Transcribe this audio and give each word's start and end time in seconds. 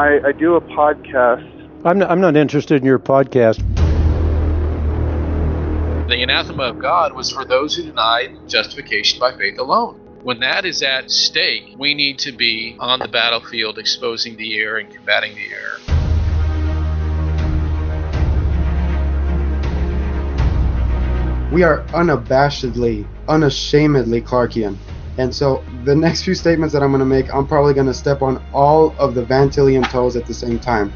I, 0.00 0.28
I 0.28 0.32
do 0.32 0.54
a 0.54 0.62
podcast. 0.62 1.44
I'm 1.84 1.98
not, 1.98 2.10
I'm 2.10 2.22
not 2.22 2.34
interested 2.34 2.80
in 2.80 2.86
your 2.86 2.98
podcast. 2.98 3.58
The 6.08 6.22
anathema 6.22 6.62
of 6.62 6.78
God 6.78 7.12
was 7.12 7.30
for 7.30 7.44
those 7.44 7.76
who 7.76 7.82
denied 7.82 8.48
justification 8.48 9.20
by 9.20 9.36
faith 9.36 9.58
alone. 9.58 9.96
When 10.22 10.40
that 10.40 10.64
is 10.64 10.82
at 10.82 11.10
stake, 11.10 11.74
we 11.76 11.92
need 11.92 12.18
to 12.20 12.32
be 12.32 12.76
on 12.80 13.00
the 13.00 13.08
battlefield 13.08 13.76
exposing 13.76 14.38
the 14.38 14.56
error 14.56 14.78
and 14.78 14.90
combating 14.90 15.34
the 15.34 15.50
error. 15.52 15.78
We 21.52 21.62
are 21.62 21.84
unabashedly, 21.88 23.06
unashamedly 23.28 24.22
Clarkian. 24.22 24.78
And 25.18 25.34
so 25.34 25.62
the 25.84 25.94
next 25.94 26.22
few 26.22 26.34
statements 26.34 26.72
that 26.72 26.82
I'm 26.82 26.90
going 26.90 27.00
to 27.00 27.04
make, 27.04 27.32
I'm 27.34 27.46
probably 27.46 27.74
going 27.74 27.86
to 27.86 27.94
step 27.94 28.22
on 28.22 28.42
all 28.52 28.94
of 28.98 29.14
the 29.14 29.22
Vantillian 29.22 29.88
toes 29.90 30.16
at 30.16 30.26
the 30.26 30.34
same 30.34 30.58
time. 30.58 30.92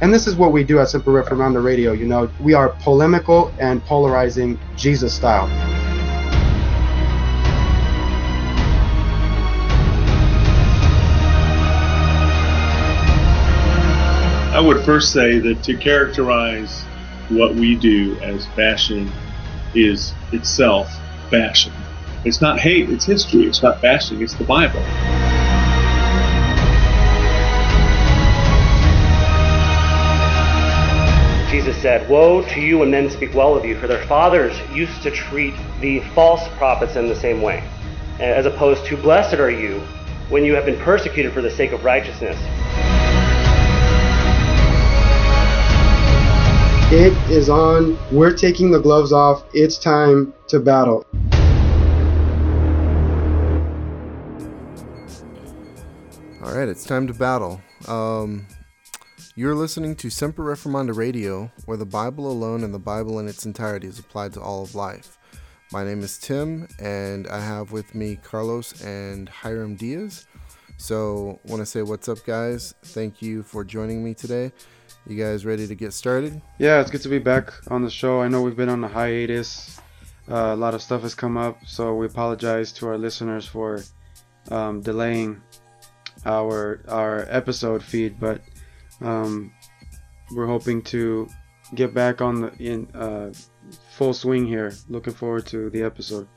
And 0.00 0.12
this 0.12 0.26
is 0.26 0.36
what 0.36 0.52
we 0.52 0.64
do 0.64 0.80
at 0.80 0.88
Semper 0.88 1.12
Reformanda 1.12 1.62
Radio. 1.62 1.92
You 1.92 2.06
know, 2.06 2.30
we 2.40 2.54
are 2.54 2.70
polemical 2.80 3.54
and 3.58 3.84
polarizing 3.84 4.58
Jesus 4.76 5.14
style. 5.14 5.48
I 14.54 14.60
would 14.60 14.84
first 14.84 15.12
say 15.12 15.38
that 15.40 15.62
to 15.64 15.76
characterize 15.76 16.82
what 17.28 17.54
we 17.54 17.74
do 17.74 18.16
as 18.20 18.46
bashing 18.56 19.10
is 19.74 20.14
itself 20.32 20.88
bashing. 21.30 21.72
It's 22.24 22.40
not 22.40 22.58
hate, 22.58 22.88
it's 22.88 23.04
history. 23.04 23.42
It's 23.42 23.62
not 23.62 23.82
bashing, 23.82 24.22
it's 24.22 24.32
the 24.32 24.44
Bible. 24.44 24.80
Jesus 31.50 31.76
said, 31.82 32.08
Woe 32.08 32.40
to 32.48 32.60
you 32.62 32.78
when 32.78 32.90
men 32.90 33.10
speak 33.10 33.34
well 33.34 33.54
of 33.54 33.66
you, 33.66 33.78
for 33.78 33.86
their 33.86 34.02
fathers 34.06 34.58
used 34.72 35.02
to 35.02 35.10
treat 35.10 35.54
the 35.82 36.00
false 36.14 36.48
prophets 36.56 36.96
in 36.96 37.08
the 37.08 37.14
same 37.14 37.42
way, 37.42 37.62
as 38.18 38.46
opposed 38.46 38.86
to, 38.86 38.96
Blessed 38.96 39.34
are 39.34 39.50
you 39.50 39.80
when 40.30 40.46
you 40.46 40.54
have 40.54 40.64
been 40.64 40.80
persecuted 40.80 41.30
for 41.34 41.42
the 41.42 41.50
sake 41.50 41.72
of 41.72 41.84
righteousness. 41.84 42.38
It 46.90 47.12
is 47.30 47.50
on. 47.50 47.98
We're 48.10 48.34
taking 48.34 48.70
the 48.70 48.80
gloves 48.80 49.12
off. 49.12 49.44
It's 49.52 49.76
time 49.76 50.32
to 50.48 50.58
battle. 50.58 51.04
All 56.44 56.54
right, 56.54 56.68
it's 56.68 56.84
time 56.84 57.06
to 57.06 57.14
battle. 57.14 57.58
Um, 57.88 58.46
you're 59.34 59.54
listening 59.54 59.96
to 59.96 60.10
Semper 60.10 60.44
Reformanda 60.44 60.94
Radio, 60.94 61.50
where 61.64 61.78
the 61.78 61.86
Bible 61.86 62.30
alone 62.30 62.62
and 62.64 62.74
the 62.74 62.78
Bible 62.78 63.18
in 63.18 63.26
its 63.26 63.46
entirety 63.46 63.86
is 63.86 63.98
applied 63.98 64.34
to 64.34 64.42
all 64.42 64.62
of 64.62 64.74
life. 64.74 65.16
My 65.72 65.84
name 65.84 66.02
is 66.02 66.18
Tim, 66.18 66.68
and 66.78 67.26
I 67.28 67.40
have 67.40 67.72
with 67.72 67.94
me 67.94 68.16
Carlos 68.16 68.78
and 68.82 69.26
Hiram 69.26 69.74
Diaz. 69.76 70.26
So, 70.76 71.40
want 71.44 71.60
to 71.60 71.66
say 71.66 71.80
what's 71.80 72.10
up, 72.10 72.22
guys? 72.26 72.74
Thank 72.82 73.22
you 73.22 73.42
for 73.42 73.64
joining 73.64 74.04
me 74.04 74.12
today. 74.12 74.52
You 75.06 75.16
guys 75.16 75.46
ready 75.46 75.66
to 75.66 75.74
get 75.74 75.94
started? 75.94 76.42
Yeah, 76.58 76.78
it's 76.82 76.90
good 76.90 77.02
to 77.02 77.08
be 77.08 77.20
back 77.20 77.54
on 77.68 77.80
the 77.80 77.90
show. 77.90 78.20
I 78.20 78.28
know 78.28 78.42
we've 78.42 78.54
been 78.54 78.68
on 78.68 78.84
a 78.84 78.88
hiatus. 78.88 79.80
Uh, 80.30 80.52
a 80.52 80.56
lot 80.56 80.74
of 80.74 80.82
stuff 80.82 81.00
has 81.02 81.14
come 81.14 81.38
up, 81.38 81.64
so 81.64 81.94
we 81.94 82.04
apologize 82.04 82.70
to 82.72 82.88
our 82.88 82.98
listeners 82.98 83.46
for 83.46 83.82
um, 84.50 84.82
delaying 84.82 85.40
our 86.24 86.80
our 86.88 87.26
episode 87.28 87.82
feed, 87.82 88.18
but 88.18 88.40
um, 89.00 89.52
we're 90.32 90.46
hoping 90.46 90.82
to 90.82 91.28
get 91.74 91.94
back 91.94 92.20
on 92.20 92.40
the 92.40 92.52
in 92.58 92.90
uh, 92.94 93.32
full 93.90 94.14
swing 94.14 94.46
here. 94.46 94.72
Looking 94.88 95.14
forward 95.14 95.46
to 95.46 95.70
the 95.70 95.82
episode. 95.82 96.28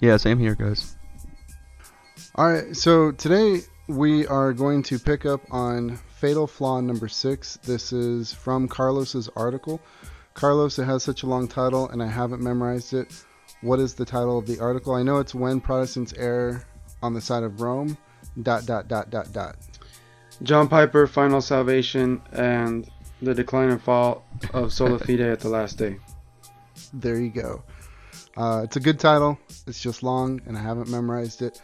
Yeah, 0.00 0.16
same 0.16 0.38
here, 0.38 0.54
guys. 0.54 0.96
All 2.34 2.50
right, 2.50 2.76
so 2.76 3.12
today 3.12 3.60
we 3.86 4.26
are 4.26 4.52
going 4.52 4.82
to 4.84 4.98
pick 4.98 5.24
up 5.24 5.40
on 5.50 5.96
fatal 6.16 6.46
flaw 6.46 6.80
number 6.80 7.06
six. 7.06 7.58
This 7.62 7.92
is 7.92 8.32
from 8.32 8.66
Carlos's 8.66 9.28
article. 9.36 9.80
Carlos, 10.34 10.78
it 10.78 10.84
has 10.84 11.04
such 11.04 11.22
a 11.22 11.26
long 11.26 11.46
title, 11.46 11.88
and 11.90 12.02
I 12.02 12.08
haven't 12.08 12.42
memorized 12.42 12.92
it. 12.92 13.24
What 13.60 13.78
is 13.78 13.94
the 13.94 14.04
title 14.04 14.36
of 14.36 14.46
the 14.46 14.58
article? 14.58 14.94
I 14.94 15.02
know 15.02 15.18
it's 15.18 15.34
when 15.34 15.60
Protestants 15.60 16.12
err 16.16 16.66
on 17.02 17.14
the 17.14 17.20
side 17.20 17.44
of 17.44 17.60
Rome. 17.60 17.96
Dot 18.42 18.66
dot 18.66 18.88
dot 18.88 19.10
dot 19.10 19.32
dot. 19.32 19.56
John 20.42 20.68
Piper, 20.68 21.06
Final 21.06 21.40
Salvation, 21.40 22.20
and 22.32 22.90
the 23.22 23.34
decline 23.34 23.70
and 23.70 23.80
fall 23.80 24.24
of 24.52 24.72
Sola 24.72 24.98
Fide 25.06 25.20
at 25.20 25.40
the 25.40 25.48
last 25.48 25.78
day. 25.78 25.96
There 26.92 27.20
you 27.20 27.30
go. 27.30 27.62
Uh, 28.36 28.62
it's 28.64 28.76
a 28.76 28.80
good 28.80 28.98
title. 28.98 29.38
It's 29.66 29.80
just 29.80 30.02
long, 30.02 30.40
and 30.46 30.58
I 30.58 30.62
haven't 30.62 30.88
memorized 30.88 31.42
it. 31.42 31.60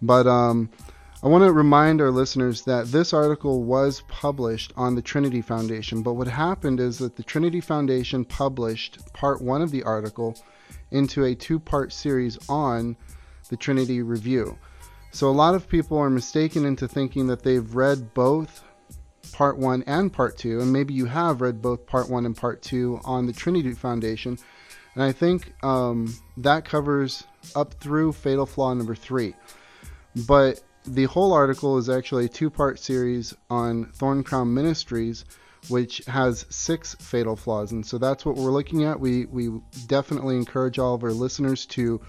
But 0.00 0.26
um, 0.26 0.70
I 1.22 1.28
want 1.28 1.44
to 1.44 1.52
remind 1.52 2.00
our 2.00 2.10
listeners 2.10 2.62
that 2.62 2.86
this 2.86 3.12
article 3.12 3.62
was 3.62 4.02
published 4.08 4.72
on 4.76 4.94
the 4.94 5.02
Trinity 5.02 5.40
Foundation. 5.40 6.02
But 6.02 6.14
what 6.14 6.28
happened 6.28 6.80
is 6.80 6.98
that 6.98 7.16
the 7.16 7.22
Trinity 7.22 7.60
Foundation 7.60 8.24
published 8.24 8.98
part 9.12 9.42
one 9.42 9.62
of 9.62 9.70
the 9.70 9.82
article 9.82 10.36
into 10.90 11.24
a 11.24 11.34
two 11.34 11.58
part 11.58 11.92
series 11.92 12.38
on 12.48 12.96
the 13.48 13.56
Trinity 13.56 14.02
Review. 14.02 14.58
So 15.12 15.28
a 15.28 15.30
lot 15.30 15.54
of 15.54 15.68
people 15.68 15.98
are 15.98 16.08
mistaken 16.08 16.64
into 16.64 16.88
thinking 16.88 17.26
that 17.26 17.42
they've 17.42 17.74
read 17.74 18.14
both 18.14 18.64
part 19.32 19.58
one 19.58 19.84
and 19.86 20.10
part 20.10 20.38
two, 20.38 20.60
and 20.60 20.72
maybe 20.72 20.94
you 20.94 21.04
have 21.04 21.42
read 21.42 21.60
both 21.60 21.86
part 21.86 22.08
one 22.08 22.24
and 22.24 22.36
part 22.36 22.62
two 22.62 22.98
on 23.04 23.26
the 23.26 23.32
Trinity 23.32 23.72
Foundation. 23.72 24.38
And 24.94 25.02
I 25.04 25.12
think 25.12 25.52
um, 25.62 26.14
that 26.38 26.64
covers 26.64 27.24
up 27.54 27.74
through 27.74 28.12
Fatal 28.12 28.46
Flaw 28.46 28.72
number 28.72 28.94
three. 28.94 29.34
But 30.26 30.62
the 30.86 31.04
whole 31.04 31.32
article 31.32 31.76
is 31.76 31.88
actually 31.90 32.26
a 32.26 32.30
two 32.30 32.50
part 32.50 32.78
series 32.78 33.34
on 33.50 33.92
Thorn 33.92 34.24
Crown 34.24 34.52
Ministries, 34.54 35.26
which 35.68 35.98
has 36.06 36.46
six 36.48 36.94
fatal 36.96 37.36
flaws. 37.36 37.72
And 37.72 37.86
so 37.86 37.98
that's 37.98 38.26
what 38.26 38.36
we're 38.36 38.50
looking 38.50 38.84
at. 38.84 38.98
We, 38.98 39.26
we 39.26 39.60
definitely 39.86 40.36
encourage 40.36 40.78
all 40.78 40.94
of 40.94 41.04
our 41.04 41.12
listeners 41.12 41.66
to 41.66 42.00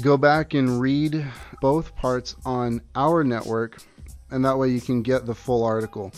go 0.00 0.16
back 0.16 0.54
and 0.54 0.80
read 0.80 1.26
both 1.60 1.94
parts 1.96 2.36
on 2.44 2.80
our 2.94 3.24
network, 3.24 3.82
and 4.30 4.44
that 4.44 4.58
way 4.58 4.68
you 4.68 4.80
can 4.80 5.02
get 5.02 5.26
the 5.26 5.34
full 5.34 5.64
article. 5.64 6.12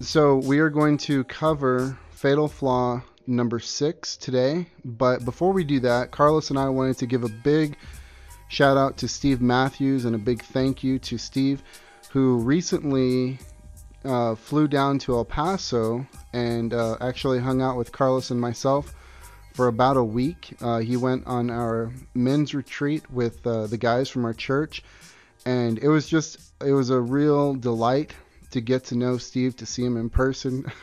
So 0.00 0.36
we 0.36 0.58
are 0.60 0.70
going 0.70 0.96
to 0.98 1.24
cover 1.24 1.98
fatal 2.10 2.48
flaw 2.48 3.02
number 3.26 3.58
six 3.60 4.16
today. 4.16 4.66
But 4.84 5.24
before 5.24 5.52
we 5.52 5.64
do 5.64 5.80
that, 5.80 6.10
Carlos 6.10 6.50
and 6.50 6.58
I 6.58 6.68
wanted 6.68 6.98
to 6.98 7.06
give 7.06 7.24
a 7.24 7.28
big 7.28 7.76
shout 8.48 8.76
out 8.76 8.96
to 8.98 9.08
Steve 9.08 9.40
Matthews 9.40 10.04
and 10.04 10.14
a 10.14 10.18
big 10.18 10.42
thank 10.42 10.82
you 10.82 10.98
to 11.00 11.18
Steve, 11.18 11.62
who 12.10 12.38
recently 12.38 13.38
uh, 14.04 14.34
flew 14.34 14.66
down 14.66 14.98
to 15.00 15.14
El 15.14 15.24
Paso 15.24 16.06
and 16.32 16.72
uh, 16.72 16.96
actually 17.00 17.40
hung 17.40 17.60
out 17.60 17.76
with 17.76 17.92
Carlos 17.92 18.30
and 18.30 18.40
myself 18.40 18.94
for 19.58 19.66
about 19.66 19.96
a 19.96 20.04
week. 20.04 20.54
Uh, 20.60 20.78
he 20.78 20.96
went 20.96 21.26
on 21.26 21.50
our 21.50 21.90
men's 22.14 22.54
retreat 22.54 23.02
with 23.10 23.44
uh, 23.44 23.66
the 23.66 23.76
guys 23.76 24.08
from 24.08 24.24
our 24.24 24.32
church, 24.32 24.84
and 25.44 25.80
it 25.80 25.88
was 25.88 26.06
just 26.06 26.38
it 26.64 26.70
was 26.70 26.90
a 26.90 27.00
real 27.00 27.54
delight 27.54 28.14
to 28.52 28.60
get 28.60 28.84
to 28.84 28.94
know 28.94 29.18
Steve, 29.18 29.56
to 29.56 29.66
see 29.66 29.84
him 29.84 29.96
in 29.96 30.10
person. 30.10 30.64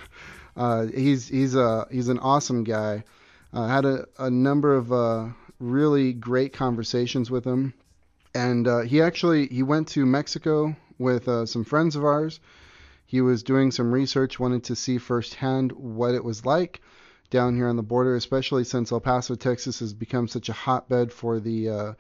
Uh, 0.58 0.86
he's 0.86 1.28
he's 1.28 1.54
a 1.54 1.86
he's 1.92 2.08
an 2.08 2.18
awesome 2.20 2.64
guy. 2.64 3.04
I 3.52 3.68
had 3.68 3.84
a, 3.84 4.06
a 4.18 4.30
number 4.30 4.74
of 4.74 4.90
uh, 4.90 5.26
really 5.60 6.14
great 6.14 6.54
conversations 6.54 7.30
with 7.30 7.44
him, 7.44 7.74
and 8.34 8.66
uh, 8.66 8.80
he 8.84 9.02
actually 9.02 9.48
he 9.48 9.64
went 9.64 9.90
to 9.90 10.06
Mexico 10.06 10.74
with 10.98 11.26
some 11.50 11.66
friends 11.66 11.98
of 11.98 12.06
ours. 12.06 12.40
He 13.06 13.20
was 13.20 13.44
doing 13.44 13.70
some 13.72 13.92
research, 13.92 14.40
wanted 14.40 14.64
to 14.64 14.78
see 14.78 14.98
firsthand 14.98 15.74
what 15.74 16.16
it 16.16 16.24
was 16.24 16.46
like 16.46 16.82
down 17.30 17.56
here 17.56 17.68
on 17.68 17.76
the 17.76 17.84
border, 17.84 18.16
especially 18.16 18.64
since 18.64 18.92
El 18.92 19.00
Paso, 19.00 19.36
Texas, 19.36 19.80
has 19.80 19.94
become 19.94 20.28
such 20.28 20.50
a 20.50 20.54
hotbed 20.54 21.12
for 21.12 21.40
the 21.40 21.70
uh, 21.70 21.94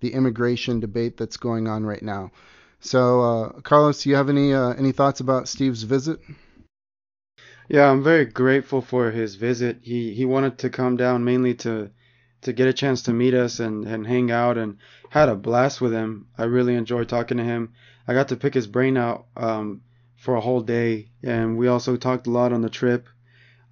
the 0.00 0.12
immigration 0.12 0.80
debate 0.80 1.16
that's 1.16 1.36
going 1.36 1.68
on 1.68 1.84
right 1.84 2.02
now. 2.02 2.30
So, 2.80 3.20
uh, 3.20 3.48
Carlos, 3.60 4.02
do 4.02 4.10
you 4.10 4.16
have 4.16 4.28
any 4.28 4.52
uh, 4.52 4.70
any 4.70 4.92
thoughts 4.92 5.20
about 5.20 5.48
Steve's 5.48 5.84
visit? 5.84 6.20
Yeah, 7.68 7.88
I'm 7.90 8.02
very 8.02 8.24
grateful 8.24 8.82
for 8.82 9.10
his 9.10 9.36
visit. 9.36 9.78
He 9.82 10.14
he 10.14 10.24
wanted 10.24 10.58
to 10.58 10.70
come 10.70 10.96
down 10.96 11.24
mainly 11.24 11.54
to 11.56 11.90
to 12.42 12.52
get 12.52 12.68
a 12.68 12.72
chance 12.72 13.02
to 13.02 13.12
meet 13.12 13.34
us 13.34 13.60
and, 13.60 13.84
and 13.86 14.06
hang 14.06 14.30
out 14.30 14.58
and 14.58 14.76
had 15.10 15.28
a 15.28 15.36
blast 15.36 15.80
with 15.80 15.92
him. 15.92 16.26
I 16.36 16.44
really 16.44 16.74
enjoyed 16.74 17.08
talking 17.08 17.38
to 17.38 17.44
him. 17.44 17.72
I 18.06 18.14
got 18.14 18.28
to 18.28 18.36
pick 18.36 18.52
his 18.52 18.66
brain 18.66 18.96
out 18.96 19.26
um, 19.36 19.82
for 20.16 20.34
a 20.34 20.40
whole 20.40 20.60
day 20.60 21.10
and 21.22 21.56
we 21.56 21.68
also 21.68 21.96
talked 21.96 22.26
a 22.26 22.30
lot 22.30 22.52
on 22.52 22.60
the 22.60 22.68
trip 22.68 23.08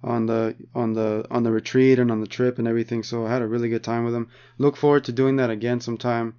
on 0.03 0.25
the 0.25 0.55
on 0.73 0.93
the 0.93 1.25
on 1.29 1.43
the 1.43 1.51
retreat 1.51 1.99
and 1.99 2.11
on 2.11 2.21
the 2.21 2.27
trip 2.27 2.59
and 2.59 2.67
everything. 2.67 3.03
So 3.03 3.25
I 3.25 3.31
had 3.31 3.41
a 3.41 3.47
really 3.47 3.69
good 3.69 3.83
time 3.83 4.05
with 4.05 4.15
him. 4.15 4.29
Look 4.57 4.75
forward 4.75 5.05
to 5.05 5.11
doing 5.11 5.37
that 5.37 5.49
again 5.49 5.79
sometime. 5.79 6.35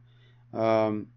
Um, 0.52 1.08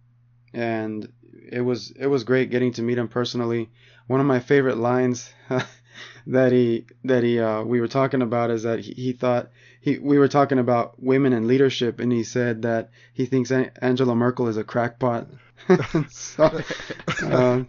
and 0.53 1.11
it 1.51 1.61
was 1.61 1.91
it 1.91 2.07
was 2.07 2.23
great 2.23 2.49
getting 2.49 2.73
to 2.73 2.81
meet 2.81 2.97
him 2.97 3.07
personally. 3.07 3.69
One 4.07 4.19
of 4.19 4.25
my 4.25 4.39
favorite 4.39 4.77
lines 4.77 5.31
that 6.27 6.51
he 6.51 6.85
that 7.03 7.23
he 7.23 7.39
uh, 7.39 7.63
we 7.63 7.81
were 7.81 7.87
talking 7.87 8.21
about 8.21 8.51
is 8.51 8.63
that 8.63 8.79
he, 8.79 8.93
he 8.93 9.13
thought 9.13 9.49
he 9.81 9.97
we 9.97 10.17
were 10.17 10.27
talking 10.27 10.59
about 10.59 11.01
women 11.01 11.33
and 11.33 11.47
leadership, 11.47 11.99
and 11.99 12.11
he 12.11 12.23
said 12.23 12.63
that 12.63 12.89
he 13.13 13.25
thinks 13.25 13.51
Angela 13.51 14.15
Merkel 14.15 14.47
is 14.47 14.57
a 14.57 14.63
crackpot. 14.63 15.27
so, 16.09 16.61
um, 17.31 17.67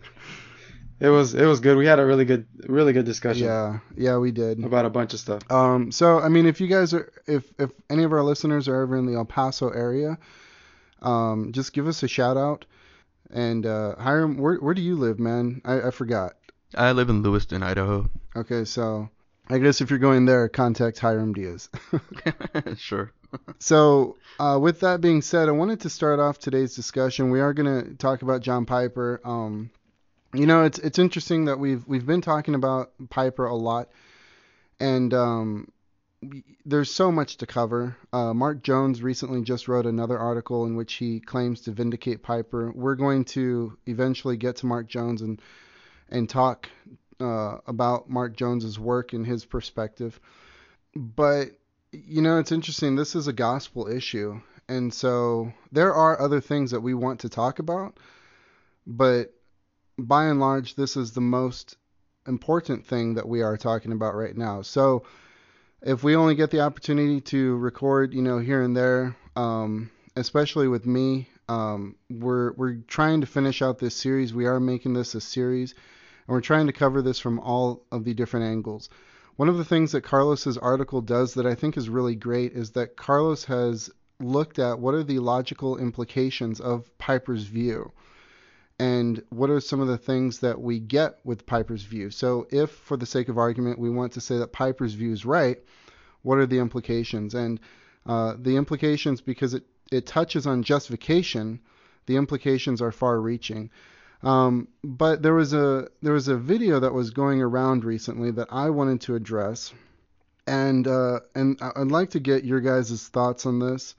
it 0.98 1.08
was 1.08 1.34
it 1.34 1.44
was 1.44 1.60
good. 1.60 1.76
We 1.76 1.86
had 1.86 1.98
a 1.98 2.06
really 2.06 2.24
good 2.24 2.46
really 2.66 2.92
good 2.92 3.04
discussion. 3.04 3.44
Yeah, 3.44 3.78
yeah, 3.96 4.16
we 4.18 4.32
did 4.32 4.64
about 4.64 4.86
a 4.86 4.90
bunch 4.90 5.12
of 5.14 5.20
stuff. 5.20 5.42
Um, 5.50 5.92
so 5.92 6.20
I 6.20 6.28
mean, 6.28 6.46
if 6.46 6.60
you 6.60 6.68
guys 6.68 6.94
are 6.94 7.12
if 7.26 7.44
if 7.58 7.70
any 7.90 8.04
of 8.04 8.12
our 8.12 8.22
listeners 8.22 8.68
are 8.68 8.82
ever 8.82 8.96
in 8.96 9.06
the 9.06 9.14
El 9.14 9.24
Paso 9.24 9.68
area, 9.70 10.18
um, 11.02 11.52
just 11.52 11.72
give 11.72 11.86
us 11.86 12.02
a 12.02 12.08
shout 12.08 12.36
out. 12.36 12.64
And 13.30 13.66
uh, 13.66 13.96
Hiram, 13.96 14.38
where 14.38 14.56
where 14.56 14.74
do 14.74 14.82
you 14.82 14.96
live, 14.96 15.18
man? 15.18 15.60
I, 15.64 15.88
I 15.88 15.90
forgot. 15.90 16.34
I 16.74 16.92
live 16.92 17.10
in 17.10 17.22
Lewiston, 17.22 17.62
Idaho. 17.62 18.08
Okay, 18.34 18.64
so 18.64 19.08
I 19.48 19.58
guess 19.58 19.80
if 19.80 19.90
you're 19.90 19.98
going 19.98 20.24
there, 20.24 20.48
contact 20.48 20.98
Hiram 20.98 21.32
Diaz. 21.32 21.68
sure. 22.76 23.12
so, 23.58 24.16
uh, 24.38 24.58
with 24.60 24.80
that 24.80 25.00
being 25.00 25.22
said, 25.22 25.48
I 25.48 25.52
wanted 25.52 25.80
to 25.80 25.90
start 25.90 26.20
off 26.20 26.38
today's 26.38 26.74
discussion. 26.74 27.30
We 27.30 27.40
are 27.40 27.52
going 27.52 27.84
to 27.84 27.94
talk 27.94 28.22
about 28.22 28.40
John 28.40 28.66
Piper. 28.66 29.20
Um, 29.24 29.70
you 30.34 30.46
know, 30.46 30.64
it's 30.64 30.78
it's 30.78 30.98
interesting 30.98 31.46
that 31.46 31.58
we've 31.58 31.86
we've 31.86 32.06
been 32.06 32.20
talking 32.20 32.54
about 32.54 32.92
Piper 33.10 33.46
a 33.46 33.54
lot, 33.54 33.88
and 34.80 35.12
um, 35.14 35.72
there's 36.64 36.92
so 36.92 37.12
much 37.12 37.36
to 37.38 37.46
cover. 37.46 37.96
Uh, 38.12 38.34
Mark 38.34 38.62
Jones 38.62 39.02
recently 39.02 39.42
just 39.42 39.68
wrote 39.68 39.86
another 39.86 40.18
article 40.18 40.66
in 40.66 40.76
which 40.76 40.94
he 40.94 41.20
claims 41.20 41.62
to 41.62 41.72
vindicate 41.72 42.22
Piper. 42.22 42.72
We're 42.72 42.96
going 42.96 43.24
to 43.26 43.76
eventually 43.86 44.36
get 44.36 44.56
to 44.56 44.66
Mark 44.66 44.88
Jones 44.88 45.22
and 45.22 45.40
and 46.08 46.28
talk 46.28 46.68
uh, 47.20 47.58
about 47.66 48.08
Mark 48.08 48.36
Jones's 48.36 48.78
work 48.78 49.12
and 49.12 49.26
his 49.26 49.44
perspective. 49.44 50.18
But 50.94 51.50
you 51.92 52.22
know, 52.22 52.38
it's 52.38 52.52
interesting. 52.52 52.96
This 52.96 53.14
is 53.14 53.26
a 53.28 53.32
gospel 53.32 53.88
issue, 53.88 54.40
and 54.68 54.92
so 54.92 55.52
there 55.72 55.94
are 55.94 56.20
other 56.20 56.40
things 56.40 56.72
that 56.72 56.80
we 56.80 56.94
want 56.94 57.20
to 57.20 57.28
talk 57.28 57.58
about, 57.58 57.98
but 58.86 59.32
by 59.98 60.26
and 60.26 60.40
large, 60.40 60.74
this 60.74 60.96
is 60.96 61.12
the 61.12 61.20
most 61.20 61.76
important 62.26 62.84
thing 62.86 63.14
that 63.14 63.28
we 63.28 63.42
are 63.42 63.56
talking 63.56 63.92
about 63.92 64.14
right 64.14 64.36
now. 64.36 64.62
So, 64.62 65.04
if 65.82 66.02
we 66.02 66.16
only 66.16 66.34
get 66.34 66.50
the 66.50 66.60
opportunity 66.60 67.20
to 67.20 67.56
record, 67.56 68.12
you 68.12 68.22
know, 68.22 68.38
here 68.38 68.62
and 68.62 68.76
there, 68.76 69.16
um, 69.36 69.90
especially 70.16 70.68
with 70.68 70.86
me, 70.86 71.28
um, 71.48 71.96
we're 72.10 72.52
we're 72.54 72.78
trying 72.88 73.20
to 73.20 73.26
finish 73.26 73.62
out 73.62 73.78
this 73.78 73.94
series. 73.94 74.34
We 74.34 74.46
are 74.46 74.58
making 74.58 74.94
this 74.94 75.14
a 75.14 75.20
series, 75.20 75.72
and 75.72 76.34
we're 76.34 76.40
trying 76.40 76.66
to 76.66 76.72
cover 76.72 77.02
this 77.02 77.18
from 77.18 77.38
all 77.38 77.84
of 77.92 78.04
the 78.04 78.14
different 78.14 78.46
angles. 78.46 78.88
One 79.36 79.48
of 79.48 79.58
the 79.58 79.64
things 79.64 79.92
that 79.92 80.00
Carlos's 80.00 80.58
article 80.58 81.02
does 81.02 81.34
that 81.34 81.46
I 81.46 81.54
think 81.54 81.76
is 81.76 81.88
really 81.88 82.16
great 82.16 82.52
is 82.52 82.70
that 82.70 82.96
Carlos 82.96 83.44
has 83.44 83.90
looked 84.18 84.58
at 84.58 84.78
what 84.78 84.94
are 84.94 85.04
the 85.04 85.18
logical 85.18 85.76
implications 85.76 86.58
of 86.58 86.90
Piper's 86.98 87.44
view 87.44 87.92
and 88.78 89.22
what 89.30 89.50
are 89.50 89.60
some 89.60 89.80
of 89.80 89.88
the 89.88 89.98
things 89.98 90.40
that 90.40 90.60
we 90.60 90.78
get 90.78 91.18
with 91.24 91.46
Piper's 91.46 91.82
view. 91.82 92.10
So, 92.10 92.46
if 92.50 92.70
for 92.70 92.96
the 92.96 93.06
sake 93.06 93.28
of 93.28 93.38
argument 93.38 93.78
we 93.78 93.90
want 93.90 94.12
to 94.12 94.20
say 94.20 94.38
that 94.38 94.52
Piper's 94.52 94.94
view 94.94 95.12
is 95.12 95.24
right, 95.24 95.58
what 96.22 96.38
are 96.38 96.46
the 96.46 96.58
implications? 96.58 97.34
And 97.34 97.60
uh, 98.04 98.34
the 98.38 98.56
implications, 98.56 99.20
because 99.20 99.54
it, 99.54 99.64
it 99.90 100.06
touches 100.06 100.46
on 100.46 100.62
justification, 100.62 101.60
the 102.06 102.16
implications 102.16 102.82
are 102.82 102.92
far 102.92 103.20
reaching. 103.20 103.70
Um, 104.22 104.68
but 104.82 105.22
there 105.22 105.34
was 105.34 105.52
a 105.52 105.88
there 106.02 106.12
was 106.12 106.28
a 106.28 106.36
video 106.36 106.80
that 106.80 106.92
was 106.92 107.10
going 107.10 107.42
around 107.42 107.84
recently 107.84 108.30
that 108.32 108.48
I 108.50 108.70
wanted 108.70 109.00
to 109.02 109.14
address, 109.14 109.72
and 110.46 110.86
uh, 110.86 111.20
and 111.34 111.58
I'd 111.60 111.92
like 111.92 112.10
to 112.10 112.20
get 112.20 112.44
your 112.44 112.60
guys' 112.60 113.08
thoughts 113.08 113.46
on 113.46 113.58
this. 113.58 113.94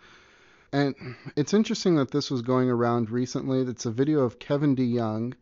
And 0.72 1.16
it's 1.36 1.54
interesting 1.54 1.96
that 1.96 2.12
this 2.12 2.30
was 2.30 2.42
going 2.42 2.70
around 2.70 3.10
recently. 3.10 3.62
It's 3.62 3.86
a 3.86 3.92
video 3.92 4.22
of 4.22 4.40
Kevin 4.40 4.76
DeYoung. 4.76 5.34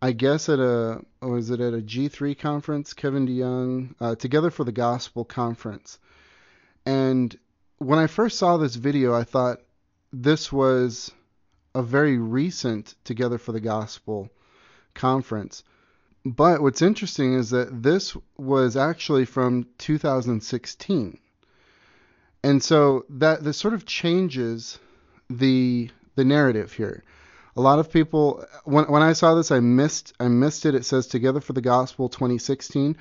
I 0.00 0.12
guess 0.12 0.48
at 0.48 0.60
a 0.60 1.00
was 1.20 1.50
it 1.50 1.60
at 1.60 1.74
a 1.74 1.78
G3 1.78 2.38
conference? 2.38 2.92
Kevin 2.92 3.26
DeYoung, 3.26 3.94
uh, 4.00 4.14
Together 4.14 4.50
for 4.50 4.64
the 4.64 4.72
Gospel 4.72 5.24
conference. 5.24 5.98
And 6.86 7.36
when 7.78 7.98
I 7.98 8.06
first 8.06 8.38
saw 8.38 8.56
this 8.56 8.76
video, 8.76 9.14
I 9.14 9.24
thought 9.24 9.60
this 10.12 10.52
was 10.52 11.10
a 11.74 11.82
very 11.82 12.18
recent 12.18 12.94
Together 13.04 13.38
for 13.38 13.52
the 13.52 13.60
Gospel 13.60 14.30
conference. 14.94 15.64
But 16.24 16.60
what's 16.60 16.82
interesting 16.82 17.34
is 17.34 17.50
that 17.50 17.82
this 17.82 18.16
was 18.36 18.76
actually 18.76 19.24
from 19.24 19.66
2016 19.78 21.18
and 22.42 22.62
so 22.62 23.04
that 23.08 23.42
this 23.42 23.56
sort 23.56 23.74
of 23.74 23.86
changes 23.86 24.78
the 25.30 25.90
the 26.14 26.24
narrative 26.24 26.72
here. 26.72 27.04
A 27.56 27.60
lot 27.60 27.78
of 27.78 27.92
people 27.92 28.44
when 28.64 28.84
when 28.84 29.02
I 29.02 29.12
saw 29.12 29.34
this 29.34 29.50
I 29.50 29.60
missed 29.60 30.12
I 30.20 30.28
missed 30.28 30.66
it. 30.66 30.74
It 30.74 30.84
says 30.84 31.06
Together 31.06 31.40
for 31.40 31.52
the 31.52 31.60
Gospel 31.60 32.08
2016. 32.08 32.96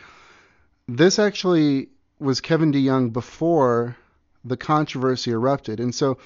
This 0.88 1.20
actually 1.20 1.90
was 2.20 2.42
Kevin 2.42 2.72
DeYoung 2.72 3.14
before 3.14 3.96
the 4.44 4.58
controversy 4.58 5.32
erupted. 5.32 5.80
And 5.80 5.94
so 5.94 6.18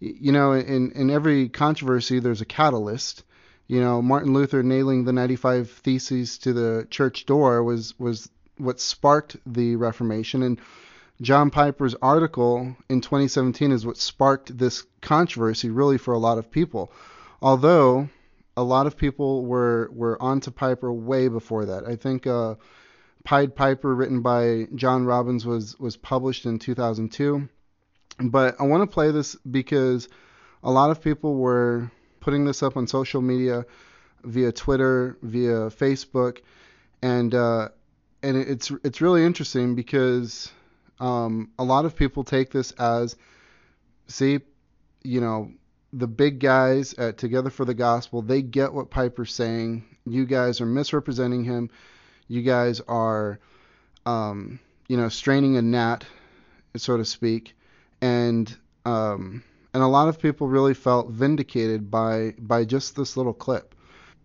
you 0.00 0.32
know 0.32 0.52
in 0.52 0.92
in 0.92 1.10
every 1.10 1.48
controversy 1.48 2.18
there's 2.18 2.40
a 2.40 2.46
catalyst. 2.46 3.24
You 3.66 3.80
know, 3.80 4.02
Martin 4.02 4.34
Luther 4.34 4.62
nailing 4.62 5.04
the 5.04 5.12
95 5.14 5.70
theses 5.70 6.36
to 6.38 6.52
the 6.52 6.86
church 6.90 7.24
door 7.24 7.62
was 7.62 7.98
was 7.98 8.28
what 8.58 8.78
sparked 8.78 9.36
the 9.46 9.76
Reformation 9.76 10.42
and 10.42 10.60
John 11.20 11.50
Piper's 11.50 11.94
article 12.02 12.76
in 12.88 13.00
2017 13.00 13.70
is 13.70 13.86
what 13.86 13.96
sparked 13.96 14.56
this 14.56 14.84
controversy 15.00 15.70
really 15.70 15.98
for 15.98 16.12
a 16.12 16.18
lot 16.18 16.38
of 16.38 16.50
people. 16.50 16.92
Although 17.40 18.08
a 18.56 18.62
lot 18.62 18.86
of 18.86 18.96
people 18.96 19.44
were 19.44 19.90
were 19.92 20.20
onto 20.20 20.50
Piper 20.50 20.92
way 20.92 21.28
before 21.28 21.66
that. 21.66 21.84
I 21.84 21.96
think 21.96 22.26
uh, 22.26 22.54
Pied 23.24 23.54
Piper, 23.54 23.94
written 23.94 24.22
by 24.22 24.66
John 24.74 25.04
Robbins, 25.04 25.46
was 25.46 25.78
was 25.78 25.96
published 25.96 26.46
in 26.46 26.58
2002. 26.58 27.48
But 28.20 28.56
I 28.60 28.64
want 28.64 28.88
to 28.88 28.92
play 28.92 29.10
this 29.10 29.34
because 29.36 30.08
a 30.62 30.70
lot 30.70 30.90
of 30.90 31.02
people 31.02 31.34
were 31.34 31.90
putting 32.20 32.44
this 32.44 32.62
up 32.62 32.76
on 32.76 32.86
social 32.86 33.20
media, 33.20 33.66
via 34.22 34.52
Twitter, 34.52 35.16
via 35.22 35.70
Facebook, 35.70 36.38
and 37.02 37.34
uh, 37.34 37.68
and 38.22 38.36
it's 38.36 38.70
it's 38.84 39.00
really 39.00 39.24
interesting 39.24 39.74
because 39.74 40.50
um, 41.00 41.50
a 41.58 41.64
lot 41.64 41.84
of 41.84 41.96
people 41.96 42.24
take 42.24 42.50
this 42.50 42.72
as, 42.72 43.16
see, 44.06 44.40
you 45.02 45.20
know, 45.20 45.52
the 45.92 46.06
big 46.08 46.40
guys 46.40 46.94
at 46.94 47.18
Together 47.18 47.50
for 47.50 47.64
the 47.64 47.74
Gospel, 47.74 48.22
they 48.22 48.42
get 48.42 48.72
what 48.72 48.90
Piper's 48.90 49.32
saying. 49.32 49.84
You 50.06 50.26
guys 50.26 50.60
are 50.60 50.66
misrepresenting 50.66 51.44
him. 51.44 51.70
You 52.26 52.42
guys 52.42 52.80
are, 52.80 53.38
um, 54.04 54.58
you 54.88 54.96
know, 54.96 55.08
straining 55.08 55.56
a 55.56 55.62
gnat, 55.62 56.04
so 56.76 56.96
to 56.96 57.04
speak, 57.04 57.54
and 58.00 58.54
um, 58.84 59.44
and 59.72 59.82
a 59.82 59.86
lot 59.86 60.08
of 60.08 60.18
people 60.18 60.48
really 60.48 60.74
felt 60.74 61.10
vindicated 61.10 61.90
by 61.90 62.34
by 62.38 62.64
just 62.64 62.96
this 62.96 63.16
little 63.16 63.34
clip. 63.34 63.74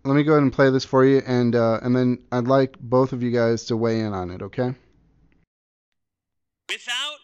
Let 0.05 0.15
me 0.15 0.23
go 0.23 0.31
ahead 0.31 0.43
and 0.43 0.53
play 0.53 0.69
this 0.69 0.85
for 0.85 1.05
you, 1.05 1.21
and 1.25 1.55
uh, 1.55 1.79
and 1.81 1.95
then 1.95 2.19
I'd 2.31 2.47
like 2.47 2.79
both 2.79 3.13
of 3.13 3.21
you 3.21 3.31
guys 3.31 3.65
to 3.65 3.77
weigh 3.77 3.99
in 3.99 4.13
on 4.13 4.31
it. 4.31 4.41
Okay. 4.41 4.73
Without 6.69 7.17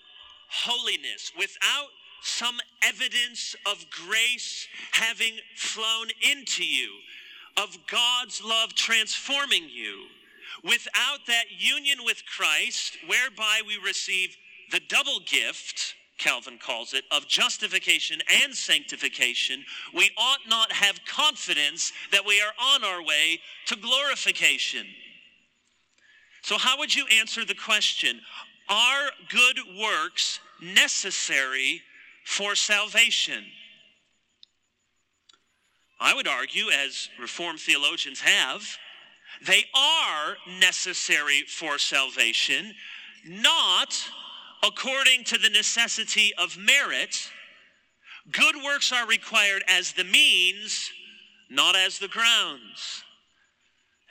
holiness, 0.50 1.32
without 1.38 1.90
some 2.22 2.60
evidence 2.84 3.56
of 3.66 3.86
grace 3.90 4.68
having 4.92 5.38
flown 5.56 6.08
into 6.32 6.66
you, 6.66 6.92
of 7.58 7.78
God's 7.88 8.44
love 8.44 8.74
transforming 8.74 9.70
you, 9.70 10.08
without 10.64 11.20
that 11.28 11.46
union 11.58 12.00
with 12.04 12.24
Christ, 12.26 12.98
whereby 13.08 13.62
we 13.66 13.78
receive 13.78 14.36
the 14.72 14.82
double 14.90 15.20
gift, 15.20 15.94
Calvin 16.18 16.58
calls 16.58 16.94
it, 16.94 17.04
of 17.12 17.28
justification 17.28 18.22
and 18.44 18.54
sanctification, 18.54 19.64
we 19.94 20.10
ought 20.18 20.40
not 20.48 20.72
have 20.72 21.00
confidence 21.06 21.94
that 22.12 22.26
we 22.26 22.42
are 22.42 22.54
on 22.60 22.84
our 22.84 23.04
way 23.04 23.40
to 23.68 23.76
glorification. 23.76 24.88
So, 26.42 26.58
how 26.58 26.78
would 26.78 26.94
you 26.94 27.06
answer 27.08 27.44
the 27.44 27.56
question 27.56 28.22
are 28.70 29.10
good 29.30 29.60
works 29.80 30.40
necessary 30.62 31.82
for 32.24 32.56
salvation? 32.56 33.44
I 36.00 36.14
would 36.14 36.28
argue, 36.28 36.66
as 36.70 37.10
Reformed 37.20 37.60
theologians 37.60 38.22
have, 38.22 38.64
they 39.46 39.66
are 39.74 40.38
necessary 40.60 41.44
for 41.48 41.78
salvation, 41.78 42.74
not 43.26 43.96
according 44.64 45.24
to 45.26 45.38
the 45.38 45.50
necessity 45.50 46.32
of 46.38 46.58
merit. 46.58 47.32
Good 48.32 48.56
works 48.64 48.92
are 48.92 49.08
required 49.08 49.64
as 49.68 49.94
the 49.94 50.04
means, 50.04 50.90
not 51.50 51.76
as 51.76 52.00
the 52.00 52.08
grounds. 52.08 53.04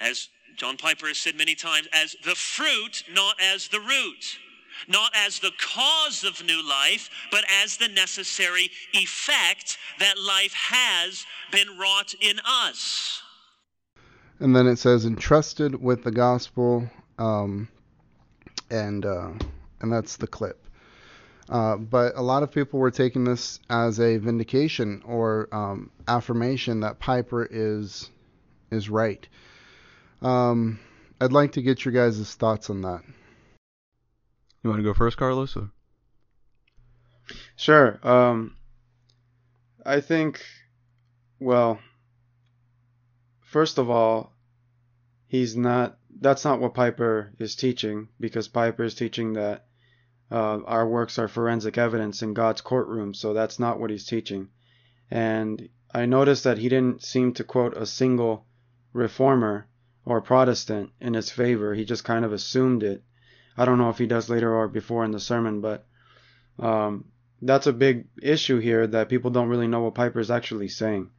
As 0.01 0.29
John 0.57 0.77
Piper 0.77 1.09
has 1.09 1.19
said 1.19 1.37
many 1.37 1.55
times, 1.55 1.89
as 1.93 2.17
the 2.25 2.35
fruit, 2.35 3.05
not 3.13 3.37
as 3.41 3.69
the 3.69 3.81
root. 3.81 4.39
Not 4.89 5.13
as 5.15 5.39
the 5.39 5.53
cause 5.59 6.25
of 6.25 6.45
new 6.45 6.67
life, 6.69 7.11
but 7.31 7.45
as 7.63 7.77
the 7.77 7.89
necessary 7.89 8.71
effect 8.93 9.79
that 9.99 10.19
life 10.19 10.55
has 10.55 11.25
been 11.51 11.79
wrought 11.79 12.15
in 12.21 12.41
us. 12.45 13.23
And 14.41 14.55
then 14.55 14.67
it 14.67 14.79
says, 14.79 15.07
entrusted 15.07 15.81
with 15.81 16.03
the 16.03 16.11
gospel, 16.11 16.91
um, 17.19 17.69
and 18.71 19.07
uh, 19.07 19.31
and 19.81 19.93
that's 19.93 20.17
the 20.17 20.27
clip. 20.27 20.61
Uh, 21.49 21.77
but 21.77 22.15
a 22.17 22.23
lot 22.23 22.43
of 22.43 22.51
people 22.51 22.81
were 22.81 22.91
taking 22.91 23.25
this 23.25 23.61
as 23.69 24.01
a 24.01 24.17
vindication 24.17 25.03
or 25.05 25.49
um, 25.53 25.91
affirmation 26.09 26.81
that 26.81 26.99
Piper 26.99 27.47
is 27.51 28.11
is 28.71 28.89
right. 28.89 29.27
Um, 30.23 30.81
I'd 31.21 31.33
like 31.33 31.53
to 31.53 31.63
get 31.63 31.85
your 31.85 31.93
guys' 31.93 32.35
thoughts 32.35 32.71
on 32.71 32.83
that. 32.83 33.03
You 34.65 34.71
want 34.71 34.81
to 34.81 34.85
go 34.85 34.95
first, 34.95 35.19
Carlos? 35.19 35.59
Or? 35.59 35.71
Sure. 37.55 38.01
Um, 38.03 38.57
I 39.85 40.01
think, 40.01 40.43
well, 41.39 41.79
first 43.43 43.77
of 43.77 43.91
all, 43.91 44.33
he's 45.27 45.55
not. 45.55 45.99
That's 46.19 46.47
not 46.47 46.61
what 46.61 46.73
Piper 46.73 47.35
is 47.39 47.57
teaching, 47.57 48.09
because 48.19 48.49
Piper 48.49 48.85
is 48.85 48.95
teaching 48.95 49.35
that 49.35 49.67
uh, 50.31 50.61
our 50.65 50.89
works 50.89 51.19
are 51.19 51.29
forensic 51.29 51.77
evidence 51.77 52.23
in 52.23 52.33
God's 52.33 52.63
courtroom. 52.63 53.13
So 53.13 53.35
that's 53.35 53.59
not 53.59 53.79
what 53.79 53.91
he's 53.91 54.07
teaching. 54.07 54.49
And 55.11 55.69
I 55.93 56.07
noticed 56.07 56.45
that 56.45 56.57
he 56.57 56.71
didn't 56.71 57.05
seem 57.05 57.35
to 57.35 57.45
quote 57.45 57.77
a 57.77 57.85
single 57.85 58.47
reformer 58.95 59.67
or 60.07 60.23
Protestant 60.23 60.91
in 61.01 61.13
his 61.13 61.31
favor. 61.31 61.75
He 61.75 61.85
just 61.85 62.05
kind 62.05 62.25
of 62.25 62.33
assumed 62.33 62.83
it 62.83 63.03
I 63.57 63.65
don't 63.65 63.79
know 63.79 63.91
if 63.91 63.99
he 63.99 64.07
does 64.07 64.29
later 64.29 64.55
or 64.55 64.69
before 64.69 65.05
in 65.05 65.13
the 65.13 65.21
sermon, 65.21 65.61
but 65.61 65.87
um, 66.59 67.07
that's 67.41 67.67
a 67.67 67.73
big 67.73 68.07
issue 68.23 68.59
here 68.59 68.87
that 68.87 69.09
people 69.09 69.31
don't 69.31 69.49
really 69.49 69.69
know 69.69 69.81
what 69.81 69.95
Piper 69.95 70.21
is 70.21 70.31
actually 70.31 70.69
saying, 70.69 71.11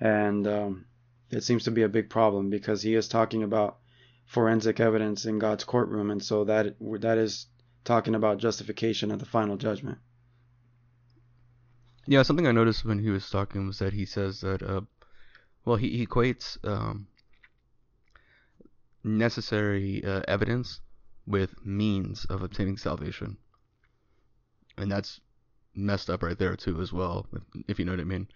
and 0.00 0.46
um, 0.46 0.86
it 1.30 1.44
seems 1.44 1.64
to 1.64 1.70
be 1.70 1.82
a 1.82 1.88
big 1.88 2.10
problem 2.10 2.50
because 2.50 2.82
he 2.82 2.94
is 2.94 3.08
talking 3.08 3.42
about 3.42 3.78
forensic 4.24 4.80
evidence 4.80 5.24
in 5.24 5.38
God's 5.38 5.64
courtroom, 5.64 6.10
and 6.10 6.22
so 6.22 6.44
that 6.44 6.76
that 7.00 7.18
is 7.18 7.46
talking 7.84 8.14
about 8.14 8.38
justification 8.38 9.12
at 9.12 9.18
the 9.18 9.26
final 9.26 9.56
judgment. 9.56 9.98
Yeah, 12.06 12.22
something 12.22 12.46
I 12.46 12.52
noticed 12.52 12.84
when 12.84 13.00
he 13.00 13.10
was 13.10 13.28
talking 13.28 13.66
was 13.66 13.78
that 13.80 13.92
he 13.92 14.06
says 14.06 14.40
that, 14.40 14.62
uh, 14.62 14.82
well, 15.64 15.76
he, 15.76 16.06
equates 16.06 16.56
um, 16.64 17.08
necessary 19.02 20.04
uh, 20.04 20.22
evidence 20.28 20.80
with 21.26 21.64
means 21.64 22.24
of 22.26 22.42
obtaining 22.42 22.76
salvation. 22.76 23.36
And 24.78 24.90
that's 24.90 25.20
messed 25.74 26.08
up 26.08 26.22
right 26.22 26.38
there 26.38 26.56
too 26.56 26.80
as 26.80 26.92
well, 26.92 27.26
if 27.68 27.78
you 27.78 27.84
know 27.84 27.92
what 27.92 28.00
I 28.00 28.04
mean. 28.04 28.28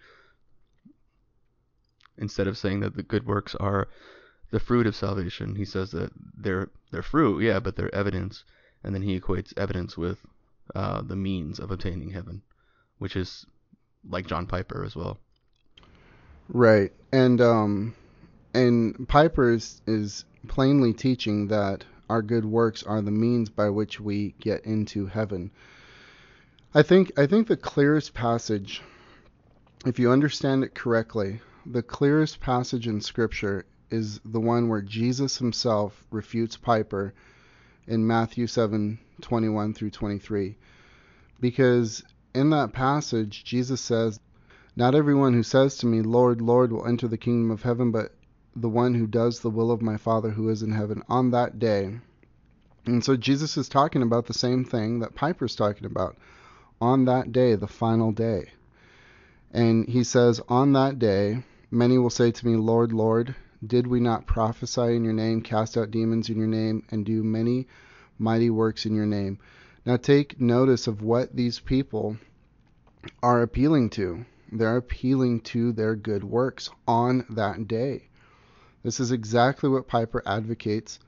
Instead 2.17 2.47
of 2.47 2.57
saying 2.57 2.81
that 2.81 2.95
the 2.95 3.03
good 3.03 3.25
works 3.25 3.55
are 3.55 3.87
the 4.51 4.59
fruit 4.59 4.85
of 4.85 4.95
salvation, 4.95 5.55
he 5.55 5.65
says 5.65 5.91
that 5.91 6.11
they're 6.37 6.69
they're 6.91 7.01
fruit, 7.01 7.41
yeah, 7.41 7.59
but 7.59 7.75
they're 7.75 7.93
evidence, 7.95 8.43
and 8.83 8.93
then 8.93 9.01
he 9.01 9.19
equates 9.19 9.57
evidence 9.57 9.97
with 9.97 10.19
uh, 10.75 11.01
the 11.01 11.15
means 11.15 11.59
of 11.59 11.71
obtaining 11.71 12.11
heaven, 12.11 12.41
which 12.97 13.15
is 13.15 13.45
like 14.07 14.27
John 14.27 14.45
Piper 14.45 14.83
as 14.83 14.95
well. 14.95 15.19
Right, 16.49 16.91
and 17.13 17.39
um, 17.39 17.95
and 18.53 19.07
Piper 19.07 19.51
is, 19.51 19.81
is 19.87 20.25
plainly 20.47 20.93
teaching 20.93 21.47
that 21.47 21.85
our 22.11 22.21
good 22.21 22.43
works 22.43 22.83
are 22.83 23.01
the 23.01 23.09
means 23.09 23.47
by 23.47 23.69
which 23.69 23.97
we 24.01 24.35
get 24.41 24.65
into 24.65 25.05
heaven. 25.05 25.49
I 26.73 26.81
think 26.81 27.17
I 27.17 27.25
think 27.25 27.47
the 27.47 27.55
clearest 27.55 28.13
passage 28.13 28.81
if 29.85 29.97
you 29.97 30.11
understand 30.11 30.65
it 30.65 30.75
correctly, 30.75 31.39
the 31.65 31.81
clearest 31.81 32.41
passage 32.41 32.85
in 32.85 32.99
scripture 32.99 33.65
is 33.89 34.19
the 34.25 34.41
one 34.41 34.67
where 34.67 34.81
Jesus 34.81 35.37
himself 35.37 36.05
refutes 36.11 36.57
Piper 36.57 37.13
in 37.87 38.05
Matthew 38.05 38.45
7:21 38.45 39.73
through 39.73 39.91
23. 39.91 40.57
Because 41.39 42.03
in 42.35 42.49
that 42.49 42.73
passage 42.73 43.45
Jesus 43.45 43.79
says, 43.79 44.19
"Not 44.75 44.95
everyone 44.95 45.33
who 45.33 45.43
says 45.43 45.77
to 45.77 45.85
me, 45.85 46.01
Lord, 46.01 46.41
Lord, 46.41 46.73
will 46.73 46.85
enter 46.85 47.07
the 47.07 47.17
kingdom 47.17 47.51
of 47.51 47.61
heaven, 47.61 47.89
but 47.89 48.13
the 48.55 48.69
one 48.69 48.93
who 48.93 49.07
does 49.07 49.39
the 49.39 49.49
will 49.49 49.71
of 49.71 49.81
my 49.81 49.97
Father 49.97 50.31
who 50.31 50.49
is 50.49 50.61
in 50.61 50.71
heaven 50.71 51.01
on 51.07 51.31
that 51.31 51.59
day. 51.59 51.99
And 52.85 53.03
so 53.03 53.15
Jesus 53.15 53.57
is 53.57 53.69
talking 53.69 54.01
about 54.01 54.25
the 54.25 54.33
same 54.33 54.65
thing 54.65 54.99
that 54.99 55.15
Piper's 55.15 55.55
talking 55.55 55.85
about 55.85 56.17
on 56.81 57.05
that 57.05 57.31
day, 57.31 57.55
the 57.55 57.67
final 57.67 58.11
day. 58.11 58.51
And 59.51 59.87
he 59.87 60.03
says, 60.03 60.41
On 60.49 60.73
that 60.73 60.97
day, 60.97 61.43
many 61.69 61.97
will 61.97 62.09
say 62.09 62.31
to 62.31 62.47
me, 62.47 62.55
Lord, 62.55 62.91
Lord, 62.91 63.35
did 63.65 63.85
we 63.85 63.99
not 63.99 64.25
prophesy 64.25 64.95
in 64.95 65.03
your 65.03 65.13
name, 65.13 65.41
cast 65.41 65.77
out 65.77 65.91
demons 65.91 66.29
in 66.29 66.37
your 66.37 66.47
name, 66.47 66.83
and 66.89 67.05
do 67.05 67.23
many 67.23 67.67
mighty 68.17 68.49
works 68.49 68.85
in 68.85 68.95
your 68.95 69.05
name? 69.05 69.37
Now 69.85 69.97
take 69.97 70.41
notice 70.41 70.87
of 70.87 71.01
what 71.01 71.35
these 71.35 71.59
people 71.59 72.17
are 73.21 73.41
appealing 73.41 73.91
to. 73.91 74.25
They're 74.51 74.77
appealing 74.77 75.41
to 75.41 75.71
their 75.71 75.95
good 75.95 76.23
works 76.23 76.69
on 76.87 77.25
that 77.29 77.67
day. 77.67 78.09
This 78.83 78.99
is 78.99 79.11
exactly 79.11 79.69
what 79.69 79.87
Piper 79.87 80.23
advocates 80.25 80.99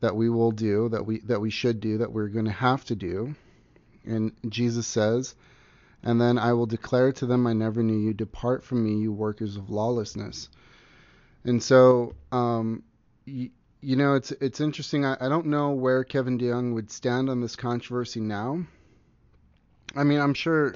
that 0.00 0.14
we 0.14 0.28
will 0.28 0.52
do, 0.52 0.88
that 0.90 1.06
we 1.06 1.20
that 1.20 1.40
we 1.40 1.50
should 1.50 1.80
do, 1.80 1.98
that 1.98 2.12
we're 2.12 2.28
going 2.28 2.44
to 2.44 2.50
have 2.50 2.84
to 2.86 2.94
do. 2.94 3.34
And 4.04 4.32
Jesus 4.48 4.86
says, 4.86 5.34
"And 6.02 6.20
then 6.20 6.38
I 6.38 6.52
will 6.52 6.66
declare 6.66 7.12
to 7.12 7.26
them, 7.26 7.46
I 7.46 7.52
never 7.52 7.82
knew 7.82 7.98
you. 7.98 8.14
Depart 8.14 8.62
from 8.62 8.84
me, 8.84 9.00
you 9.00 9.12
workers 9.12 9.56
of 9.56 9.70
lawlessness." 9.70 10.48
And 11.44 11.62
so, 11.62 12.14
um, 12.30 12.82
you, 13.24 13.50
you 13.80 13.96
know, 13.96 14.14
it's 14.14 14.30
it's 14.32 14.60
interesting. 14.60 15.04
I, 15.04 15.16
I 15.20 15.28
don't 15.28 15.46
know 15.46 15.70
where 15.70 16.04
Kevin 16.04 16.38
DeYoung 16.38 16.74
would 16.74 16.90
stand 16.90 17.30
on 17.30 17.40
this 17.40 17.56
controversy 17.56 18.20
now. 18.20 18.64
I 19.96 20.04
mean, 20.04 20.20
I'm 20.20 20.34
sure 20.34 20.74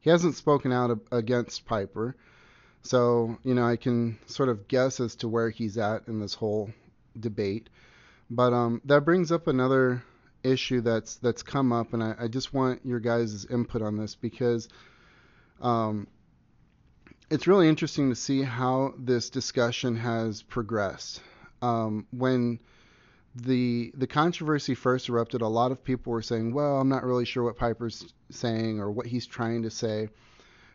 he 0.00 0.10
hasn't 0.10 0.36
spoken 0.36 0.72
out 0.72 0.98
against 1.10 1.66
Piper. 1.66 2.16
So, 2.82 3.38
you 3.44 3.54
know, 3.54 3.66
I 3.66 3.76
can 3.76 4.18
sort 4.26 4.48
of 4.48 4.68
guess 4.68 5.00
as 5.00 5.16
to 5.16 5.28
where 5.28 5.50
he's 5.50 5.78
at 5.78 6.08
in 6.08 6.20
this 6.20 6.34
whole 6.34 6.70
debate. 7.18 7.68
But 8.30 8.52
um, 8.52 8.80
that 8.84 9.04
brings 9.04 9.32
up 9.32 9.46
another 9.46 10.02
issue 10.42 10.80
that's 10.80 11.16
that's 11.16 11.42
come 11.42 11.72
up, 11.72 11.92
and 11.92 12.02
I, 12.02 12.14
I 12.18 12.28
just 12.28 12.54
want 12.54 12.84
your 12.84 13.00
guys' 13.00 13.46
input 13.46 13.82
on 13.82 13.96
this 13.96 14.14
because 14.14 14.68
um, 15.60 16.06
it's 17.30 17.46
really 17.46 17.68
interesting 17.68 18.10
to 18.10 18.14
see 18.14 18.42
how 18.42 18.94
this 18.98 19.30
discussion 19.30 19.96
has 19.96 20.42
progressed. 20.42 21.22
Um, 21.60 22.06
when 22.10 22.60
the 23.34 23.92
the 23.94 24.06
controversy 24.06 24.74
first 24.74 25.08
erupted, 25.08 25.42
a 25.42 25.48
lot 25.48 25.72
of 25.72 25.82
people 25.82 26.12
were 26.12 26.22
saying, 26.22 26.52
"Well, 26.52 26.80
I'm 26.80 26.88
not 26.88 27.04
really 27.04 27.24
sure 27.24 27.44
what 27.44 27.56
Piper's 27.56 28.12
saying 28.30 28.80
or 28.80 28.90
what 28.90 29.06
he's 29.06 29.26
trying 29.26 29.62
to 29.62 29.70
say." 29.70 30.08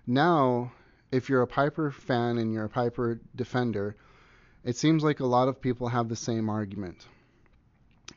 Now, 0.05 0.71
if 1.13 1.29
you're 1.29 1.43
a 1.43 1.47
Piper 1.47 1.91
fan 1.91 2.39
and 2.39 2.51
you're 2.51 2.65
a 2.65 2.69
Piper 2.69 3.21
defender, 3.35 3.95
it 4.63 4.75
seems 4.75 5.03
like 5.03 5.19
a 5.19 5.25
lot 5.27 5.47
of 5.47 5.61
people 5.61 5.87
have 5.87 6.09
the 6.09 6.15
same 6.15 6.49
argument. 6.49 7.05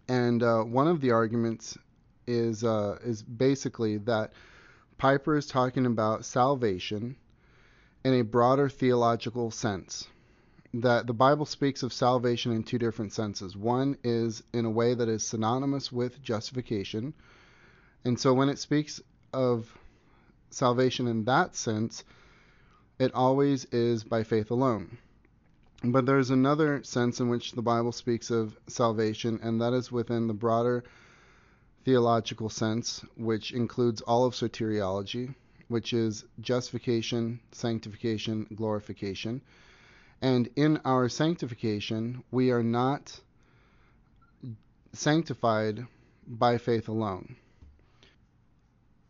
And 0.09 0.43
uh, 0.43 0.62
one 0.62 0.88
of 0.88 1.03
the 1.03 1.11
arguments 1.11 1.76
is 2.26 2.65
uh, 2.65 2.99
is 3.05 3.23
basically 3.23 3.99
that 3.99 4.33
Piper 4.97 5.37
is 5.37 5.47
talking 5.47 5.85
about 5.85 6.25
salvation 6.25 7.17
in 8.03 8.15
a 8.15 8.23
broader 8.23 8.69
theological 8.71 9.50
sense. 9.50 10.09
That 10.73 11.07
the 11.07 11.12
Bible 11.12 11.47
speaks 11.47 11.83
of 11.83 11.93
salvation 11.93 12.53
in 12.53 12.62
two 12.62 12.79
different 12.79 13.12
senses. 13.12 13.57
One 13.57 13.99
is 14.05 14.43
in 14.55 14.65
a 14.65 14.71
way 14.71 14.95
that 14.95 15.09
is 15.09 15.23
synonymous 15.23 15.93
with 15.93 16.23
justification. 16.23 17.12
And 18.05 18.19
so 18.19 18.33
when 18.33 18.49
it 18.49 18.59
speaks 18.59 19.00
of 19.33 19.71
salvation 20.50 21.07
in 21.09 21.25
that 21.25 21.57
sense, 21.57 22.05
it 22.99 23.15
always 23.15 23.65
is 23.67 24.05
by 24.05 24.23
faith 24.23 24.50
alone. 24.50 24.99
But 25.85 26.07
there's 26.07 26.31
another 26.31 26.83
sense 26.83 27.21
in 27.21 27.29
which 27.29 27.53
the 27.53 27.62
Bible 27.62 27.93
speaks 27.93 28.31
of 28.31 28.57
salvation, 28.67 29.38
and 29.43 29.61
that 29.61 29.73
is 29.73 29.93
within 29.93 30.26
the 30.26 30.35
broader 30.35 30.85
theological 31.85 32.49
sense, 32.49 33.05
which 33.17 33.53
includes 33.53 34.00
all 34.00 34.25
of 34.25 34.35
soteriology, 34.35 35.35
which 35.69 35.93
is 35.93 36.25
justification, 36.41 37.41
sanctification, 37.53 38.47
glorification. 38.55 39.43
And 40.23 40.49
in 40.57 40.79
our 40.85 41.09
sanctification, 41.09 42.25
we 42.31 42.50
are 42.50 42.62
not 42.62 43.21
sanctified 44.95 45.87
by 46.26 46.59
faith 46.59 46.88
alone. 46.88 47.37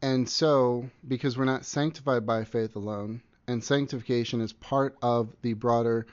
And 0.03 0.29
so, 0.29 0.91
because 1.07 1.39
we're 1.39 1.45
not 1.45 1.65
sanctified 1.65 2.27
by 2.27 2.45
faith 2.45 2.77
alone, 2.77 3.23
and 3.49 3.63
sanctification 3.63 4.41
is 4.41 4.53
part 4.53 4.97
of 5.03 5.35
the 5.43 5.55
broader 5.55 6.07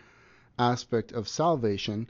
aspect 0.59 1.11
of 1.11 1.27
salvation. 1.27 2.09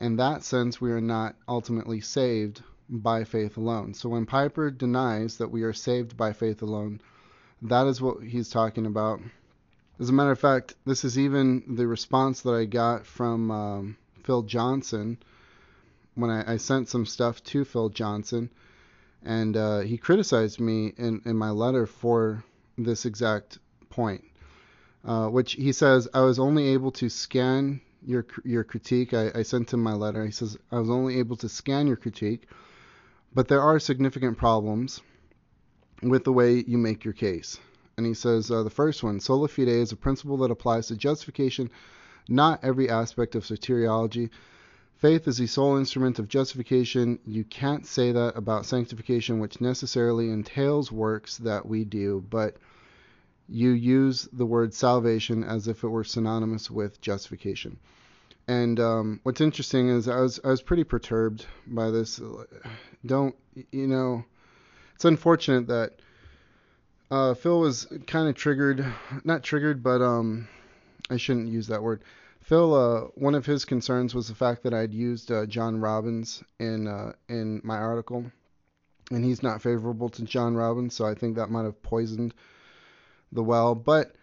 In 0.00 0.16
that 0.16 0.42
sense, 0.42 0.80
we 0.80 0.90
are 0.90 1.00
not 1.00 1.36
ultimately 1.48 2.00
saved 2.00 2.62
by 2.88 3.24
faith 3.24 3.56
alone. 3.56 3.94
So 3.94 4.08
when 4.08 4.26
Piper 4.26 4.70
denies 4.70 5.38
that 5.38 5.50
we 5.50 5.62
are 5.62 5.72
saved 5.72 6.16
by 6.16 6.32
faith 6.32 6.62
alone, 6.62 7.00
that 7.62 7.86
is 7.86 8.00
what 8.00 8.22
he's 8.22 8.50
talking 8.50 8.86
about. 8.86 9.20
As 9.98 10.10
a 10.10 10.12
matter 10.12 10.30
of 10.30 10.38
fact, 10.38 10.74
this 10.84 11.04
is 11.04 11.18
even 11.18 11.76
the 11.76 11.86
response 11.86 12.42
that 12.42 12.52
I 12.52 12.66
got 12.66 13.06
from 13.06 13.50
um, 13.50 13.96
Phil 14.24 14.42
Johnson 14.42 15.18
when 16.14 16.30
I, 16.30 16.54
I, 16.54 16.56
sent 16.56 16.88
some 16.88 17.04
stuff 17.04 17.44
to 17.44 17.64
Phil 17.64 17.90
Johnson, 17.90 18.50
and 19.22 19.54
uh, 19.54 19.80
he 19.80 19.98
criticized 19.98 20.60
me 20.60 20.94
in, 20.96 21.20
in 21.26 21.36
my 21.36 21.50
letter 21.50 21.86
for 21.86 22.42
this 22.78 23.04
exact 23.04 23.58
point, 23.90 24.24
uh, 25.06 25.28
which 25.28 25.52
he 25.52 25.72
says 25.72 26.08
I 26.12 26.20
was 26.20 26.38
only 26.38 26.68
able 26.68 26.90
to 26.92 27.08
scan 27.08 27.80
your 28.04 28.26
your 28.44 28.64
critique. 28.64 29.14
I, 29.14 29.30
I 29.34 29.42
sent 29.42 29.72
him 29.72 29.82
my 29.82 29.94
letter. 29.94 30.24
He 30.24 30.32
says 30.32 30.58
I 30.72 30.78
was 30.78 30.90
only 30.90 31.18
able 31.18 31.36
to 31.36 31.48
scan 31.48 31.86
your 31.86 31.96
critique, 31.96 32.48
but 33.32 33.48
there 33.48 33.62
are 33.62 33.78
significant 33.78 34.36
problems 34.36 35.00
with 36.02 36.24
the 36.24 36.32
way 36.32 36.64
you 36.66 36.76
make 36.76 37.04
your 37.04 37.14
case. 37.14 37.58
And 37.96 38.04
he 38.04 38.14
says 38.14 38.50
uh, 38.50 38.62
the 38.62 38.70
first 38.70 39.02
one, 39.02 39.20
sola 39.20 39.48
fide, 39.48 39.68
is 39.68 39.92
a 39.92 39.96
principle 39.96 40.36
that 40.38 40.50
applies 40.50 40.88
to 40.88 40.96
justification, 40.96 41.70
not 42.28 42.62
every 42.62 42.90
aspect 42.90 43.34
of 43.34 43.44
soteriology. 43.44 44.28
Faith 44.96 45.28
is 45.28 45.38
the 45.38 45.46
sole 45.46 45.76
instrument 45.76 46.18
of 46.18 46.28
justification. 46.28 47.18
You 47.24 47.44
can't 47.44 47.86
say 47.86 48.12
that 48.12 48.36
about 48.36 48.66
sanctification, 48.66 49.38
which 49.38 49.60
necessarily 49.60 50.30
entails 50.30 50.90
works 50.90 51.38
that 51.38 51.64
we 51.66 51.84
do, 51.84 52.24
but 52.28 52.56
you 53.48 53.70
use 53.70 54.28
the 54.32 54.46
word 54.46 54.74
salvation 54.74 55.44
as 55.44 55.68
if 55.68 55.84
it 55.84 55.88
were 55.88 56.04
synonymous 56.04 56.70
with 56.70 57.00
justification. 57.00 57.78
And 58.48 58.78
um, 58.78 59.20
what's 59.22 59.40
interesting 59.40 59.88
is 59.88 60.08
I 60.08 60.20
was 60.20 60.38
I 60.44 60.48
was 60.48 60.62
pretty 60.62 60.84
perturbed 60.84 61.46
by 61.66 61.90
this. 61.90 62.20
Don't 63.04 63.34
you 63.72 63.86
know? 63.86 64.24
It's 64.94 65.04
unfortunate 65.04 65.66
that 65.66 65.92
uh, 67.10 67.34
Phil 67.34 67.60
was 67.60 67.86
kind 68.06 68.28
of 68.28 68.34
triggered, 68.34 68.84
not 69.24 69.42
triggered, 69.42 69.82
but 69.82 70.00
um, 70.00 70.48
I 71.10 71.16
shouldn't 71.16 71.48
use 71.48 71.66
that 71.68 71.82
word. 71.82 72.02
Phil, 72.40 72.74
uh, 72.74 73.00
one 73.16 73.34
of 73.34 73.44
his 73.44 73.64
concerns 73.64 74.14
was 74.14 74.28
the 74.28 74.34
fact 74.34 74.62
that 74.62 74.72
I'd 74.72 74.94
used 74.94 75.32
uh, 75.32 75.46
John 75.46 75.80
Robbins 75.80 76.42
in 76.60 76.86
uh, 76.86 77.12
in 77.28 77.60
my 77.64 77.78
article, 77.78 78.24
and 79.10 79.24
he's 79.24 79.42
not 79.42 79.60
favorable 79.60 80.08
to 80.10 80.22
John 80.22 80.54
Robbins, 80.54 80.94
so 80.94 81.04
I 81.04 81.14
think 81.14 81.36
that 81.36 81.50
might 81.50 81.64
have 81.64 81.82
poisoned 81.82 82.32
the 83.32 83.42
well. 83.42 83.74
But 83.74 84.14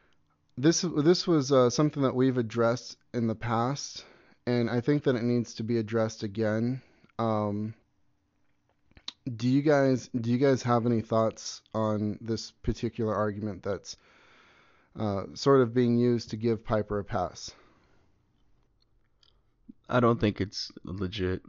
this 0.58 0.82
this 0.82 1.28
was 1.28 1.52
uh, 1.52 1.70
something 1.70 2.04
that 2.04 2.16
we've 2.16 2.38
addressed 2.38 2.98
in 3.14 3.28
the 3.28 3.36
past, 3.36 4.06
and 4.46 4.70
I 4.70 4.82
think 4.82 5.04
that 5.04 5.16
it 5.16 5.24
needs 5.24 5.56
to 5.56 5.64
be 5.64 5.78
addressed 5.78 6.24
again. 6.24 6.82
Um, 7.20 7.74
do 9.36 9.48
you 9.48 9.62
guys 9.62 10.10
do 10.20 10.32
you 10.32 10.38
guys 10.38 10.64
have 10.64 10.86
any 10.86 11.02
thoughts 11.02 11.62
on 11.74 12.18
this 12.22 12.52
particular 12.52 13.16
argument 13.16 13.64
that's 13.64 13.96
uh, 15.00 15.24
sort 15.34 15.62
of 15.62 15.74
being 15.74 15.98
used 15.98 16.32
to 16.32 16.38
give 16.38 16.64
Piper 16.64 17.00
a 17.00 17.04
pass? 17.04 17.52
I 19.90 20.00
don't 20.00 20.20
think 20.20 20.42
it's 20.42 20.72
legit. 20.84 21.42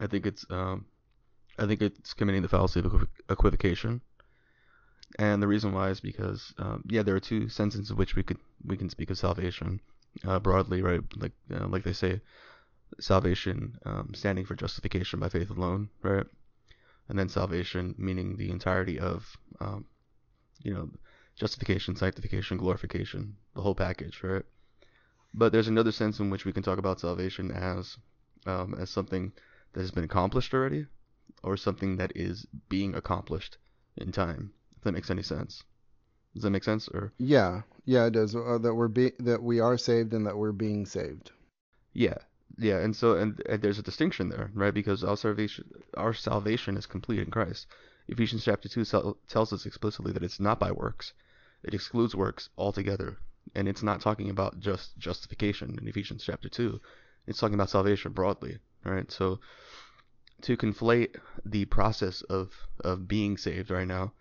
I 0.00 0.06
think 0.06 0.26
it's 0.26 0.44
um, 0.50 0.86
I 1.58 1.66
think 1.66 1.82
it's 1.82 2.14
committing 2.14 2.42
the 2.42 2.48
fallacy 2.48 2.80
of 2.80 3.06
equivocation. 3.28 4.00
And 5.18 5.42
the 5.42 5.48
reason 5.48 5.72
why 5.72 5.90
is 5.90 6.00
because 6.00 6.54
um, 6.58 6.84
yeah, 6.88 7.02
there 7.02 7.14
are 7.14 7.20
two 7.20 7.48
senses 7.48 7.90
in 7.90 7.96
which 7.96 8.16
we 8.16 8.22
could 8.22 8.38
we 8.64 8.76
can 8.76 8.88
speak 8.88 9.10
of 9.10 9.18
salvation 9.18 9.80
uh, 10.24 10.38
broadly, 10.38 10.82
right? 10.82 11.02
Like 11.16 11.32
uh, 11.54 11.68
like 11.68 11.84
they 11.84 11.92
say, 11.92 12.20
salvation 13.00 13.78
um, 13.84 14.12
standing 14.14 14.46
for 14.46 14.54
justification 14.54 15.20
by 15.20 15.28
faith 15.28 15.50
alone, 15.50 15.90
right? 16.02 16.26
and 17.08 17.18
then 17.18 17.28
salvation, 17.28 17.94
meaning 17.98 18.36
the 18.36 18.50
entirety 18.50 18.98
of, 18.98 19.36
um, 19.60 19.84
you 20.62 20.72
know, 20.72 20.88
justification, 21.36 21.96
sanctification, 21.96 22.56
glorification, 22.56 23.36
the 23.54 23.60
whole 23.60 23.74
package, 23.74 24.22
right? 24.22 24.44
But 25.34 25.52
there's 25.52 25.68
another 25.68 25.92
sense 25.92 26.20
in 26.20 26.30
which 26.30 26.44
we 26.44 26.52
can 26.52 26.62
talk 26.62 26.78
about 26.78 27.00
salvation 27.00 27.50
as 27.50 27.96
um, 28.46 28.74
as 28.78 28.90
something 28.90 29.32
that 29.72 29.80
has 29.80 29.90
been 29.90 30.04
accomplished 30.04 30.52
already, 30.52 30.86
or 31.42 31.56
something 31.56 31.96
that 31.96 32.12
is 32.14 32.46
being 32.68 32.94
accomplished 32.94 33.58
in 33.96 34.12
time. 34.12 34.52
If 34.82 34.86
that 34.86 34.92
makes 34.94 35.12
any 35.12 35.22
sense. 35.22 35.62
Does 36.34 36.42
that 36.42 36.50
make 36.50 36.64
sense? 36.64 36.88
Or 36.88 37.12
yeah, 37.16 37.62
yeah, 37.84 38.06
it 38.06 38.14
does. 38.14 38.34
Uh, 38.34 38.58
that 38.58 38.74
we're 38.74 38.88
be- 38.88 39.12
that 39.20 39.40
we 39.40 39.60
are 39.60 39.78
saved 39.78 40.12
and 40.12 40.26
that 40.26 40.36
we're 40.36 40.50
being 40.50 40.86
saved. 40.86 41.30
Yeah, 41.92 42.18
yeah, 42.58 42.78
and 42.78 42.96
so 42.96 43.14
and, 43.14 43.40
and 43.48 43.62
there's 43.62 43.78
a 43.78 43.82
distinction 43.84 44.28
there, 44.28 44.50
right? 44.54 44.74
Because 44.74 45.04
our 45.04 45.16
salvation, 45.16 45.70
our 45.96 46.12
salvation 46.12 46.76
is 46.76 46.86
complete 46.86 47.20
in 47.20 47.30
Christ. 47.30 47.68
Ephesians 48.08 48.44
chapter 48.44 48.68
two 48.68 48.84
tells 49.28 49.52
us 49.52 49.66
explicitly 49.66 50.10
that 50.10 50.24
it's 50.24 50.40
not 50.40 50.58
by 50.58 50.72
works; 50.72 51.12
it 51.62 51.74
excludes 51.74 52.16
works 52.16 52.48
altogether, 52.58 53.18
and 53.54 53.68
it's 53.68 53.84
not 53.84 54.00
talking 54.00 54.30
about 54.30 54.58
just 54.58 54.98
justification 54.98 55.78
in 55.80 55.86
Ephesians 55.86 56.24
chapter 56.24 56.48
two. 56.48 56.80
It's 57.28 57.38
talking 57.38 57.54
about 57.54 57.70
salvation 57.70 58.10
broadly, 58.10 58.58
right? 58.82 59.08
So 59.12 59.38
to 60.40 60.56
conflate 60.56 61.14
the 61.44 61.66
process 61.66 62.22
of 62.22 62.52
of 62.80 63.06
being 63.06 63.36
saved 63.36 63.70
right 63.70 63.86
now, 63.86 64.12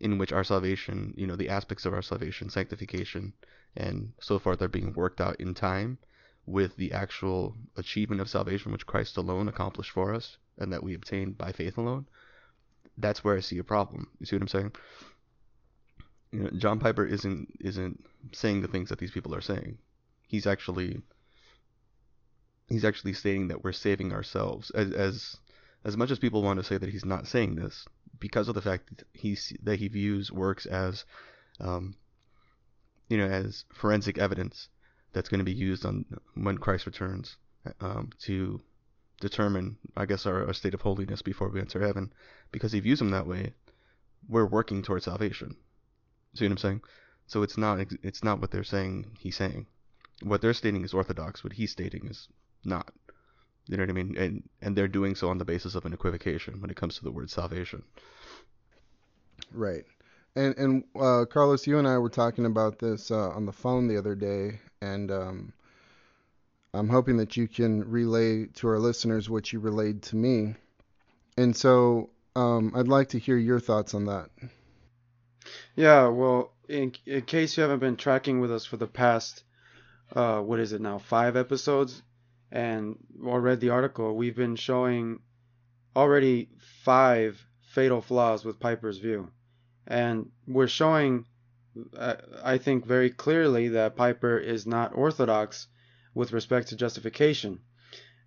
in 0.00 0.18
which 0.18 0.32
our 0.32 0.44
salvation, 0.44 1.14
you 1.16 1.26
know, 1.26 1.36
the 1.36 1.48
aspects 1.48 1.84
of 1.84 1.92
our 1.92 2.02
salvation, 2.02 2.50
sanctification, 2.50 3.32
and 3.76 4.12
so 4.20 4.38
forth 4.38 4.62
are 4.62 4.68
being 4.68 4.92
worked 4.92 5.20
out 5.20 5.36
in 5.40 5.54
time 5.54 5.98
with 6.46 6.76
the 6.76 6.92
actual 6.92 7.54
achievement 7.76 8.20
of 8.20 8.28
salvation 8.28 8.72
which 8.72 8.86
Christ 8.86 9.16
alone 9.16 9.48
accomplished 9.48 9.90
for 9.90 10.14
us 10.14 10.38
and 10.56 10.72
that 10.72 10.82
we 10.82 10.94
obtain 10.94 11.32
by 11.32 11.52
faith 11.52 11.76
alone, 11.76 12.06
that's 12.96 13.22
where 13.22 13.36
I 13.36 13.40
see 13.40 13.58
a 13.58 13.64
problem. 13.64 14.08
You 14.18 14.26
see 14.26 14.36
what 14.36 14.42
I'm 14.42 14.48
saying? 14.48 14.72
You 16.32 16.40
know, 16.40 16.50
John 16.50 16.78
Piper 16.78 17.04
isn't 17.04 17.56
isn't 17.60 18.04
saying 18.32 18.62
the 18.62 18.68
things 18.68 18.88
that 18.88 18.98
these 18.98 19.10
people 19.10 19.34
are 19.34 19.40
saying. 19.40 19.78
He's 20.26 20.46
actually 20.46 21.00
he's 22.68 22.84
actually 22.84 23.14
stating 23.14 23.48
that 23.48 23.64
we're 23.64 23.72
saving 23.72 24.12
ourselves 24.12 24.70
as 24.70 24.92
as 24.92 25.36
as 25.84 25.96
much 25.96 26.10
as 26.10 26.18
people 26.18 26.42
want 26.42 26.58
to 26.58 26.64
say 26.64 26.76
that 26.76 26.90
he's 26.90 27.04
not 27.04 27.26
saying 27.26 27.54
this 27.54 27.86
because 28.20 28.48
of 28.48 28.54
the 28.54 28.62
fact 28.62 28.88
that 28.90 29.06
he's 29.12 29.52
that 29.62 29.78
he 29.78 29.88
views 29.88 30.30
works 30.32 30.66
as 30.66 31.04
um, 31.60 31.94
you 33.08 33.16
know 33.16 33.26
as 33.26 33.64
forensic 33.72 34.18
evidence 34.18 34.68
that's 35.12 35.28
going 35.28 35.38
to 35.38 35.44
be 35.44 35.52
used 35.52 35.84
on 35.86 36.04
when 36.34 36.58
Christ 36.58 36.86
returns 36.86 37.36
um, 37.80 38.10
to 38.20 38.60
determine, 39.20 39.76
I 39.96 40.06
guess, 40.06 40.26
our, 40.26 40.46
our, 40.46 40.52
state 40.52 40.74
of 40.74 40.82
holiness 40.82 41.22
before 41.22 41.48
we 41.48 41.60
enter 41.60 41.80
heaven. 41.80 42.12
Because 42.52 42.72
he 42.72 42.80
views 42.80 42.98
them 42.98 43.10
that 43.10 43.26
way, 43.26 43.52
we're 44.28 44.46
working 44.46 44.82
towards 44.82 45.06
salvation. 45.06 45.56
See 46.34 46.44
what 46.44 46.52
I'm 46.52 46.58
saying? 46.58 46.82
So 47.26 47.42
it's 47.42 47.58
not 47.58 47.80
it's 48.02 48.24
not 48.24 48.40
what 48.40 48.50
they're 48.50 48.64
saying. 48.64 49.16
He's 49.18 49.36
saying 49.36 49.66
what 50.22 50.40
they're 50.40 50.54
stating 50.54 50.84
is 50.84 50.94
orthodox. 50.94 51.44
What 51.44 51.52
he's 51.54 51.72
stating 51.72 52.06
is 52.06 52.28
not. 52.64 52.92
You 53.68 53.76
know 53.76 53.82
what 53.82 53.90
I 53.90 53.92
mean? 53.92 54.16
And 54.16 54.48
and 54.62 54.76
they're 54.76 54.88
doing 54.88 55.14
so 55.14 55.28
on 55.28 55.38
the 55.38 55.44
basis 55.44 55.74
of 55.74 55.84
an 55.84 55.92
equivocation 55.92 56.60
when 56.60 56.70
it 56.70 56.76
comes 56.76 56.96
to 56.98 57.04
the 57.04 57.12
word 57.12 57.30
salvation. 57.30 57.82
Right. 59.52 59.84
And 60.34 60.56
and 60.56 60.84
uh, 60.98 61.24
Carlos, 61.30 61.66
you 61.66 61.78
and 61.78 61.86
I 61.86 61.98
were 61.98 62.10
talking 62.10 62.46
about 62.46 62.78
this 62.78 63.10
uh, 63.10 63.30
on 63.30 63.46
the 63.46 63.52
phone 63.52 63.88
the 63.88 63.98
other 63.98 64.14
day, 64.14 64.60
and 64.80 65.10
um, 65.10 65.52
I'm 66.74 66.88
hoping 66.88 67.16
that 67.18 67.36
you 67.36 67.48
can 67.48 67.88
relay 67.90 68.46
to 68.46 68.68
our 68.68 68.78
listeners 68.78 69.28
what 69.28 69.52
you 69.52 69.60
relayed 69.60 70.02
to 70.04 70.16
me. 70.16 70.54
And 71.36 71.56
so 71.56 72.10
um, 72.36 72.72
I'd 72.74 72.88
like 72.88 73.10
to 73.10 73.18
hear 73.18 73.36
your 73.36 73.60
thoughts 73.60 73.94
on 73.94 74.06
that. 74.06 74.30
Yeah, 75.76 76.08
well, 76.08 76.52
in, 76.68 76.92
in 77.06 77.22
case 77.22 77.56
you 77.56 77.62
haven't 77.62 77.78
been 77.78 77.96
tracking 77.96 78.40
with 78.40 78.52
us 78.52 78.66
for 78.66 78.76
the 78.76 78.86
past, 78.86 79.42
uh, 80.14 80.40
what 80.40 80.60
is 80.60 80.72
it 80.72 80.80
now, 80.80 80.98
five 80.98 81.36
episodes, 81.36 82.02
and 82.50 82.96
or 83.22 83.40
read 83.40 83.60
the 83.60 83.70
article, 83.70 84.16
we've 84.16 84.36
been 84.36 84.56
showing 84.56 85.20
already 85.94 86.48
five 86.84 87.44
fatal 87.62 88.00
flaws 88.00 88.44
with 88.44 88.60
Piper's 88.60 88.98
view, 88.98 89.30
and 89.86 90.30
we're 90.46 90.68
showing 90.68 91.26
I 92.42 92.58
think 92.58 92.86
very 92.86 93.10
clearly 93.10 93.68
that 93.68 93.96
Piper 93.96 94.38
is 94.38 94.66
not 94.66 94.96
orthodox 94.96 95.68
with 96.14 96.32
respect 96.32 96.68
to 96.68 96.76
justification. 96.76 97.60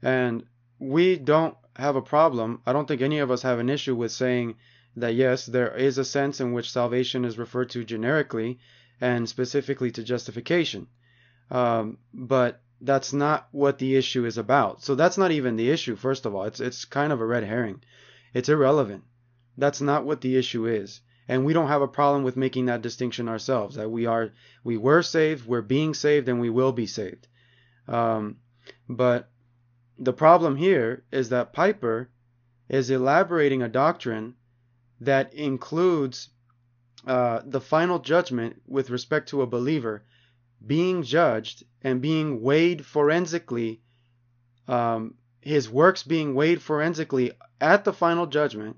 And 0.01 0.45
we 0.79 1.17
don't 1.17 1.55
have 1.75 1.95
a 1.95 2.01
problem. 2.01 2.61
I 2.65 2.73
don't 2.73 2.87
think 2.87 3.01
any 3.01 3.19
of 3.19 3.31
us 3.31 3.41
have 3.41 3.59
an 3.59 3.69
issue 3.69 3.95
with 3.95 4.11
saying 4.11 4.55
that 4.95 5.15
yes, 5.15 5.45
there 5.45 5.75
is 5.75 5.97
a 5.97 6.05
sense 6.05 6.39
in 6.39 6.53
which 6.53 6.71
salvation 6.71 7.25
is 7.25 7.37
referred 7.37 7.69
to 7.71 7.83
generically 7.83 8.59
and 8.99 9.27
specifically 9.27 9.91
to 9.91 10.03
justification. 10.03 10.87
Um, 11.49 11.97
but 12.13 12.61
that's 12.81 13.13
not 13.13 13.47
what 13.51 13.77
the 13.79 13.95
issue 13.95 14.25
is 14.25 14.37
about. 14.37 14.83
So 14.83 14.95
that's 14.95 15.17
not 15.17 15.31
even 15.31 15.55
the 15.55 15.69
issue. 15.69 15.95
First 15.95 16.25
of 16.25 16.35
all, 16.35 16.45
it's 16.45 16.59
it's 16.59 16.85
kind 16.85 17.13
of 17.13 17.21
a 17.21 17.25
red 17.25 17.43
herring. 17.43 17.81
It's 18.33 18.49
irrelevant. 18.49 19.03
That's 19.57 19.81
not 19.81 20.05
what 20.05 20.21
the 20.21 20.35
issue 20.37 20.65
is. 20.65 21.01
and 21.27 21.45
we 21.45 21.53
don't 21.53 21.67
have 21.69 21.81
a 21.81 21.87
problem 21.87 22.23
with 22.23 22.35
making 22.35 22.65
that 22.65 22.81
distinction 22.81 23.29
ourselves 23.29 23.75
that 23.75 23.89
we 23.89 24.05
are 24.05 24.31
we 24.63 24.75
were 24.77 25.01
saved 25.01 25.47
we're 25.47 25.61
being 25.61 25.93
saved 25.93 26.27
and 26.27 26.41
we 26.41 26.49
will 26.49 26.71
be 26.71 26.85
saved 26.87 27.27
um, 27.87 28.37
but 28.89 29.29
the 29.97 30.13
problem 30.13 30.55
here 30.55 31.03
is 31.11 31.29
that 31.29 31.53
piper 31.53 32.09
is 32.67 32.89
elaborating 32.89 33.61
a 33.61 33.69
doctrine 33.69 34.35
that 34.99 35.33
includes 35.33 36.29
uh, 37.07 37.41
the 37.45 37.61
final 37.61 37.99
judgment 37.99 38.61
with 38.67 38.89
respect 38.89 39.29
to 39.29 39.41
a 39.41 39.47
believer 39.47 40.03
being 40.65 41.03
judged 41.03 41.63
and 41.81 42.01
being 42.01 42.41
weighed 42.41 42.85
forensically 42.85 43.81
um, 44.67 45.15
his 45.41 45.69
works 45.69 46.03
being 46.03 46.35
weighed 46.35 46.61
forensically 46.61 47.31
at 47.59 47.83
the 47.83 47.93
final 47.93 48.27
judgment 48.27 48.77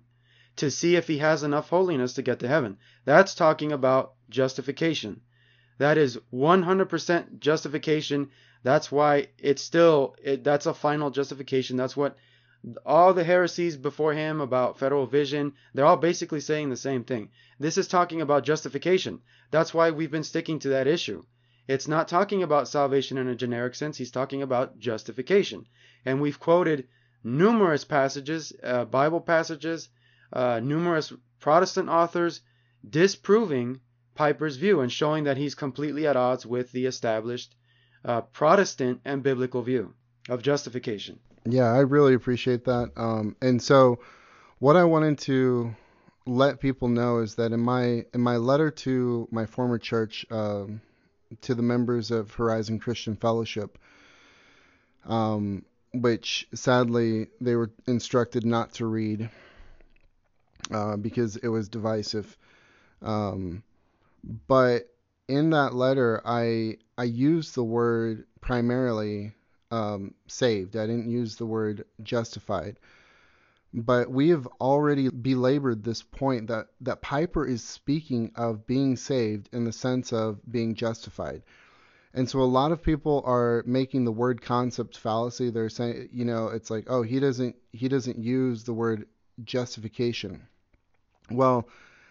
to 0.56 0.72
see 0.72 0.96
if 0.96 1.08
he 1.08 1.18
has 1.18 1.44
enough 1.44 1.70
holiness 1.70 2.14
to 2.14 2.22
get 2.22 2.40
to 2.40 2.48
heaven. 2.48 2.78
That's 3.06 3.36
talking 3.36 3.72
about 3.72 4.14
justification. 4.30 5.22
That 5.78 5.98
is 5.98 6.18
100% 6.34 7.40
justification. 7.40 8.30
That's 8.64 8.92
why 8.92 9.28
it's 9.38 9.62
still 9.62 10.16
it, 10.24 10.44
that's 10.44 10.66
a 10.66 10.74
final 10.74 11.12
justification. 11.12 11.76
That's 11.76 11.98
what 11.98 12.16
all 12.86 13.14
the 13.14 13.26
heresies 13.26 13.76
before 13.76 14.14
him 14.14 14.40
about 14.40 14.80
federal 14.80 15.06
vision, 15.06 15.54
they're 15.74 15.86
all 15.86 15.98
basically 15.98 16.40
saying 16.40 16.70
the 16.70 16.78
same 16.78 17.04
thing. 17.04 17.30
This 17.60 17.78
is 17.78 17.88
talking 17.90 18.22
about 18.22 18.46
justification. 18.46 19.20
That's 19.52 19.74
why 19.74 19.92
we've 19.92 20.12
been 20.12 20.24
sticking 20.24 20.60
to 20.60 20.70
that 20.70 20.88
issue. 20.88 21.24
It's 21.68 21.88
not 21.88 22.08
talking 22.08 22.44
about 22.44 22.68
salvation 22.68 23.18
in 23.18 23.28
a 23.28 23.36
generic 23.36 23.76
sense. 23.76 23.98
He's 23.98 24.12
talking 24.12 24.42
about 24.42 24.80
justification. 24.80 25.66
And 26.06 26.22
we've 26.22 26.40
quoted 26.40 26.88
numerous 27.24 27.86
passages, 27.86 28.52
uh, 28.62 28.86
Bible 28.86 29.22
passages, 29.22 29.90
uh, 30.34 30.60
numerous 30.62 31.14
Protestant 31.40 31.90
authors 31.90 32.42
disproving 32.88 33.80
Piper's 34.16 34.58
view 34.58 34.82
and 34.82 34.92
showing 34.92 35.24
that 35.24 35.38
he's 35.38 35.56
completely 35.56 36.06
at 36.06 36.18
odds 36.18 36.46
with 36.46 36.72
the 36.72 36.86
established 36.86 37.56
uh, 38.06 38.22
Protestant 38.22 39.02
and 39.06 39.24
biblical 39.24 39.62
view 39.62 39.94
of 40.30 40.42
justification. 40.42 41.20
Yeah, 41.46 41.72
I 41.72 41.80
really 41.80 42.14
appreciate 42.14 42.66
that. 42.66 42.92
Um, 42.96 43.36
and 43.42 43.62
so, 43.62 44.00
what 44.60 44.78
I 44.78 44.84
wanted 44.84 45.18
to 45.20 45.76
let 46.26 46.60
people 46.60 46.88
know 46.88 47.20
is 47.20 47.36
that 47.36 47.52
in 47.52 47.60
my 47.60 48.06
in 48.14 48.22
my 48.22 48.38
letter 48.38 48.72
to 48.72 49.28
my 49.32 49.46
former 49.46 49.78
church, 49.78 50.26
um, 50.32 50.82
to 51.42 51.56
the 51.56 51.62
members 51.62 52.12
of 52.12 52.32
Horizon 52.34 52.80
Christian 52.80 53.16
Fellowship, 53.16 53.78
um, 55.06 55.66
which 55.94 56.48
sadly 56.54 57.28
they 57.42 57.56
were 57.56 57.72
instructed 57.88 58.46
not 58.46 58.74
to 58.74 58.86
read 58.86 59.30
uh, 60.72 60.98
because 60.98 61.36
it 61.38 61.48
was 61.48 61.70
divisive. 61.70 62.38
Um, 63.02 63.64
but 64.48 64.90
in 65.28 65.50
that 65.52 65.74
letter, 65.74 66.22
I 66.26 66.78
I 66.98 67.04
used 67.04 67.56
the 67.56 67.64
word 67.64 68.26
primarily 68.42 69.34
um, 69.72 70.14
saved. 70.28 70.76
I 70.76 70.86
didn't 70.86 71.10
use 71.10 71.36
the 71.36 71.46
word 71.46 71.86
justified. 72.02 72.78
But 73.74 74.12
we 74.12 74.30
have 74.30 74.48
already 74.62 75.10
belabored 75.10 75.84
this 75.84 76.04
point 76.04 76.48
that, 76.48 76.68
that 76.82 77.02
Piper 77.02 77.46
is 77.46 77.64
speaking 77.64 78.32
of 78.36 78.68
being 78.68 78.96
saved 78.96 79.50
in 79.52 79.64
the 79.64 79.72
sense 79.72 80.14
of 80.14 80.40
being 80.50 80.76
justified. 80.76 81.42
And 82.14 82.30
so 82.30 82.42
a 82.42 82.44
lot 82.44 82.72
of 82.72 82.84
people 82.84 83.24
are 83.26 83.64
making 83.66 84.06
the 84.06 84.12
word 84.12 84.42
concept 84.42 84.98
fallacy. 84.98 85.50
They're 85.50 85.70
saying, 85.70 86.10
you 86.12 86.26
know, 86.26 86.50
it's 86.50 86.70
like, 86.70 86.86
oh, 86.88 87.02
he 87.02 87.20
doesn't 87.20 87.56
he 87.72 87.88
doesn't 87.88 88.20
use 88.20 88.64
the 88.64 88.74
word 88.74 89.08
justification. 89.44 90.44
Well, 91.32 91.68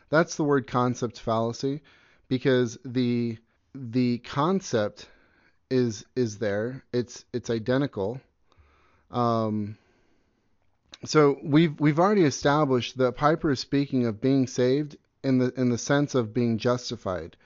that's 0.09 0.35
the 0.35 0.44
word 0.44 0.66
concept 0.66 1.20
fallacy 1.20 1.83
because 2.29 2.79
the 2.85 3.38
the 3.75 4.18
concept 4.18 5.07
is 5.70 6.05
is 6.16 6.38
there. 6.38 6.83
It's 6.92 7.25
it's 7.33 7.51
identical. 7.51 8.20
Um, 9.12 9.79
so 11.04 11.38
we've 11.42 11.78
we've 11.80 11.98
already 11.98 12.24
established 12.24 12.98
that 12.98 13.16
Piper 13.16 13.50
is 13.50 13.60
speaking 13.60 14.06
of 14.06 14.20
being 14.20 14.46
saved 14.46 14.96
in 15.24 15.38
the 15.38 15.52
in 15.56 15.70
the 15.70 15.78
sense 15.78 16.14
of 16.14 16.34
being 16.34 16.58
justified. 16.58 17.36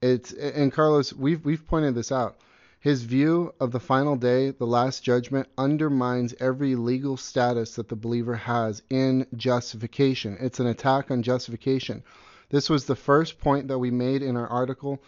It's 0.00 0.32
and 0.32 0.72
Carlos, 0.72 1.12
we've 1.12 1.44
we've 1.44 1.66
pointed 1.66 1.94
this 1.94 2.12
out. 2.12 2.38
His 2.80 3.04
view 3.04 3.54
of 3.60 3.70
the 3.70 3.78
final 3.78 4.16
day, 4.16 4.50
the 4.50 4.66
last 4.66 5.04
judgment, 5.04 5.48
undermines 5.56 6.34
every 6.40 6.74
legal 6.74 7.16
status 7.16 7.76
that 7.76 7.88
the 7.88 7.94
believer 7.94 8.34
has 8.34 8.82
in 8.90 9.26
justification. 9.36 10.36
It's 10.40 10.58
an 10.58 10.66
attack 10.66 11.12
on 11.12 11.22
justification. 11.22 12.02
This 12.50 12.68
was 12.68 12.84
the 12.84 12.96
first 12.96 13.38
point 13.38 13.68
that 13.68 13.78
we 13.78 13.92
made 13.92 14.20
in 14.20 14.36
our 14.36 14.48
article 14.48 15.00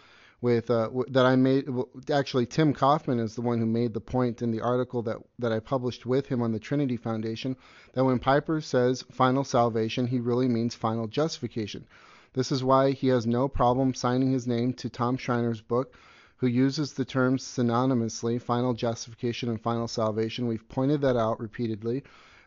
with 0.45 0.69
uh, 0.69 0.87
that 1.07 1.25
I 1.25 1.35
made. 1.35 1.67
Actually, 2.11 2.45
Tim 2.45 2.71
Kauffman 2.71 3.19
is 3.19 3.33
the 3.33 3.41
one 3.41 3.57
who 3.57 3.65
made 3.65 3.95
the 3.95 3.99
point 3.99 4.43
in 4.43 4.51
the 4.51 4.61
article 4.61 5.01
that 5.01 5.17
that 5.39 5.51
I 5.51 5.59
published 5.59 6.05
with 6.05 6.27
him 6.27 6.43
on 6.43 6.51
the 6.51 6.59
Trinity 6.59 6.97
Foundation 6.97 7.57
that 7.93 8.05
when 8.05 8.19
Piper 8.19 8.61
says 8.61 9.03
final 9.11 9.43
salvation, 9.43 10.05
he 10.05 10.19
really 10.19 10.47
means 10.47 10.75
final 10.75 11.07
justification. 11.07 11.87
This 12.33 12.51
is 12.51 12.63
why 12.63 12.91
he 12.91 13.07
has 13.07 13.25
no 13.25 13.47
problem 13.47 13.95
signing 13.95 14.33
his 14.33 14.45
name 14.45 14.73
to 14.73 14.87
Tom 14.87 15.17
Schreiner's 15.17 15.61
book 15.61 15.95
who 16.37 16.47
uses 16.47 16.93
the 16.93 17.05
terms 17.05 17.43
synonymously, 17.43 18.39
final 18.39 18.75
justification 18.75 19.49
and 19.49 19.59
final 19.59 19.87
salvation. 19.87 20.45
We've 20.45 20.69
pointed 20.69 21.01
that 21.01 21.17
out 21.17 21.39
repeatedly. 21.39 22.03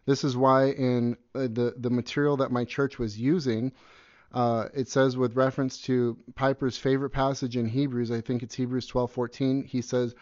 This 0.06 0.22
is 0.22 0.36
why 0.36 0.70
in 0.70 1.16
uh, 1.34 1.48
the, 1.58 1.74
the 1.76 1.90
material 1.90 2.36
that 2.36 2.52
my 2.52 2.64
church 2.64 3.00
was 3.00 3.18
using, 3.18 3.72
uh, 4.32 4.68
it 4.74 4.88
says 4.88 5.16
with 5.16 5.36
reference 5.36 5.80
to 5.82 6.16
Piper's 6.34 6.76
favorite 6.76 7.10
passage 7.10 7.56
in 7.56 7.66
Hebrews, 7.66 8.10
I 8.10 8.20
think 8.20 8.42
it's 8.42 8.54
Hebrews 8.54 8.88
12:14. 8.88 9.64
He 9.64 9.80
says, 9.80 10.14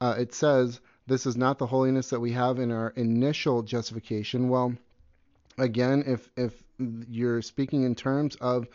uh, 0.00 0.16
it 0.18 0.34
says, 0.34 0.80
"This 1.06 1.26
is 1.26 1.36
not 1.36 1.58
the 1.58 1.66
holiness 1.66 2.10
that 2.10 2.20
we 2.20 2.32
have 2.32 2.58
in 2.58 2.72
our 2.72 2.90
initial 2.90 3.62
justification." 3.62 4.48
Well, 4.48 4.74
again, 5.58 6.02
if 6.06 6.28
if 6.36 6.62
you're 6.78 7.42
speaking 7.42 7.84
in 7.84 7.94
terms 7.94 8.34
of 8.36 8.66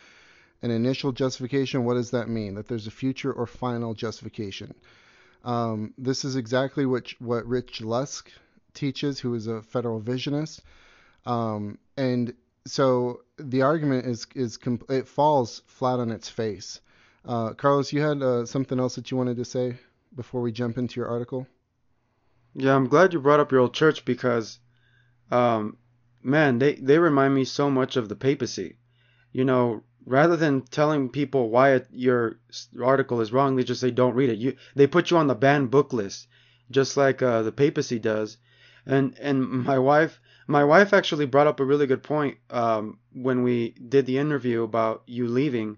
an 0.62 0.70
initial 0.70 1.12
justification, 1.12 1.84
what 1.84 1.94
does 1.94 2.10
that 2.12 2.28
mean? 2.28 2.54
That 2.54 2.66
there's 2.66 2.86
a 2.86 2.90
future 2.90 3.32
or 3.32 3.46
final 3.46 3.94
justification. 3.94 4.74
Um, 5.44 5.94
this 5.98 6.24
is 6.24 6.36
exactly 6.36 6.86
what 6.86 7.10
what 7.20 7.46
Rich 7.46 7.82
Lusk 7.82 8.30
teaches, 8.72 9.20
who 9.20 9.34
is 9.34 9.46
a 9.46 9.62
federal 9.62 10.00
visionist. 10.00 10.60
Um, 11.26 11.78
and 11.96 12.34
so 12.66 13.22
the 13.38 13.62
argument 13.62 14.06
is 14.06 14.26
is 14.34 14.58
it 14.88 15.08
falls 15.08 15.62
flat 15.66 16.00
on 16.00 16.10
its 16.10 16.28
face. 16.28 16.80
Uh, 17.24 17.52
Carlos, 17.54 17.92
you 17.92 18.00
had 18.00 18.22
uh, 18.22 18.46
something 18.46 18.78
else 18.78 18.94
that 18.94 19.10
you 19.10 19.16
wanted 19.16 19.36
to 19.36 19.44
say 19.44 19.78
before 20.14 20.40
we 20.40 20.52
jump 20.52 20.78
into 20.78 21.00
your 21.00 21.08
article. 21.08 21.46
Yeah, 22.54 22.74
I'm 22.74 22.88
glad 22.88 23.12
you 23.12 23.20
brought 23.20 23.40
up 23.40 23.52
your 23.52 23.60
old 23.60 23.74
church 23.74 24.04
because, 24.04 24.58
um, 25.30 25.76
man, 26.22 26.58
they 26.58 26.74
they 26.74 26.98
remind 26.98 27.34
me 27.34 27.44
so 27.44 27.70
much 27.70 27.96
of 27.96 28.08
the 28.08 28.16
papacy. 28.16 28.78
You 29.32 29.44
know, 29.44 29.82
rather 30.06 30.36
than 30.36 30.62
telling 30.62 31.10
people 31.10 31.50
why 31.50 31.72
it, 31.74 31.86
your 31.90 32.38
article 32.82 33.20
is 33.20 33.32
wrong, 33.32 33.56
they 33.56 33.64
just 33.64 33.80
say 33.80 33.90
don't 33.90 34.14
read 34.14 34.30
it. 34.30 34.38
You 34.38 34.56
they 34.74 34.86
put 34.86 35.10
you 35.10 35.18
on 35.18 35.26
the 35.26 35.34
banned 35.34 35.70
book 35.70 35.92
list, 35.92 36.26
just 36.70 36.96
like 36.96 37.22
uh, 37.22 37.42
the 37.42 37.52
papacy 37.52 37.98
does. 37.98 38.38
And 38.86 39.16
and 39.18 39.46
my 39.64 39.78
wife 39.78 40.20
my 40.48 40.64
wife 40.64 40.94
actually 40.94 41.26
brought 41.26 41.46
up 41.46 41.60
a 41.60 41.64
really 41.64 41.86
good 41.86 42.02
point 42.02 42.38
um, 42.48 42.98
when 43.12 43.42
we 43.42 43.70
did 43.72 44.06
the 44.06 44.16
interview 44.16 44.62
about 44.62 45.02
you 45.06 45.28
leaving 45.28 45.76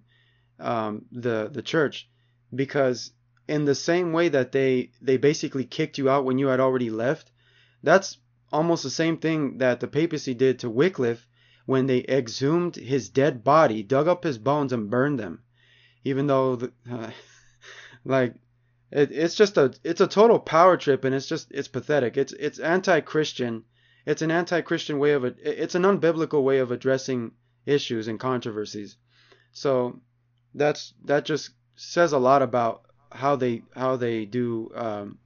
um, 0.61 1.05
the 1.11 1.51
the 1.53 1.61
church, 1.63 2.09
because 2.55 3.11
in 3.49 3.65
the 3.65 3.75
same 3.75 4.13
way 4.13 4.29
that 4.29 4.53
they 4.53 4.93
they 5.03 5.17
basically 5.17 5.65
kicked 5.65 5.99
you 5.99 6.09
out 6.09 6.25
when 6.25 6.39
you 6.39 6.47
had 6.47 6.61
already 6.61 6.89
left, 6.89 7.33
that's 7.83 8.19
almost 8.53 8.85
the 8.85 8.91
same 8.91 9.19
thing 9.19 9.59
that 9.59 9.81
the 9.81 9.89
papacy 9.89 10.35
did 10.35 10.61
to 10.61 10.71
Wycliffe 10.71 11.27
when 11.67 11.87
they 11.87 12.05
exhumed 12.05 12.77
his 12.77 13.09
dead 13.09 13.43
body, 13.43 13.83
dug 13.83 14.07
up 14.07 14.23
his 14.23 14.39
bones, 14.39 14.73
and 14.73 14.89
burned 14.89 15.19
them. 15.19 15.43
Even 16.05 16.27
though, 16.27 16.57
the, 16.57 16.73
uh, 16.91 17.11
like, 18.05 18.35
it, 18.93 19.11
it's 19.11 19.35
just 19.35 19.57
a 19.57 19.75
it's 19.83 20.01
a 20.01 20.07
total 20.07 20.39
power 20.39 20.77
trip, 20.77 21.05
and 21.05 21.15
it's 21.15 21.27
just 21.27 21.51
it's 21.51 21.69
pathetic. 21.69 22.17
It's 22.17 22.33
it's 22.33 22.61
anti-Christian. 22.61 23.65
It's 24.07 24.23
an 24.23 24.31
anti-Christian 24.31 24.99
way 24.99 25.13
of 25.13 25.25
it, 25.25 25.37
it's 25.43 25.75
an 25.75 25.83
unbiblical 25.83 26.43
way 26.43 26.59
of 26.59 26.71
addressing 26.71 27.33
issues 27.67 28.09
and 28.09 28.19
controversies. 28.19 28.97
So 29.53 30.01
that's 30.55 30.95
that 31.05 31.25
just 31.25 31.51
says 31.77 32.13
a 32.13 32.19
lot 32.19 32.43
about 32.43 32.83
how 33.13 33.37
they 33.37 33.63
how 33.75 33.97
they 33.97 34.25
do 34.25 34.71
um, 34.75 35.19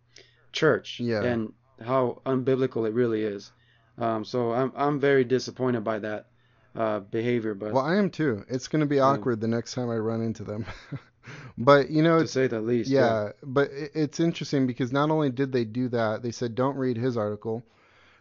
church 0.52 1.00
yeah. 1.00 1.22
and 1.22 1.52
how 1.80 2.22
unbiblical 2.24 2.86
it 2.86 2.94
really 2.94 3.22
is. 3.22 3.50
Um, 3.98 4.24
so 4.24 4.52
I'm 4.52 4.72
I'm 4.76 5.00
very 5.00 5.24
disappointed 5.24 5.84
by 5.84 6.00
that 6.00 6.26
uh, 6.74 7.00
behavior. 7.00 7.54
But 7.54 7.72
well, 7.72 7.84
I 7.84 7.96
am 7.96 8.10
too. 8.10 8.44
It's 8.48 8.68
going 8.68 8.80
to 8.80 8.86
be 8.86 9.00
awkward 9.00 9.40
the 9.40 9.48
next 9.48 9.74
time 9.74 9.90
I 9.90 9.96
run 9.96 10.22
into 10.22 10.44
them. 10.44 10.66
but 11.58 11.90
you 11.90 12.02
know, 12.02 12.20
to 12.20 12.28
say 12.28 12.46
the 12.46 12.60
least. 12.60 12.90
Yeah, 12.90 13.26
yeah. 13.26 13.30
but 13.42 13.70
it's 13.72 14.20
interesting 14.20 14.66
because 14.66 14.92
not 14.92 15.10
only 15.10 15.30
did 15.30 15.52
they 15.52 15.64
do 15.64 15.88
that, 15.90 16.22
they 16.22 16.32
said 16.32 16.54
don't 16.54 16.76
read 16.76 16.96
his 16.96 17.16
article. 17.16 17.62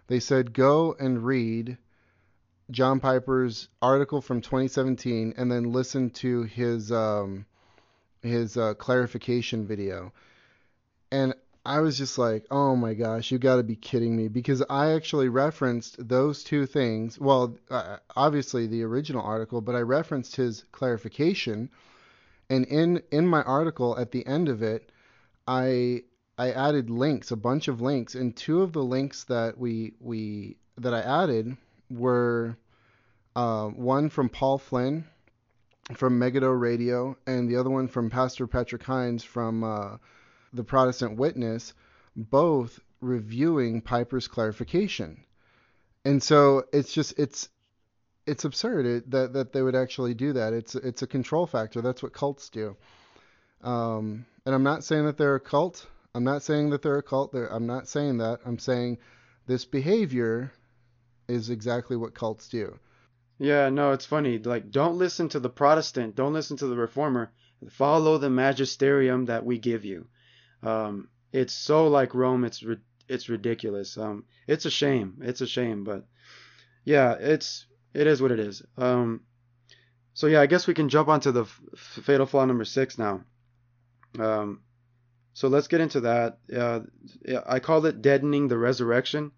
They 0.08 0.20
said 0.20 0.54
go 0.54 0.96
and 1.00 1.24
read 1.24 1.78
John 2.72 3.00
Piper's 3.00 3.70
article 3.82 4.22
from 4.22 4.42
2017 4.42 5.34
and 5.38 5.52
then 5.52 5.72
listen 5.72 6.10
to 6.12 6.44
his 6.44 6.92
um, 6.92 7.46
his 8.22 8.58
uh, 8.58 8.74
clarification 8.74 9.68
video, 9.68 10.14
and 11.12 11.34
I 11.66 11.80
was 11.80 11.98
just 11.98 12.18
like, 12.18 12.46
oh 12.52 12.76
my 12.76 12.94
gosh, 12.94 13.32
you 13.32 13.38
got 13.38 13.56
to 13.56 13.64
be 13.64 13.76
kidding 13.76 14.16
me 14.16 14.28
because 14.28 14.62
I 14.70 14.94
actually 14.94 15.30
referenced 15.30 16.08
those 16.10 16.44
two 16.44 16.66
things. 16.66 17.18
Well, 17.18 17.56
uh, 17.70 17.98
obviously 18.16 18.68
the 18.68 18.84
original 18.84 19.22
article, 19.22 19.62
but 19.62 19.76
I 19.76 19.80
referenced 19.80 20.36
his 20.36 20.66
clarification, 20.74 21.70
and 22.50 22.66
in 22.66 23.02
in 23.12 23.28
my 23.28 23.44
article 23.44 23.98
at 23.98 24.12
the 24.12 24.26
end 24.28 24.50
of 24.50 24.62
it, 24.62 24.92
I 25.48 26.04
I 26.38 26.52
added 26.52 26.90
links, 26.90 27.32
a 27.32 27.36
bunch 27.36 27.68
of 27.68 27.82
links, 27.82 28.16
and 28.16 28.36
two 28.36 28.62
of 28.62 28.74
the 28.74 28.84
links 28.84 29.26
that 29.26 29.58
we 29.58 29.94
we 30.00 30.58
that 30.78 30.94
I 30.94 31.02
added 31.02 31.56
were 31.90 32.58
uh, 33.36 33.68
one 33.68 34.10
from 34.10 34.30
Paul 34.30 34.58
Flynn 34.58 35.06
from 35.96 36.18
Megiddo 36.18 36.50
Radio, 36.50 37.18
and 37.28 37.50
the 37.50 37.58
other 37.58 37.70
one 37.70 37.88
from 37.88 38.10
Pastor 38.10 38.48
Patrick 38.48 38.84
Hines 38.84 39.24
from 39.24 39.64
uh, 39.64 39.98
the 40.54 40.64
Protestant 40.64 41.18
Witness, 41.18 41.74
both 42.16 42.80
reviewing 43.02 43.82
Piper's 43.82 44.28
clarification. 44.28 45.26
And 46.06 46.22
so 46.22 46.64
it's 46.72 46.94
just 46.94 47.20
it's 47.20 47.50
it's 48.26 48.46
absurd 48.46 48.86
it, 48.86 49.12
that 49.12 49.34
that 49.34 49.52
they 49.52 49.62
would 49.62 49.76
actually 49.76 50.14
do 50.14 50.34
that. 50.34 50.54
It's 50.54 50.76
it's 50.76 51.02
a 51.02 51.08
control 51.08 51.46
factor. 51.46 51.82
That's 51.82 52.02
what 52.02 52.14
cults 52.14 52.50
do. 52.50 52.76
Um, 53.62 54.26
and 54.46 54.54
I'm 54.56 54.64
not 54.64 54.84
saying 54.84 55.06
that 55.06 55.18
they're 55.18 55.36
a 55.36 55.40
cult. 55.40 55.86
I'm 56.16 56.24
not 56.24 56.44
saying 56.44 56.70
that 56.70 56.82
they're 56.82 57.00
a 57.00 57.04
cult. 57.04 57.32
They're, 57.32 57.52
I'm 57.52 57.66
not 57.66 57.88
saying 57.88 58.20
that. 58.20 58.40
I'm 58.46 58.60
saying 58.60 59.00
this 59.48 59.66
behavior 59.66 60.52
is 61.28 61.50
exactly 61.50 61.98
what 61.98 62.14
cults 62.14 62.48
do. 62.48 62.78
Yeah, 63.40 63.70
no, 63.70 63.94
it's 63.94 64.06
funny. 64.06 64.38
Like, 64.38 64.70
don't 64.70 64.98
listen 64.98 65.30
to 65.30 65.40
the 65.40 65.50
Protestant. 65.50 66.16
Don't 66.16 66.34
listen 66.34 66.58
to 66.58 66.68
the 66.68 66.76
Reformer. 66.76 67.32
Follow 67.70 68.18
the 68.18 68.30
magisterium 68.30 69.26
that 69.26 69.46
we 69.46 69.58
give 69.58 69.86
you. 69.86 70.08
Um, 70.62 71.10
it's 71.32 71.54
so 71.54 71.88
like 71.88 72.14
Rome. 72.14 72.44
It's 72.46 72.64
it's 73.08 73.30
ridiculous. 73.30 73.98
Um, 73.98 74.26
it's 74.48 74.66
a 74.66 74.72
shame. 74.72 75.20
It's 75.22 75.42
a 75.42 75.48
shame. 75.48 75.84
But 75.84 76.06
yeah, 76.84 77.14
it's 77.14 77.66
it 77.94 78.06
is 78.06 78.22
what 78.22 78.32
it 78.32 78.40
is. 78.40 78.62
Um, 78.78 79.22
so 80.14 80.28
yeah, 80.28 80.42
I 80.42 80.46
guess 80.46 80.68
we 80.68 80.74
can 80.74 80.90
jump 80.90 81.08
onto 81.08 81.32
the 81.32 81.44
f- 81.44 81.62
fatal 81.74 82.26
flaw 82.28 82.46
number 82.46 82.66
six 82.66 82.98
now. 83.00 83.24
Um, 84.20 84.62
so 85.34 85.48
let's 85.48 85.68
get 85.68 85.82
into 85.82 86.02
that. 86.02 86.38
Uh, 86.56 86.82
I 87.46 87.60
called 87.60 87.86
it 87.86 88.02
deadening 88.02 88.48
the 88.48 88.58
resurrection, 88.58 89.32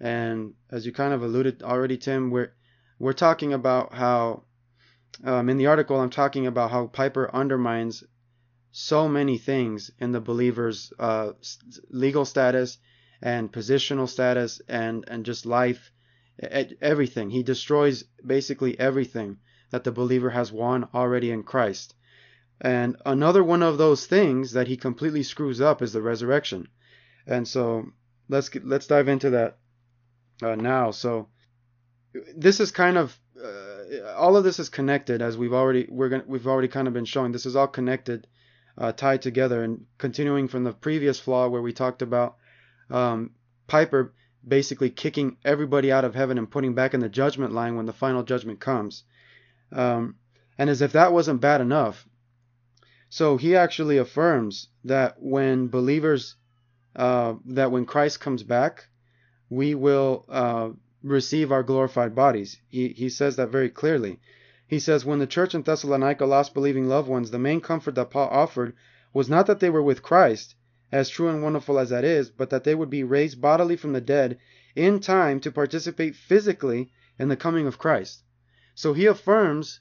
and 0.00 0.54
as 0.70 0.86
you 0.86 0.92
kind 0.92 1.12
of 1.12 1.22
alluded 1.22 1.62
already, 1.62 1.98
Tim, 1.98 2.30
we're 2.30 2.52
we're 2.98 3.12
talking 3.12 3.52
about 3.52 3.92
how 3.92 4.44
um, 5.24 5.48
in 5.48 5.58
the 5.58 5.66
article 5.66 6.00
I'm 6.00 6.10
talking 6.10 6.46
about 6.46 6.70
how 6.70 6.86
Piper 6.86 7.28
undermines 7.34 8.04
so 8.70 9.08
many 9.08 9.36
things 9.36 9.90
in 9.98 10.12
the 10.12 10.20
believer's 10.20 10.92
uh, 10.98 11.32
legal 11.90 12.24
status 12.24 12.78
and 13.20 13.52
positional 13.52 14.08
status 14.08 14.60
and 14.68 15.04
and 15.08 15.24
just 15.24 15.44
life, 15.44 15.92
everything. 16.80 17.30
He 17.30 17.42
destroys 17.42 18.04
basically 18.24 18.78
everything 18.78 19.38
that 19.70 19.84
the 19.84 19.92
believer 19.92 20.30
has 20.30 20.52
won 20.52 20.88
already 20.94 21.30
in 21.30 21.42
Christ. 21.42 21.94
And 22.62 22.96
another 23.04 23.42
one 23.42 23.62
of 23.62 23.76
those 23.76 24.06
things 24.06 24.52
that 24.52 24.68
he 24.68 24.76
completely 24.76 25.24
screws 25.24 25.60
up 25.60 25.82
is 25.82 25.92
the 25.92 26.00
resurrection. 26.00 26.68
And 27.26 27.46
so 27.46 27.86
let's 28.28 28.48
get, 28.48 28.64
let's 28.64 28.86
dive 28.86 29.08
into 29.08 29.30
that 29.30 29.58
uh, 30.42 30.54
now. 30.54 30.92
So 30.92 31.28
this 32.36 32.60
is 32.60 32.70
kind 32.70 32.96
of 32.96 33.18
uh, 33.42 34.12
all 34.16 34.36
of 34.36 34.44
this 34.44 34.60
is 34.60 34.68
connected 34.68 35.22
as 35.22 35.36
we've 35.36 35.52
already 35.52 35.88
we're 35.90 36.08
going 36.08 36.22
we've 36.26 36.46
already 36.46 36.68
kind 36.68 36.86
of 36.86 36.94
been 36.94 37.04
showing. 37.04 37.32
This 37.32 37.46
is 37.46 37.56
all 37.56 37.66
connected, 37.66 38.28
uh, 38.78 38.92
tied 38.92 39.22
together, 39.22 39.64
and 39.64 39.86
continuing 39.98 40.46
from 40.46 40.62
the 40.62 40.72
previous 40.72 41.18
flaw 41.18 41.48
where 41.48 41.62
we 41.62 41.72
talked 41.72 42.00
about 42.00 42.36
um, 42.90 43.32
Piper 43.66 44.14
basically 44.46 44.90
kicking 44.90 45.36
everybody 45.44 45.90
out 45.90 46.04
of 46.04 46.14
heaven 46.14 46.38
and 46.38 46.50
putting 46.50 46.74
back 46.74 46.94
in 46.94 47.00
the 47.00 47.08
judgment 47.08 47.52
line 47.52 47.74
when 47.76 47.86
the 47.86 47.92
final 47.92 48.22
judgment 48.22 48.60
comes. 48.60 49.02
Um, 49.72 50.16
and 50.58 50.70
as 50.70 50.82
if 50.82 50.92
that 50.92 51.12
wasn't 51.12 51.40
bad 51.40 51.60
enough, 51.60 52.06
so 53.12 53.36
he 53.36 53.54
actually 53.54 53.98
affirms 53.98 54.68
that 54.84 55.16
when 55.20 55.68
believers, 55.68 56.36
uh, 56.96 57.34
that 57.44 57.70
when 57.70 57.84
Christ 57.84 58.20
comes 58.20 58.42
back, 58.42 58.88
we 59.50 59.74
will 59.74 60.24
uh, 60.30 60.70
receive 61.02 61.52
our 61.52 61.62
glorified 61.62 62.14
bodies. 62.14 62.58
He, 62.68 62.88
he 62.88 63.10
says 63.10 63.36
that 63.36 63.50
very 63.50 63.68
clearly. 63.68 64.18
He 64.66 64.78
says, 64.78 65.04
When 65.04 65.18
the 65.18 65.26
church 65.26 65.54
in 65.54 65.60
Thessalonica 65.60 66.24
lost 66.24 66.54
believing 66.54 66.88
loved 66.88 67.06
ones, 67.06 67.30
the 67.30 67.38
main 67.38 67.60
comfort 67.60 67.96
that 67.96 68.08
Paul 68.08 68.30
offered 68.30 68.72
was 69.12 69.28
not 69.28 69.44
that 69.44 69.60
they 69.60 69.68
were 69.68 69.82
with 69.82 70.02
Christ, 70.02 70.54
as 70.90 71.10
true 71.10 71.28
and 71.28 71.42
wonderful 71.42 71.78
as 71.78 71.90
that 71.90 72.04
is, 72.04 72.30
but 72.30 72.48
that 72.48 72.64
they 72.64 72.74
would 72.74 72.88
be 72.88 73.04
raised 73.04 73.42
bodily 73.42 73.76
from 73.76 73.92
the 73.92 74.00
dead 74.00 74.38
in 74.74 75.00
time 75.00 75.38
to 75.40 75.52
participate 75.52 76.16
physically 76.16 76.90
in 77.18 77.28
the 77.28 77.36
coming 77.36 77.66
of 77.66 77.76
Christ. 77.76 78.24
So 78.74 78.94
he 78.94 79.04
affirms 79.04 79.80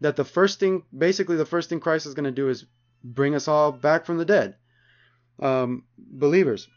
that 0.00 0.16
the 0.16 0.24
first 0.24 0.58
thing, 0.58 0.84
basically, 0.96 1.36
the 1.36 1.44
first 1.44 1.68
thing 1.68 1.80
Christ 1.80 2.06
is 2.06 2.14
going 2.14 2.24
to 2.24 2.30
do 2.30 2.48
is 2.48 2.64
bring 3.04 3.34
us 3.34 3.48
all 3.48 3.70
back 3.72 4.06
from 4.06 4.18
the 4.18 4.24
dead, 4.24 4.56
um, 5.40 5.84
believers. 5.98 6.68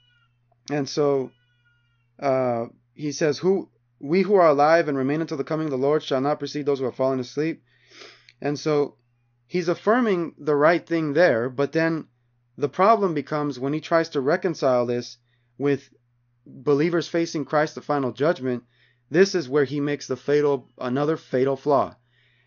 And 0.69 0.87
so 0.87 1.31
uh, 2.19 2.65
he 2.93 3.11
says, 3.11 3.37
"Who 3.39 3.69
we 3.99 4.21
who 4.21 4.35
are 4.35 4.47
alive 4.47 4.87
and 4.87 4.97
remain 4.97 5.21
until 5.21 5.37
the 5.37 5.43
coming 5.43 5.67
of 5.67 5.71
the 5.71 5.77
Lord 5.77 6.03
shall 6.03 6.21
not 6.21 6.39
precede 6.39 6.65
those 6.65 6.79
who 6.79 6.85
have 6.85 6.95
fallen 6.95 7.19
asleep." 7.19 7.63
And 8.41 8.59
so 8.59 8.97
he's 9.47 9.69
affirming 9.69 10.35
the 10.37 10.55
right 10.55 10.85
thing 10.85 11.13
there, 11.13 11.49
but 11.49 11.71
then 11.71 12.07
the 12.57 12.69
problem 12.69 13.13
becomes 13.13 13.59
when 13.59 13.73
he 13.73 13.81
tries 13.81 14.09
to 14.09 14.21
reconcile 14.21 14.85
this 14.85 15.17
with 15.57 15.89
believers 16.45 17.07
facing 17.07 17.45
Christ 17.45 17.75
the 17.75 17.81
final 17.81 18.11
judgment. 18.11 18.63
This 19.09 19.33
is 19.33 19.47
where 19.47 19.63
he 19.63 19.79
makes 19.79 20.07
the 20.07 20.17
fatal 20.17 20.69
another 20.77 21.15
fatal 21.15 21.55
flaw 21.55 21.95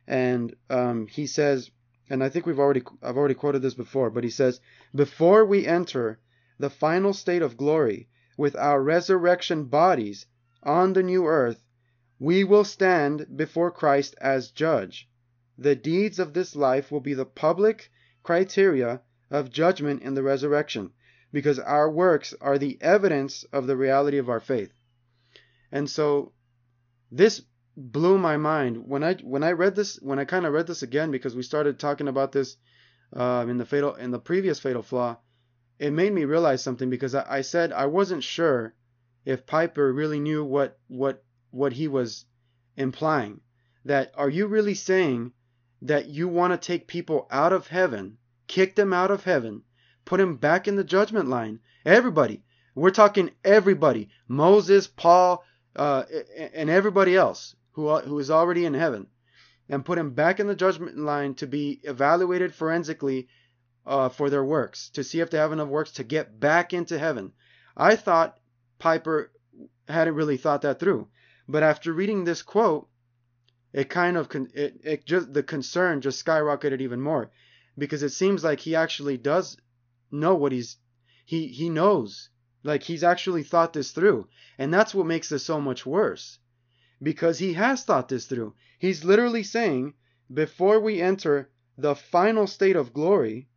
and 0.07 0.55
um, 0.71 1.07
he 1.07 1.27
says, 1.27 1.71
and 2.09 2.23
I 2.23 2.29
think 2.29 2.47
we've 2.47 2.59
already 2.59 2.83
I've 3.03 3.17
already 3.17 3.35
quoted 3.35 3.63
this 3.63 3.75
before, 3.75 4.11
but 4.11 4.25
he 4.25 4.31
says, 4.31 4.61
before 4.95 5.45
we 5.45 5.67
enter 5.67 6.19
the 6.59 6.71
final 6.71 7.13
state 7.13 7.43
of 7.43 7.57
glory 7.57 8.09
with 8.37 8.55
our 8.57 8.83
resurrection 8.83 9.65
bodies 9.65 10.27
on 10.63 10.93
the 10.93 11.03
new 11.03 11.27
earth, 11.27 11.65
we 12.19 12.45
will 12.45 12.65
stand 12.65 13.27
before 13.37 13.71
Christ 13.71 14.15
as 14.21 14.51
judge. 14.51 15.09
The 15.59 15.75
deeds 15.75 16.19
of 16.19 16.33
this 16.33 16.55
life 16.55 16.91
will 16.91 17.01
be 17.01 17.15
the 17.15 17.27
public 17.27 17.91
criteria 18.23 19.01
of 19.31 19.51
judgment 19.51 20.03
in 20.03 20.15
the 20.15 20.23
resurrection, 20.23 20.93
because 21.33 21.59
our 21.59 21.91
works 21.91 22.35
are 22.41 22.59
the 22.59 22.79
evidence 22.81 23.45
of 23.53 23.67
the 23.67 23.77
reality 23.77 24.19
of 24.19 24.29
our 24.29 24.41
faith. 24.41 24.73
And 25.73 25.91
so 25.91 26.33
this 27.11 27.43
blew 27.79 28.17
my 28.17 28.39
mind 28.39 28.89
when 28.89 29.05
I 29.05 29.15
when 29.17 29.45
I 29.45 29.53
read 29.53 29.77
this 29.77 30.01
when 30.01 30.19
I 30.19 30.25
kind 30.25 30.47
of 30.47 30.53
read 30.55 30.67
this 30.67 30.83
again 30.83 31.11
because 31.11 31.37
we 31.37 31.43
started 31.43 31.79
talking 31.79 32.09
about 32.09 32.33
this 32.33 32.57
um, 33.13 33.51
in 33.51 33.59
the 33.59 33.67
fatal 33.67 33.95
in 33.95 34.11
the 34.11 34.19
previous 34.19 34.59
fatal 34.59 34.83
flaw. 34.83 35.19
It 35.79 35.93
made 35.93 36.15
me 36.15 36.25
realize 36.25 36.63
something 36.63 36.89
because 36.89 37.15
I, 37.15 37.25
I 37.29 37.41
said 37.43 37.73
I 37.73 37.85
wasn't 37.85 38.25
sure 38.25 38.75
if 39.27 39.45
Piper 39.45 39.93
really 39.93 40.19
knew 40.19 40.43
what 40.43 40.79
what 40.89 41.23
what 41.51 41.75
he 41.75 41.87
was 41.87 42.25
implying. 42.79 43.43
That 43.85 44.11
are 44.17 44.31
you 44.31 44.47
really 44.47 44.75
saying 44.75 45.33
that 45.83 46.09
you 46.09 46.29
want 46.29 46.55
to 46.55 46.67
take 46.67 46.89
people 46.89 47.29
out 47.31 47.53
of 47.53 47.67
heaven, 47.67 48.17
kick 48.47 48.75
them 48.75 48.95
out 48.95 49.11
of 49.11 49.25
heaven, 49.25 49.63
put 50.07 50.17
them 50.17 50.37
back 50.37 50.67
in 50.67 50.77
the 50.77 50.85
judgment 50.85 51.29
line? 51.29 51.61
Everybody. 51.85 52.43
We're 52.75 52.91
talking 52.91 53.33
everybody. 53.45 54.09
Moses, 54.29 54.87
Paul, 54.87 55.45
uh, 55.77 56.05
and 56.55 56.71
everybody 56.71 57.15
else 57.17 57.55
who, 57.77 57.95
who 57.99 58.19
is 58.19 58.31
already 58.31 58.65
in 58.65 58.75
heaven 58.75 59.07
and 59.69 59.85
put 59.85 59.99
him 59.99 60.11
back 60.11 60.41
in 60.41 60.47
the 60.47 60.55
judgment 60.55 60.97
line 60.97 61.35
to 61.35 61.47
be 61.47 61.79
evaluated 61.85 62.55
forensically 62.55 63.29
uh, 63.85 64.09
for 64.09 64.31
their 64.31 64.45
works, 64.45 64.89
to 64.91 65.05
see 65.05 65.21
if 65.21 65.31
they 65.31 65.39
have 65.39 65.53
enough 65.53 65.69
works 65.69 65.93
to 65.93 66.03
get 66.03 66.41
back 66.41 66.73
into 66.73 66.99
heaven. 66.99 67.33
I 67.77 67.95
thought 67.97 68.39
Piper 68.79 69.31
hadn't 69.89 70.15
really 70.15 70.39
thought 70.39 70.63
that 70.63 70.81
through. 70.81 71.09
But 71.47 71.63
after 71.63 71.93
reading 71.93 72.25
this 72.25 72.43
quote, 72.43 72.89
it 73.73 73.91
kind 73.91 74.17
of 74.17 74.29
it, 74.55 74.81
it 74.83 75.05
just 75.05 75.33
the 75.35 75.43
concern 75.43 76.01
just 76.01 76.25
skyrocketed 76.25 76.81
even 76.81 77.01
more 77.01 77.31
because 77.77 78.03
it 78.03 78.11
seems 78.11 78.43
like 78.43 78.61
he 78.61 78.75
actually 78.75 79.19
does 79.19 79.59
know 80.11 80.35
what 80.35 80.53
he's 80.53 80.79
he 81.27 81.49
he 81.49 81.69
knows 81.69 82.31
like 82.63 82.83
he's 82.83 83.05
actually 83.05 83.43
thought 83.43 83.75
this 83.75 83.91
through 83.91 84.27
and 84.57 84.73
that's 84.73 84.95
what 84.95 85.05
makes 85.05 85.29
this 85.29 85.45
so 85.45 85.61
much 85.61 85.85
worse 85.85 86.39
because 87.03 87.39
he 87.39 87.53
has 87.55 87.85
thought 87.85 88.09
this 88.09 88.27
through. 88.27 88.55
He's 88.79 89.05
literally 89.05 89.43
saying, 89.43 89.95
before 90.33 90.81
we 90.81 91.01
enter 91.01 91.51
the 91.79 91.95
final 91.95 92.47
state 92.47 92.77
of 92.77 92.93
glory, 92.93 93.49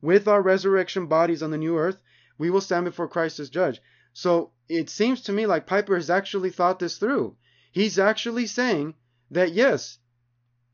with 0.00 0.28
our 0.28 0.42
resurrection 0.42 1.06
bodies 1.06 1.42
on 1.42 1.50
the 1.50 1.58
new 1.58 1.78
earth, 1.78 2.00
we 2.38 2.50
will 2.50 2.60
stand 2.60 2.84
before 2.84 3.08
Christ 3.08 3.40
as 3.40 3.50
judge. 3.50 3.80
So 4.12 4.52
it 4.68 4.90
seems 4.90 5.22
to 5.22 5.32
me 5.32 5.46
like 5.46 5.66
Piper 5.66 5.94
has 5.94 6.10
actually 6.10 6.50
thought 6.50 6.78
this 6.78 6.98
through. 6.98 7.36
He's 7.72 7.98
actually 7.98 8.46
saying 8.46 8.94
that 9.30 9.52
yes, 9.52 9.98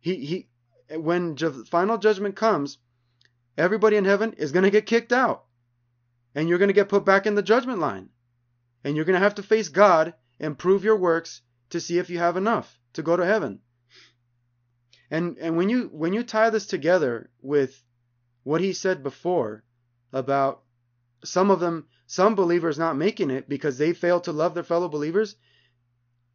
he 0.01 0.16
he 0.25 0.49
when 0.97 1.37
ju- 1.37 1.64
final 1.64 1.99
judgment 1.99 2.37
comes, 2.37 2.79
everybody 3.57 3.97
in 3.97 4.05
heaven 4.05 4.33
is 4.35 4.53
going 4.53 4.64
to 4.64 4.71
get 4.71 4.87
kicked 4.87 5.12
out. 5.12 5.45
And 6.35 6.49
you're 6.49 6.59
going 6.59 6.68
to 6.68 6.75
get 6.75 6.88
put 6.88 7.05
back 7.05 7.27
in 7.27 7.35
the 7.35 7.42
judgment 7.42 7.79
line. 7.79 8.09
And 8.85 8.97
you're 8.97 9.05
going 9.05 9.18
to 9.18 9.25
have 9.25 9.37
to 9.37 9.42
face 9.42 9.68
God 9.68 10.14
and 10.40 10.59
prove 10.59 10.85
your 10.85 10.97
works 10.97 11.42
to 11.72 11.80
see 11.80 11.98
if 11.98 12.11
you 12.11 12.18
have 12.18 12.37
enough 12.37 12.78
to 12.92 13.02
go 13.02 13.16
to 13.16 13.26
heaven. 13.26 13.61
And 15.11 15.37
and 15.38 15.56
when 15.56 15.68
you 15.68 15.90
when 15.92 16.12
you 16.12 16.22
tie 16.22 16.50
this 16.50 16.66
together 16.66 17.30
with 17.40 17.82
what 18.44 18.61
he 18.61 18.72
said 18.72 19.02
before 19.02 19.62
about 20.12 20.62
some 21.24 21.50
of 21.50 21.61
them 21.61 21.87
some 22.06 22.35
believers 22.35 22.78
not 22.78 22.96
making 22.96 23.30
it 23.30 23.48
because 23.48 23.78
they 23.78 23.92
fail 23.92 24.20
to 24.20 24.32
love 24.32 24.54
their 24.54 24.62
fellow 24.62 24.88
believers, 24.88 25.37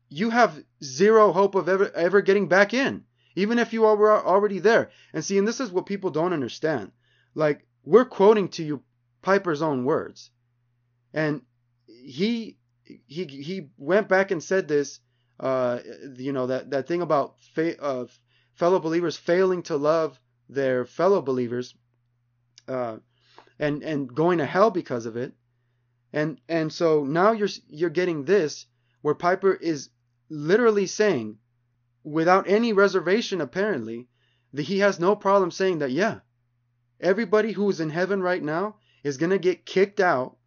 you 0.10 0.30
have 0.30 0.64
zero 0.84 1.32
hope 1.32 1.56
of 1.56 1.70
ever 1.70 1.92
ever 1.92 2.22
getting 2.22 2.48
back 2.48 2.74
in, 2.74 3.04
even 3.36 3.60
if 3.60 3.74
you 3.74 3.86
are 3.86 4.26
already 4.26 4.60
there. 4.60 4.90
And 5.14 5.24
see, 5.24 5.38
and 5.38 5.48
this 5.48 5.60
is 5.60 5.72
what 5.72 5.86
people 5.86 6.10
don't 6.10 6.34
understand. 6.34 6.92
Like 7.36 7.66
we're 7.84 8.06
quoting 8.06 8.50
to 8.50 8.64
you 8.64 8.84
Piper's 9.22 9.62
own 9.62 9.86
words, 9.86 10.32
and 11.14 11.42
he 11.86 12.58
he 12.84 13.26
he 13.26 13.70
went 13.78 14.08
back 14.08 14.32
and 14.32 14.44
said 14.44 14.68
this. 14.68 15.00
Uh, 15.40 15.80
you 16.18 16.34
know 16.34 16.48
that 16.48 16.72
that 16.72 16.88
thing 16.88 17.02
about 17.02 17.40
fa- 17.54 17.80
uh, 17.82 18.06
fellow 18.56 18.80
believers 18.80 19.16
failing 19.16 19.62
to 19.64 19.78
love 19.78 20.20
their 20.50 20.86
fellow 20.86 21.22
believers, 21.22 21.76
uh, 22.68 22.98
and 23.60 23.84
and 23.84 24.14
going 24.14 24.40
to 24.40 24.46
hell 24.46 24.72
because 24.72 25.06
of 25.06 25.16
it. 25.16 25.34
And 26.12 26.42
and 26.50 26.74
so 26.74 27.04
now 27.04 27.34
you're 27.34 27.50
you're 27.68 27.90
getting 27.92 28.26
this 28.26 28.66
where 29.02 29.14
Piper 29.14 29.54
is 29.54 29.90
literally 30.30 30.88
saying, 30.88 31.38
without 32.04 32.50
any 32.50 32.74
reservation 32.74 33.40
apparently, 33.40 34.08
that 34.54 34.64
he 34.64 34.80
has 34.80 35.00
no 35.00 35.16
problem 35.16 35.52
saying 35.52 35.80
that 35.80 35.92
yeah, 35.92 36.22
everybody 37.00 37.52
who's 37.52 37.80
in 37.80 37.92
heaven 37.92 38.22
right 38.24 38.42
now 38.42 38.78
is 39.04 39.18
gonna 39.18 39.38
get 39.38 39.66
kicked 39.68 40.00
out 40.00 40.38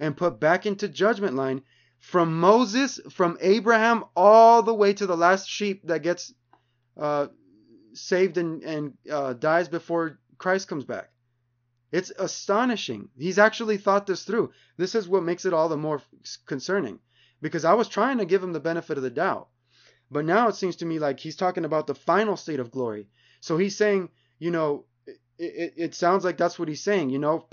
and 0.00 0.16
put 0.16 0.40
back 0.40 0.66
into 0.66 0.88
judgment 0.88 1.36
line 1.36 1.62
from 2.04 2.38
Moses, 2.38 3.00
from 3.10 3.38
Abraham, 3.40 4.04
all 4.14 4.62
the 4.62 4.74
way 4.74 4.92
to 4.92 5.06
the 5.06 5.16
last 5.16 5.48
sheep 5.48 5.86
that 5.86 6.02
gets 6.02 6.34
uh, 7.00 7.28
saved 7.94 8.36
and, 8.36 8.62
and 8.62 8.92
uh, 9.10 9.32
dies 9.32 9.68
before 9.68 10.20
Christ 10.36 10.68
comes 10.68 10.84
back. 10.84 11.08
It's 11.92 12.12
astonishing. 12.18 13.08
He's 13.16 13.38
actually 13.38 13.78
thought 13.78 14.06
this 14.06 14.24
through. 14.24 14.52
This 14.76 14.94
is 14.94 15.08
what 15.08 15.22
makes 15.22 15.46
it 15.46 15.54
all 15.54 15.70
the 15.70 15.78
more 15.78 16.02
concerning. 16.44 16.98
Because 17.40 17.64
I 17.64 17.72
was 17.72 17.88
trying 17.88 18.18
to 18.18 18.26
give 18.26 18.42
him 18.42 18.52
the 18.52 18.60
benefit 18.60 18.98
of 18.98 19.02
the 19.02 19.10
doubt. 19.10 19.48
But 20.10 20.26
now 20.26 20.48
it 20.48 20.56
seems 20.56 20.76
to 20.76 20.86
me 20.86 20.98
like 20.98 21.18
he's 21.18 21.36
talking 21.36 21.64
about 21.64 21.86
the 21.86 21.94
final 21.94 22.36
state 22.36 22.60
of 22.60 22.70
glory. 22.70 23.08
So 23.40 23.56
he's 23.56 23.76
saying, 23.76 24.10
you 24.38 24.50
know, 24.50 24.84
it, 25.06 25.16
it, 25.38 25.74
it 25.76 25.94
sounds 25.94 26.22
like 26.22 26.36
that's 26.36 26.58
what 26.58 26.68
he's 26.68 26.84
saying. 26.84 27.08
You 27.08 27.18
know, 27.18 27.48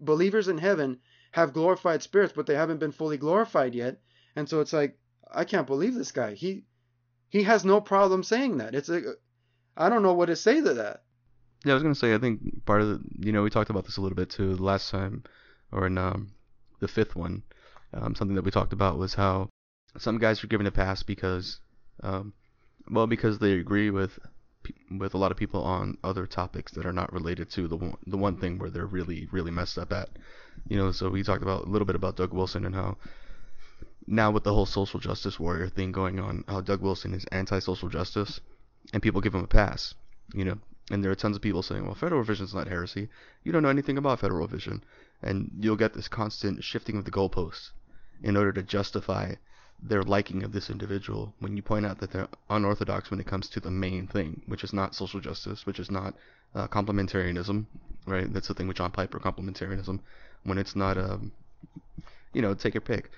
believers 0.00 0.48
in 0.48 0.58
heaven 0.58 0.98
have 1.34 1.52
glorified 1.52 2.00
spirits, 2.00 2.32
but 2.32 2.46
they 2.46 2.54
haven't 2.54 2.78
been 2.78 2.92
fully 2.92 3.16
glorified 3.16 3.74
yet. 3.74 4.00
And 4.36 4.48
so 4.48 4.60
it's 4.60 4.72
like, 4.72 4.96
I 5.32 5.44
can't 5.44 5.66
believe 5.66 5.94
this 5.94 6.12
guy. 6.12 6.34
He 6.34 6.62
he 7.28 7.42
has 7.42 7.64
no 7.64 7.80
problem 7.80 8.22
saying 8.22 8.58
that. 8.58 8.72
It's 8.72 8.88
a, 8.88 9.14
I 9.76 9.88
don't 9.88 10.04
know 10.04 10.14
what 10.14 10.26
to 10.26 10.36
say 10.36 10.60
to 10.60 10.74
that. 10.74 11.02
Yeah, 11.64 11.72
I 11.72 11.74
was 11.74 11.82
gonna 11.82 11.96
say 11.96 12.14
I 12.14 12.18
think 12.18 12.64
part 12.64 12.82
of 12.82 12.88
the 12.88 13.00
you 13.18 13.32
know 13.32 13.42
we 13.42 13.50
talked 13.50 13.68
about 13.68 13.84
this 13.84 13.96
a 13.96 14.00
little 14.00 14.14
bit 14.14 14.30
too 14.30 14.54
the 14.54 14.62
last 14.62 14.92
time, 14.92 15.24
or 15.72 15.88
in 15.88 15.98
um, 15.98 16.30
the 16.78 16.86
fifth 16.86 17.16
one, 17.16 17.42
um, 17.92 18.14
something 18.14 18.36
that 18.36 18.44
we 18.44 18.52
talked 18.52 18.72
about 18.72 18.96
was 18.96 19.14
how 19.14 19.48
some 19.98 20.18
guys 20.18 20.44
are 20.44 20.46
given 20.46 20.68
a 20.68 20.70
pass 20.70 21.02
because, 21.02 21.58
um, 22.04 22.32
well, 22.88 23.08
because 23.08 23.40
they 23.40 23.54
agree 23.54 23.90
with 23.90 24.20
with 24.98 25.14
a 25.14 25.18
lot 25.18 25.30
of 25.30 25.36
people 25.36 25.62
on 25.62 25.98
other 26.02 26.26
topics 26.26 26.72
that 26.72 26.86
are 26.86 26.92
not 26.92 27.12
related 27.12 27.50
to 27.50 27.68
the 27.68 27.76
one, 27.76 27.96
the 28.06 28.16
one 28.16 28.36
thing 28.36 28.58
where 28.58 28.70
they're 28.70 28.86
really 28.86 29.28
really 29.32 29.50
messed 29.50 29.78
up 29.78 29.92
at, 29.92 30.08
you 30.68 30.76
know. 30.76 30.92
So 30.92 31.08
we 31.08 31.22
talked 31.22 31.42
about 31.42 31.66
a 31.66 31.70
little 31.70 31.86
bit 31.86 31.96
about 31.96 32.16
Doug 32.16 32.32
Wilson 32.32 32.64
and 32.64 32.74
how 32.74 32.96
now 34.06 34.30
with 34.30 34.44
the 34.44 34.52
whole 34.52 34.66
social 34.66 35.00
justice 35.00 35.40
warrior 35.40 35.68
thing 35.68 35.92
going 35.92 36.20
on, 36.20 36.44
how 36.46 36.60
Doug 36.60 36.82
Wilson 36.82 37.14
is 37.14 37.24
anti-social 37.32 37.88
justice, 37.88 38.40
and 38.92 39.02
people 39.02 39.20
give 39.20 39.34
him 39.34 39.44
a 39.44 39.46
pass, 39.46 39.94
you 40.34 40.44
know, 40.44 40.58
and 40.90 41.02
there 41.02 41.10
are 41.10 41.16
tons 41.16 41.36
of 41.36 41.42
people 41.42 41.62
saying, 41.62 41.84
well, 41.86 41.94
federal 41.94 42.22
vision 42.22 42.44
is 42.44 42.54
not 42.54 42.68
heresy. 42.68 43.08
You 43.42 43.52
don't 43.52 43.62
know 43.62 43.70
anything 43.70 43.96
about 43.96 44.20
federal 44.20 44.46
vision. 44.46 44.84
And 45.22 45.50
you'll 45.58 45.76
get 45.76 45.94
this 45.94 46.08
constant 46.08 46.62
shifting 46.62 46.98
of 46.98 47.06
the 47.06 47.10
goalposts 47.10 47.70
in 48.22 48.36
order 48.36 48.52
to 48.52 48.62
justify 48.62 49.36
their 49.82 50.02
liking 50.02 50.42
of 50.42 50.52
this 50.52 50.70
individual 50.70 51.34
when 51.40 51.56
you 51.56 51.62
point 51.62 51.84
out 51.84 51.98
that 51.98 52.10
they're 52.10 52.28
unorthodox 52.48 53.10
when 53.10 53.20
it 53.20 53.26
comes 53.26 53.48
to 53.48 53.60
the 53.60 53.70
main 53.70 54.06
thing, 54.06 54.42
which 54.46 54.64
is 54.64 54.72
not 54.72 54.94
social 54.94 55.20
justice, 55.20 55.66
which 55.66 55.78
is 55.78 55.90
not 55.90 56.14
uh, 56.54 56.66
complementarianism, 56.68 57.66
right? 58.06 58.32
That's 58.32 58.48
the 58.48 58.54
thing 58.54 58.68
with 58.68 58.76
John 58.76 58.90
Piper, 58.90 59.18
complementarianism. 59.18 60.00
When 60.44 60.58
it's 60.58 60.76
not, 60.76 60.96
um, 60.98 61.32
you 62.32 62.42
know, 62.42 62.54
take 62.54 62.74
your 62.74 62.80
pick. 62.80 63.10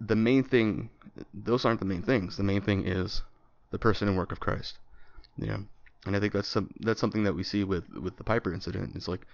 The 0.00 0.16
main 0.16 0.44
thing, 0.44 0.90
those 1.34 1.64
aren't 1.64 1.80
the 1.80 1.86
main 1.86 2.02
things. 2.02 2.36
The 2.36 2.42
main 2.42 2.62
thing 2.62 2.86
is 2.86 3.22
the 3.70 3.78
person 3.78 4.08
and 4.08 4.16
work 4.16 4.32
of 4.32 4.40
Christ. 4.40 4.78
You 5.36 5.46
know, 5.46 5.64
and 6.06 6.16
I 6.16 6.20
think 6.20 6.32
that's 6.32 6.48
some 6.48 6.70
that's 6.80 7.00
something 7.00 7.24
that 7.24 7.34
we 7.34 7.42
see 7.42 7.64
with 7.64 7.88
with 7.90 8.16
the 8.16 8.24
Piper 8.24 8.52
incident. 8.52 8.96
It's 8.96 9.08
like 9.08 9.26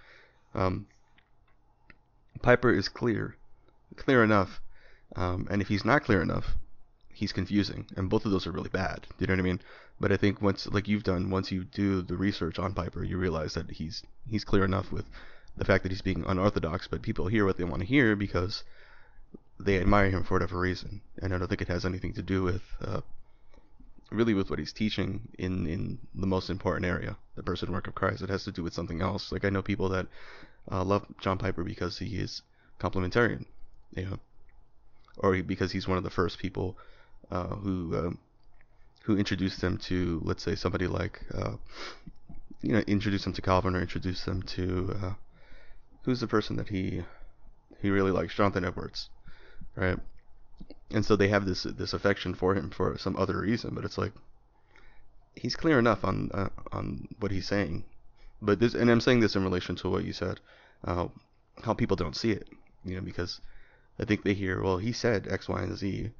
um, 0.53 0.87
Piper 2.41 2.71
is 2.71 2.89
clear, 2.89 3.35
clear 3.95 4.23
enough, 4.23 4.61
um, 5.15 5.47
and 5.49 5.61
if 5.61 5.67
he's 5.67 5.85
not 5.85 6.03
clear 6.03 6.21
enough, 6.21 6.55
he's 7.13 7.33
confusing, 7.33 7.85
and 7.95 8.09
both 8.09 8.25
of 8.25 8.31
those 8.31 8.45
are 8.45 8.51
really 8.51 8.69
bad. 8.69 9.07
Do 9.17 9.23
you 9.23 9.27
know 9.27 9.33
what 9.33 9.39
I 9.39 9.43
mean? 9.43 9.61
But 9.99 10.11
I 10.11 10.17
think 10.17 10.41
once, 10.41 10.67
like 10.67 10.87
you've 10.87 11.03
done, 11.03 11.29
once 11.29 11.51
you 11.51 11.63
do 11.63 12.01
the 12.01 12.17
research 12.17 12.59
on 12.59 12.73
Piper, 12.73 13.03
you 13.03 13.17
realize 13.17 13.55
that 13.55 13.71
he's 13.71 14.03
he's 14.29 14.43
clear 14.43 14.63
enough 14.63 14.91
with 14.91 15.05
the 15.55 15.65
fact 15.65 15.83
that 15.83 15.91
he's 15.91 16.03
being 16.03 16.23
unorthodox, 16.27 16.87
but 16.87 17.01
people 17.01 17.27
hear 17.27 17.45
what 17.45 17.57
they 17.57 17.63
want 17.63 17.81
to 17.81 17.87
hear 17.87 18.15
because 18.15 18.63
they 19.59 19.79
admire 19.79 20.11
him 20.11 20.23
for 20.23 20.35
whatever 20.35 20.59
reason, 20.59 21.01
and 21.21 21.33
I 21.33 21.39
don't 21.39 21.47
think 21.47 21.63
it 21.63 21.67
has 21.67 21.85
anything 21.85 22.13
to 22.13 22.21
do 22.21 22.43
with 22.43 22.61
uh, 22.79 23.01
really 24.11 24.35
with 24.35 24.49
what 24.49 24.59
he's 24.59 24.73
teaching 24.73 25.29
in 25.39 25.65
in 25.65 25.99
the 26.13 26.27
most 26.27 26.49
important 26.49 26.85
area, 26.85 27.17
the 27.35 27.43
person 27.43 27.71
work 27.71 27.87
of 27.87 27.95
Christ. 27.95 28.21
It 28.21 28.29
has 28.29 28.43
to 28.43 28.51
do 28.51 28.63
with 28.63 28.73
something 28.73 29.01
else. 29.01 29.31
Like 29.31 29.45
I 29.45 29.49
know 29.49 29.63
people 29.63 29.89
that 29.89 30.07
uh, 30.71 30.83
love 30.83 31.05
John 31.19 31.37
Piper 31.37 31.63
because 31.63 31.97
he 31.97 32.17
is 32.17 32.43
complementarian, 32.79 33.45
you 33.95 34.05
know, 34.05 34.19
or 35.17 35.41
because 35.43 35.71
he's 35.71 35.87
one 35.87 35.97
of 35.97 36.03
the 36.03 36.09
first 36.09 36.39
people 36.39 36.77
uh, 37.31 37.47
who 37.47 37.97
um, 37.97 38.19
who 39.03 39.17
introduced 39.17 39.61
them 39.61 39.77
to, 39.77 40.21
let's 40.23 40.43
say, 40.43 40.55
somebody 40.55 40.87
like, 40.87 41.21
uh, 41.33 41.53
you 42.61 42.73
know, 42.73 42.79
introduce 42.87 43.23
them 43.23 43.33
to 43.33 43.41
Calvin 43.41 43.75
or 43.75 43.81
introduce 43.81 44.25
them 44.25 44.41
to 44.43 44.95
uh, 45.01 45.13
who's 46.03 46.19
the 46.19 46.27
person 46.27 46.55
that 46.57 46.69
he 46.69 47.03
he 47.81 47.89
really 47.89 48.11
likes, 48.11 48.35
Jonathan 48.35 48.65
Edwards, 48.65 49.09
right? 49.75 49.99
and 50.91 51.05
so 51.05 51.15
they 51.15 51.27
have 51.27 51.45
this 51.45 51.63
this 51.63 51.93
affection 51.93 52.33
for 52.33 52.55
him 52.55 52.69
for 52.69 52.97
some 52.97 53.15
other 53.17 53.41
reason. 53.41 53.73
But 53.73 53.85
it's 53.85 53.97
like 53.97 54.13
he's 55.35 55.55
clear 55.55 55.79
enough 55.79 56.03
on 56.03 56.29
uh, 56.33 56.49
on 56.71 57.07
what 57.19 57.31
he's 57.31 57.47
saying. 57.47 57.83
But 58.41 58.59
this, 58.59 58.73
and 58.73 58.89
I'm 58.89 59.01
saying 59.01 59.19
this 59.19 59.35
in 59.35 59.43
relation 59.43 59.75
to 59.77 59.89
what 59.89 60.05
you 60.05 60.13
said, 60.13 60.39
uh, 60.85 61.07
how 61.63 61.73
people 61.73 61.97
don't 61.97 62.15
see 62.15 62.31
it, 62.31 62.47
you 62.85 62.95
know, 62.95 63.01
because 63.01 63.41
I 63.99 64.05
think 64.05 64.23
they 64.23 64.33
hear, 64.33 64.61
well, 64.61 64.77
he 64.77 64.91
said 64.91 65.27
X, 65.27 65.49
Y, 65.49 65.61
and 65.61 65.77
Z, 65.77 66.11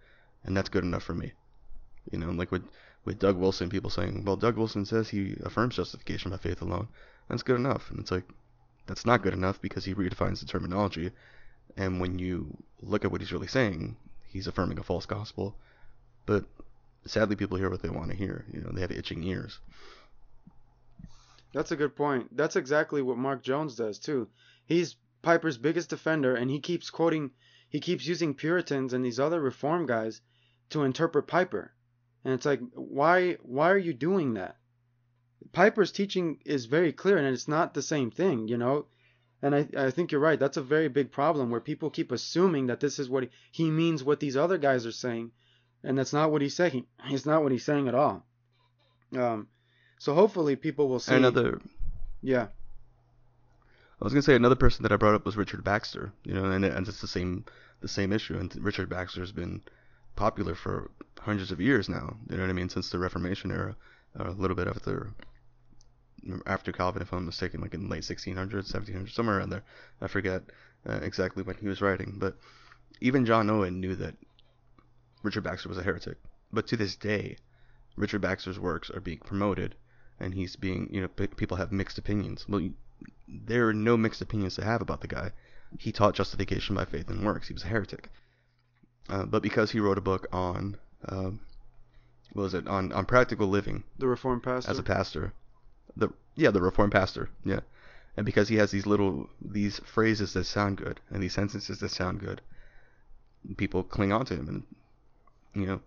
and 0.44 0.58
that's 0.58 0.70
good 0.70 0.84
enough 0.84 1.04
for 1.04 1.14
me, 1.14 1.34
you 2.12 2.20
know, 2.20 2.32
like 2.32 2.52
with 2.52 2.64
with 3.06 3.20
Doug 3.20 3.38
Wilson, 3.38 3.70
people 3.70 3.90
saying, 3.90 4.26
well, 4.26 4.36
Doug 4.36 4.58
Wilson 4.58 4.86
says 4.86 5.10
he 5.10 5.38
affirms 5.44 5.76
justification 5.76 6.32
by 6.32 6.38
faith 6.38 6.62
alone, 6.62 6.88
that's 7.30 7.44
good 7.44 7.56
enough, 7.56 7.90
and 7.90 8.00
it's 8.00 8.12
like 8.12 8.26
that's 8.86 9.06
not 9.06 9.22
good 9.22 9.34
enough 9.34 9.62
because 9.62 9.86
he 9.86 9.94
redefines 9.94 10.40
the 10.40 10.46
terminology, 10.46 11.12
and 11.76 12.00
when 12.00 12.20
you 12.20 12.58
look 12.82 13.06
at 13.06 13.12
what 13.12 13.22
he's 13.22 13.32
really 13.32 13.48
saying, 13.48 13.96
he's 14.28 14.48
affirming 14.48 14.80
a 14.80 14.84
false 14.84 15.06
gospel. 15.06 15.56
But 16.26 16.46
sadly, 17.06 17.36
people 17.36 17.58
hear 17.58 17.70
what 17.70 17.82
they 17.82 17.90
want 17.90 18.12
to 18.12 18.18
hear. 18.18 18.46
You 18.52 18.62
know, 18.62 18.72
they 18.72 18.82
have 18.82 18.92
itching 18.92 19.24
ears. 19.24 19.60
That's 21.54 21.72
a 21.72 21.76
good 21.76 21.96
point. 21.96 22.36
That's 22.36 22.56
exactly 22.56 23.02
what 23.02 23.18
Mark 23.18 23.42
Jones 23.42 23.76
does 23.76 24.00
too. 24.00 24.28
He's 24.66 24.96
Piper's 25.22 25.58
biggest 25.58 25.90
defender, 25.90 26.36
and 26.36 26.52
he 26.52 26.60
keeps 26.60 26.90
quoting, 26.90 27.32
he 27.70 27.80
keeps 27.80 28.08
using 28.08 28.34
Puritans 28.34 28.94
and 28.94 29.04
these 29.04 29.20
other 29.20 29.42
Reform 29.42 29.86
guys 29.86 30.22
to 30.70 30.84
interpret 30.84 31.28
Piper. 31.28 31.74
And 32.24 32.34
it's 32.34 32.46
like, 32.46 32.62
why, 32.74 33.34
why 33.42 33.72
are 33.72 33.78
you 33.78 33.94
doing 33.94 34.34
that? 34.34 34.58
Piper's 35.52 35.92
teaching 35.92 36.40
is 36.46 36.66
very 36.66 36.92
clear, 36.92 37.18
and 37.18 37.28
it's 37.28 37.48
not 37.48 37.74
the 37.74 37.82
same 37.82 38.12
thing. 38.12 38.48
You 38.48 38.58
know, 38.58 38.86
and 39.42 39.56
I, 39.56 39.68
I 39.78 39.92
think 39.92 40.12
you're 40.12 40.22
right. 40.22 40.40
That's 40.40 40.58
a 40.58 40.62
very 40.62 40.88
big 40.88 41.12
problem 41.12 41.50
where 41.52 41.62
people 41.62 41.90
keep 41.90 42.12
assuming 42.12 42.68
that 42.68 42.80
this 42.80 43.00
is 43.00 43.10
what 43.10 43.24
he, 43.24 43.30
he 43.52 43.72
means 43.72 44.04
what 44.04 44.20
these 44.20 44.36
other 44.36 44.58
guys 44.58 44.86
are 44.86 44.92
saying. 44.92 45.32
And 45.84 45.98
that's 45.98 46.14
not 46.14 46.32
what 46.32 46.42
he's 46.42 46.56
saying. 46.56 46.86
It's 47.06 47.26
not 47.26 47.44
what 47.44 47.52
he's 47.52 47.64
saying 47.64 47.88
at 47.88 47.96
all. 47.96 48.26
Um, 49.16 49.48
so 50.00 50.14
hopefully 50.14 50.56
people 50.56 50.90
will 50.90 51.00
see. 51.00 51.16
Another. 51.16 51.62
Yeah. 52.22 52.48
I 54.00 54.04
was 54.04 54.14
gonna 54.14 54.22
say 54.22 54.36
another 54.36 54.56
person 54.56 54.84
that 54.84 54.92
I 54.92 54.96
brought 54.98 55.16
up 55.16 55.26
was 55.26 55.38
Richard 55.38 55.64
Baxter. 55.64 56.14
You 56.24 56.34
know, 56.34 56.46
and, 56.46 56.64
and 56.64 56.88
it's 56.88 57.02
the 57.02 57.08
same 57.08 57.46
the 57.82 57.88
same 57.88 58.14
issue. 58.14 58.38
And 58.38 58.56
Richard 58.58 58.90
Baxter 58.90 59.22
has 59.22 59.32
been 59.32 59.62
popular 60.16 60.56
for 60.56 60.92
hundreds 61.20 61.52
of 61.52 61.62
years 61.62 61.90
now. 61.90 62.16
You 62.30 62.38
know 62.38 62.44
what 62.44 62.50
I 62.50 62.54
mean? 62.54 62.70
Since 62.70 62.90
the 62.90 63.00
Reformation 63.00 63.52
era, 63.52 63.76
a 64.16 64.32
little 64.32 64.56
bit 64.56 64.68
after 64.68 65.14
after 66.46 66.72
Calvin, 66.72 67.02
if 67.02 67.14
I'm 67.14 67.26
mistaken, 67.26 67.62
like 67.62 67.74
in 67.74 67.90
late 67.90 68.04
1600s, 68.04 68.72
1700s, 68.72 69.12
somewhere 69.12 69.38
around 69.38 69.50
there. 69.50 69.64
I 70.02 70.08
forget 70.08 70.44
uh, 70.88 71.00
exactly 71.02 71.44
when 71.44 71.56
he 71.58 71.68
was 71.68 71.82
writing, 71.82 72.16
but 72.18 72.38
even 73.02 73.26
John 73.26 73.50
Owen 73.50 73.80
knew 73.80 73.96
that 73.96 74.16
Richard 75.24 75.44
Baxter 75.44 75.70
was 75.70 75.78
a 75.78 75.84
heretic. 75.84 76.18
But 76.52 76.68
to 76.68 76.78
this 76.78 76.96
day, 76.96 77.38
Richard 77.96 78.22
Baxter's 78.22 78.60
works 78.60 78.90
are 78.90 79.00
being 79.00 79.20
promoted, 79.20 79.76
and 80.20 80.34
he's 80.34 80.56
being, 80.56 80.90
you 80.92 81.02
know, 81.02 81.08
p- 81.08 81.28
people 81.28 81.58
have 81.58 81.72
mixed 81.72 81.98
opinions. 81.98 82.46
Well, 82.48 82.70
there 83.28 83.68
are 83.68 83.74
no 83.74 83.98
mixed 83.98 84.22
opinions 84.22 84.56
to 84.56 84.64
have 84.64 84.82
about 84.82 85.02
the 85.02 85.08
guy. 85.08 85.32
He 85.78 85.92
taught 85.92 86.16
justification 86.16 86.76
by 86.76 86.86
faith 86.86 87.10
and 87.10 87.26
works. 87.26 87.48
He 87.48 87.54
was 87.54 87.64
a 87.64 87.68
heretic. 87.68 88.10
Uh, 89.10 89.26
but 89.26 89.44
because 89.44 89.72
he 89.72 89.80
wrote 89.80 89.98
a 89.98 90.02
book 90.02 90.28
on, 90.32 90.78
uh, 91.08 91.32
what 92.34 92.44
was 92.44 92.54
it, 92.54 92.68
on, 92.68 92.92
on 92.92 93.06
practical 93.06 93.48
living. 93.48 93.84
The 93.98 94.08
Reformed 94.08 94.44
pastor. 94.44 94.72
As 94.72 94.80
a 94.80 94.84
pastor. 94.84 95.34
The 95.96 96.10
yeah, 96.36 96.52
the 96.52 96.62
Reformed 96.62 96.92
pastor. 96.92 97.30
Yeah. 97.44 97.62
And 98.16 98.26
because 98.26 98.50
he 98.50 98.56
has 98.56 98.72
these 98.72 98.86
little 98.86 99.30
these 99.42 99.80
phrases 99.80 100.34
that 100.34 100.46
sound 100.46 100.78
good 100.78 101.00
and 101.10 101.22
these 101.22 101.34
sentences 101.34 101.80
that 101.80 101.90
sound 101.90 102.20
good, 102.20 102.42
people 103.56 103.84
cling 103.84 104.12
on 104.12 104.26
to 104.26 104.36
him 104.36 104.48
and 104.48 104.64
you 105.54 105.66
know 105.66 105.80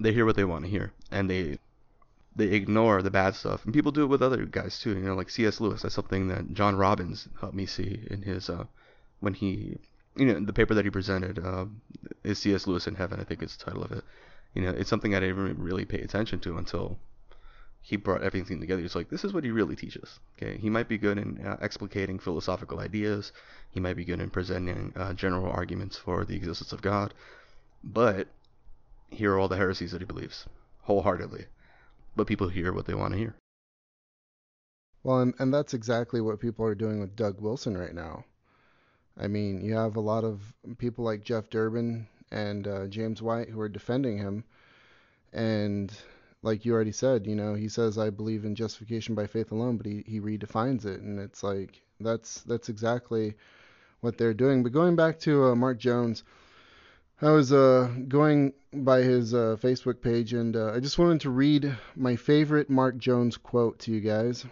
they 0.00 0.12
hear 0.12 0.24
what 0.24 0.36
they 0.36 0.44
want 0.44 0.64
to 0.64 0.70
hear 0.70 0.92
and 1.10 1.30
they 1.30 1.58
they 2.36 2.46
ignore 2.46 3.02
the 3.02 3.10
bad 3.10 3.34
stuff. 3.34 3.64
And 3.64 3.72
people 3.72 3.92
do 3.92 4.02
it 4.02 4.08
with 4.08 4.22
other 4.22 4.44
guys 4.44 4.78
too. 4.78 4.90
You 4.90 5.04
know, 5.04 5.14
like 5.14 5.30
C.S. 5.30 5.60
Lewis. 5.60 5.82
That's 5.82 5.94
something 5.94 6.28
that 6.28 6.52
John 6.52 6.76
Robbins 6.76 7.28
helped 7.40 7.54
me 7.54 7.66
see 7.66 8.06
in 8.10 8.22
his 8.22 8.50
uh, 8.50 8.64
when 9.20 9.34
he, 9.34 9.78
you 10.16 10.26
know, 10.26 10.40
the 10.40 10.52
paper 10.52 10.74
that 10.74 10.84
he 10.84 10.90
presented 10.90 11.38
uh, 11.38 11.66
is 12.22 12.38
C.S. 12.38 12.66
Lewis 12.66 12.86
in 12.86 12.94
Heaven. 12.94 13.20
I 13.20 13.24
think 13.24 13.42
is 13.42 13.56
the 13.56 13.64
title 13.64 13.84
of 13.84 13.92
it. 13.92 14.04
You 14.54 14.62
know, 14.62 14.70
it's 14.70 14.90
something 14.90 15.14
I 15.14 15.20
didn't 15.20 15.58
really 15.58 15.84
pay 15.84 16.00
attention 16.00 16.40
to 16.40 16.58
until 16.58 16.98
he 17.84 17.96
brought 17.96 18.22
everything 18.22 18.60
together. 18.60 18.80
He's 18.80 18.94
like, 18.94 19.10
this 19.10 19.24
is 19.24 19.32
what 19.32 19.44
he 19.44 19.50
really 19.50 19.76
teaches. 19.76 20.18
Okay, 20.36 20.56
he 20.56 20.70
might 20.70 20.88
be 20.88 20.96
good 20.96 21.18
in 21.18 21.44
uh, 21.44 21.58
explicating 21.60 22.18
philosophical 22.18 22.80
ideas. 22.80 23.30
He 23.70 23.80
might 23.80 23.96
be 23.96 24.04
good 24.04 24.20
in 24.20 24.30
presenting 24.30 24.92
uh, 24.96 25.12
general 25.12 25.50
arguments 25.50 25.98
for 25.98 26.24
the 26.24 26.34
existence 26.34 26.72
of 26.72 26.80
God, 26.80 27.12
but 27.82 28.28
here 29.10 29.34
are 29.34 29.38
all 29.38 29.48
the 29.48 29.56
heresies 29.56 29.92
that 29.92 30.00
he 30.00 30.06
believes 30.06 30.46
wholeheartedly. 30.82 31.46
But 32.16 32.26
people 32.26 32.48
hear 32.48 32.72
what 32.72 32.86
they 32.86 32.94
want 32.94 33.12
to 33.12 33.18
hear. 33.18 33.34
Well, 35.02 35.20
and, 35.20 35.34
and 35.38 35.52
that's 35.52 35.74
exactly 35.74 36.20
what 36.20 36.40
people 36.40 36.64
are 36.64 36.74
doing 36.74 37.00
with 37.00 37.16
Doug 37.16 37.40
Wilson 37.40 37.76
right 37.76 37.94
now. 37.94 38.24
I 39.18 39.28
mean, 39.28 39.60
you 39.60 39.74
have 39.74 39.96
a 39.96 40.00
lot 40.00 40.24
of 40.24 40.40
people 40.78 41.04
like 41.04 41.24
Jeff 41.24 41.50
Durbin 41.50 42.06
and 42.30 42.66
uh, 42.66 42.86
James 42.86 43.22
White 43.22 43.48
who 43.48 43.60
are 43.60 43.68
defending 43.68 44.18
him, 44.18 44.44
and 45.32 45.92
like 46.42 46.64
you 46.64 46.72
already 46.72 46.92
said, 46.92 47.26
you 47.26 47.34
know, 47.34 47.54
he 47.54 47.68
says 47.68 47.96
I 47.98 48.10
believe 48.10 48.44
in 48.44 48.54
justification 48.54 49.14
by 49.14 49.26
faith 49.26 49.52
alone, 49.52 49.76
but 49.76 49.86
he, 49.86 50.04
he 50.06 50.20
redefines 50.20 50.84
it, 50.84 51.00
and 51.00 51.18
it's 51.20 51.42
like 51.42 51.80
that's 52.00 52.42
that's 52.42 52.68
exactly 52.68 53.34
what 54.00 54.18
they're 54.18 54.34
doing. 54.34 54.62
But 54.62 54.72
going 54.72 54.96
back 54.96 55.18
to 55.20 55.44
uh, 55.44 55.54
Mark 55.54 55.78
Jones, 55.78 56.24
I 57.22 57.30
was 57.30 57.52
uh, 57.52 57.90
going 58.08 58.52
by 58.72 59.02
his 59.02 59.34
uh, 59.34 59.56
Facebook 59.60 60.02
page, 60.02 60.32
and 60.32 60.56
uh, 60.56 60.72
I 60.72 60.80
just 60.80 60.98
wanted 60.98 61.20
to 61.22 61.30
read 61.30 61.76
my 61.94 62.16
favorite 62.16 62.68
Mark 62.68 62.98
Jones 62.98 63.36
quote 63.36 63.78
to 63.80 63.92
you 63.92 64.00
guys. 64.00 64.44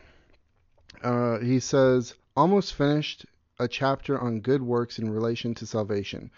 Uh, 1.03 1.39
he 1.39 1.59
says, 1.59 2.15
"Almost 2.37 2.75
finished 2.75 3.27
a 3.59 3.67
chapter 3.67 4.19
on 4.19 4.41
good 4.41 4.63
works 4.63 4.99
in 4.99 5.11
relation 5.11 5.55
to 5.57 5.67
salvation." 5.67 6.31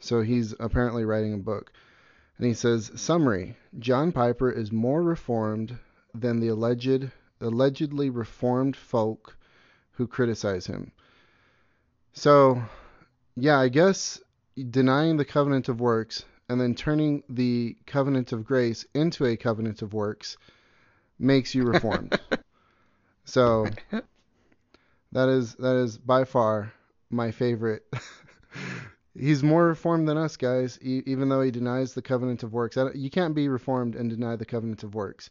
So 0.00 0.22
he's 0.22 0.54
apparently 0.60 1.04
writing 1.04 1.34
a 1.34 1.38
book. 1.38 1.72
And 2.38 2.46
he 2.46 2.54
says, 2.54 2.92
summary, 2.94 3.56
John 3.80 4.12
Piper 4.12 4.50
is 4.50 4.70
more 4.70 5.02
reformed 5.02 5.76
than 6.14 6.38
the 6.38 6.48
alleged 6.48 7.10
allegedly 7.40 8.10
reformed 8.10 8.76
folk 8.76 9.36
who 9.92 10.06
criticize 10.06 10.66
him. 10.66 10.92
So, 12.12 12.62
yeah, 13.36 13.58
I 13.58 13.68
guess 13.68 14.20
denying 14.64 15.16
the 15.16 15.24
covenant 15.24 15.68
of 15.68 15.80
works 15.80 16.24
and 16.48 16.60
then 16.60 16.74
turning 16.74 17.22
the 17.28 17.76
covenant 17.86 18.32
of 18.32 18.44
grace 18.44 18.86
into 18.94 19.26
a 19.26 19.36
covenant 19.36 19.82
of 19.82 19.92
works 19.92 20.36
makes 21.18 21.54
you 21.54 21.64
reformed. 21.64 22.18
so 23.24 23.66
that 25.12 25.28
is 25.28 25.54
that 25.56 25.76
is 25.76 25.98
by 25.98 26.24
far 26.24 26.72
my 27.10 27.30
favorite. 27.30 27.84
He's 29.18 29.42
more 29.42 29.66
reformed 29.66 30.08
than 30.08 30.16
us 30.16 30.36
guys 30.36 30.78
even 30.80 31.28
though 31.28 31.42
he 31.42 31.50
denies 31.50 31.94
the 31.94 32.02
covenant 32.02 32.42
of 32.42 32.52
works. 32.52 32.76
You 32.94 33.10
can't 33.10 33.34
be 33.34 33.48
reformed 33.48 33.96
and 33.96 34.08
deny 34.08 34.36
the 34.36 34.46
covenant 34.46 34.84
of 34.84 34.94
works 34.94 35.30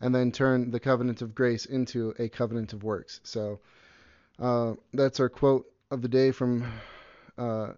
and 0.00 0.14
then 0.14 0.32
turn 0.32 0.70
the 0.70 0.80
covenant 0.80 1.22
of 1.22 1.34
grace 1.34 1.66
into 1.66 2.14
a 2.18 2.28
covenant 2.28 2.72
of 2.72 2.84
works. 2.84 3.20
So 3.24 3.60
uh, 4.38 4.74
that's 4.92 5.20
our 5.20 5.28
quote 5.28 5.66
of 5.90 6.02
the 6.02 6.08
day 6.08 6.30
from 6.30 6.64
uh, 7.38 7.72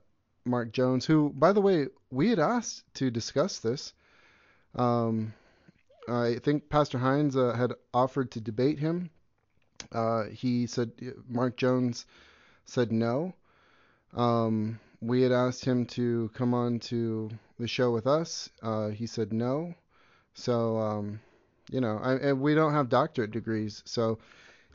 mark 0.47 0.73
jones 0.73 1.05
who 1.05 1.31
by 1.31 1.53
the 1.53 1.61
way 1.61 1.87
we 2.11 2.31
had 2.31 2.39
asked 2.39 2.83
to 2.95 3.11
discuss 3.11 3.59
this 3.59 3.93
um, 4.77 5.33
i 6.09 6.37
think 6.43 6.69
pastor 6.69 6.99
hines 6.99 7.37
uh, 7.37 7.53
had 7.53 7.73
offered 7.93 8.31
to 8.31 8.41
debate 8.41 8.79
him 8.79 9.11
uh, 9.93 10.25
he 10.25 10.67
said 10.67 10.91
mark 11.29 11.57
jones 11.57 12.07
said 12.65 12.93
no 12.93 13.35
um, 14.15 14.81
we 15.01 15.23
had 15.23 15.33
asked 15.33 15.65
him 15.65 15.87
to 15.87 16.31
come 16.35 16.55
on 16.55 16.79
to 16.81 17.31
the 17.59 17.69
show 17.69 17.91
with 17.91 18.07
us. 18.07 18.51
Uh, 18.63 18.89
he 18.89 19.07
said 19.07 19.33
no. 19.33 19.75
So, 20.35 20.79
um, 20.79 21.21
you 21.71 21.81
know, 21.81 21.99
I, 21.99 22.33
we 22.33 22.55
don't 22.55 22.73
have 22.73 22.89
doctorate 22.89 23.31
degrees. 23.31 23.83
So, 23.87 24.19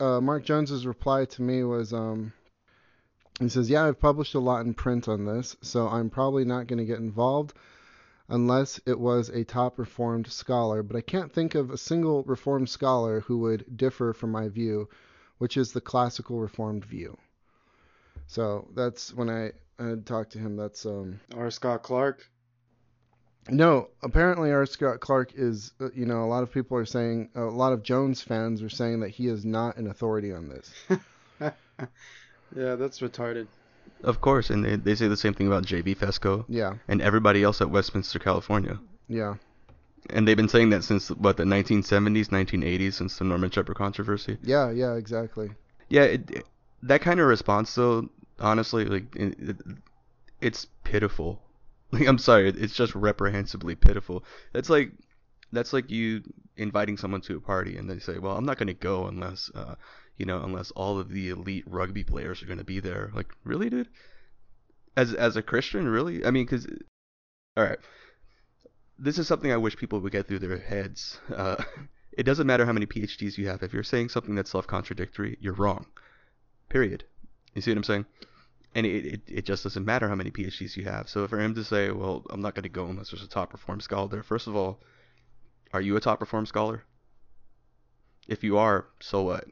uh, 0.00 0.20
Mark 0.20 0.44
Jones's 0.44 0.86
reply 0.86 1.24
to 1.26 1.42
me 1.42 1.64
was, 1.64 1.92
um, 1.92 2.32
he 3.38 3.48
says, 3.48 3.70
"Yeah, 3.70 3.84
I've 3.84 4.00
published 4.00 4.34
a 4.34 4.40
lot 4.40 4.64
in 4.66 4.74
print 4.74 5.08
on 5.08 5.24
this, 5.24 5.56
so 5.62 5.88
I'm 5.88 6.10
probably 6.10 6.44
not 6.44 6.66
going 6.66 6.78
to 6.78 6.84
get 6.84 6.98
involved 6.98 7.54
unless 8.28 8.80
it 8.86 8.98
was 8.98 9.28
a 9.28 9.44
top 9.44 9.78
Reformed 9.78 10.26
scholar. 10.26 10.82
But 10.82 10.96
I 10.96 11.00
can't 11.00 11.32
think 11.32 11.54
of 11.54 11.70
a 11.70 11.78
single 11.78 12.22
Reformed 12.24 12.68
scholar 12.68 13.20
who 13.20 13.38
would 13.38 13.76
differ 13.76 14.12
from 14.12 14.30
my 14.30 14.48
view, 14.48 14.88
which 15.38 15.56
is 15.56 15.72
the 15.72 15.80
classical 15.80 16.38
Reformed 16.38 16.84
view." 16.84 17.16
So 18.26 18.68
that's 18.74 19.12
when 19.12 19.28
I 19.28 19.52
had 19.78 20.06
talked 20.06 20.32
to 20.32 20.38
him. 20.38 20.56
That's 20.56 20.86
um. 20.86 21.20
R. 21.36 21.50
Scott 21.50 21.82
Clark. 21.82 22.28
No, 23.48 23.88
apparently 24.02 24.52
R. 24.52 24.66
Scott 24.66 25.00
Clark 25.00 25.32
is. 25.34 25.72
Uh, 25.80 25.90
you 25.94 26.06
know, 26.06 26.24
a 26.24 26.26
lot 26.26 26.42
of 26.42 26.52
people 26.52 26.76
are 26.76 26.84
saying. 26.84 27.30
A 27.34 27.40
lot 27.40 27.72
of 27.72 27.82
Jones 27.82 28.22
fans 28.22 28.62
are 28.62 28.68
saying 28.68 29.00
that 29.00 29.10
he 29.10 29.26
is 29.26 29.44
not 29.44 29.76
an 29.76 29.88
authority 29.88 30.32
on 30.32 30.48
this. 30.48 30.72
yeah, 32.56 32.74
that's 32.74 33.00
retarded. 33.00 33.46
Of 34.02 34.20
course, 34.20 34.50
and 34.50 34.64
they, 34.64 34.76
they 34.76 34.94
say 34.94 35.08
the 35.08 35.16
same 35.16 35.34
thing 35.34 35.46
about 35.46 35.64
J.V. 35.64 35.94
Fesko. 35.94 36.44
Yeah. 36.48 36.74
And 36.88 37.00
everybody 37.00 37.42
else 37.42 37.60
at 37.60 37.70
Westminster, 37.70 38.18
California. 38.18 38.78
Yeah. 39.08 39.36
And 40.10 40.26
they've 40.26 40.36
been 40.36 40.48
saying 40.48 40.70
that 40.70 40.82
since 40.82 41.10
what 41.10 41.36
the 41.36 41.44
1970s, 41.44 42.28
1980s, 42.28 42.94
since 42.94 43.18
the 43.18 43.24
Norman 43.24 43.50
Shepherd 43.50 43.76
controversy. 43.76 44.38
Yeah, 44.42 44.70
yeah, 44.70 44.94
exactly. 44.94 45.50
Yeah, 45.88 46.02
it, 46.02 46.30
it, 46.30 46.46
that 46.82 47.02
kind 47.02 47.20
of 47.20 47.26
response 47.26 47.74
though 47.74 48.08
honestly, 48.42 48.84
like 48.84 49.14
it, 49.16 49.56
it's 50.40 50.66
pitiful. 50.84 51.40
Like 51.92 52.08
I'm 52.08 52.16
sorry, 52.16 52.48
it's 52.48 52.74
just 52.74 52.94
reprehensibly 52.94 53.74
pitiful. 53.74 54.24
That's 54.54 54.70
like 54.70 54.92
that's 55.52 55.74
like 55.74 55.90
you 55.90 56.22
inviting 56.56 56.96
someone 56.96 57.20
to 57.20 57.36
a 57.36 57.40
party 57.40 57.76
and 57.76 57.90
they 57.90 57.98
say, 57.98 58.16
"Well, 58.16 58.34
I'm 58.34 58.46
not 58.46 58.56
going 58.56 58.68
to 58.68 58.72
go 58.72 59.08
unless 59.08 59.50
uh, 59.54 59.74
you 60.16 60.26
know, 60.26 60.42
unless 60.42 60.70
all 60.72 60.98
of 60.98 61.10
the 61.10 61.30
elite 61.30 61.64
rugby 61.66 62.04
players 62.04 62.42
are 62.42 62.46
going 62.46 62.58
to 62.58 62.64
be 62.64 62.80
there." 62.80 63.10
Like, 63.14 63.32
really, 63.44 63.70
dude? 63.70 63.88
As 64.96 65.14
as 65.14 65.36
a 65.36 65.42
Christian, 65.42 65.88
really? 65.88 66.24
I 66.24 66.30
mean, 66.30 66.46
cuz 66.46 66.66
all 67.56 67.64
right. 67.64 67.78
This 68.98 69.18
is 69.18 69.26
something 69.26 69.52
I 69.52 69.56
wish 69.56 69.76
people 69.76 70.00
would 70.00 70.12
get 70.12 70.26
through 70.28 70.38
their 70.38 70.58
heads. 70.58 71.18
Uh, 71.34 71.62
it 72.12 72.22
doesn't 72.24 72.46
matter 72.46 72.64
how 72.64 72.72
many 72.72 72.86
PhDs 72.86 73.36
you 73.36 73.48
have. 73.48 73.62
If 73.62 73.72
you're 73.72 73.82
saying 73.82 74.10
something 74.10 74.34
that's 74.34 74.50
self-contradictory, 74.50 75.38
you're 75.40 75.54
wrong. 75.54 75.86
Period. 76.68 77.04
You 77.54 77.62
see 77.62 77.70
what 77.70 77.78
I'm 77.78 77.84
saying? 77.84 78.06
And 78.74 78.86
it, 78.86 79.04
it, 79.04 79.22
it 79.26 79.44
just 79.44 79.64
doesn't 79.64 79.84
matter 79.84 80.08
how 80.08 80.14
many 80.14 80.30
PhDs 80.30 80.76
you 80.76 80.84
have. 80.84 81.08
So 81.08 81.26
for 81.28 81.38
him 81.38 81.54
to 81.54 81.64
say, 81.64 81.90
well, 81.90 82.24
I'm 82.30 82.40
not 82.40 82.54
going 82.54 82.62
to 82.62 82.70
go 82.70 82.86
unless 82.86 83.10
there's 83.10 83.22
a 83.22 83.28
top 83.28 83.52
reform 83.52 83.80
scholar 83.80 84.08
there, 84.08 84.22
first 84.22 84.46
of 84.46 84.56
all, 84.56 84.80
are 85.72 85.80
you 85.80 85.96
a 85.96 86.00
top 86.00 86.20
reform 86.20 86.46
scholar? 86.46 86.84
If 88.28 88.44
you 88.44 88.56
are, 88.56 88.86
so 89.00 89.22
what? 89.22 89.44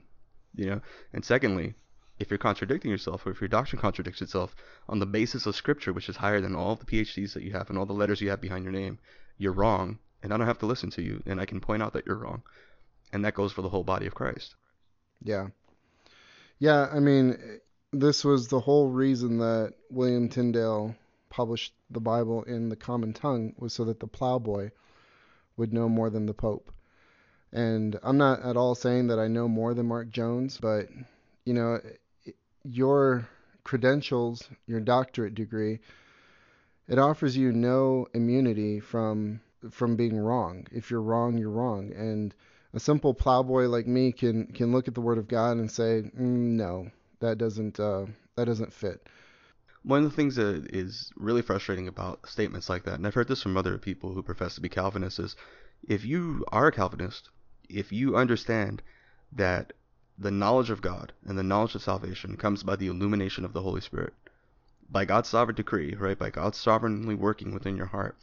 You 0.54 0.66
know? 0.66 0.80
And 1.12 1.24
secondly, 1.24 1.74
if 2.18 2.30
you're 2.30 2.38
contradicting 2.38 2.90
yourself 2.90 3.26
or 3.26 3.30
if 3.30 3.40
your 3.40 3.48
doctrine 3.48 3.80
contradicts 3.80 4.20
itself 4.20 4.54
on 4.88 4.98
the 4.98 5.06
basis 5.06 5.46
of 5.46 5.56
scripture, 5.56 5.92
which 5.92 6.08
is 6.08 6.16
higher 6.16 6.40
than 6.40 6.54
all 6.54 6.76
the 6.76 6.84
PhDs 6.84 7.32
that 7.32 7.42
you 7.42 7.52
have 7.52 7.70
and 7.70 7.78
all 7.78 7.86
the 7.86 7.92
letters 7.94 8.20
you 8.20 8.30
have 8.30 8.40
behind 8.40 8.64
your 8.64 8.72
name, 8.72 8.98
you're 9.38 9.52
wrong, 9.52 9.98
and 10.22 10.32
I 10.32 10.36
don't 10.36 10.46
have 10.46 10.58
to 10.58 10.66
listen 10.66 10.90
to 10.90 11.02
you, 11.02 11.22
and 11.26 11.40
I 11.40 11.46
can 11.46 11.60
point 11.60 11.82
out 11.82 11.94
that 11.94 12.06
you're 12.06 12.18
wrong. 12.18 12.42
And 13.12 13.24
that 13.24 13.34
goes 13.34 13.52
for 13.52 13.62
the 13.62 13.70
whole 13.70 13.84
body 13.84 14.06
of 14.06 14.14
Christ. 14.14 14.54
Yeah. 15.22 15.48
Yeah, 16.58 16.88
I 16.92 17.00
mean, 17.00 17.60
this 17.92 18.22
was 18.22 18.48
the 18.48 18.60
whole 18.60 18.90
reason 18.90 19.38
that 19.38 19.72
William 19.90 20.28
Tyndale 20.28 20.94
published 21.30 21.72
the 21.90 22.00
Bible 22.00 22.42
in 22.42 22.68
the 22.68 22.76
common 22.76 23.14
tongue 23.14 23.54
was 23.56 23.72
so 23.72 23.84
that 23.86 23.98
the 23.98 24.06
plowboy 24.06 24.70
would 25.56 25.72
know 25.72 25.88
more 25.88 26.10
than 26.10 26.26
the 26.26 26.34
Pope. 26.34 26.70
And 27.52 27.98
I'm 28.02 28.16
not 28.16 28.42
at 28.42 28.56
all 28.56 28.74
saying 28.74 29.08
that 29.08 29.18
I 29.18 29.26
know 29.26 29.48
more 29.48 29.74
than 29.74 29.86
Mark 29.86 30.10
Jones, 30.10 30.58
but 30.60 30.88
you 31.44 31.54
know, 31.54 31.80
your 32.64 33.28
credentials, 33.64 34.48
your 34.66 34.80
doctorate 34.80 35.34
degree, 35.34 35.80
it 36.88 36.98
offers 36.98 37.36
you 37.36 37.52
no 37.52 38.06
immunity 38.14 38.80
from 38.80 39.40
from 39.70 39.96
being 39.96 40.18
wrong. 40.18 40.66
If 40.72 40.90
you're 40.90 41.02
wrong, 41.02 41.36
you're 41.38 41.50
wrong. 41.50 41.92
And 41.92 42.34
a 42.72 42.80
simple 42.80 43.14
plowboy 43.14 43.66
like 43.66 43.86
me 43.86 44.12
can 44.12 44.46
can 44.46 44.72
look 44.72 44.88
at 44.88 44.94
the 44.94 45.00
Word 45.00 45.18
of 45.18 45.28
God 45.28 45.56
and 45.56 45.70
say, 45.70 46.02
mm, 46.02 46.56
no, 46.56 46.90
that 47.20 47.38
doesn't 47.38 47.80
uh, 47.80 48.06
that 48.36 48.46
doesn't 48.46 48.72
fit. 48.72 49.08
One 49.82 50.04
of 50.04 50.10
the 50.10 50.16
things 50.16 50.36
that 50.36 50.74
is 50.74 51.10
really 51.16 51.42
frustrating 51.42 51.88
about 51.88 52.28
statements 52.28 52.68
like 52.68 52.84
that, 52.84 52.94
and 52.94 53.06
I've 53.06 53.14
heard 53.14 53.28
this 53.28 53.42
from 53.42 53.56
other 53.56 53.78
people 53.78 54.12
who 54.12 54.22
profess 54.22 54.54
to 54.56 54.60
be 54.60 54.68
Calvinists, 54.68 55.18
is 55.18 55.36
if 55.88 56.04
you 56.04 56.44
are 56.52 56.66
a 56.66 56.72
Calvinist, 56.72 57.30
if 57.70 57.92
you 57.92 58.16
understand 58.16 58.82
that 59.32 59.72
the 60.18 60.30
knowledge 60.30 60.70
of 60.70 60.82
God 60.82 61.12
and 61.24 61.38
the 61.38 61.42
knowledge 61.42 61.74
of 61.74 61.82
salvation 61.82 62.36
comes 62.36 62.62
by 62.62 62.76
the 62.76 62.88
illumination 62.88 63.44
of 63.44 63.52
the 63.52 63.62
Holy 63.62 63.80
Spirit, 63.80 64.12
by 64.90 65.04
God's 65.04 65.28
sovereign 65.28 65.56
decree, 65.56 65.94
right, 65.94 66.18
by 66.18 66.30
God 66.30 66.54
sovereignly 66.54 67.14
working 67.14 67.54
within 67.54 67.76
your 67.76 67.86
heart, 67.86 68.16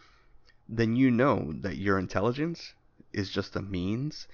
then 0.68 0.96
you 0.96 1.10
know 1.10 1.54
that 1.62 1.78
your 1.78 1.98
intelligence 1.98 2.74
is 3.14 3.30
just 3.30 3.56
a 3.56 3.62
means, 3.62 4.28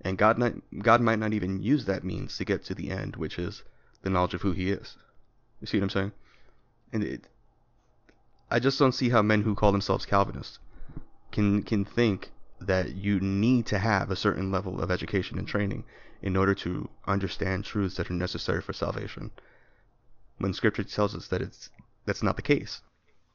and 0.00 0.16
God 0.16 0.38
not, 0.38 0.54
God 0.78 1.00
might 1.00 1.18
not 1.18 1.32
even 1.32 1.60
use 1.60 1.84
that 1.86 2.04
means 2.04 2.36
to 2.36 2.44
get 2.44 2.64
to 2.64 2.74
the 2.74 2.90
end, 2.90 3.16
which 3.16 3.38
is 3.38 3.62
the 4.02 4.10
knowledge 4.10 4.34
of 4.34 4.42
who 4.42 4.52
He 4.52 4.70
is. 4.70 4.96
You 5.60 5.66
see 5.66 5.78
what 5.78 5.84
I'm 5.84 5.90
saying? 5.90 6.12
And 6.92 7.02
it, 7.02 7.28
I 8.50 8.58
just 8.58 8.78
don't 8.78 8.92
see 8.92 9.08
how 9.08 9.22
men 9.22 9.42
who 9.42 9.54
call 9.54 9.72
themselves 9.72 10.06
Calvinists 10.06 10.58
can 11.30 11.62
can 11.62 11.84
think 11.84 12.30
that 12.66 12.94
you 12.94 13.20
need 13.20 13.66
to 13.66 13.78
have 13.78 14.10
a 14.10 14.16
certain 14.16 14.50
level 14.50 14.80
of 14.80 14.90
education 14.90 15.38
and 15.38 15.48
training 15.48 15.84
in 16.22 16.36
order 16.36 16.54
to 16.54 16.88
understand 17.06 17.64
truths 17.64 17.96
that 17.96 18.10
are 18.10 18.14
necessary 18.14 18.62
for 18.62 18.72
salvation. 18.72 19.30
When 20.38 20.54
Scripture 20.54 20.84
tells 20.84 21.14
us 21.14 21.28
that 21.28 21.42
it's 21.42 21.70
that's 22.06 22.22
not 22.22 22.36
the 22.36 22.42
case, 22.42 22.80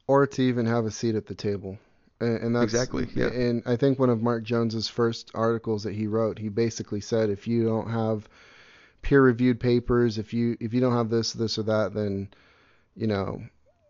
or 0.06 0.26
to 0.26 0.42
even 0.42 0.66
have 0.66 0.84
a 0.84 0.90
seat 0.90 1.14
at 1.14 1.26
the 1.26 1.34
table. 1.34 1.78
And, 2.20 2.38
and 2.42 2.56
that's 2.56 2.64
exactly. 2.64 3.08
Yeah. 3.14 3.28
And 3.28 3.62
I 3.64 3.76
think 3.76 3.98
one 3.98 4.10
of 4.10 4.20
Mark 4.20 4.42
Jones's 4.42 4.88
first 4.88 5.30
articles 5.34 5.84
that 5.84 5.94
he 5.94 6.06
wrote, 6.06 6.38
he 6.38 6.48
basically 6.48 7.00
said, 7.00 7.30
if 7.30 7.46
you 7.46 7.64
don't 7.64 7.90
have 7.90 8.28
peer-reviewed 9.02 9.60
papers, 9.60 10.18
if 10.18 10.34
you 10.34 10.56
if 10.60 10.74
you 10.74 10.80
don't 10.80 10.96
have 10.96 11.10
this, 11.10 11.32
this, 11.32 11.58
or 11.58 11.62
that, 11.64 11.94
then 11.94 12.28
you 12.96 13.06
know, 13.06 13.40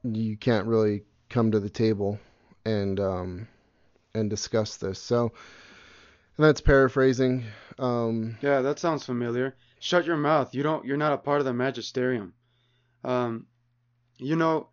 you 0.05 0.37
can't 0.37 0.67
really 0.67 1.03
come 1.31 1.51
to 1.53 1.61
the 1.61 1.71
table 1.71 2.19
and 2.65 3.01
um, 3.01 3.49
and 4.15 4.31
discuss 4.31 4.77
this. 4.77 5.01
So 5.01 5.33
and 6.39 6.47
that's 6.47 6.61
paraphrasing. 6.61 7.45
Um, 7.79 8.39
yeah, 8.41 8.61
that 8.63 8.79
sounds 8.79 9.05
familiar. 9.05 9.57
Shut 9.81 10.07
your 10.07 10.17
mouth. 10.17 10.55
You 10.55 10.63
don't. 10.63 10.85
You're 10.85 10.97
not 10.97 11.13
a 11.13 11.19
part 11.19 11.41
of 11.41 11.45
the 11.45 11.53
magisterium. 11.53 12.33
Um, 13.05 13.47
you 14.19 14.37
know, 14.37 14.69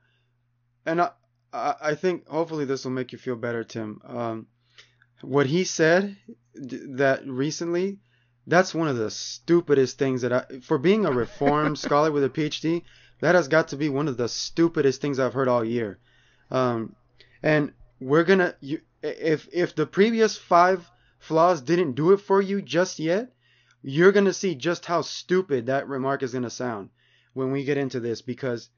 and 0.85 1.01
I, 1.01 1.11
I 1.53 1.95
think 1.95 2.27
hopefully 2.27 2.65
this 2.65 2.85
will 2.85 2.91
make 2.91 3.11
you 3.11 3.17
feel 3.17 3.35
better, 3.35 3.63
Tim. 3.63 3.99
Um, 4.05 4.47
what 5.21 5.47
he 5.47 5.63
said 5.63 6.17
that 6.53 7.25
recently, 7.25 7.99
that's 8.45 8.75
one 8.75 8.87
of 8.87 8.97
the 8.97 9.09
stupidest 9.09 9.97
things 9.97 10.21
that 10.21 10.33
I, 10.33 10.59
for 10.61 10.77
being 10.77 11.05
a 11.05 11.11
reformed 11.11 11.79
scholar 11.85 12.11
with 12.11 12.23
a 12.23 12.29
PhD, 12.29 12.83
that 13.21 13.35
has 13.35 13.47
got 13.47 13.69
to 13.69 13.77
be 13.77 13.89
one 13.89 14.07
of 14.07 14.17
the 14.17 14.29
stupidest 14.29 15.01
things 15.01 15.19
I've 15.19 15.33
heard 15.33 15.47
all 15.47 15.63
year. 15.63 15.99
Um, 16.51 16.95
and 17.41 17.73
we're 17.99 18.23
gonna, 18.23 18.55
you, 18.59 18.81
if 19.01 19.47
if 19.53 19.75
the 19.75 19.85
previous 19.85 20.37
five 20.37 20.89
flaws 21.19 21.61
didn't 21.61 21.93
do 21.93 22.11
it 22.11 22.17
for 22.17 22.41
you 22.41 22.61
just 22.61 22.99
yet, 22.99 23.33
you're 23.81 24.11
gonna 24.11 24.33
see 24.33 24.55
just 24.55 24.85
how 24.85 25.01
stupid 25.01 25.67
that 25.67 25.87
remark 25.87 26.23
is 26.23 26.33
gonna 26.33 26.49
sound 26.49 26.89
when 27.33 27.51
we 27.51 27.63
get 27.63 27.77
into 27.77 27.99
this. 27.99 28.21
Because 28.21 28.69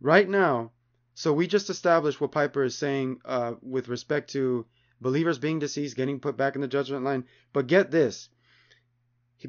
right 0.00 0.28
now, 0.28 0.72
so 1.14 1.32
we 1.32 1.46
just 1.46 1.70
established 1.70 2.20
what 2.20 2.32
Piper 2.32 2.64
is 2.64 2.76
saying 2.76 3.20
uh, 3.24 3.54
with 3.62 3.88
respect 3.88 4.30
to 4.30 4.66
believers 5.00 5.38
being 5.38 5.58
deceased, 5.58 5.96
getting 5.96 6.20
put 6.20 6.36
back 6.36 6.54
in 6.54 6.60
the 6.60 6.68
judgment 6.68 7.04
line. 7.04 7.24
But 7.52 7.66
get 7.66 7.90
this, 7.90 8.28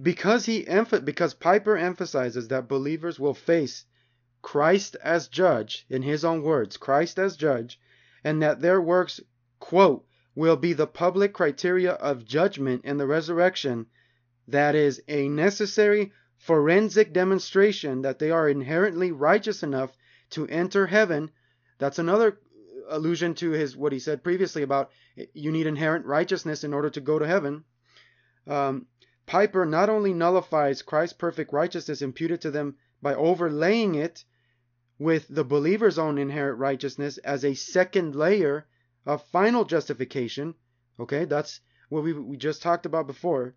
because 0.01 0.45
he 0.45 0.63
emph- 0.63 1.05
because 1.05 1.33
Piper 1.33 1.77
emphasizes 1.77 2.47
that 2.47 2.67
believers 2.67 3.19
will 3.19 3.33
face 3.33 3.85
Christ 4.41 4.95
as 5.03 5.27
judge, 5.27 5.85
in 5.89 6.01
his 6.01 6.25
own 6.25 6.41
words, 6.41 6.77
Christ 6.77 7.19
as 7.19 7.35
judge, 7.37 7.79
and 8.23 8.41
that 8.41 8.61
their 8.61 8.81
works, 8.81 9.19
quote, 9.59 10.05
will 10.35 10.55
be 10.55 10.73
the 10.73 10.87
public 10.87 11.33
criteria 11.33 11.91
of 11.91 12.25
judgment 12.25 12.85
in 12.85 12.97
the 12.97 13.07
resurrection, 13.07 13.85
that 14.47 14.75
is, 14.75 15.01
a 15.07 15.27
necessary 15.27 16.11
forensic 16.37 17.13
demonstration 17.13 18.01
that 18.01 18.19
they 18.19 18.31
are 18.31 18.49
inherently 18.49 19.11
righteous 19.11 19.63
enough 19.63 19.91
to 20.29 20.47
enter 20.47 20.87
heaven. 20.87 21.29
That's 21.77 21.99
another 21.99 22.39
allusion 22.89 23.35
to 23.35 23.51
his 23.51 23.77
what 23.77 23.93
he 23.93 23.99
said 23.99 24.23
previously 24.23 24.63
about 24.63 24.91
you 25.33 25.51
need 25.51 25.67
inherent 25.67 26.05
righteousness 26.05 26.63
in 26.63 26.73
order 26.73 26.89
to 26.89 27.01
go 27.01 27.19
to 27.19 27.27
heaven. 27.27 27.63
Um, 28.47 28.87
Piper 29.25 29.65
not 29.65 29.89
only 29.89 30.13
nullifies 30.13 30.81
Christ's 30.81 31.13
perfect 31.13 31.53
righteousness 31.53 32.01
imputed 32.01 32.41
to 32.41 32.51
them 32.51 32.75
by 33.01 33.13
overlaying 33.13 33.95
it 33.95 34.25
with 35.01 35.25
the 35.29 35.43
believer's 35.43 35.97
own 35.97 36.19
inherent 36.19 36.59
righteousness 36.59 37.17
as 37.17 37.43
a 37.43 37.55
second 37.55 38.15
layer 38.15 38.67
of 39.03 39.25
final 39.29 39.65
justification. 39.65 40.53
Okay, 40.99 41.25
that's 41.25 41.59
what 41.89 42.03
we, 42.03 42.13
we 42.13 42.37
just 42.37 42.61
talked 42.61 42.85
about 42.85 43.07
before. 43.07 43.55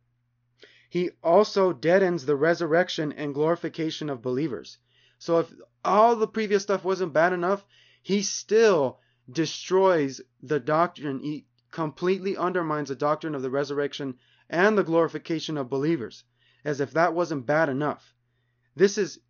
He 0.88 1.11
also 1.22 1.74
deadens 1.74 2.24
the 2.24 2.34
resurrection 2.34 3.12
and 3.12 3.34
glorification 3.34 4.09
of 4.09 4.22
believers. 4.22 4.78
So 5.18 5.40
if 5.40 5.53
all 5.84 6.16
the 6.16 6.26
previous 6.26 6.62
stuff 6.62 6.82
wasn't 6.82 7.12
bad 7.12 7.34
enough, 7.34 7.66
he 8.01 8.22
still 8.22 9.01
destroys 9.30 10.22
the 10.42 10.61
doctrine. 10.61 11.20
He 11.20 11.45
completely 11.70 12.38
undermines 12.38 12.88
the 12.88 12.95
doctrine 12.95 13.34
of 13.34 13.42
the 13.42 13.51
resurrection 13.51 14.14
and 14.49 14.78
the 14.78 14.82
glorification 14.82 15.59
of 15.59 15.68
believers, 15.68 16.24
as 16.64 16.80
if 16.80 16.92
that 16.92 17.12
wasn't 17.12 17.45
bad 17.45 17.68
enough. 17.68 18.14
This 18.76 18.97
is 18.97 19.20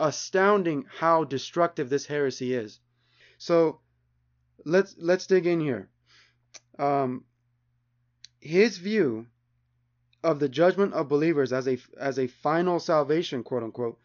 astounding 0.00 0.86
how 0.98 1.22
destructive 1.24 1.90
this 1.90 2.06
heresy 2.06 2.54
is. 2.54 2.80
So 3.38 3.80
let's 4.64 4.96
let's 4.98 5.26
dig 5.26 5.46
in 5.46 5.60
here. 5.60 5.88
Um, 6.78 7.24
his 8.40 8.78
view 8.78 9.26
of 10.24 10.40
the 10.40 10.48
judgment 10.48 10.94
of 10.94 11.08
believers 11.08 11.52
as 11.52 11.68
a 11.68 11.78
as 11.98 12.18
a 12.18 12.26
final 12.26 12.80
salvation, 12.80 13.44
quote 13.44 13.62
unquote, 13.62 13.98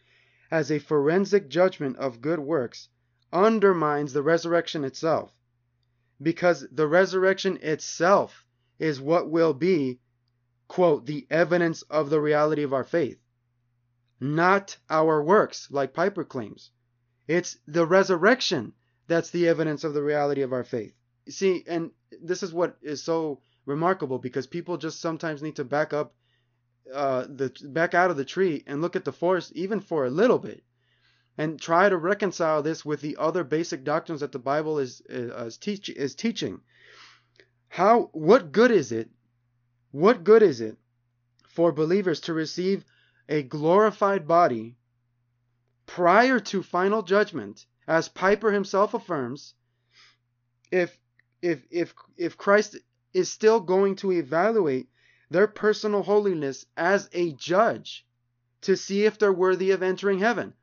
as 0.52 0.70
a 0.70 0.80
forensic 0.80 1.48
judgment 1.50 1.98
of 1.98 2.22
good 2.22 2.40
works, 2.40 2.90
undermines 3.32 4.12
the 4.12 4.22
resurrection 4.22 4.84
itself, 4.84 5.34
because 6.22 6.68
the 6.72 6.88
resurrection 6.88 7.58
itself 7.62 8.46
is 8.80 9.00
what 9.00 9.32
will 9.32 9.54
be, 9.54 10.00
quote, 10.68 11.06
the 11.06 11.26
evidence 11.30 11.82
of 11.84 12.10
the 12.10 12.20
reality 12.20 12.64
of 12.64 12.74
our 12.74 12.84
faith 12.84 13.18
not 14.20 14.78
our 14.90 15.24
works, 15.24 15.70
like 15.72 15.94
Piper 15.94 16.24
claims. 16.24 16.72
It's 17.28 17.58
the 17.68 17.86
resurrection 17.86 18.74
that's 19.08 19.30
the 19.30 19.48
evidence 19.48 19.84
of 19.84 19.94
the 19.94 20.04
reality 20.04 20.42
of 20.42 20.54
our 20.54 20.64
faith. 20.64 20.94
See, 21.30 21.64
and 21.68 21.92
this 22.22 22.44
is 22.44 22.54
what 22.54 22.78
is 22.82 23.04
so 23.04 23.42
remarkable 23.66 24.20
because 24.20 24.48
people 24.48 24.78
just 24.78 25.02
sometimes 25.02 25.42
need 25.42 25.56
to 25.56 25.64
back 25.64 25.94
up 25.94 26.14
uh, 26.94 27.26
the 27.28 27.52
back 27.64 27.96
out 27.96 28.12
of 28.12 28.18
the 28.18 28.26
tree 28.26 28.64
and 28.68 28.82
look 28.82 28.96
at 28.96 29.06
the 29.06 29.12
forest 29.12 29.52
even 29.56 29.80
for 29.80 30.06
a 30.06 30.10
little 30.10 30.38
bit 30.38 30.64
and 31.38 31.60
try 31.60 31.90
to 31.90 31.98
reconcile 31.98 32.62
this 32.62 32.86
with 32.86 33.02
the 33.02 33.18
other 33.18 33.44
basic 33.44 33.84
doctrines 33.84 34.22
that 34.22 34.32
the 34.32 34.40
Bible 34.40 34.80
is 34.80 35.02
is, 35.10 35.58
teach, 35.58 35.90
is 35.90 36.16
teaching. 36.16 36.62
How 37.68 38.10
what 38.14 38.52
good 38.52 38.72
is 38.72 38.92
it? 38.92 39.10
What 39.92 40.24
good 40.24 40.44
is 40.44 40.62
it 40.62 40.78
for 41.50 41.72
believers 41.72 42.22
to 42.22 42.34
receive 42.34 42.86
a 43.28 43.44
glorified 43.44 44.28
body 44.28 44.78
prior 45.86 46.40
to 46.40 46.62
final 46.64 47.02
judgment, 47.02 47.66
as 47.88 48.10
Piper 48.10 48.52
himself 48.52 48.94
affirms, 48.94 49.54
if 50.72 51.00
if 51.42 51.66
if 51.70 51.94
if 52.18 52.38
Christ 52.38 52.78
is 53.14 53.32
still 53.32 53.60
going 53.60 53.96
to 53.98 54.12
evaluate 54.12 54.90
their 55.30 55.48
personal 55.48 56.04
holiness 56.04 56.66
as 56.76 57.10
a 57.14 57.34
judge 57.34 58.06
to 58.62 58.76
see 58.76 59.06
if 59.06 59.18
they're 59.18 59.34
worthy 59.34 59.72
of 59.72 59.84
entering 59.84 60.20
heaven. 60.20 60.54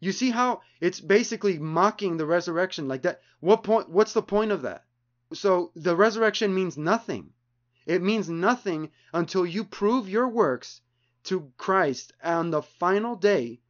You 0.00 0.12
see 0.12 0.30
how 0.30 0.60
it's 0.80 1.00
basically 1.00 1.58
mocking 1.58 2.16
the 2.16 2.26
resurrection 2.26 2.88
like 2.88 3.02
that. 3.02 3.20
What 3.40 3.62
point 3.62 3.88
what's 3.88 4.12
the 4.12 4.22
point 4.22 4.52
of 4.52 4.62
that? 4.62 4.84
So 5.32 5.72
the 5.74 5.96
resurrection 5.96 6.54
means 6.54 6.76
nothing. 6.76 7.32
It 7.86 8.02
means 8.02 8.28
nothing 8.28 8.90
until 9.12 9.44
you 9.46 9.64
prove 9.64 10.08
your 10.08 10.28
works 10.28 10.80
to 11.24 11.52
Christ 11.56 12.12
on 12.22 12.50
the 12.50 12.62
final 12.62 13.16
day 13.16 13.60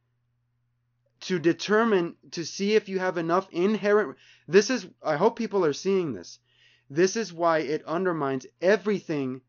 to 1.21 1.39
determine 1.39 2.15
to 2.31 2.45
see 2.45 2.75
if 2.75 2.87
you 2.87 2.99
have 2.99 3.17
enough 3.17 3.47
inherent 3.51 4.17
this 4.47 4.69
is 4.69 4.87
I 5.01 5.15
hope 5.15 5.37
people 5.37 5.65
are 5.65 5.73
seeing 5.73 6.13
this. 6.13 6.39
This 6.89 7.15
is 7.15 7.33
why 7.33 7.59
it 7.59 7.83
undermines 7.85 8.45
everything 8.61 9.41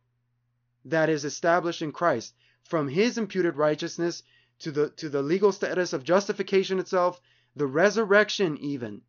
that 0.87 1.11
is 1.11 1.25
established 1.25 1.83
in 1.83 1.93
Christ 1.93 2.35
from 2.65 2.89
his 2.89 3.19
imputed 3.19 3.57
righteousness 3.57 4.23
to 4.61 4.73
the 4.73 4.91
to 4.91 5.11
the 5.11 5.23
legal 5.23 5.53
status 5.53 5.93
of 5.93 6.03
justification 6.03 6.79
itself, 6.79 7.21
the 7.55 7.67
resurrection 7.67 8.57
even. 8.57 9.03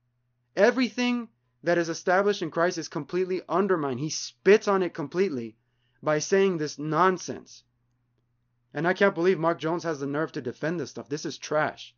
Everything 0.56 1.30
that 1.64 1.78
is 1.78 1.88
established 1.88 2.42
in 2.42 2.52
Christ 2.52 2.78
is 2.78 2.90
completely 2.90 3.42
undermined. 3.48 4.00
He 4.00 4.10
spits 4.10 4.68
on 4.68 4.84
it 4.84 4.94
completely 4.94 5.56
by 6.04 6.20
saying 6.20 6.58
this 6.58 6.78
nonsense. 6.78 7.64
And 8.74 8.88
I 8.88 8.94
can't 8.94 9.16
believe 9.16 9.40
Mark 9.40 9.60
Jones 9.60 9.84
has 9.84 10.00
the 10.00 10.08
nerve 10.08 10.32
to 10.34 10.42
defend 10.42 10.80
this 10.80 10.90
stuff. 10.92 11.10
This 11.10 11.26
is 11.26 11.38
trash. 11.38 11.96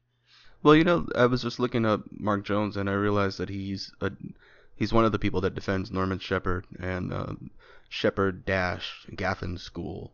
Well, 0.64 0.76
you 0.76 0.84
know, 0.84 1.08
I 1.16 1.26
was 1.26 1.42
just 1.42 1.60
looking 1.60 1.86
up 1.86 2.04
Mark 2.12 2.44
Jones 2.46 2.78
and 2.78 2.90
I 2.90 2.94
realized 2.94 3.38
that 3.40 3.50
he's 3.50 3.92
a 4.02 4.12
he's 4.76 4.94
one 4.94 5.06
of 5.06 5.12
the 5.12 5.20
people 5.20 5.42
that 5.42 5.56
defends 5.56 5.92
Norman 5.92 6.20
Shepherd 6.20 6.66
and 6.80 7.14
uh, 7.14 7.34
Shepherd 7.90 8.46
Dash 8.46 9.06
Gaffin 9.12 9.58
School 9.60 10.12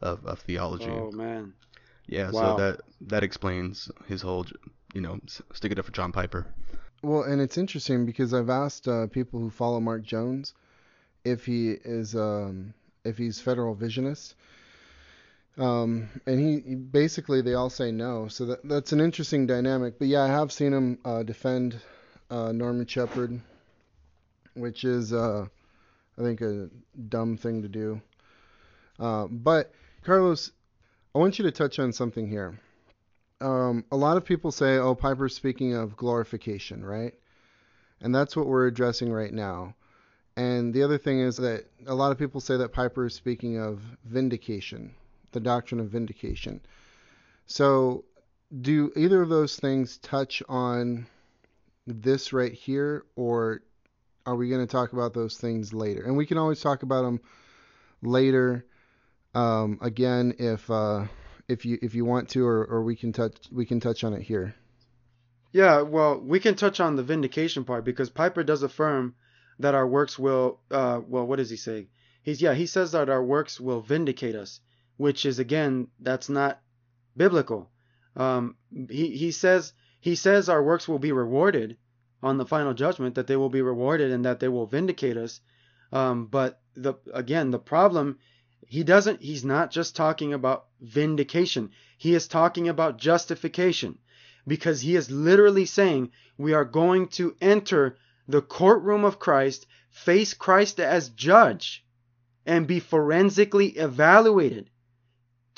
of, 0.00 0.24
of 0.24 0.38
theology. 0.40 0.88
Oh 0.90 1.10
man. 1.12 1.52
Yeah, 2.06 2.30
Wow. 2.30 2.56
so 2.56 2.62
that 2.62 2.80
that 3.02 3.22
explains 3.24 3.90
his 4.06 4.22
whole, 4.22 4.46
you 4.94 5.00
know, 5.00 5.18
stick 5.52 5.72
it 5.72 5.78
up 5.78 5.84
for 5.84 5.92
John 5.92 6.12
Piper. 6.12 6.46
Well, 7.02 7.22
and 7.22 7.40
it's 7.40 7.58
interesting 7.58 8.06
because 8.06 8.32
I've 8.34 8.50
asked 8.50 8.88
uh, 8.88 9.06
people 9.08 9.38
who 9.40 9.50
follow 9.50 9.78
Mark 9.78 10.02
Jones 10.02 10.54
if 11.24 11.44
he 11.44 11.72
is 11.84 12.14
um, 12.16 12.72
if 13.04 13.18
he's 13.18 13.40
federal 13.40 13.74
visionist, 13.76 14.34
um, 15.58 16.08
and 16.26 16.40
he, 16.40 16.60
he 16.70 16.74
basically 16.74 17.42
they 17.42 17.54
all 17.54 17.70
say 17.70 17.90
no. 17.92 18.28
So 18.28 18.46
that 18.46 18.68
that's 18.68 18.92
an 18.92 19.00
interesting 19.00 19.46
dynamic. 19.46 19.98
But 19.98 20.08
yeah, 20.08 20.22
I 20.22 20.28
have 20.28 20.52
seen 20.52 20.72
him 20.72 20.98
uh, 21.04 21.22
defend 21.22 21.80
uh, 22.30 22.52
Norman 22.52 22.86
Shepherd, 22.86 23.40
which 24.54 24.84
is 24.84 25.12
uh, 25.12 25.46
I 26.18 26.22
think 26.22 26.40
a 26.40 26.68
dumb 27.08 27.36
thing 27.36 27.62
to 27.62 27.68
do. 27.68 28.00
Uh, 28.98 29.26
but 29.26 29.72
Carlos, 30.04 30.50
I 31.14 31.18
want 31.18 31.38
you 31.38 31.44
to 31.44 31.52
touch 31.52 31.78
on 31.78 31.92
something 31.92 32.28
here 32.28 32.58
um, 33.40 33.84
a 33.92 33.96
lot 33.96 34.16
of 34.16 34.24
people 34.24 34.50
say, 34.50 34.78
oh, 34.78 34.94
Piper's 34.94 35.34
speaking 35.34 35.74
of 35.74 35.96
glorification, 35.96 36.84
right? 36.84 37.14
And 38.00 38.14
that's 38.14 38.36
what 38.36 38.46
we're 38.46 38.66
addressing 38.66 39.12
right 39.12 39.32
now. 39.32 39.74
And 40.36 40.72
the 40.72 40.82
other 40.82 40.98
thing 40.98 41.20
is 41.20 41.36
that 41.38 41.66
a 41.86 41.94
lot 41.94 42.12
of 42.12 42.18
people 42.18 42.40
say 42.40 42.56
that 42.56 42.72
Piper 42.72 43.06
is 43.06 43.14
speaking 43.14 43.58
of 43.58 43.80
vindication, 44.04 44.94
the 45.32 45.40
doctrine 45.40 45.80
of 45.80 45.88
vindication. 45.88 46.60
So, 47.46 48.04
do 48.60 48.92
either 48.96 49.22
of 49.22 49.28
those 49.28 49.56
things 49.56 49.98
touch 49.98 50.42
on 50.48 51.06
this 51.86 52.32
right 52.32 52.52
here, 52.52 53.04
or 53.16 53.62
are 54.26 54.36
we 54.36 54.48
going 54.48 54.66
to 54.66 54.70
talk 54.70 54.92
about 54.92 55.14
those 55.14 55.36
things 55.36 55.72
later? 55.72 56.02
And 56.02 56.16
we 56.16 56.26
can 56.26 56.38
always 56.38 56.60
talk 56.60 56.82
about 56.82 57.02
them 57.02 57.20
later. 58.02 58.64
Um, 59.34 59.78
again, 59.80 60.34
if 60.38 60.70
uh, 60.70 61.06
if 61.48 61.64
you 61.64 61.78
if 61.82 61.94
you 61.94 62.04
want 62.04 62.28
to, 62.30 62.46
or, 62.46 62.64
or 62.64 62.82
we 62.82 62.96
can 62.96 63.12
touch 63.12 63.36
we 63.50 63.64
can 63.66 63.80
touch 63.80 64.04
on 64.04 64.12
it 64.12 64.22
here. 64.22 64.54
Yeah, 65.52 65.80
well, 65.80 66.18
we 66.20 66.40
can 66.40 66.54
touch 66.54 66.78
on 66.78 66.96
the 66.96 67.02
vindication 67.02 67.64
part 67.64 67.84
because 67.84 68.10
Piper 68.10 68.44
does 68.44 68.62
affirm 68.62 69.14
that 69.58 69.74
our 69.74 69.86
works 69.86 70.18
will 70.18 70.60
uh 70.70 71.00
well, 71.06 71.26
what 71.26 71.36
does 71.36 71.50
he 71.50 71.56
say? 71.56 71.88
He's 72.22 72.42
yeah, 72.42 72.54
he 72.54 72.66
says 72.66 72.92
that 72.92 73.08
our 73.08 73.24
works 73.24 73.58
will 73.58 73.80
vindicate 73.80 74.34
us, 74.34 74.60
which 74.98 75.24
is 75.24 75.38
again, 75.38 75.88
that's 76.00 76.28
not 76.28 76.60
biblical. 77.16 77.70
Um 78.14 78.56
he 78.90 79.16
he 79.16 79.30
says 79.30 79.72
he 80.00 80.14
says 80.14 80.48
our 80.48 80.62
works 80.62 80.86
will 80.86 80.98
be 80.98 81.12
rewarded 81.12 81.78
on 82.22 82.36
the 82.36 82.44
final 82.44 82.74
judgment 82.74 83.14
that 83.14 83.28
they 83.28 83.36
will 83.36 83.48
be 83.48 83.62
rewarded 83.62 84.10
and 84.10 84.24
that 84.24 84.40
they 84.40 84.48
will 84.48 84.66
vindicate 84.66 85.16
us. 85.16 85.40
Um 85.92 86.26
but 86.26 86.60
the 86.74 86.94
again, 87.14 87.50
the 87.52 87.58
problem 87.58 88.18
he 88.66 88.82
doesn't 88.82 89.22
he's 89.22 89.44
not 89.44 89.70
just 89.70 89.96
talking 89.96 90.34
about 90.34 90.66
vindication. 90.80 91.70
He 91.96 92.14
is 92.14 92.26
talking 92.28 92.68
about 92.68 92.98
justification 92.98 93.98
because 94.48 94.80
he 94.80 94.96
is 94.96 95.10
literally 95.10 95.64
saying 95.64 96.10
we 96.36 96.54
are 96.54 96.64
going 96.64 97.06
to 97.08 97.36
enter 97.40 97.96
the 98.26 98.42
courtroom 98.42 99.04
of 99.04 99.20
Christ, 99.20 99.66
face 99.90 100.34
Christ 100.34 100.80
as 100.80 101.08
judge, 101.10 101.84
and 102.44 102.66
be 102.66 102.80
forensically 102.80 103.68
evaluated 103.68 104.70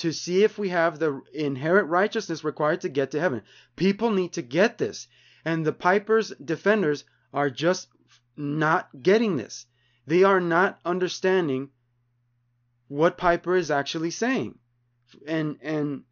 to 0.00 0.12
see 0.12 0.44
if 0.44 0.58
we 0.58 0.70
have 0.70 0.98
the 0.98 1.20
inherent 1.34 1.88
righteousness 1.88 2.42
required 2.42 2.80
to 2.80 2.88
get 2.88 3.10
to 3.10 3.20
heaven. 3.20 3.42
People 3.76 4.10
need 4.10 4.32
to 4.32 4.42
get 4.42 4.78
this. 4.78 5.06
And 5.44 5.64
the 5.64 5.74
Piper's 5.74 6.30
defenders 6.42 7.04
are 7.34 7.50
just 7.50 7.88
not 8.36 8.88
getting 9.02 9.36
this. 9.36 9.66
They 10.06 10.24
are 10.24 10.40
not 10.40 10.80
understanding 10.86 11.68
what 12.88 13.18
Piper 13.18 13.54
is 13.56 13.70
actually 13.70 14.10
saying. 14.10 14.58
And 15.26 15.58
and 15.62 16.04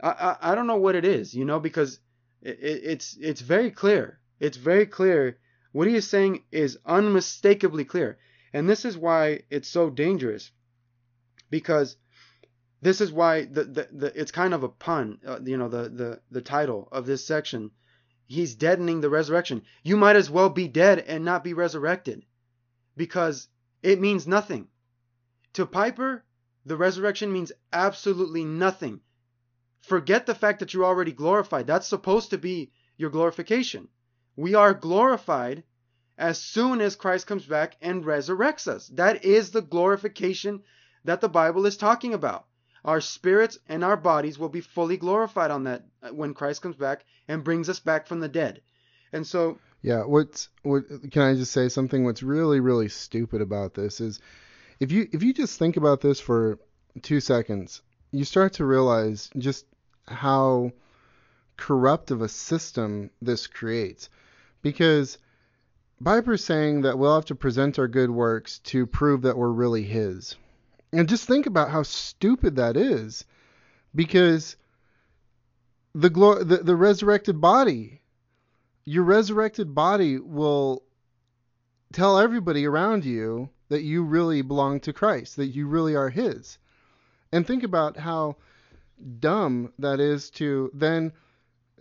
I, 0.00 0.10
I, 0.10 0.52
I 0.52 0.54
don't 0.54 0.66
know 0.66 0.76
what 0.76 0.94
it 0.94 1.04
is, 1.04 1.34
you 1.34 1.46
know, 1.46 1.58
because 1.58 2.00
it, 2.42 2.58
it's 2.60 3.16
it's 3.18 3.40
very 3.40 3.70
clear. 3.70 4.20
It's 4.40 4.58
very 4.58 4.86
clear. 4.86 5.38
What 5.72 5.88
he 5.88 5.94
is 5.94 6.06
saying 6.06 6.44
is 6.52 6.78
unmistakably 6.84 7.86
clear, 7.86 8.18
and 8.52 8.68
this 8.68 8.84
is 8.84 8.98
why 8.98 9.44
it's 9.48 9.68
so 9.68 9.88
dangerous. 9.88 10.50
Because 11.48 11.96
this 12.82 13.00
is 13.00 13.12
why 13.12 13.44
the 13.44 13.64
the, 13.64 13.88
the 13.92 14.20
it's 14.20 14.32
kind 14.32 14.52
of 14.52 14.64
a 14.64 14.68
pun. 14.68 15.18
Uh, 15.26 15.38
you 15.42 15.56
know, 15.56 15.68
the 15.68 15.88
the 15.88 16.20
the 16.30 16.42
title 16.42 16.88
of 16.92 17.06
this 17.06 17.24
section. 17.24 17.70
He's 18.26 18.54
deadening 18.54 19.00
the 19.00 19.10
resurrection. 19.10 19.62
You 19.82 19.96
might 19.96 20.16
as 20.16 20.30
well 20.30 20.48
be 20.48 20.66
dead 20.66 20.98
and 21.00 21.24
not 21.24 21.44
be 21.44 21.54
resurrected, 21.54 22.24
because 22.96 23.48
it 23.82 24.00
means 24.00 24.26
nothing. 24.26 24.68
To 25.54 25.66
Piper, 25.66 26.24
the 26.64 26.76
resurrection 26.76 27.32
means 27.32 27.52
absolutely 27.72 28.44
nothing. 28.44 29.00
Forget 29.82 30.26
the 30.26 30.34
fact 30.34 30.60
that 30.60 30.72
you're 30.72 30.84
already 30.84 31.12
glorified. 31.12 31.66
That's 31.66 31.86
supposed 31.86 32.30
to 32.30 32.38
be 32.38 32.72
your 32.96 33.10
glorification. 33.10 33.88
We 34.36 34.54
are 34.54 34.72
glorified 34.72 35.64
as 36.16 36.40
soon 36.40 36.80
as 36.80 36.96
Christ 36.96 37.26
comes 37.26 37.44
back 37.44 37.76
and 37.82 38.04
resurrects 38.04 38.66
us. 38.66 38.88
That 38.88 39.24
is 39.24 39.50
the 39.50 39.60
glorification 39.62 40.62
that 41.04 41.20
the 41.20 41.28
Bible 41.28 41.66
is 41.66 41.76
talking 41.76 42.14
about. 42.14 42.46
Our 42.84 43.00
spirits 43.00 43.58
and 43.68 43.84
our 43.84 43.96
bodies 43.96 44.38
will 44.38 44.48
be 44.48 44.60
fully 44.60 44.96
glorified 44.96 45.50
on 45.50 45.64
that 45.64 45.84
uh, 46.02 46.08
when 46.10 46.34
Christ 46.34 46.62
comes 46.62 46.76
back 46.76 47.04
and 47.28 47.44
brings 47.44 47.68
us 47.68 47.78
back 47.78 48.06
from 48.06 48.20
the 48.20 48.28
dead. 48.28 48.60
And 49.12 49.26
so, 49.26 49.58
Yeah, 49.82 50.04
what's 50.04 50.48
what 50.62 50.84
can 51.10 51.22
I 51.22 51.34
just 51.34 51.52
say 51.52 51.68
something 51.68 52.04
what's 52.04 52.22
really 52.22 52.60
really 52.60 52.88
stupid 52.88 53.40
about 53.40 53.74
this 53.74 54.00
is 54.00 54.20
if 54.80 54.90
you 54.90 55.08
if 55.12 55.22
you 55.22 55.32
just 55.32 55.58
think 55.58 55.76
about 55.76 56.00
this 56.00 56.18
for 56.18 56.58
2 57.02 57.20
seconds, 57.20 57.82
you 58.10 58.24
start 58.24 58.54
to 58.54 58.64
realize 58.64 59.30
just 59.38 59.66
how 60.06 60.72
corrupt 61.56 62.10
of 62.10 62.22
a 62.22 62.28
system 62.28 63.10
this 63.20 63.46
creates. 63.46 64.08
Because 64.62 65.18
Piper's 66.02 66.44
saying 66.44 66.82
that 66.82 66.98
we'll 66.98 67.14
have 67.14 67.26
to 67.26 67.34
present 67.34 67.78
our 67.78 67.88
good 67.88 68.10
works 68.10 68.58
to 68.60 68.86
prove 68.86 69.22
that 69.22 69.36
we're 69.36 69.52
really 69.52 69.84
his. 69.84 70.36
And 70.92 71.08
just 71.08 71.26
think 71.26 71.46
about 71.46 71.70
how 71.70 71.82
stupid 71.82 72.56
that 72.56 72.76
is. 72.76 73.24
Because 73.94 74.56
the 75.94 76.10
glo- 76.10 76.42
the, 76.42 76.58
the 76.58 76.76
resurrected 76.76 77.40
body 77.40 78.02
your 78.84 79.04
resurrected 79.04 79.74
body 79.74 80.18
will 80.18 80.82
tell 81.92 82.18
everybody 82.18 82.66
around 82.66 83.04
you 83.04 83.48
that 83.68 83.82
you 83.82 84.02
really 84.02 84.42
belong 84.42 84.80
to 84.80 84.92
Christ, 84.92 85.36
that 85.36 85.46
you 85.46 85.66
really 85.66 85.94
are 85.94 86.10
His. 86.10 86.58
And 87.30 87.46
think 87.46 87.62
about 87.62 87.96
how 87.96 88.36
dumb 89.18 89.72
that 89.78 90.00
is 90.00 90.30
to 90.30 90.70
then 90.74 91.12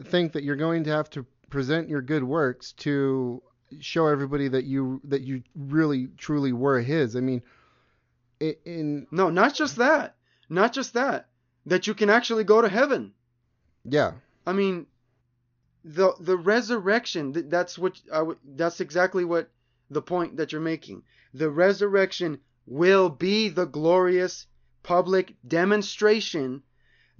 think 0.03 0.33
that 0.33 0.43
you're 0.43 0.55
going 0.55 0.83
to 0.85 0.91
have 0.91 1.09
to 1.11 1.25
present 1.49 1.89
your 1.89 2.01
good 2.01 2.23
works 2.23 2.71
to 2.73 3.41
show 3.79 4.07
everybody 4.07 4.47
that 4.47 4.65
you 4.65 5.01
that 5.05 5.21
you 5.21 5.43
really 5.55 6.07
truly 6.17 6.53
were 6.53 6.81
His. 6.81 7.15
I 7.15 7.19
mean, 7.19 7.41
in 8.65 9.07
no, 9.11 9.29
not 9.29 9.53
just 9.55 9.75
that. 9.77 10.15
Not 10.49 10.73
just 10.73 10.93
that. 10.95 11.29
That 11.65 11.87
you 11.87 11.93
can 11.93 12.09
actually 12.09 12.43
go 12.43 12.61
to 12.61 12.69
heaven. 12.69 13.13
yeah, 13.85 14.13
I 14.45 14.53
mean, 14.53 14.87
the 15.83 16.13
the 16.19 16.37
resurrection. 16.37 17.49
That's 17.49 17.77
what 17.77 18.01
I 18.11 18.17
w- 18.19 18.39
That's 18.43 18.81
exactly 18.81 19.23
what 19.25 19.51
the 19.89 20.01
point 20.01 20.37
that 20.37 20.51
you're 20.51 20.61
making. 20.61 21.03
The 21.33 21.49
resurrection 21.49 22.39
will 22.65 23.09
be 23.09 23.49
the 23.49 23.65
glorious 23.65 24.47
public 24.83 25.35
demonstration 25.47 26.63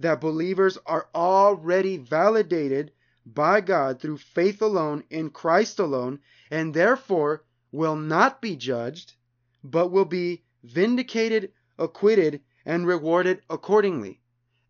that 0.00 0.20
believers 0.20 0.78
are 0.86 1.08
already 1.14 1.96
validated 1.98 2.92
by 3.24 3.60
God 3.60 4.00
through 4.00 4.18
faith 4.18 4.60
alone 4.60 5.04
in 5.10 5.30
Christ 5.30 5.78
alone, 5.78 6.18
and 6.50 6.74
therefore 6.74 7.44
will 7.70 7.96
not 7.96 8.42
be 8.42 8.56
judged, 8.56 9.14
but 9.62 9.88
will 9.92 10.04
be 10.04 10.42
vindicated, 10.62 11.52
acquitted, 11.78 12.40
and 12.64 12.86
rewarded 12.86 13.42
accordingly. 13.50 14.20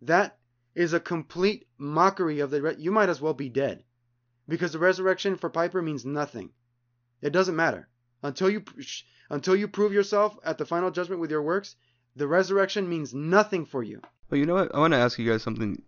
That 0.00 0.38
is 0.74 0.92
a 0.92 1.00
complete 1.00 1.66
mockery 1.78 2.40
of 2.40 2.50
the. 2.50 2.62
Re- 2.62 2.76
you 2.78 2.90
might 2.90 3.08
as 3.08 3.20
well 3.20 3.34
be 3.34 3.48
dead. 3.48 3.84
because 4.48 4.72
the 4.72 4.78
resurrection 4.78 5.36
for 5.36 5.48
Piper 5.50 5.80
means 5.82 6.04
nothing. 6.04 6.50
It 7.20 7.30
doesn't 7.30 7.56
matter 7.56 7.88
until 8.22 8.50
you 8.50 8.64
until 9.30 9.54
you 9.56 9.68
prove 9.68 9.92
yourself 9.92 10.36
at 10.44 10.58
the 10.58 10.66
final 10.66 10.90
judgment 10.90 11.20
with 11.20 11.30
your 11.30 11.42
works. 11.42 11.76
The 12.16 12.26
resurrection 12.26 12.88
means 12.88 13.14
nothing 13.14 13.64
for 13.66 13.82
you. 13.82 14.00
But 14.28 14.38
you 14.38 14.46
know 14.46 14.54
what? 14.54 14.74
I 14.74 14.78
want 14.78 14.92
to 14.94 14.98
ask 14.98 15.18
you 15.18 15.30
guys 15.30 15.42
something. 15.42 15.80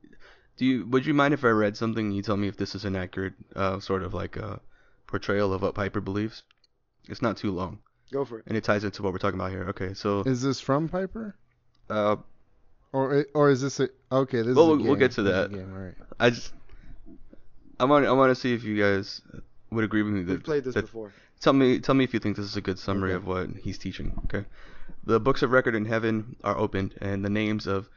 Do 0.57 0.65
you 0.65 0.87
would 0.87 1.05
you 1.05 1.15
mind 1.15 1.35
if 1.35 1.45
I 1.45 1.49
read 1.49 1.77
something 1.77 2.07
and 2.07 2.17
you 2.17 2.23
tell 2.23 2.37
me 2.37 2.49
if 2.49 2.57
this 2.57 2.75
is 2.75 2.85
an 2.85 2.95
accurate 2.97 3.35
uh, 3.57 3.81
sort 3.81 4.03
of 4.03 4.15
like 4.15 4.37
a 4.37 4.61
portrayal 5.07 5.53
of 5.53 5.63
what 5.63 5.75
Piper 5.75 6.01
believes? 6.01 6.43
It's 7.09 7.23
not 7.23 7.37
too 7.37 7.51
long. 7.51 7.81
Go 8.13 8.25
for 8.25 8.39
it. 8.39 8.45
And 8.47 8.57
it 8.57 8.65
ties 8.65 8.85
into 8.85 9.03
what 9.03 9.13
we're 9.13 9.19
talking 9.19 9.39
about 9.41 9.51
here. 9.51 9.65
Okay, 9.71 9.95
so 9.95 10.21
Is 10.23 10.43
this 10.43 10.61
from 10.61 10.89
Piper? 10.89 11.35
uh, 11.91 12.17
Or 12.93 13.27
or 13.35 13.51
is 13.51 13.61
this 13.61 13.81
a 13.81 13.89
okay? 14.13 14.43
This 14.43 14.55
Well, 14.57 14.67
is 14.67 14.73
a 14.73 14.77
we'll- 14.77 14.87
we'll 14.87 14.97
get 14.97 15.13
to 15.13 15.23
This 15.23 15.33
is 15.33 15.39
a 15.39 15.49
that. 15.49 15.53
game, 15.53 15.73
all 15.75 15.81
right. 15.81 15.95
I 16.21 16.31
just 16.31 16.53
I 17.81 17.85
want 17.87 18.07
I 18.07 18.13
want 18.13 18.31
to 18.31 18.35
see 18.37 18.55
if 18.55 18.63
you 18.63 18.77
guys 18.81 19.21
would 19.71 19.85
agree 19.85 20.03
with 20.03 20.13
me 20.15 20.23
that 20.23 20.33
We've 20.33 20.43
played 20.45 20.65
this 20.65 20.75
that- 20.75 20.83
before. 20.83 21.13
Tell 21.41 21.53
me 21.53 21.81
tell 21.81 21.95
me 21.95 22.05
if 22.05 22.15
you 22.15 22.21
think 22.21 22.37
this 22.37 22.47
is 22.47 22.57
a 22.57 22.61
good 22.61 22.79
summary 22.79 23.11
Okay. 23.11 23.17
of 23.17 23.27
what 23.27 23.51
he's 23.65 23.79
teaching. 23.79 24.19
Okay, 24.27 24.47
the 25.05 25.19
books 25.19 25.43
of 25.43 25.51
record 25.51 25.75
in 25.75 25.85
heaven 25.87 26.37
are 26.45 26.57
opened, 26.57 26.95
and 27.01 27.25
the 27.25 27.31
names 27.31 27.67
of 27.67 27.89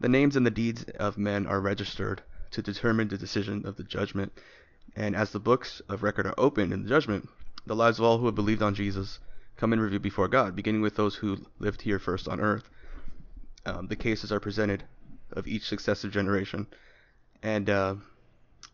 the 0.00 0.08
names 0.08 0.34
and 0.36 0.44
the 0.44 0.50
deeds 0.50 0.84
of 0.98 1.16
men 1.16 1.46
are 1.46 1.60
registered 1.60 2.22
to 2.50 2.60
determine 2.62 3.08
the 3.08 3.16
decision 3.18 3.64
of 3.66 3.76
the 3.76 3.84
judgment. 3.84 4.32
And 4.96 5.14
as 5.16 5.30
the 5.30 5.40
books 5.40 5.80
of 5.88 6.02
record 6.02 6.26
are 6.26 6.34
opened 6.36 6.72
in 6.72 6.82
the 6.82 6.88
judgment, 6.88 7.28
the 7.66 7.76
lives 7.76 7.98
of 8.00 8.04
all 8.04 8.18
who 8.18 8.26
have 8.26 8.34
believed 8.34 8.62
on 8.62 8.74
Jesus 8.74 9.20
come 9.56 9.72
in 9.72 9.80
review 9.80 10.00
before 10.00 10.28
God, 10.28 10.56
beginning 10.56 10.82
with 10.82 10.96
those 10.96 11.16
who 11.16 11.38
lived 11.58 11.82
here 11.82 11.98
first 11.98 12.28
on 12.28 12.40
earth. 12.40 12.70
Um, 13.66 13.86
the 13.86 13.96
cases 13.96 14.32
are 14.32 14.40
presented 14.40 14.84
of 15.32 15.46
each 15.46 15.66
successive 15.66 16.12
generation, 16.12 16.66
and 17.42 17.70
uh, 17.70 17.94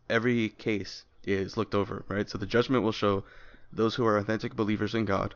every 0.09 0.49
case 0.49 1.05
is 1.24 1.57
looked 1.57 1.74
over, 1.74 2.05
right? 2.09 2.28
So 2.28 2.39
the 2.39 2.47
judgment 2.47 2.83
will 2.83 2.93
show 2.93 3.24
those 3.72 3.95
who 3.95 4.07
are 4.07 4.18
authentic 4.18 4.57
believers 4.57 4.95
in 4.95 5.05
God 5.05 5.35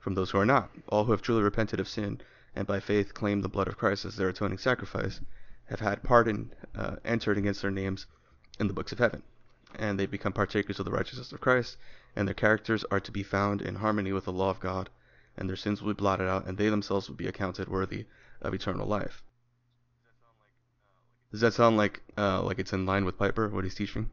from 0.00 0.14
those 0.14 0.30
who 0.30 0.38
are 0.38 0.46
not. 0.46 0.70
All 0.88 1.04
who 1.04 1.12
have 1.12 1.22
truly 1.22 1.42
repented 1.42 1.80
of 1.80 1.88
sin 1.88 2.20
and 2.54 2.66
by 2.66 2.78
faith 2.78 3.14
claim 3.14 3.40
the 3.40 3.48
blood 3.48 3.68
of 3.68 3.76
Christ 3.76 4.04
as 4.04 4.16
their 4.16 4.28
atoning 4.28 4.58
sacrifice 4.58 5.20
have 5.66 5.80
had 5.80 6.02
pardon 6.02 6.52
uh, 6.76 6.96
entered 7.04 7.38
against 7.38 7.62
their 7.62 7.70
names 7.70 8.06
in 8.60 8.68
the 8.68 8.72
books 8.72 8.92
of 8.92 8.98
heaven, 8.98 9.22
and 9.76 9.98
they 9.98 10.06
become 10.06 10.32
partakers 10.32 10.78
of 10.78 10.84
the 10.84 10.92
righteousness 10.92 11.32
of 11.32 11.40
Christ, 11.40 11.76
and 12.16 12.26
their 12.28 12.34
characters 12.34 12.84
are 12.90 13.00
to 13.00 13.12
be 13.12 13.22
found 13.22 13.62
in 13.62 13.76
harmony 13.76 14.12
with 14.12 14.24
the 14.24 14.32
law 14.32 14.50
of 14.50 14.60
God, 14.60 14.90
and 15.36 15.48
their 15.48 15.56
sins 15.56 15.82
will 15.82 15.94
be 15.94 15.98
blotted 15.98 16.28
out, 16.28 16.46
and 16.46 16.56
they 16.58 16.68
themselves 16.68 17.08
will 17.08 17.16
be 17.16 17.26
accounted 17.26 17.68
worthy 17.68 18.06
of 18.40 18.54
eternal 18.54 18.86
life. 18.86 19.22
Does 21.30 21.40
that 21.40 21.54
sound 21.54 21.76
like 21.76 22.02
uh, 22.16 22.42
like 22.42 22.58
it's 22.58 22.72
in 22.72 22.86
line 22.86 23.04
with 23.04 23.18
Piper 23.18 23.48
what 23.48 23.64
he's 23.64 23.74
teaching? 23.74 24.10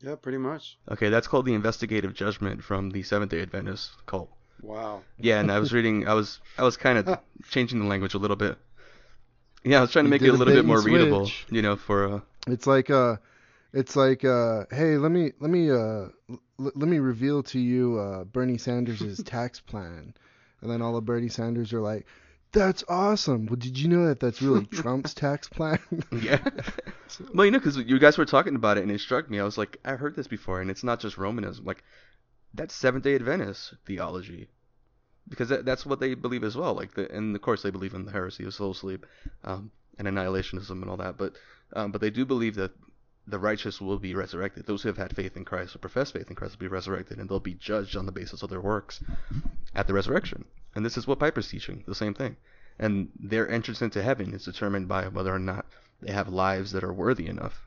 Yeah, 0.00 0.16
pretty 0.16 0.38
much. 0.38 0.76
Okay, 0.90 1.08
that's 1.08 1.26
called 1.26 1.46
the 1.46 1.54
investigative 1.54 2.14
judgment 2.14 2.62
from 2.62 2.90
the 2.90 3.02
Seventh 3.02 3.30
Day 3.30 3.40
Adventist 3.40 3.90
cult. 4.06 4.30
Wow. 4.62 5.02
Yeah, 5.18 5.40
and 5.40 5.50
I 5.50 5.58
was 5.58 5.72
reading, 5.72 6.06
I 6.06 6.14
was 6.14 6.40
I 6.58 6.62
was 6.64 6.76
kind 6.76 6.98
of 6.98 7.18
changing 7.50 7.80
the 7.80 7.86
language 7.86 8.14
a 8.14 8.18
little 8.18 8.36
bit. 8.36 8.58
Yeah, 9.64 9.78
I 9.78 9.80
was 9.80 9.90
trying 9.90 10.04
to 10.04 10.10
make 10.10 10.22
it 10.22 10.28
a 10.28 10.32
a 10.32 10.36
little 10.36 10.54
bit 10.54 10.64
more 10.64 10.78
and 10.78 10.86
readable, 10.86 11.30
you 11.50 11.62
know, 11.62 11.76
for 11.76 12.12
uh, 12.12 12.20
It's 12.46 12.66
like 12.66 12.90
uh, 12.90 13.16
it's 13.72 13.96
like 13.96 14.24
uh, 14.24 14.64
hey, 14.70 14.96
let 14.98 15.10
me 15.10 15.32
let 15.40 15.50
me 15.50 15.70
uh, 15.70 16.08
l- 16.30 16.40
let 16.58 16.88
me 16.88 16.98
reveal 16.98 17.42
to 17.44 17.58
you 17.58 17.98
uh, 17.98 18.24
Bernie 18.24 18.58
Sanders' 18.58 19.22
tax 19.24 19.60
plan, 19.60 20.14
and 20.60 20.70
then 20.70 20.82
all 20.82 20.94
the 20.94 21.00
Bernie 21.00 21.28
Sanders 21.28 21.72
are 21.72 21.80
like, 21.80 22.06
that's 22.52 22.82
awesome. 22.88 23.46
Well, 23.46 23.56
did 23.56 23.78
you 23.78 23.88
know 23.88 24.06
that 24.06 24.20
that's 24.20 24.42
really 24.42 24.66
Trump's 24.72 25.14
tax 25.14 25.48
plan? 25.48 25.78
yeah. 26.22 26.42
well, 27.34 27.44
you 27.44 27.50
know, 27.50 27.58
because 27.58 27.76
you 27.76 27.98
guys 27.98 28.18
were 28.18 28.24
talking 28.24 28.56
about 28.56 28.78
it, 28.78 28.82
and 28.82 28.90
it 28.90 29.00
struck 29.00 29.30
me. 29.30 29.38
I 29.38 29.44
was 29.44 29.58
like, 29.58 29.78
I 29.84 29.92
heard 29.92 30.16
this 30.16 30.26
before, 30.26 30.60
and 30.60 30.70
it's 30.70 30.84
not 30.84 31.00
just 31.00 31.18
Romanism. 31.18 31.64
Like, 31.64 31.84
that's 32.54 32.74
Seventh 32.74 33.04
Day 33.04 33.14
Adventist 33.14 33.74
theology, 33.86 34.48
because 35.28 35.50
that, 35.50 35.64
that's 35.64 35.86
what 35.86 36.00
they 36.00 36.14
believe 36.14 36.44
as 36.44 36.56
well. 36.56 36.74
Like, 36.74 36.94
the, 36.94 37.10
and 37.14 37.36
of 37.36 37.42
course 37.42 37.62
they 37.62 37.70
believe 37.70 37.94
in 37.94 38.04
the 38.04 38.12
heresy 38.12 38.44
of 38.44 38.54
soul 38.54 38.74
sleep, 38.74 39.06
um, 39.44 39.70
and 39.98 40.08
annihilationism 40.08 40.70
and 40.70 40.88
all 40.88 40.96
that. 40.96 41.18
But, 41.18 41.34
um, 41.74 41.92
but 41.92 42.00
they 42.00 42.10
do 42.10 42.24
believe 42.24 42.54
that 42.56 42.72
the 43.28 43.38
righteous 43.38 43.80
will 43.80 43.98
be 43.98 44.14
resurrected. 44.14 44.66
Those 44.66 44.82
who 44.82 44.88
have 44.88 44.96
had 44.96 45.14
faith 45.14 45.36
in 45.36 45.44
Christ 45.44 45.74
or 45.76 45.78
profess 45.78 46.10
faith 46.12 46.28
in 46.30 46.36
Christ 46.36 46.54
will 46.54 46.66
be 46.68 46.72
resurrected, 46.72 47.18
and 47.18 47.28
they'll 47.28 47.40
be 47.40 47.54
judged 47.54 47.96
on 47.96 48.06
the 48.06 48.12
basis 48.12 48.42
of 48.42 48.50
their 48.50 48.60
works 48.60 49.00
at 49.74 49.86
the 49.86 49.92
resurrection. 49.94 50.44
And 50.74 50.84
this 50.84 50.96
is 50.96 51.06
what 51.06 51.18
Piper's 51.18 51.48
teaching, 51.48 51.84
the 51.86 51.94
same 51.94 52.14
thing. 52.14 52.36
And 52.78 53.10
their 53.18 53.48
entrance 53.50 53.82
into 53.82 54.02
heaven 54.02 54.32
is 54.32 54.44
determined 54.44 54.88
by 54.88 55.08
whether 55.08 55.34
or 55.34 55.38
not 55.38 55.66
they 56.00 56.12
have 56.12 56.28
lives 56.28 56.72
that 56.72 56.84
are 56.84 56.92
worthy 56.92 57.26
enough. 57.26 57.66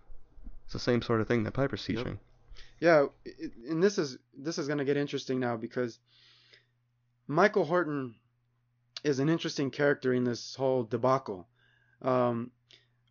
It's 0.66 0.74
the 0.74 0.80
same 0.80 1.02
sort 1.02 1.22
of 1.22 1.28
thing 1.28 1.44
that 1.44 1.52
Piper's 1.54 1.88
Yep. 1.88 1.98
teaching. 1.98 2.20
Yeah, 2.80 3.08
it- 3.26 3.52
and 3.70 3.84
this 3.84 3.98
is 3.98 4.18
this 4.34 4.58
is 4.58 4.68
going 4.68 4.80
to 4.80 4.86
get 4.86 4.98
interesting 4.98 5.40
now 5.40 5.58
because 5.58 6.00
Michael 7.28 7.66
Horton 7.66 8.16
is 9.04 9.20
an 9.20 9.30
interesting 9.30 9.70
character 9.72 10.14
in 10.14 10.24
this 10.24 10.56
whole 10.56 10.84
debacle. 10.84 11.48
Um, 12.02 12.52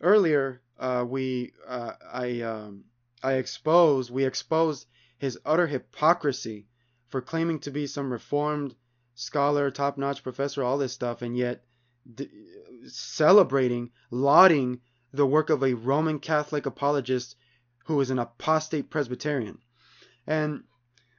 earlier, 0.01 0.63
uh, 0.81 1.05
we 1.07 1.53
uh, 1.69 1.93
I 2.13 2.41
um, 2.41 2.85
I 3.23 3.35
exposed 3.35 4.11
we 4.11 4.25
exposed 4.25 4.87
his 5.19 5.39
utter 5.45 5.67
hypocrisy 5.67 6.67
for 7.09 7.21
claiming 7.21 7.61
to 7.61 7.71
be 7.71 7.87
some 7.87 8.11
reformed 8.11 8.75
scholar, 9.15 9.71
top-notch 9.71 10.23
professor, 10.23 10.63
all 10.63 10.79
this 10.79 10.95
stuff, 10.95 11.21
and 11.21 11.37
yet 11.37 11.63
d- 12.15 12.31
celebrating, 12.87 13.91
lauding 14.11 14.81
the 15.13 15.27
work 15.27 15.51
of 15.51 15.63
a 15.63 15.75
Roman 15.75 16.19
Catholic 16.19 16.65
apologist 16.65 17.37
who 17.85 18.01
is 18.01 18.11
an 18.11 18.19
apostate 18.19 18.89
Presbyterian. 18.89 19.59
And 20.27 20.65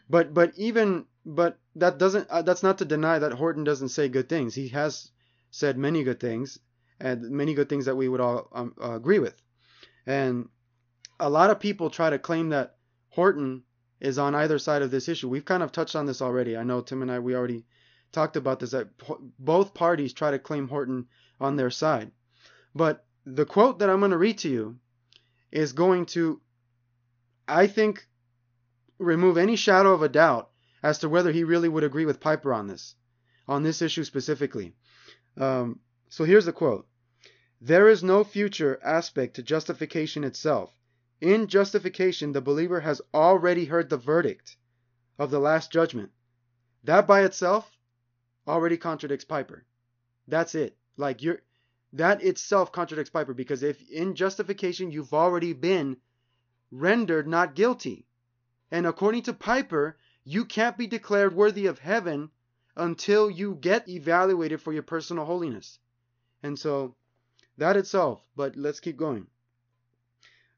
but 0.10 0.34
but 0.34 0.54
even 0.58 1.06
but 1.26 1.60
that 1.76 2.00
doesn't 2.00 2.28
uh, 2.30 2.42
that's 2.42 2.64
not 2.64 2.80
to 2.80 2.86
deny 2.86 3.20
that 3.20 3.34
Horton 3.34 3.64
doesn't 3.64 3.90
say 3.90 4.10
good 4.10 4.28
things. 4.28 4.56
He 4.56 4.70
has 4.70 5.12
said 5.52 5.78
many 5.78 6.04
good 6.04 6.20
things 6.20 6.58
and 7.00 7.30
many 7.30 7.54
good 7.54 7.70
things 7.70 7.86
that 7.86 7.96
we 7.98 8.08
would 8.08 8.22
all 8.22 8.48
um, 8.54 8.74
uh, 8.82 8.94
agree 8.94 9.20
with. 9.20 9.36
And 10.06 10.50
a 11.20 11.30
lot 11.30 11.50
of 11.50 11.60
people 11.60 11.90
try 11.90 12.10
to 12.10 12.20
claim 12.20 12.50
that 12.50 12.76
Horton 13.10 13.64
is 14.00 14.18
on 14.18 14.34
either 14.36 14.58
side 14.58 14.82
of 14.82 14.92
this 14.92 15.08
issue. 15.08 15.30
We've 15.30 15.46
kind 15.46 15.62
of 15.62 15.72
touched 15.72 15.96
on 15.96 16.06
this 16.06 16.22
already. 16.22 16.58
I 16.58 16.64
know 16.64 16.82
Tim 16.82 17.02
and 17.02 17.12
I 17.12 17.20
we 17.20 17.36
already 17.36 17.66
talked 18.12 18.36
about 18.36 18.60
this 18.60 18.72
that 18.72 18.90
both 19.38 19.74
parties 19.74 20.14
try 20.14 20.32
to 20.32 20.40
claim 20.40 20.68
Horton 20.68 21.08
on 21.40 21.56
their 21.56 21.70
side. 21.70 22.12
But 22.74 23.06
the 23.26 23.46
quote 23.46 23.80
that 23.80 23.90
I'm 23.90 24.00
going 24.00 24.12
to 24.12 24.18
read 24.18 24.40
to 24.40 24.50
you 24.50 24.78
is 25.52 25.74
going 25.74 26.08
to 26.08 26.42
I 27.48 27.68
think 27.68 28.08
remove 28.98 29.38
any 29.38 29.56
shadow 29.56 29.94
of 29.94 30.02
a 30.02 30.10
doubt 30.10 30.50
as 30.84 31.00
to 31.00 31.10
whether 31.10 31.32
he 31.32 31.44
really 31.44 31.70
would 31.70 31.84
agree 31.84 32.06
with 32.06 32.20
Piper 32.20 32.54
on 32.54 32.68
this, 32.68 32.96
on 33.48 33.64
this 33.64 33.82
issue 33.82 34.04
specifically. 34.04 34.74
Um, 35.38 35.80
so 36.10 36.24
here's 36.24 36.46
the 36.46 36.54
quote 36.54 36.88
There 37.64 37.88
is 37.88 38.04
no 38.04 38.24
future 38.24 38.80
aspect 38.84 39.36
to 39.36 39.44
justification 39.44 40.24
itself. 40.24 40.76
In 41.20 41.46
justification, 41.46 42.32
the 42.32 42.42
believer 42.42 42.80
has 42.80 43.04
already 43.14 43.66
heard 43.66 43.88
the 43.88 43.98
verdict 43.98 44.58
of 45.20 45.30
the 45.30 45.40
last 45.40 45.72
judgment. 45.72 46.12
That 46.84 47.06
by 47.06 47.22
itself 47.22 47.78
already 48.48 48.78
contradicts 48.78 49.26
Piper. 49.26 49.64
That's 50.28 50.56
it. 50.56 50.76
Like 50.98 51.22
you're 51.22 51.44
that 51.94 52.24
itself 52.24 52.72
contradicts 52.72 53.12
Piper 53.12 53.36
because 53.36 53.62
if 53.62 53.80
in 53.92 54.16
justification 54.16 54.92
you've 54.92 55.14
already 55.14 55.54
been 55.54 55.98
rendered 56.72 57.28
not 57.28 57.54
guilty. 57.54 58.08
And 58.72 58.88
according 58.88 59.22
to 59.24 59.34
Piper, 59.34 60.00
you 60.24 60.46
can't 60.46 60.80
be 60.80 60.88
declared 60.88 61.36
worthy 61.36 61.68
of 61.68 61.78
heaven 61.78 62.32
until 62.76 63.30
you 63.30 63.54
get 63.54 63.88
evaluated 63.88 64.62
for 64.62 64.74
your 64.74 64.82
personal 64.82 65.26
holiness. 65.26 65.78
And 66.42 66.58
so 66.58 66.96
that 67.58 67.78
itself, 67.78 68.22
but 68.36 68.56
let's 68.56 68.80
keep 68.80 68.98
going. 68.98 69.28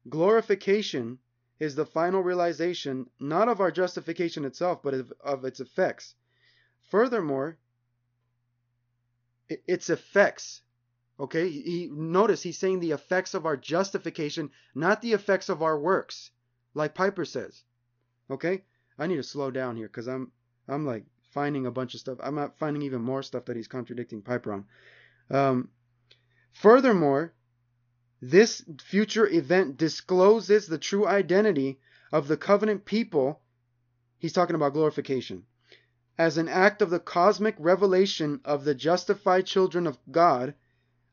Glorification 0.08 1.18
is 1.58 1.74
the 1.74 1.86
final 1.86 2.22
realization 2.22 3.08
not 3.20 3.48
of 3.48 3.60
our 3.60 3.70
justification 3.70 4.44
itself, 4.44 4.82
but 4.82 4.94
of, 4.94 5.12
of 5.20 5.44
its 5.44 5.60
effects. 5.60 6.14
Furthermore, 6.90 7.58
its 9.48 9.90
effects. 9.90 10.62
Okay, 11.18 11.48
he, 11.48 11.88
notice 11.92 12.42
he's 12.42 12.58
saying 12.58 12.80
the 12.80 12.90
effects 12.90 13.34
of 13.34 13.46
our 13.46 13.56
justification, 13.56 14.50
not 14.74 15.00
the 15.00 15.12
effects 15.12 15.48
of 15.48 15.62
our 15.62 15.78
works, 15.78 16.30
like 16.74 16.94
Piper 16.94 17.24
says. 17.24 17.62
Okay, 18.30 18.64
I 18.98 19.06
need 19.06 19.16
to 19.16 19.22
slow 19.22 19.50
down 19.50 19.76
here 19.76 19.86
because 19.86 20.08
I'm 20.08 20.32
I'm 20.66 20.84
like 20.84 21.04
finding 21.30 21.66
a 21.66 21.70
bunch 21.70 21.94
of 21.94 22.00
stuff. 22.00 22.18
I'm 22.22 22.34
not 22.34 22.58
finding 22.58 22.82
even 22.82 23.02
more 23.02 23.22
stuff 23.22 23.44
that 23.44 23.56
he's 23.56 23.68
contradicting 23.68 24.22
Piper 24.22 24.52
on. 24.52 24.64
Um, 25.30 25.68
furthermore, 26.54 27.34
this 28.22 28.64
future 28.82 29.28
event 29.28 29.76
discloses 29.76 30.66
the 30.66 30.78
true 30.78 31.06
identity 31.06 31.78
of 32.10 32.26
the 32.26 32.36
covenant 32.38 32.86
people. 32.86 33.42
He's 34.18 34.32
talking 34.32 34.56
about 34.56 34.72
glorification 34.72 35.44
as 36.16 36.38
an 36.38 36.48
act 36.48 36.80
of 36.80 36.90
the 36.90 37.00
cosmic 37.00 37.56
revelation 37.58 38.40
of 38.44 38.64
the 38.64 38.74
justified 38.74 39.46
children 39.46 39.86
of 39.86 39.98
God, 40.10 40.54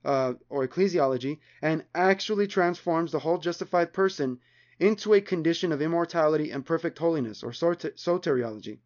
uh, 0.06 0.34
or 0.50 0.68
ecclesiology, 0.68 1.40
and 1.62 1.84
actually 1.94 2.48
transforms 2.48 3.12
the 3.12 3.20
whole 3.20 3.38
justified 3.38 3.94
person 3.94 4.40
into 4.80 5.14
a 5.14 5.22
condition 5.22 5.72
of 5.72 5.82
immortality 5.82 6.52
and 6.52 6.66
perfect 6.66 6.98
holiness, 6.98 7.44
or 7.44 7.52
soteriology. 7.52 8.80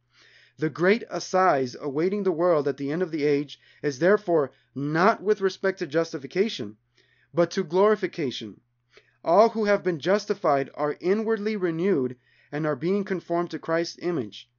The 0.57 0.69
great 0.69 1.03
assize 1.09 1.75
awaiting 1.79 2.23
the 2.23 2.31
world 2.31 2.67
at 2.67 2.77
the 2.77 2.91
end 2.91 3.01
of 3.01 3.11
the 3.11 3.25
age 3.25 3.59
is 3.83 3.99
therefore 3.99 4.51
not 4.73 5.21
with 5.21 5.41
respect 5.41 5.79
to 5.79 5.87
justification, 5.87 6.77
but 7.33 7.51
to 7.51 7.63
glorification. 7.63 8.61
All 9.23 9.49
who 9.49 9.65
have 9.65 9.83
been 9.83 9.99
justified 9.99 10.69
are 10.75 10.95
inwardly 11.01 11.57
renewed 11.57 12.15
and 12.51 12.65
are 12.65 12.75
being 12.75 13.03
conformed 13.03 13.51
to 13.51 13.59
Christ's 13.59 13.99
image. 14.01 14.49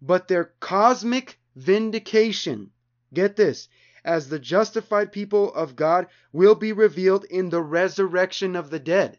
But 0.00 0.28
their 0.28 0.52
cosmic 0.60 1.40
vindication, 1.56 2.70
get 3.12 3.34
this, 3.34 3.68
as 4.04 4.28
the 4.28 4.38
justified 4.38 5.10
people 5.10 5.52
of 5.52 5.74
God 5.74 6.06
will 6.32 6.54
be 6.54 6.72
revealed 6.72 7.24
in 7.24 7.50
the 7.50 7.62
resurrection 7.62 8.54
of 8.54 8.70
the 8.70 8.78
dead. 8.78 9.18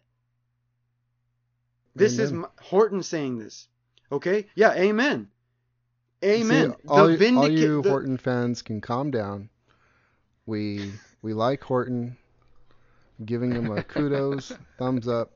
This 1.93 2.19
amen. 2.19 2.45
is 2.45 2.65
Horton 2.67 3.03
saying 3.03 3.39
this. 3.39 3.67
Okay? 4.11 4.47
Yeah, 4.55 4.73
amen. 4.73 5.29
Amen. 6.23 6.71
See, 6.71 6.87
all, 6.87 6.99
all 6.99 7.49
you 7.49 7.81
the, 7.81 7.89
Horton 7.89 8.17
fans 8.17 8.61
can 8.61 8.81
calm 8.81 9.11
down. 9.11 9.49
We 10.45 10.91
we 11.21 11.33
like 11.33 11.63
Horton. 11.63 12.17
Giving 13.23 13.51
him 13.51 13.71
a 13.71 13.83
kudos, 13.83 14.51
thumbs 14.77 15.07
up. 15.07 15.31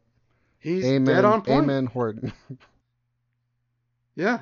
He's 0.59 0.83
amen, 0.83 1.15
dead 1.15 1.25
on 1.25 1.41
point. 1.43 1.63
Amen, 1.63 1.85
Horton. 1.85 2.33
yeah. 4.15 4.41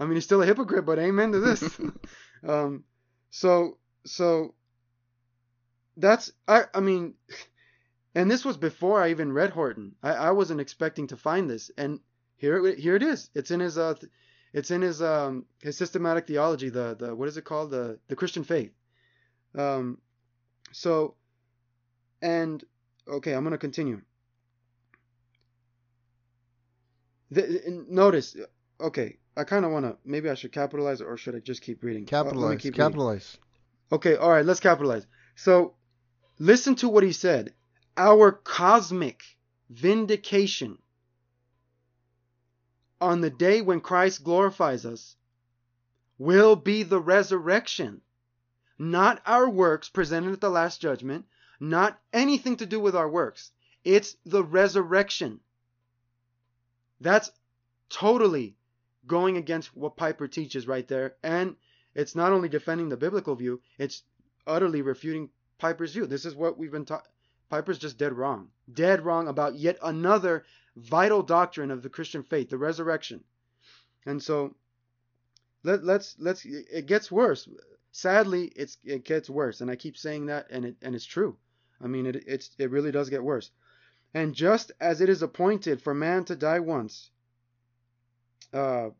I 0.00 0.04
mean, 0.04 0.14
he's 0.14 0.24
still 0.24 0.42
a 0.42 0.46
hypocrite, 0.46 0.86
but 0.86 0.98
amen 0.98 1.32
to 1.32 1.40
this. 1.40 1.62
um, 2.48 2.84
so 3.30 3.76
so 4.04 4.54
that's 5.96 6.32
I 6.48 6.64
I 6.74 6.80
mean 6.80 7.14
and 8.14 8.30
this 8.30 8.44
was 8.44 8.56
before 8.56 9.02
I 9.02 9.10
even 9.10 9.32
read 9.32 9.50
Horton. 9.50 9.94
I, 10.02 10.12
I 10.12 10.30
wasn't 10.30 10.60
expecting 10.60 11.06
to 11.08 11.16
find 11.16 11.48
this 11.48 11.70
and 11.76 12.00
here 12.36 12.74
here 12.74 12.96
it 12.96 13.02
is. 13.02 13.30
It's 13.34 13.50
in 13.50 13.60
his 13.60 13.78
uh 13.78 13.94
it's 14.52 14.70
in 14.70 14.82
his 14.82 15.00
um 15.02 15.46
his 15.60 15.76
systematic 15.76 16.26
theology, 16.26 16.68
the 16.68 16.96
the 16.98 17.14
what 17.14 17.28
is 17.28 17.36
it 17.36 17.44
called? 17.44 17.70
The 17.70 17.98
the 18.08 18.16
Christian 18.16 18.44
faith. 18.44 18.72
Um 19.56 19.98
so 20.72 21.14
and 22.20 22.64
okay, 23.08 23.32
I'm 23.32 23.42
going 23.42 23.52
to 23.52 23.58
continue. 23.58 24.00
The, 27.30 27.84
notice 27.88 28.36
okay, 28.80 29.18
I 29.36 29.44
kind 29.44 29.64
of 29.64 29.72
want 29.72 29.86
to 29.86 29.96
maybe 30.04 30.28
I 30.28 30.34
should 30.34 30.52
capitalize 30.52 31.00
or 31.00 31.16
should 31.16 31.34
I 31.34 31.38
just 31.38 31.62
keep 31.62 31.82
reading? 31.82 32.04
Capitalize. 32.04 32.56
Uh, 32.56 32.60
keep 32.60 32.74
capitalize. 32.74 33.36
Reading. 33.36 33.42
Okay, 33.92 34.16
all 34.16 34.30
right, 34.30 34.44
let's 34.44 34.60
capitalize. 34.60 35.06
So, 35.34 35.74
listen 36.38 36.74
to 36.76 36.88
what 36.88 37.02
he 37.02 37.12
said. 37.12 37.52
Our 37.96 38.32
cosmic 38.32 39.22
vindication 39.68 40.78
on 43.02 43.20
the 43.20 43.30
day 43.30 43.60
when 43.60 43.80
Christ 43.80 44.22
glorifies 44.22 44.86
us 44.86 45.16
will 46.18 46.54
be 46.54 46.84
the 46.84 47.00
resurrection, 47.00 48.00
not 48.78 49.20
our 49.26 49.50
works 49.50 49.88
presented 49.88 50.32
at 50.32 50.40
the 50.40 50.48
last 50.48 50.80
judgment, 50.80 51.26
not 51.58 52.00
anything 52.12 52.56
to 52.56 52.66
do 52.66 52.78
with 52.78 52.94
our 52.94 53.08
works. 53.08 53.50
It's 53.84 54.16
the 54.24 54.44
resurrection. 54.44 55.40
That's 57.00 57.32
totally 57.90 58.56
going 59.04 59.36
against 59.36 59.76
what 59.76 59.96
Piper 59.96 60.28
teaches 60.28 60.68
right 60.68 60.86
there. 60.86 61.16
And 61.24 61.56
it's 61.96 62.14
not 62.14 62.32
only 62.32 62.48
defending 62.48 62.88
the 62.88 62.96
biblical 62.96 63.34
view, 63.34 63.60
it's 63.78 64.04
utterly 64.46 64.80
refuting 64.80 65.30
Piper's 65.58 65.92
view. 65.92 66.06
This 66.06 66.24
is 66.24 66.36
what 66.36 66.56
we've 66.56 66.70
been 66.70 66.84
taught. 66.84 67.08
Piper's 67.50 67.78
just 67.78 67.98
dead 67.98 68.12
wrong. 68.12 68.50
Dead 68.72 69.04
wrong 69.04 69.26
about 69.26 69.56
yet 69.56 69.76
another 69.82 70.44
vital 70.76 71.22
doctrine 71.22 71.70
of 71.70 71.82
the 71.82 71.90
Christian 71.90 72.22
faith, 72.22 72.50
the 72.50 72.58
resurrection. 72.58 73.22
And 74.06 74.22
so 74.22 74.54
let, 75.62 75.84
let's 75.84 76.16
let's 76.18 76.44
it 76.44 76.86
gets 76.86 77.10
worse. 77.10 77.48
Sadly, 77.92 78.52
it's 78.56 78.78
it 78.84 79.04
gets 79.04 79.28
worse, 79.28 79.60
and 79.60 79.70
I 79.70 79.76
keep 79.76 79.96
saying 79.96 80.26
that, 80.26 80.46
and 80.50 80.64
it 80.64 80.76
and 80.82 80.94
it's 80.94 81.04
true. 81.04 81.36
I 81.80 81.86
mean, 81.86 82.06
it 82.06 82.24
it's 82.26 82.50
it 82.58 82.70
really 82.70 82.90
does 82.90 83.10
get 83.10 83.22
worse. 83.22 83.50
And 84.14 84.34
just 84.34 84.72
as 84.80 85.00
it 85.00 85.08
is 85.08 85.22
appointed 85.22 85.80
for 85.80 85.94
man 85.94 86.24
to 86.26 86.36
die 86.36 86.60
once, 86.60 87.10
uh, 88.52 88.90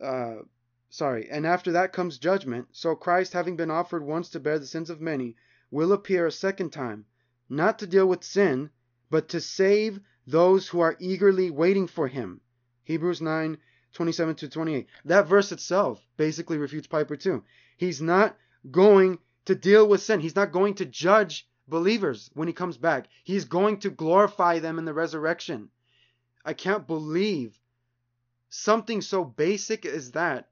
uh, 0.00 0.36
sorry, 0.90 1.30
and 1.30 1.46
after 1.46 1.72
that 1.72 1.92
comes 1.92 2.18
judgment. 2.18 2.68
So 2.72 2.94
Christ, 2.94 3.32
having 3.32 3.56
been 3.56 3.70
offered 3.70 4.04
once 4.04 4.30
to 4.30 4.40
bear 4.40 4.58
the 4.58 4.66
sins 4.66 4.90
of 4.90 5.00
many, 5.00 5.36
will 5.70 5.92
appear 5.92 6.26
a 6.26 6.32
second 6.32 6.70
time, 6.70 7.06
not 7.48 7.78
to 7.78 7.86
deal 7.86 8.06
with 8.06 8.24
sin, 8.24 8.70
but 9.12 9.28
to 9.28 9.42
save 9.42 10.00
those 10.26 10.66
who 10.66 10.80
are 10.80 10.96
eagerly 10.98 11.50
waiting 11.50 11.86
for 11.86 12.08
him. 12.08 12.40
Hebrews 12.84 13.20
9, 13.20 13.58
27 13.92 14.34
to 14.36 14.48
28. 14.48 14.86
That 15.04 15.28
verse 15.28 15.52
itself 15.52 16.02
basically 16.16 16.56
refutes 16.56 16.86
Piper 16.86 17.16
too. 17.16 17.44
He's 17.76 18.00
not 18.00 18.38
going 18.70 19.18
to 19.44 19.54
deal 19.54 19.86
with 19.86 20.00
sin. 20.00 20.20
He's 20.20 20.34
not 20.34 20.50
going 20.50 20.76
to 20.76 20.86
judge 20.86 21.46
believers 21.68 22.30
when 22.32 22.48
he 22.48 22.54
comes 22.54 22.78
back. 22.78 23.06
He's 23.22 23.44
going 23.44 23.80
to 23.80 23.90
glorify 23.90 24.60
them 24.60 24.78
in 24.78 24.86
the 24.86 24.94
resurrection. 24.94 25.68
I 26.42 26.54
can't 26.54 26.86
believe 26.86 27.60
something 28.48 29.02
so 29.02 29.26
basic 29.26 29.84
as 29.84 30.12
that 30.12 30.48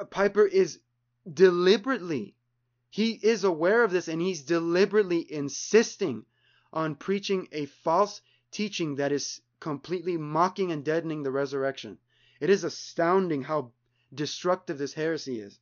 uh, 0.00 0.04
Piper 0.04 0.46
is 0.46 0.78
deliberately, 1.30 2.36
he 2.88 3.10
is 3.12 3.44
aware 3.44 3.84
of 3.84 3.90
this 3.90 4.08
and 4.08 4.22
he's 4.22 4.40
deliberately 4.40 5.30
insisting 5.30 6.24
on 6.74 6.94
preaching 6.94 7.48
a 7.52 7.64
false 7.64 8.20
teaching 8.50 8.96
that 8.96 9.12
is 9.12 9.40
completely 9.60 10.18
mocking 10.18 10.70
and 10.72 10.84
deadening 10.84 11.22
the 11.22 11.30
resurrection. 11.30 11.96
It 12.40 12.50
is 12.50 12.64
astounding 12.64 13.42
how 13.42 13.72
destructive 14.12 14.76
this 14.76 14.92
heresy 14.92 15.40
is. 15.40 15.58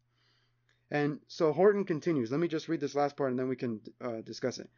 And 0.90 1.20
so 1.28 1.52
Horton 1.52 1.84
continues. 1.84 2.32
Let 2.32 2.40
me 2.40 2.48
just 2.48 2.68
read 2.68 2.80
this 2.80 2.96
last 2.96 3.16
part 3.16 3.30
and 3.30 3.38
then 3.38 3.48
we 3.48 3.56
can 3.56 3.80
uh, 4.00 4.22
discuss 4.22 4.58
it. 4.58 4.68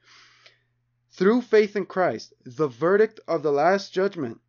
Through 1.13 1.41
faith 1.43 1.77
in 1.77 1.87
Christ, 1.87 2.35
the 2.45 2.69
verdict 2.69 3.21
of 3.27 3.43
the 3.43 3.53
last 3.53 3.95
judgment 3.95 4.41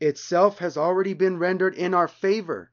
itself 0.00 0.58
has 0.58 0.76
already 0.76 1.14
been 1.14 1.38
rendered 1.38 1.74
in 1.74 1.94
our 1.94 2.08
favor 2.08 2.70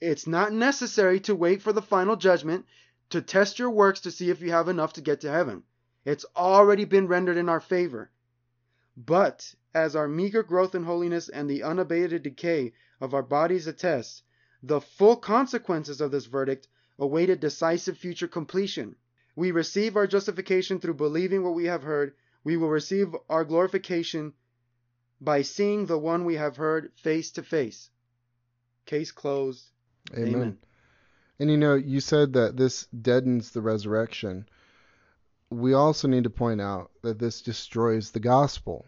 it's 0.00 0.26
not 0.26 0.52
necessary 0.52 1.20
to 1.20 1.34
wait 1.34 1.62
for 1.62 1.72
the 1.72 1.82
final 1.82 2.16
judgment 2.16 2.66
to 3.10 3.22
test 3.22 3.58
your 3.58 3.70
works 3.70 4.00
to 4.00 4.10
see 4.10 4.30
if 4.30 4.40
you 4.40 4.50
have 4.50 4.68
enough 4.68 4.94
to 4.94 5.00
get 5.00 5.20
to 5.20 5.30
heaven. 5.30 5.62
It's 6.08 6.24
already 6.34 6.86
been 6.86 7.06
rendered 7.06 7.36
in 7.36 7.50
our 7.50 7.60
favor. 7.60 8.10
But 8.96 9.54
as 9.74 9.94
our 9.94 10.08
meager 10.08 10.42
growth 10.42 10.74
in 10.74 10.84
holiness 10.84 11.28
and 11.28 11.50
the 11.50 11.62
unabated 11.62 12.22
decay 12.22 12.72
of 12.98 13.12
our 13.12 13.22
bodies 13.22 13.66
attest, 13.66 14.22
the 14.62 14.80
full 14.80 15.16
consequences 15.16 16.00
of 16.00 16.10
this 16.10 16.24
verdict 16.24 16.66
await 16.98 17.28
a 17.28 17.36
decisive 17.36 17.98
future 17.98 18.26
completion. 18.26 18.96
We 19.36 19.50
receive 19.50 19.98
our 19.98 20.06
justification 20.06 20.80
through 20.80 20.94
believing 20.94 21.42
what 21.44 21.54
we 21.54 21.66
have 21.66 21.82
heard. 21.82 22.14
We 22.42 22.56
will 22.56 22.70
receive 22.70 23.14
our 23.28 23.44
glorification 23.44 24.32
by 25.20 25.42
seeing 25.42 25.84
the 25.84 25.98
one 25.98 26.24
we 26.24 26.36
have 26.36 26.56
heard 26.56 26.90
face 26.94 27.32
to 27.32 27.42
face. 27.42 27.90
Case 28.86 29.12
closed. 29.12 29.66
Amen. 30.14 30.34
Amen. 30.34 30.58
And 31.38 31.50
you 31.50 31.58
know, 31.58 31.74
you 31.74 32.00
said 32.00 32.32
that 32.32 32.56
this 32.56 32.86
deadens 32.86 33.50
the 33.50 33.60
resurrection. 33.60 34.48
We 35.50 35.74
also 35.74 36.08
need 36.08 36.24
to 36.24 36.30
point 36.30 36.60
out 36.60 36.90
that 37.02 37.18
this 37.18 37.40
destroys 37.40 38.10
the 38.10 38.20
gospel. 38.20 38.86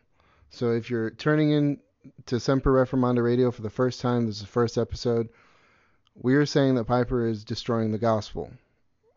So 0.50 0.72
if 0.72 0.90
you're 0.90 1.11
turning 1.11 1.50
in 1.50 1.80
to 2.26 2.40
Semper 2.40 2.72
Reformanda 2.72 3.22
Radio 3.22 3.50
for 3.50 3.62
the 3.62 3.70
first 3.70 4.00
time, 4.00 4.26
this 4.26 4.36
is 4.36 4.42
the 4.42 4.48
first 4.48 4.76
episode. 4.76 5.28
We 6.14 6.34
are 6.34 6.46
saying 6.46 6.74
that 6.74 6.84
Piper 6.84 7.26
is 7.26 7.44
destroying 7.44 7.92
the 7.92 7.98
gospel. 7.98 8.50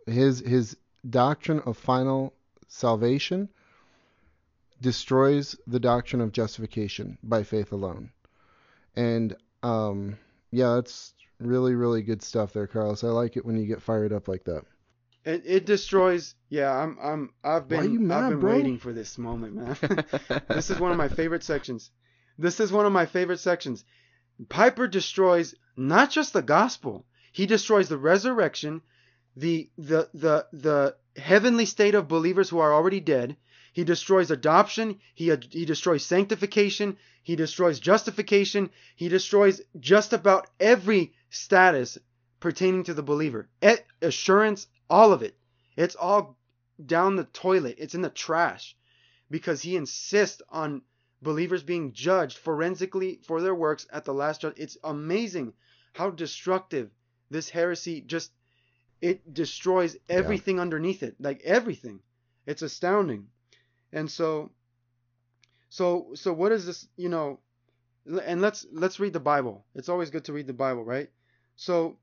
His 0.05 0.39
his 0.39 0.77
doctrine 1.09 1.59
of 1.61 1.77
final 1.77 2.33
salvation 2.67 3.49
destroys 4.81 5.55
the 5.67 5.79
doctrine 5.79 6.21
of 6.21 6.31
justification 6.31 7.17
by 7.23 7.43
faith 7.43 7.71
alone. 7.71 8.11
And 8.95 9.35
um, 9.63 10.17
yeah, 10.51 10.75
that's 10.75 11.13
really, 11.39 11.73
really 11.73 12.01
good 12.01 12.21
stuff 12.21 12.53
there, 12.53 12.67
Carlos. 12.67 13.03
I 13.03 13.07
like 13.07 13.37
it 13.37 13.45
when 13.45 13.57
you 13.57 13.65
get 13.65 13.81
fired 13.81 14.13
up 14.13 14.27
like 14.27 14.43
that. 14.45 14.63
It, 15.25 15.43
it 15.45 15.65
destroys. 15.65 16.35
Yeah, 16.49 16.71
I'm. 16.71 16.97
I'm. 17.01 17.33
I've 17.43 17.67
been. 17.67 18.07
Mad, 18.07 18.23
I've 18.23 18.29
been 18.31 18.39
bro? 18.39 18.55
waiting 18.55 18.77
for 18.77 18.91
this 18.91 19.17
moment, 19.17 19.55
man. 19.55 19.77
this 20.49 20.69
is 20.69 20.79
one 20.79 20.91
of 20.91 20.97
my 20.97 21.07
favorite 21.07 21.43
sections. 21.43 21.91
This 22.37 22.59
is 22.59 22.71
one 22.71 22.85
of 22.85 22.91
my 22.91 23.05
favorite 23.05 23.39
sections. 23.39 23.85
Piper 24.49 24.87
destroys 24.87 25.55
not 25.77 26.09
just 26.09 26.33
the 26.33 26.41
gospel. 26.41 27.05
He 27.31 27.45
destroys 27.45 27.89
the 27.89 27.97
resurrection, 27.97 28.81
the 29.35 29.69
the 29.77 30.09
the 30.13 30.47
the 30.51 30.95
heavenly 31.15 31.65
state 31.65 31.95
of 31.95 32.07
believers 32.07 32.49
who 32.49 32.59
are 32.59 32.73
already 32.73 32.99
dead. 32.99 33.37
He 33.71 33.83
destroys 33.83 34.29
adoption. 34.29 34.99
He 35.15 35.33
he 35.51 35.65
destroys 35.65 36.05
sanctification. 36.05 36.97
He 37.23 37.35
destroys 37.35 37.79
justification. 37.79 38.69
He 38.95 39.07
destroys 39.07 39.61
just 39.79 40.11
about 40.11 40.49
every 40.59 41.13
status 41.29 41.97
pertaining 42.39 42.83
to 42.83 42.93
the 42.93 43.01
believer. 43.01 43.47
assurance, 44.01 44.67
all 44.89 45.13
of 45.13 45.21
it. 45.23 45.37
It's 45.77 45.95
all 45.95 46.37
down 46.85 47.15
the 47.15 47.25
toilet. 47.25 47.75
It's 47.79 47.95
in 47.95 48.01
the 48.01 48.09
trash. 48.09 48.75
because 49.29 49.61
he 49.63 49.75
insists 49.75 50.43
on 50.49 50.83
believers 51.23 51.63
being 51.63 51.93
judged 51.93 52.37
forensically 52.37 53.19
for 53.23 53.41
their 53.41 53.55
works 53.55 53.87
at 53.91 54.05
the 54.05 54.13
last 54.13 54.41
judge. 54.41 54.53
It's 54.57 54.77
amazing 54.83 55.53
how 55.93 56.11
destructive 56.11 56.91
this 57.31 57.49
heresy 57.49 58.01
just 58.01 58.31
it 59.01 59.33
destroys 59.33 59.97
everything 60.07 60.57
yeah. 60.57 60.61
underneath 60.61 61.03
it, 61.03 61.15
like 61.19 61.41
everything. 61.43 62.01
It's 62.45 62.61
astounding. 62.61 63.27
And 63.91 64.09
so 64.11 64.51
so 65.69 66.09
so 66.13 66.33
what 66.33 66.51
is 66.51 66.65
this, 66.65 66.87
you 66.95 67.09
know, 67.09 67.39
and 68.05 68.41
let's 68.41 68.65
let's 68.71 68.99
read 68.99 69.13
the 69.13 69.19
Bible. 69.19 69.65
It's 69.75 69.89
always 69.89 70.11
good 70.11 70.25
to 70.25 70.33
read 70.33 70.47
the 70.47 70.53
Bible, 70.53 70.83
right? 70.83 71.09
So 71.55 71.97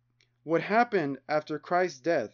what 0.45 0.63
happened 0.63 1.19
after 1.29 1.59
Christ's 1.59 2.01
death 2.01 2.31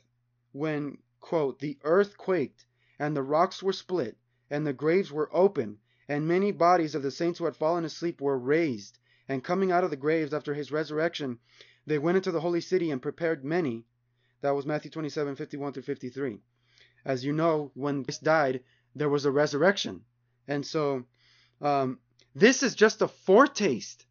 when 0.56 0.98
quote 1.20 1.58
the 1.58 1.78
earth 1.84 2.16
quaked 2.16 2.66
and 2.98 3.14
the 3.14 3.22
rocks 3.22 3.62
were 3.62 3.72
split 3.72 4.16
and 4.50 4.66
the 4.66 4.72
graves 4.72 5.12
were 5.12 5.28
opened, 5.32 5.78
and 6.08 6.26
many 6.26 6.52
bodies 6.52 6.94
of 6.94 7.02
the 7.02 7.10
saints 7.10 7.38
who 7.38 7.44
had 7.44 7.56
fallen 7.56 7.84
asleep 7.84 8.20
were 8.20 8.38
raised 8.38 8.98
and 9.28 9.44
coming 9.44 9.70
out 9.70 9.84
of 9.84 9.90
the 9.90 9.96
graves 9.96 10.32
after 10.32 10.54
his 10.54 10.72
resurrection 10.72 11.38
they 11.86 11.98
went 11.98 12.16
into 12.16 12.32
the 12.32 12.40
holy 12.40 12.60
city 12.60 12.90
and 12.90 13.02
prepared 13.02 13.44
many. 13.44 13.84
That 14.40 14.54
was 14.54 14.66
Matthew 14.66 14.90
27 14.90 15.36
51 15.36 15.72
through 15.72 15.82
53 15.82 16.40
as 17.04 17.24
you 17.24 17.32
know 17.32 17.70
when 17.74 18.04
Christ 18.04 18.24
died 18.24 18.62
there 18.94 19.08
was 19.08 19.26
a 19.26 19.30
resurrection. 19.30 20.02
And 20.48 20.64
so 20.64 21.04
um, 21.60 21.98
this 22.34 22.62
is 22.62 22.74
just 22.74 23.02
a 23.02 23.08
foretaste 23.08 24.06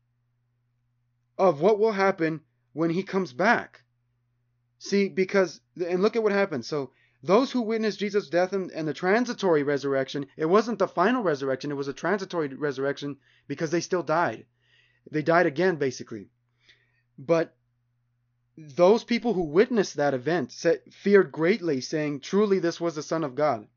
of 1.37 1.59
what 1.59 1.79
will 1.79 1.91
happen 1.91 2.41
when 2.73 2.89
he 2.89 3.03
comes 3.03 3.33
back. 3.33 3.81
See, 4.77 5.09
because, 5.09 5.61
and 5.75 6.01
look 6.01 6.15
at 6.15 6.23
what 6.23 6.31
happened. 6.31 6.65
So, 6.65 6.91
those 7.23 7.51
who 7.51 7.61
witnessed 7.61 7.99
Jesus' 7.99 8.29
death 8.29 8.53
and, 8.53 8.69
and, 8.71 8.87
the 8.87 8.93
transitory 8.93 9.63
resurrection, 9.63 10.27
it 10.37 10.45
wasn't 10.45 10.79
the 10.79 10.87
final 10.87 11.23
resurrection, 11.23 11.71
it 11.71 11.75
was 11.75 11.87
a 11.87 11.93
transitory 11.93 12.49
resurrection 12.49 13.17
because 13.47 13.71
they 13.71 13.81
still 13.81 14.03
died. 14.03 14.45
They 15.09 15.23
died 15.23 15.45
again, 15.45 15.77
basically. 15.77 16.29
But 17.17 17.55
those 18.57 19.03
people 19.03 19.33
who 19.33 19.43
witnessed 19.43 19.95
that 19.95 20.13
event 20.13 20.51
said, 20.51 20.81
feared 20.91 21.31
greatly, 21.31 21.81
saying, 21.81 22.19
Truly, 22.19 22.59
this 22.59 22.79
was 22.79 22.95
the 22.95 23.01
Son 23.01 23.23
of 23.23 23.35
God. 23.35 23.67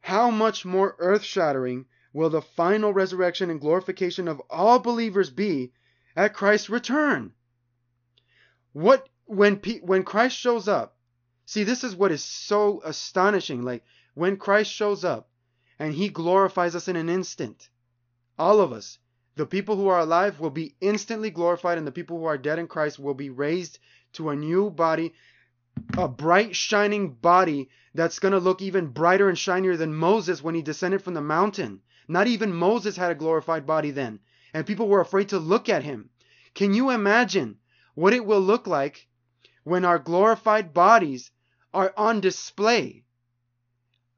How 0.00 0.30
much 0.30 0.64
more 0.64 0.96
earth 0.98 1.22
shattering 1.22 1.86
will 2.12 2.30
the 2.30 2.42
final 2.42 2.92
resurrection 2.92 3.50
and 3.50 3.60
glorification 3.60 4.26
of 4.26 4.40
all 4.48 4.78
believers 4.78 5.30
be 5.30 5.72
at 6.16 6.34
Christ's 6.34 6.70
return? 6.70 7.34
What 8.72 9.08
when 9.26 9.56
when 9.82 10.02
Christ 10.02 10.36
shows 10.36 10.68
up? 10.68 10.96
See, 11.46 11.64
this 11.64 11.84
is 11.84 11.96
what 11.96 12.12
is 12.12 12.22
so 12.22 12.82
astonishing. 12.84 13.62
Like 13.62 13.84
when 14.14 14.36
Christ 14.36 14.72
shows 14.72 15.04
up 15.04 15.30
and 15.78 15.94
he 15.94 16.08
glorifies 16.08 16.74
us 16.74 16.88
in 16.88 16.96
an 16.96 17.08
instant. 17.08 17.70
All 18.38 18.60
of 18.60 18.72
us, 18.72 18.98
the 19.36 19.46
people 19.46 19.76
who 19.76 19.88
are 19.88 20.00
alive 20.00 20.40
will 20.40 20.50
be 20.50 20.74
instantly 20.80 21.30
glorified 21.30 21.78
and 21.78 21.86
the 21.86 21.92
people 21.92 22.18
who 22.18 22.24
are 22.24 22.36
dead 22.36 22.58
in 22.58 22.66
Christ 22.66 22.98
will 22.98 23.14
be 23.14 23.30
raised 23.30 23.78
to 24.14 24.30
a 24.30 24.36
new 24.36 24.70
body, 24.70 25.14
a 25.96 26.08
bright 26.08 26.56
shining 26.56 27.12
body 27.14 27.70
that's 27.94 28.18
going 28.18 28.32
to 28.32 28.38
look 28.38 28.60
even 28.60 28.88
brighter 28.88 29.28
and 29.28 29.38
shinier 29.38 29.76
than 29.76 29.94
Moses 29.94 30.42
when 30.42 30.54
he 30.54 30.62
descended 30.62 31.02
from 31.02 31.14
the 31.14 31.20
mountain. 31.20 31.80
Not 32.08 32.26
even 32.26 32.52
Moses 32.52 32.96
had 32.96 33.10
a 33.10 33.14
glorified 33.14 33.66
body 33.66 33.90
then, 33.90 34.20
and 34.52 34.66
people 34.66 34.88
were 34.88 35.00
afraid 35.00 35.28
to 35.30 35.38
look 35.38 35.68
at 35.68 35.84
him. 35.84 36.10
Can 36.54 36.74
you 36.74 36.90
imagine 36.90 37.58
what 37.98 38.12
it 38.12 38.24
will 38.24 38.40
look 38.40 38.68
like 38.68 39.08
when 39.64 39.84
our 39.84 39.98
glorified 39.98 40.72
bodies 40.72 41.32
are 41.74 41.92
on 41.96 42.20
display? 42.20 43.02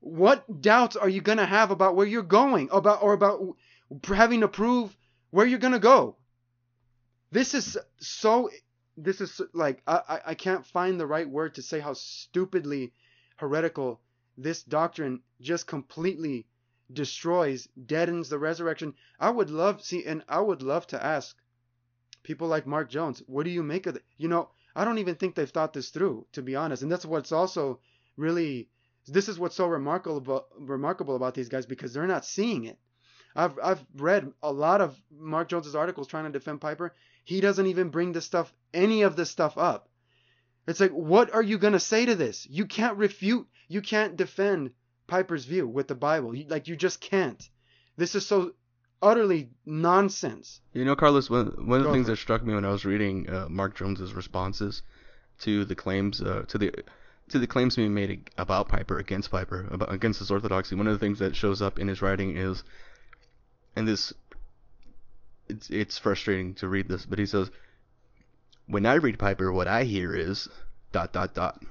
What 0.00 0.60
doubts 0.60 0.96
are 0.96 1.08
you 1.08 1.22
going 1.22 1.38
to 1.38 1.46
have 1.46 1.70
about 1.70 1.96
where 1.96 2.06
you're 2.06 2.22
going, 2.22 2.68
about 2.72 3.02
or 3.02 3.14
about 3.14 3.56
having 4.04 4.40
to 4.42 4.48
prove 4.48 4.94
where 5.30 5.46
you're 5.46 5.58
going 5.58 5.72
to 5.72 5.78
go? 5.78 6.16
This 7.32 7.54
is 7.54 7.78
so 8.00 8.50
this 8.98 9.22
is 9.22 9.40
like 9.54 9.82
I, 9.86 10.20
I 10.26 10.34
can't 10.34 10.66
find 10.66 11.00
the 11.00 11.06
right 11.06 11.28
word 11.28 11.54
to 11.54 11.62
say 11.62 11.80
how 11.80 11.94
stupidly 11.94 12.92
heretical 13.36 14.02
this 14.36 14.62
doctrine 14.62 15.22
just 15.40 15.66
completely 15.66 16.46
destroys, 16.92 17.66
deadens 17.86 18.28
the 18.28 18.38
resurrection. 18.38 18.92
I 19.18 19.30
would 19.30 19.48
love 19.48 19.82
see, 19.82 20.04
and 20.04 20.22
I 20.28 20.40
would 20.40 20.60
love 20.60 20.86
to 20.88 21.02
ask 21.02 21.34
people 22.22 22.48
like 22.48 22.66
Mark 22.66 22.90
Jones, 22.90 23.22
what 23.26 23.44
do 23.44 23.50
you 23.50 23.62
make 23.62 23.86
of 23.86 23.96
it? 23.96 24.04
You 24.16 24.28
know, 24.28 24.50
I 24.74 24.84
don't 24.84 24.98
even 24.98 25.14
think 25.14 25.34
they've 25.34 25.48
thought 25.48 25.72
this 25.72 25.90
through, 25.90 26.26
to 26.32 26.42
be 26.42 26.56
honest. 26.56 26.82
And 26.82 26.90
that's 26.90 27.04
what's 27.04 27.32
also 27.32 27.80
really 28.16 28.68
this 29.06 29.28
is 29.28 29.38
what's 29.38 29.56
so 29.56 29.66
remarkable 29.66 30.46
remarkable 30.58 31.16
about 31.16 31.34
these 31.34 31.48
guys 31.48 31.66
because 31.66 31.92
they're 31.92 32.06
not 32.06 32.24
seeing 32.24 32.64
it. 32.64 32.78
I've 33.34 33.58
I've 33.62 33.84
read 33.96 34.32
a 34.42 34.52
lot 34.52 34.80
of 34.80 35.00
Mark 35.10 35.48
Jones's 35.48 35.74
articles 35.74 36.08
trying 36.08 36.24
to 36.24 36.30
defend 36.30 36.60
Piper. 36.60 36.94
He 37.24 37.40
doesn't 37.40 37.66
even 37.66 37.90
bring 37.90 38.12
this 38.12 38.26
stuff 38.26 38.52
any 38.74 39.02
of 39.02 39.16
this 39.16 39.30
stuff 39.30 39.56
up. 39.56 39.88
It's 40.66 40.80
like 40.80 40.92
what 40.92 41.32
are 41.32 41.42
you 41.42 41.58
going 41.58 41.72
to 41.72 41.80
say 41.80 42.06
to 42.06 42.14
this? 42.14 42.46
You 42.48 42.66
can't 42.66 42.98
refute, 42.98 43.46
you 43.68 43.80
can't 43.80 44.16
defend 44.16 44.72
Piper's 45.06 45.44
view 45.44 45.66
with 45.66 45.88
the 45.88 45.94
Bible. 45.94 46.34
You, 46.34 46.46
like 46.48 46.68
you 46.68 46.76
just 46.76 47.00
can't. 47.00 47.48
This 47.96 48.14
is 48.14 48.26
so 48.26 48.52
utterly 49.02 49.48
nonsense. 49.66 50.60
You 50.72 50.84
know, 50.84 50.96
Carlos, 50.96 51.30
one, 51.30 51.66
one 51.66 51.80
of 51.80 51.86
the 51.86 51.92
things 51.92 52.06
that 52.06 52.16
struck 52.16 52.44
me 52.44 52.54
when 52.54 52.64
I 52.64 52.70
was 52.70 52.84
reading 52.84 53.28
uh, 53.28 53.46
Mark 53.48 53.76
Jones's 53.76 54.12
responses 54.12 54.82
to 55.40 55.64
the 55.64 55.74
claims 55.74 56.20
uh, 56.20 56.44
to 56.48 56.58
the 56.58 56.72
to 57.28 57.38
the 57.38 57.46
claims 57.46 57.76
being 57.76 57.94
made 57.94 58.30
about 58.36 58.68
Piper 58.68 58.98
against 58.98 59.30
Piper 59.30 59.66
about, 59.70 59.92
against 59.92 60.18
his 60.18 60.30
orthodoxy. 60.30 60.74
One 60.74 60.86
of 60.86 60.92
the 60.92 60.98
things 60.98 61.18
that 61.20 61.36
shows 61.36 61.62
up 61.62 61.78
in 61.78 61.88
his 61.88 62.02
writing 62.02 62.36
is, 62.36 62.62
and 63.76 63.86
this 63.86 64.12
it's 65.48 65.70
it's 65.70 65.98
frustrating 65.98 66.54
to 66.54 66.68
read 66.68 66.88
this, 66.88 67.06
but 67.06 67.18
he 67.18 67.26
says, 67.26 67.50
when 68.66 68.86
I 68.86 68.94
read 68.94 69.18
Piper, 69.18 69.52
what 69.52 69.68
I 69.68 69.84
hear 69.84 70.14
is 70.14 70.48
dot 70.92 71.12
dot 71.12 71.34
dot. 71.34 71.62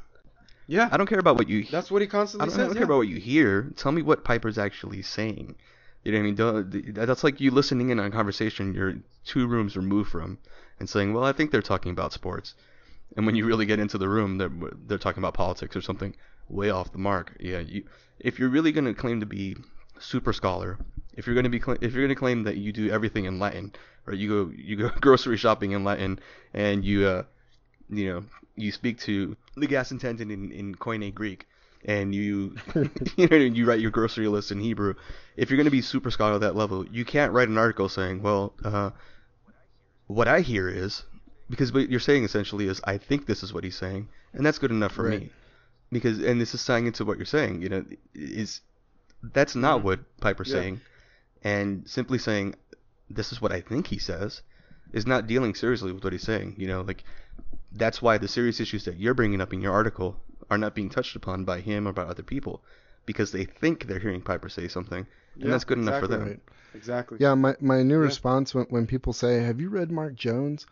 Yeah. 0.68 0.88
I 0.92 0.98
don't 0.98 1.08
care 1.08 1.20
about 1.20 1.36
what 1.36 1.50
you. 1.50 1.66
That's 1.66 1.90
what 1.90 2.02
he 2.02 2.08
constantly 2.08 2.44
I 2.44 2.46
don't, 2.48 2.52
says. 2.52 2.60
I 2.60 2.64
don't 2.66 2.76
yeah. 2.76 2.80
care 2.80 2.86
about 2.86 2.98
what 2.98 3.08
you 3.08 3.20
hear. 3.20 3.72
Tell 3.76 3.92
me 3.92 4.04
what 4.04 4.24
Piper's 4.24 4.58
actually 4.58 5.02
saying. 5.02 5.56
You 6.04 6.12
know 6.14 6.20
what 6.20 6.42
I 6.42 6.64
mean? 6.64 6.94
That's 6.94 7.24
like 7.24 7.42
you 7.42 7.52
listening 7.52 7.90
in 7.90 8.00
on 8.00 8.06
a 8.06 8.12
conversation 8.12 8.74
you're 8.74 8.96
two 9.26 9.48
rooms 9.48 9.76
removed 9.76 10.12
from, 10.12 10.38
and 10.80 10.90
saying, 10.90 11.14
"Well, 11.14 11.26
I 11.26 11.34
think 11.34 11.52
they're 11.52 11.62
talking 11.62 11.92
about 11.92 12.14
sports," 12.14 12.56
and 13.18 13.26
when 13.26 13.36
you 13.36 13.46
really 13.46 13.66
get 13.66 13.80
into 13.80 13.98
the 13.98 14.08
room, 14.08 14.38
they're 14.38 14.52
they're 14.88 14.98
talking 14.98 15.22
about 15.22 15.34
politics 15.34 15.76
or 15.76 15.82
something 15.82 16.16
way 16.50 16.70
off 16.70 16.92
the 16.92 16.98
mark. 16.98 17.36
Yeah. 17.40 17.60
You, 17.60 17.84
if 18.20 18.40
you're 18.40 18.50
really 18.50 18.72
going 18.72 18.86
to 18.86 18.94
claim 18.94 19.20
to 19.20 19.26
be 19.26 19.56
super 20.00 20.34
scholar, 20.34 20.78
if 21.14 21.26
you're 21.26 21.36
going 21.36 21.50
to 21.50 21.50
be 21.50 21.62
if 21.82 21.94
you're 21.94 22.04
going 22.04 22.10
to 22.10 22.16
claim 22.16 22.44
that 22.44 22.58
you 22.58 22.72
do 22.72 22.90
everything 22.90 23.26
in 23.26 23.40
Latin, 23.40 23.74
or 24.08 24.14
you 24.14 24.30
go 24.30 24.52
you 24.56 24.76
go 24.76 24.90
grocery 25.02 25.38
shopping 25.38 25.72
in 25.72 25.84
Latin, 25.84 26.20
and 26.54 26.84
you 26.84 27.06
uh, 27.06 27.24
you 27.90 28.14
know 28.14 28.24
you 28.56 28.72
speak 28.72 29.00
to 29.00 29.36
the 29.56 29.68
gas 29.68 29.92
attendant 29.92 30.32
in, 30.32 30.52
in 30.52 30.76
Koine 30.76 31.14
Greek, 31.14 31.48
and 31.86 32.14
you 32.14 32.56
you 33.16 33.28
know 33.28 33.38
you 33.38 33.66
write 33.66 33.80
your 33.80 33.92
grocery 33.92 34.28
list 34.28 34.52
in 34.52 34.60
Hebrew. 34.60 34.96
If 35.38 35.50
you're 35.50 35.58
going 35.58 35.66
to 35.66 35.72
be 35.72 35.82
super 35.82 36.12
scholar 36.12 36.36
at 36.36 36.42
that 36.42 36.56
level, 36.56 36.86
you 36.88 37.06
can't 37.06 37.32
write 37.32 37.48
an 37.48 37.58
article 37.58 37.90
saying, 37.90 38.22
well, 38.22 38.54
uh, 38.64 38.92
what 40.08 40.28
I 40.28 40.42
hear 40.42 40.68
is 40.68 41.04
because 41.50 41.72
what 41.74 41.90
you're 41.90 42.00
saying 42.00 42.24
essentially 42.24 42.68
is 42.68 42.82
I 42.84 42.98
think 42.98 43.26
this 43.26 43.44
is 43.44 43.54
what 43.54 43.64
he's 43.64 43.78
saying, 43.78 44.10
and 44.34 44.46
that's 44.46 44.60
good 44.60 44.72
enough 44.72 44.92
for 44.92 45.06
right. 45.06 45.22
me. 45.22 45.30
Because 45.92 46.20
and 46.20 46.40
this 46.40 46.54
is 46.54 46.64
tying 46.64 46.86
into 46.86 47.06
what 47.06 47.18
you're 47.18 47.26
saying, 47.26 47.62
you 47.62 47.70
know, 47.70 47.86
is 48.14 48.62
that's 49.24 49.56
not 49.56 49.78
mm-hmm. 49.78 49.88
what 49.88 50.20
Piper's 50.22 50.50
yeah. 50.50 50.60
saying, 50.60 50.82
and 51.44 51.90
simply 51.90 52.20
saying 52.20 52.56
this 53.10 53.32
is 53.32 53.42
what 53.42 53.52
I 53.52 53.62
think 53.62 53.88
he 53.88 53.98
says 53.98 54.42
is 54.94 55.08
not 55.08 55.28
dealing 55.28 55.56
seriously 55.56 55.92
with 55.92 56.04
what 56.04 56.14
he's 56.14 56.24
saying. 56.24 56.56
You 56.58 56.68
know, 56.68 56.82
like 56.82 57.04
that's 57.72 58.02
why 58.02 58.18
the 58.18 58.28
serious 58.28 58.60
issues 58.60 58.86
that 58.86 58.98
you're 58.98 59.14
bringing 59.14 59.42
up 59.42 59.54
in 59.54 59.62
your 59.62 59.74
article 59.74 60.16
are 60.50 60.58
not 60.58 60.76
being 60.76 60.90
touched 60.90 61.16
upon 61.16 61.46
by 61.46 61.60
him 61.60 61.88
or 61.88 61.94
by 61.94 62.04
other 62.04 62.24
people 62.24 62.64
because 63.06 63.32
they 63.32 63.46
think 63.46 63.88
they're 63.88 64.00
hearing 64.00 64.22
Piper 64.22 64.50
say 64.50 64.68
something, 64.68 65.06
and 65.36 65.44
yeah, 65.44 65.52
that's 65.52 65.64
good 65.64 65.80
exactly 65.80 65.98
enough 65.98 66.02
for 66.02 66.08
them. 66.08 66.28
Right. 66.28 66.40
Exactly. 66.76 67.18
Yeah, 67.20 67.34
my 67.34 67.56
my 67.60 67.82
new 67.82 68.00
yeah. 68.00 68.06
response 68.06 68.54
when 68.54 68.66
when 68.66 68.88
people 68.88 69.14
say, 69.14 69.42
"Have 69.42 69.60
you 69.60 69.70
read 69.70 69.92
Mark 69.92 70.16
Jones?" 70.16 70.66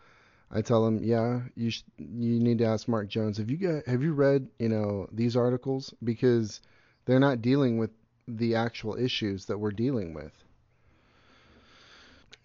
I 0.50 0.62
tell 0.62 0.84
them, 0.84 1.02
"Yeah, 1.02 1.42
you 1.56 1.70
sh- 1.70 1.82
you 1.98 2.38
need 2.38 2.58
to 2.58 2.64
ask 2.64 2.88
Mark 2.88 3.08
Jones. 3.08 3.38
Have 3.38 3.50
you 3.50 3.56
got 3.56 3.86
have 3.86 4.02
you 4.02 4.12
read 4.12 4.48
you 4.58 4.68
know 4.68 5.08
these 5.12 5.36
articles 5.36 5.92
because 6.02 6.60
they're 7.04 7.20
not 7.20 7.42
dealing 7.42 7.78
with 7.78 7.90
the 8.26 8.54
actual 8.54 8.96
issues 8.96 9.46
that 9.46 9.58
we're 9.58 9.72
dealing 9.72 10.14
with." 10.14 10.32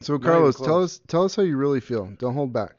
So 0.01 0.17
Carlos, 0.19 0.57
tell 0.57 0.84
us 0.84 0.99
tell 1.07 1.23
us 1.23 1.36
how 1.36 1.43
you 1.43 1.55
really 1.55 1.79
feel. 1.79 2.07
Don't 2.17 2.34
hold 2.34 2.51
back. 2.51 2.75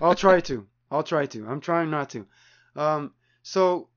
I'll 0.00 0.14
try 0.14 0.40
to. 0.40 0.66
I'll 0.90 1.04
try 1.04 1.26
to. 1.26 1.46
I'm 1.46 1.60
trying 1.60 1.90
not 1.90 2.10
to. 2.10 2.26
Um, 2.76 3.12
so, 3.42 3.88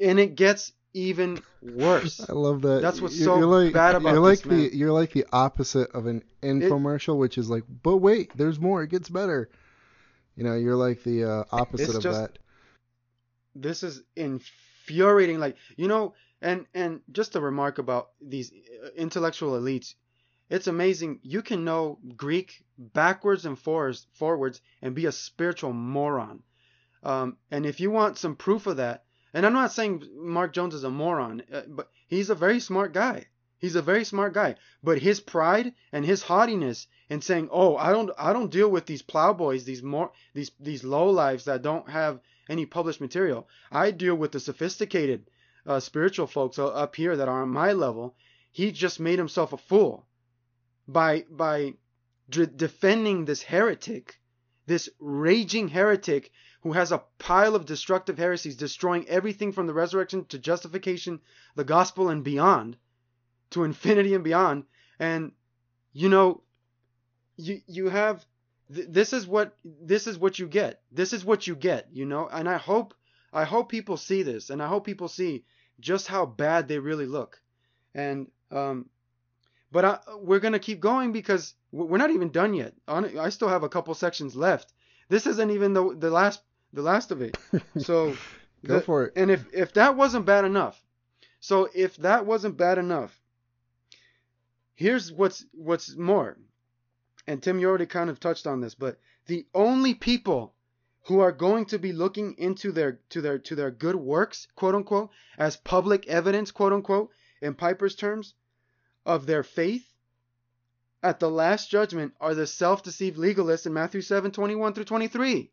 and 0.00 0.18
it 0.18 0.34
gets 0.34 0.72
even 0.92 1.40
worse. 1.62 2.20
I 2.28 2.32
love 2.32 2.62
that. 2.62 2.82
That's 2.82 3.00
what's 3.00 3.18
so 3.22 3.36
like, 3.36 3.72
bad 3.72 3.94
about 3.94 4.12
you're 4.12 4.20
like 4.20 4.38
this, 4.38 4.46
man. 4.46 4.58
the 4.58 4.76
you're 4.76 4.92
like 4.92 5.12
the 5.12 5.26
opposite 5.32 5.90
of 5.92 6.06
an 6.06 6.22
infomercial, 6.42 7.14
it, 7.14 7.18
which 7.18 7.38
is 7.38 7.48
like, 7.50 7.64
but 7.82 7.98
wait, 7.98 8.36
there's 8.36 8.58
more. 8.58 8.82
It 8.82 8.90
gets 8.90 9.08
better. 9.08 9.50
You 10.36 10.44
know, 10.44 10.54
you're 10.54 10.76
like 10.76 11.02
the 11.02 11.24
uh, 11.24 11.44
opposite 11.52 11.94
of 11.96 12.02
just, 12.02 12.20
that. 12.20 12.38
This 13.54 13.82
is 13.82 14.02
infuriating. 14.16 15.38
Like, 15.38 15.56
you 15.76 15.88
know, 15.88 16.14
And 16.42 16.66
and 16.72 17.02
just 17.12 17.36
a 17.36 17.40
remark 17.40 17.78
about 17.78 18.10
these 18.20 18.50
uh, 18.50 18.88
intellectual 18.96 19.60
elites. 19.60 19.94
It's 20.48 20.66
amazing. 20.66 21.20
You 21.22 21.42
can 21.42 21.64
know 21.64 21.98
Greek 22.16 22.64
backwards 22.78 23.44
and 23.44 23.58
forwards, 23.58 24.06
forwards 24.14 24.62
and 24.80 24.94
be 24.94 25.06
a 25.06 25.12
spiritual 25.12 25.72
moron. 25.72 26.42
Um, 27.02 27.36
and 27.50 27.64
if 27.64 27.80
you 27.80 27.90
want 27.90 28.18
some 28.18 28.36
proof 28.36 28.66
of 28.66 28.76
that, 28.76 29.04
and 29.32 29.46
I'm 29.46 29.52
not 29.52 29.72
saying 29.72 30.02
Mark 30.16 30.52
Jones 30.52 30.74
is 30.74 30.84
a 30.84 30.90
moron, 30.90 31.42
uh, 31.52 31.62
but 31.68 31.90
he's 32.08 32.30
a 32.30 32.34
very 32.34 32.60
smart 32.60 32.92
guy. 32.92 33.26
He's 33.58 33.76
a 33.76 33.82
very 33.82 34.04
smart 34.04 34.32
guy. 34.34 34.56
But 34.82 35.00
his 35.00 35.20
pride 35.20 35.74
and 35.92 36.04
his 36.04 36.22
haughtiness 36.22 36.86
and 37.08 37.22
saying, 37.22 37.48
"Oh, 37.52 37.76
I 37.76 37.92
don't, 37.92 38.10
I 38.18 38.32
don't 38.32 38.50
deal 38.50 38.70
with 38.70 38.86
these 38.86 39.02
plowboys, 39.02 39.64
these 39.64 39.82
more, 39.82 40.12
these 40.34 40.50
these 40.58 40.82
low 40.82 41.10
lives 41.10 41.44
that 41.44 41.62
don't 41.62 41.88
have 41.90 42.20
any 42.48 42.66
published 42.66 43.00
material. 43.00 43.48
I 43.70 43.90
deal 43.90 44.14
with 44.14 44.32
the 44.32 44.40
sophisticated, 44.40 45.30
uh, 45.66 45.80
spiritual 45.80 46.26
folks 46.26 46.58
up 46.58 46.96
here 46.96 47.16
that 47.16 47.28
are 47.28 47.42
on 47.42 47.50
my 47.50 47.72
level." 47.72 48.16
He 48.50 48.72
just 48.72 48.98
made 48.98 49.18
himself 49.18 49.52
a 49.52 49.58
fool 49.58 50.06
by 50.88 51.24
by 51.30 51.74
d- 52.28 52.46
defending 52.46 53.24
this 53.24 53.42
heretic, 53.42 54.18
this 54.66 54.88
raging 54.98 55.68
heretic 55.68 56.32
who 56.62 56.72
has 56.72 56.92
a 56.92 57.02
pile 57.18 57.54
of 57.54 57.64
destructive 57.64 58.18
heresies, 58.18 58.56
destroying 58.56 59.08
everything 59.08 59.52
from 59.52 59.66
the 59.66 59.74
resurrection 59.74 60.24
to 60.26 60.38
justification, 60.38 61.20
the 61.54 61.64
gospel, 61.64 62.10
and 62.10 62.22
beyond, 62.22 62.76
to 63.50 63.64
infinity 63.64 64.14
and 64.14 64.24
beyond. 64.24 64.64
And 64.98 65.32
you 65.92 66.08
know, 66.08 66.42
you 67.36 67.60
you 67.66 67.88
have 67.88 68.24
th- 68.72 68.88
this 68.90 69.12
is 69.12 69.26
what 69.26 69.56
this 69.64 70.06
is 70.06 70.18
what 70.18 70.38
you 70.38 70.46
get. 70.46 70.82
This 70.92 71.12
is 71.12 71.24
what 71.24 71.46
you 71.46 71.56
get. 71.56 71.88
You 71.92 72.04
know, 72.04 72.28
and 72.28 72.48
I 72.48 72.58
hope 72.58 72.94
I 73.32 73.44
hope 73.44 73.70
people 73.70 73.96
see 73.96 74.22
this, 74.22 74.50
and 74.50 74.62
I 74.62 74.66
hope 74.66 74.84
people 74.84 75.08
see 75.08 75.44
just 75.80 76.08
how 76.08 76.26
bad 76.26 76.68
they 76.68 76.78
really 76.78 77.06
look. 77.06 77.40
And 77.94 78.28
um, 78.50 78.90
but 79.72 79.84
I, 79.84 79.98
we're 80.16 80.40
gonna 80.40 80.58
keep 80.58 80.80
going 80.80 81.12
because 81.12 81.54
we're 81.72 81.98
not 81.98 82.10
even 82.10 82.30
done 82.30 82.52
yet. 82.52 82.74
I 82.86 83.30
still 83.30 83.48
have 83.48 83.62
a 83.62 83.68
couple 83.68 83.94
sections 83.94 84.36
left. 84.36 84.72
This 85.08 85.26
isn't 85.26 85.50
even 85.50 85.72
the 85.72 85.96
the 85.96 86.10
last 86.10 86.42
the 86.72 86.82
last 86.82 87.10
of 87.10 87.22
it. 87.22 87.36
So 87.78 88.16
go 88.64 88.74
the, 88.74 88.80
for 88.80 89.04
it. 89.04 89.12
And 89.16 89.30
if 89.30 89.44
if 89.52 89.72
that 89.74 89.96
wasn't 89.96 90.26
bad 90.26 90.44
enough, 90.44 90.82
so 91.40 91.68
if 91.74 91.96
that 91.98 92.26
wasn't 92.26 92.56
bad 92.56 92.78
enough, 92.78 93.18
here's 94.74 95.12
what's 95.12 95.44
what's 95.52 95.96
more. 95.96 96.36
And 97.26 97.42
Tim, 97.42 97.58
you 97.58 97.68
already 97.68 97.86
kind 97.86 98.10
of 98.10 98.20
touched 98.20 98.46
on 98.46 98.60
this, 98.60 98.74
but 98.74 98.98
the 99.26 99.46
only 99.54 99.94
people 99.94 100.54
who 101.04 101.20
are 101.20 101.32
going 101.32 101.64
to 101.66 101.78
be 101.78 101.92
looking 101.92 102.34
into 102.38 102.72
their 102.72 103.00
to 103.10 103.20
their 103.20 103.38
to 103.38 103.54
their 103.54 103.70
good 103.70 103.96
works, 103.96 104.48
quote 104.54 104.74
unquote, 104.74 105.10
as 105.38 105.56
public 105.56 106.06
evidence, 106.08 106.50
quote 106.50 106.72
unquote, 106.72 107.10
in 107.40 107.54
Piper's 107.54 107.94
terms, 107.94 108.34
of 109.06 109.26
their 109.26 109.42
faith 109.42 109.86
at 111.02 111.18
the 111.18 111.30
last 111.30 111.70
judgment 111.70 112.14
are 112.20 112.34
the 112.34 112.46
self-deceived 112.46 113.16
legalists 113.16 113.66
in 113.66 113.72
Matthew 113.72 114.02
7, 114.02 114.30
21 114.30 114.74
through 114.74 114.84
23, 114.84 115.50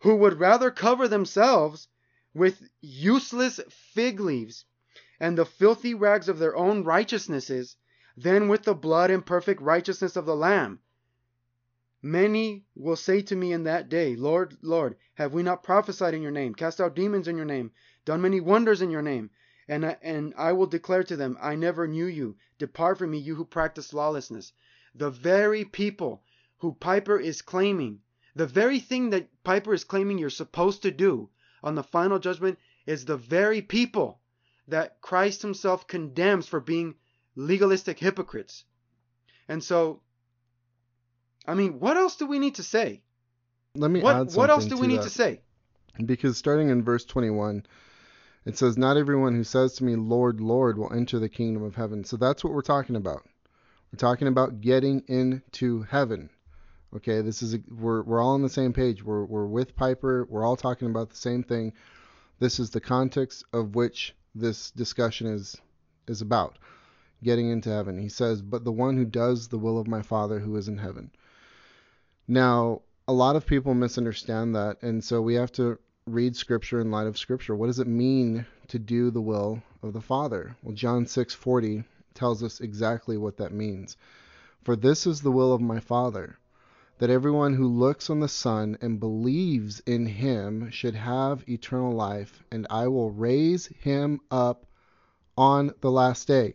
who 0.00 0.16
would 0.16 0.38
rather 0.38 0.70
cover 0.70 1.08
themselves 1.08 1.88
with 2.34 2.68
useless 2.80 3.60
fig 3.70 4.20
leaves 4.20 4.64
and 5.18 5.38
the 5.38 5.46
filthy 5.46 5.94
rags 5.94 6.28
of 6.28 6.38
their 6.38 6.56
own 6.56 6.84
righteousnesses 6.84 7.76
than 8.16 8.48
with 8.48 8.62
the 8.64 8.74
blood 8.74 9.10
and 9.10 9.24
perfect 9.24 9.60
righteousness 9.60 10.16
of 10.16 10.26
the 10.26 10.36
Lamb. 10.36 10.80
Many 12.02 12.66
will 12.74 12.96
say 12.96 13.22
to 13.22 13.34
me 13.34 13.52
in 13.52 13.64
that 13.64 13.88
day, 13.88 14.14
Lord, 14.14 14.56
Lord, 14.62 14.96
have 15.14 15.32
we 15.32 15.42
not 15.42 15.62
prophesied 15.62 16.14
in 16.14 16.22
your 16.22 16.30
name, 16.30 16.54
cast 16.54 16.80
out 16.80 16.94
demons 16.94 17.26
in 17.26 17.36
your 17.36 17.46
name, 17.46 17.72
done 18.04 18.20
many 18.20 18.40
wonders 18.40 18.82
in 18.82 18.90
your 18.90 19.02
name? 19.02 19.30
And 19.66 19.84
I, 19.84 19.96
and 20.02 20.32
I 20.36 20.52
will 20.52 20.66
declare 20.66 21.02
to 21.04 21.16
them, 21.16 21.36
I 21.40 21.56
never 21.56 21.88
knew 21.88 22.06
you. 22.06 22.36
Depart 22.58 22.98
from 22.98 23.10
me, 23.10 23.18
you 23.18 23.34
who 23.34 23.44
practice 23.44 23.92
lawlessness. 23.92 24.52
The 24.94 25.10
very 25.10 25.64
people 25.64 26.22
who 26.58 26.74
Piper 26.74 27.18
is 27.18 27.42
claiming, 27.42 28.00
the 28.36 28.46
very 28.46 28.80
thing 28.80 29.10
that 29.10 29.28
Piper 29.44 29.72
is 29.72 29.84
claiming 29.84 30.18
you're 30.18 30.28
supposed 30.28 30.82
to 30.82 30.90
do 30.90 31.30
on 31.64 31.74
the 31.74 31.82
final 31.82 32.18
judgment 32.18 32.58
is 32.84 33.04
the 33.04 33.16
very 33.16 33.62
people 33.62 34.20
that 34.68 35.00
Christ 35.00 35.40
himself 35.40 35.86
condemns 35.86 36.46
for 36.46 36.60
being 36.60 36.96
legalistic 37.34 37.98
hypocrites. 37.98 38.64
And 39.48 39.64
so, 39.64 40.02
I 41.46 41.54
mean, 41.54 41.80
what 41.80 41.96
else 41.96 42.16
do 42.16 42.26
we 42.26 42.38
need 42.38 42.56
to 42.56 42.62
say? 42.62 43.00
Let 43.74 43.90
me 43.90 44.02
what, 44.02 44.14
add 44.14 44.18
something 44.18 44.38
What 44.38 44.50
else 44.50 44.66
do 44.66 44.76
we 44.76 44.86
that. 44.86 44.92
need 44.92 45.02
to 45.02 45.10
say? 45.10 45.40
Because 46.04 46.36
starting 46.36 46.68
in 46.68 46.82
verse 46.82 47.06
21, 47.06 47.64
it 48.44 48.58
says, 48.58 48.76
Not 48.76 48.98
everyone 48.98 49.34
who 49.34 49.44
says 49.44 49.74
to 49.74 49.84
me, 49.84 49.96
Lord, 49.96 50.42
Lord, 50.42 50.76
will 50.76 50.92
enter 50.92 51.18
the 51.18 51.30
kingdom 51.30 51.62
of 51.62 51.74
heaven. 51.74 52.04
So 52.04 52.18
that's 52.18 52.44
what 52.44 52.52
we're 52.52 52.60
talking 52.60 52.96
about. 52.96 53.22
We're 53.90 53.98
talking 53.98 54.28
about 54.28 54.60
getting 54.60 55.04
into 55.08 55.82
heaven. 55.84 56.28
Okay, 56.94 57.20
this 57.20 57.42
is 57.42 57.54
a, 57.54 57.58
we're 57.68 58.02
we're 58.02 58.22
all 58.22 58.34
on 58.34 58.42
the 58.42 58.48
same 58.48 58.72
page. 58.72 59.02
We're 59.02 59.24
we're 59.24 59.46
with 59.46 59.76
Piper. 59.76 60.26
We're 60.28 60.44
all 60.44 60.56
talking 60.56 60.88
about 60.88 61.10
the 61.10 61.16
same 61.16 61.42
thing. 61.42 61.72
This 62.38 62.60
is 62.60 62.70
the 62.70 62.80
context 62.80 63.44
of 63.52 63.74
which 63.74 64.14
this 64.34 64.70
discussion 64.70 65.26
is 65.26 65.56
is 66.06 66.20
about. 66.20 66.58
Getting 67.22 67.50
into 67.50 67.70
heaven. 67.70 67.98
He 67.98 68.08
says, 68.08 68.42
"But 68.42 68.64
the 68.64 68.72
one 68.72 68.96
who 68.96 69.04
does 69.04 69.48
the 69.48 69.58
will 69.58 69.78
of 69.78 69.88
my 69.88 70.02
Father 70.02 70.38
who 70.38 70.54
is 70.56 70.68
in 70.68 70.78
heaven." 70.78 71.10
Now, 72.28 72.82
a 73.08 73.12
lot 73.12 73.36
of 73.36 73.46
people 73.46 73.74
misunderstand 73.74 74.54
that, 74.54 74.82
and 74.82 75.02
so 75.02 75.22
we 75.22 75.34
have 75.34 75.52
to 75.52 75.78
read 76.06 76.36
scripture 76.36 76.80
in 76.80 76.90
light 76.90 77.06
of 77.06 77.18
scripture. 77.18 77.56
What 77.56 77.66
does 77.66 77.80
it 77.80 77.88
mean 77.88 78.46
to 78.68 78.78
do 78.78 79.10
the 79.10 79.20
will 79.20 79.62
of 79.82 79.92
the 79.92 80.00
Father? 80.00 80.56
Well, 80.62 80.74
John 80.74 81.06
6:40 81.06 81.84
tells 82.14 82.42
us 82.42 82.60
exactly 82.60 83.16
what 83.16 83.36
that 83.38 83.52
means. 83.52 83.96
For 84.62 84.76
this 84.76 85.06
is 85.06 85.20
the 85.20 85.32
will 85.32 85.52
of 85.52 85.60
my 85.60 85.80
Father, 85.80 86.38
that 86.98 87.10
everyone 87.10 87.54
who 87.54 87.66
looks 87.66 88.08
on 88.08 88.20
the 88.20 88.28
Son 88.28 88.78
and 88.80 89.00
believes 89.00 89.80
in 89.80 90.06
him 90.06 90.70
should 90.70 90.94
have 90.94 91.48
eternal 91.48 91.92
life, 91.92 92.42
and 92.50 92.66
I 92.70 92.88
will 92.88 93.10
raise 93.10 93.66
him 93.66 94.20
up 94.30 94.66
on 95.36 95.72
the 95.80 95.90
last 95.90 96.26
day. 96.26 96.54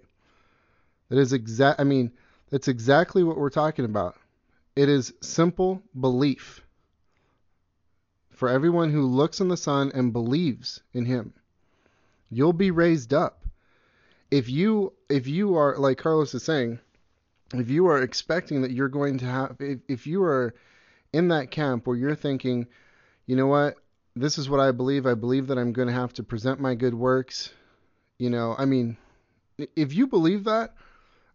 That 1.10 1.20
is 1.20 1.34
exact 1.34 1.80
I 1.80 1.84
mean, 1.84 2.12
that's 2.50 2.68
exactly 2.68 3.24
what 3.24 3.38
we're 3.38 3.50
talking 3.50 3.86
about. 3.86 4.16
It 4.76 4.90
is 4.90 5.14
simple 5.22 5.84
belief 6.00 6.62
for 8.32 8.50
everyone 8.50 8.90
who 8.92 9.06
looks 9.06 9.40
on 9.42 9.50
the 9.50 9.58
Son 9.58 9.92
and 9.94 10.14
believes 10.14 10.82
in 10.94 11.06
him. 11.06 11.34
You'll 12.30 12.54
be 12.54 12.72
raised 12.72 13.14
up. 13.14 13.46
If 14.32 14.50
you 14.50 14.94
if 15.10 15.28
you 15.28 15.56
are 15.56 15.78
like 15.78 15.98
Carlos 15.98 16.34
is 16.34 16.44
saying, 16.44 16.80
if 17.60 17.70
you 17.70 17.88
are 17.88 18.02
expecting 18.02 18.62
that 18.62 18.72
you're 18.72 18.88
going 18.88 19.18
to 19.20 19.26
have 19.26 19.56
if, 19.60 19.80
if 19.88 20.08
you 20.08 20.24
are 20.24 20.54
in 21.12 21.30
that 21.30 21.52
camp 21.52 21.88
where 21.88 21.98
you're 21.98 22.16
thinking, 22.16 22.68
you 23.26 23.36
know 23.36 23.48
what, 23.48 23.76
this 24.16 24.38
is 24.38 24.50
what 24.50 24.60
I 24.60 24.72
believe, 24.72 25.06
I 25.06 25.14
believe 25.14 25.48
that 25.48 25.58
I'm 25.58 25.74
going 25.74 25.88
to 25.88 25.94
have 25.94 26.14
to 26.14 26.24
present 26.24 26.60
my 26.60 26.76
good 26.76 26.94
works, 26.94 27.52
you 28.18 28.30
know, 28.30 28.56
I 28.58 28.66
mean, 28.66 28.98
if 29.76 29.94
you 29.94 30.08
believe 30.08 30.46
that, 30.46 30.74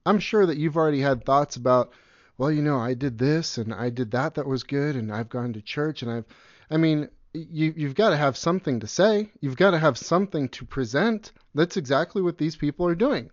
I'm 0.07 0.21
sure 0.21 0.47
that 0.47 0.57
you've 0.57 0.77
already 0.77 1.01
had 1.01 1.25
thoughts 1.25 1.57
about, 1.57 1.93
well, 2.39 2.51
you 2.51 2.63
know, 2.63 2.79
I 2.79 2.95
did 2.95 3.19
this 3.19 3.59
and 3.59 3.75
I 3.75 3.91
did 3.91 4.13
that 4.13 4.35
that 4.35 4.47
was 4.47 4.63
good 4.63 4.97
and 4.97 5.13
I've 5.13 5.29
gone 5.29 5.53
to 5.55 5.61
church 5.61 6.03
and 6.03 6.11
I've 6.11 6.25
I 6.71 6.77
mean, 6.79 7.09
you, 7.33 7.73
you've 7.77 7.95
got 7.95 8.11
to 8.11 8.17
have 8.17 8.37
something 8.37 8.81
to 8.81 8.87
say. 8.87 9.31
You've 9.41 9.57
got 9.57 9.73
to 9.73 9.79
have 9.79 9.99
something 9.99 10.49
to 10.51 10.65
present. 10.65 11.33
That's 11.55 11.77
exactly 11.77 12.23
what 12.23 12.39
these 12.39 12.57
people 12.57 12.87
are 12.87 12.95
doing. 12.95 13.31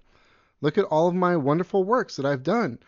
Look 0.63 0.77
at 0.77 0.85
all 0.85 1.09
of 1.09 1.13
my 1.13 1.35
wonderful 1.35 1.83
works 1.83 2.15
that 2.15 2.25
I've 2.25 2.41
done. 2.41 2.79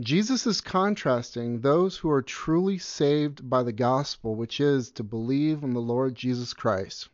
Jesus 0.00 0.44
is 0.44 0.60
contrasting 0.60 1.60
those 1.60 1.96
who 1.96 2.10
are 2.10 2.20
truly 2.20 2.78
saved 2.78 3.48
by 3.48 3.62
the 3.62 3.72
gospel, 3.72 4.34
which 4.34 4.58
is 4.58 4.90
to 4.90 5.04
believe 5.04 5.62
in 5.62 5.72
the 5.72 5.80
Lord 5.80 6.16
Jesus 6.16 6.52
Christ, 6.52 7.10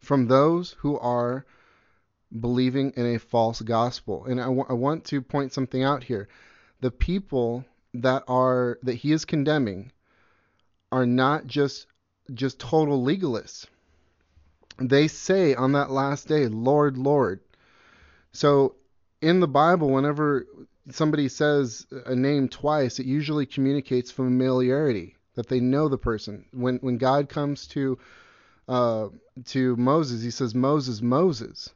from 0.00 0.26
those 0.26 0.72
who 0.78 0.98
are 0.98 1.46
believing 2.40 2.90
in 2.96 3.06
a 3.06 3.20
false 3.20 3.60
gospel. 3.60 4.24
And 4.24 4.40
I, 4.40 4.46
w- 4.46 4.66
I 4.68 4.72
want 4.72 5.04
to 5.04 5.22
point 5.22 5.52
something 5.52 5.84
out 5.84 6.02
here. 6.02 6.26
The 6.80 6.90
people 6.90 7.64
that 7.94 8.24
are 8.26 8.80
that 8.82 8.94
he 8.96 9.12
is 9.12 9.24
condemning 9.24 9.92
are 10.90 11.06
not 11.06 11.46
just 11.46 11.86
just 12.34 12.58
total 12.58 13.00
legalists. 13.00 13.66
They 14.80 15.06
say 15.06 15.54
on 15.54 15.70
that 15.72 15.92
last 15.92 16.26
day, 16.26 16.48
Lord, 16.48 16.98
Lord. 16.98 17.42
So 18.32 18.76
in 19.20 19.40
the 19.40 19.48
Bible, 19.48 19.90
whenever 19.90 20.46
somebody 20.90 21.28
says 21.28 21.86
a 22.06 22.14
name 22.14 22.48
twice, 22.48 22.98
it 22.98 23.06
usually 23.06 23.46
communicates 23.46 24.10
familiarity 24.10 25.16
that 25.34 25.48
they 25.48 25.60
know 25.60 25.88
the 25.88 25.98
person. 25.98 26.44
When 26.52 26.78
when 26.78 26.98
God 26.98 27.28
comes 27.28 27.66
to 27.68 27.98
uh, 28.68 29.08
to 29.46 29.76
Moses, 29.76 30.22
he 30.22 30.30
says 30.30 30.54
Moses, 30.54 31.00
Moses, 31.00 31.70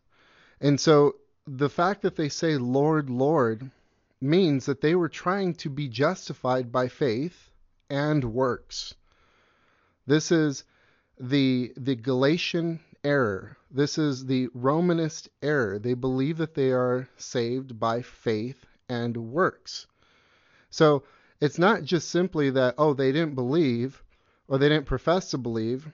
and 0.61 0.81
so 0.81 1.17
the 1.47 1.71
fact 1.71 2.03
that 2.03 2.17
they 2.17 2.29
say 2.29 2.57
Lord, 2.57 3.11
Lord 3.11 3.71
means 4.21 4.67
that 4.67 4.81
they 4.81 4.95
were 4.95 5.09
trying 5.09 5.55
to 5.55 5.71
be 5.71 5.89
justified 5.89 6.71
by 6.71 6.89
faith 6.89 7.51
and 7.91 8.25
works. 8.25 8.95
This 10.07 10.33
is 10.33 10.65
the 11.19 11.73
the 11.77 11.97
Galatian 11.97 12.81
error. 13.05 13.57
This 13.71 13.99
is 13.99 14.27
the 14.27 14.49
Romanist 14.55 15.29
error. 15.43 15.79
They 15.79 15.95
believe 15.95 16.39
that 16.39 16.55
they 16.55 16.73
are 16.73 17.09
saved 17.17 17.79
by 17.79 18.03
faith 18.03 18.65
and 18.89 19.17
works. 19.17 19.87
So 20.71 21.05
it's 21.41 21.59
not 21.59 21.83
just 21.83 22.11
simply 22.11 22.51
that, 22.51 22.75
oh, 22.79 22.95
they 22.95 23.13
didn't 23.13 23.35
believe 23.35 24.03
or 24.49 24.59
they 24.59 24.69
didn't 24.69 24.87
profess 24.87 25.31
to 25.31 25.39
believe 25.39 25.89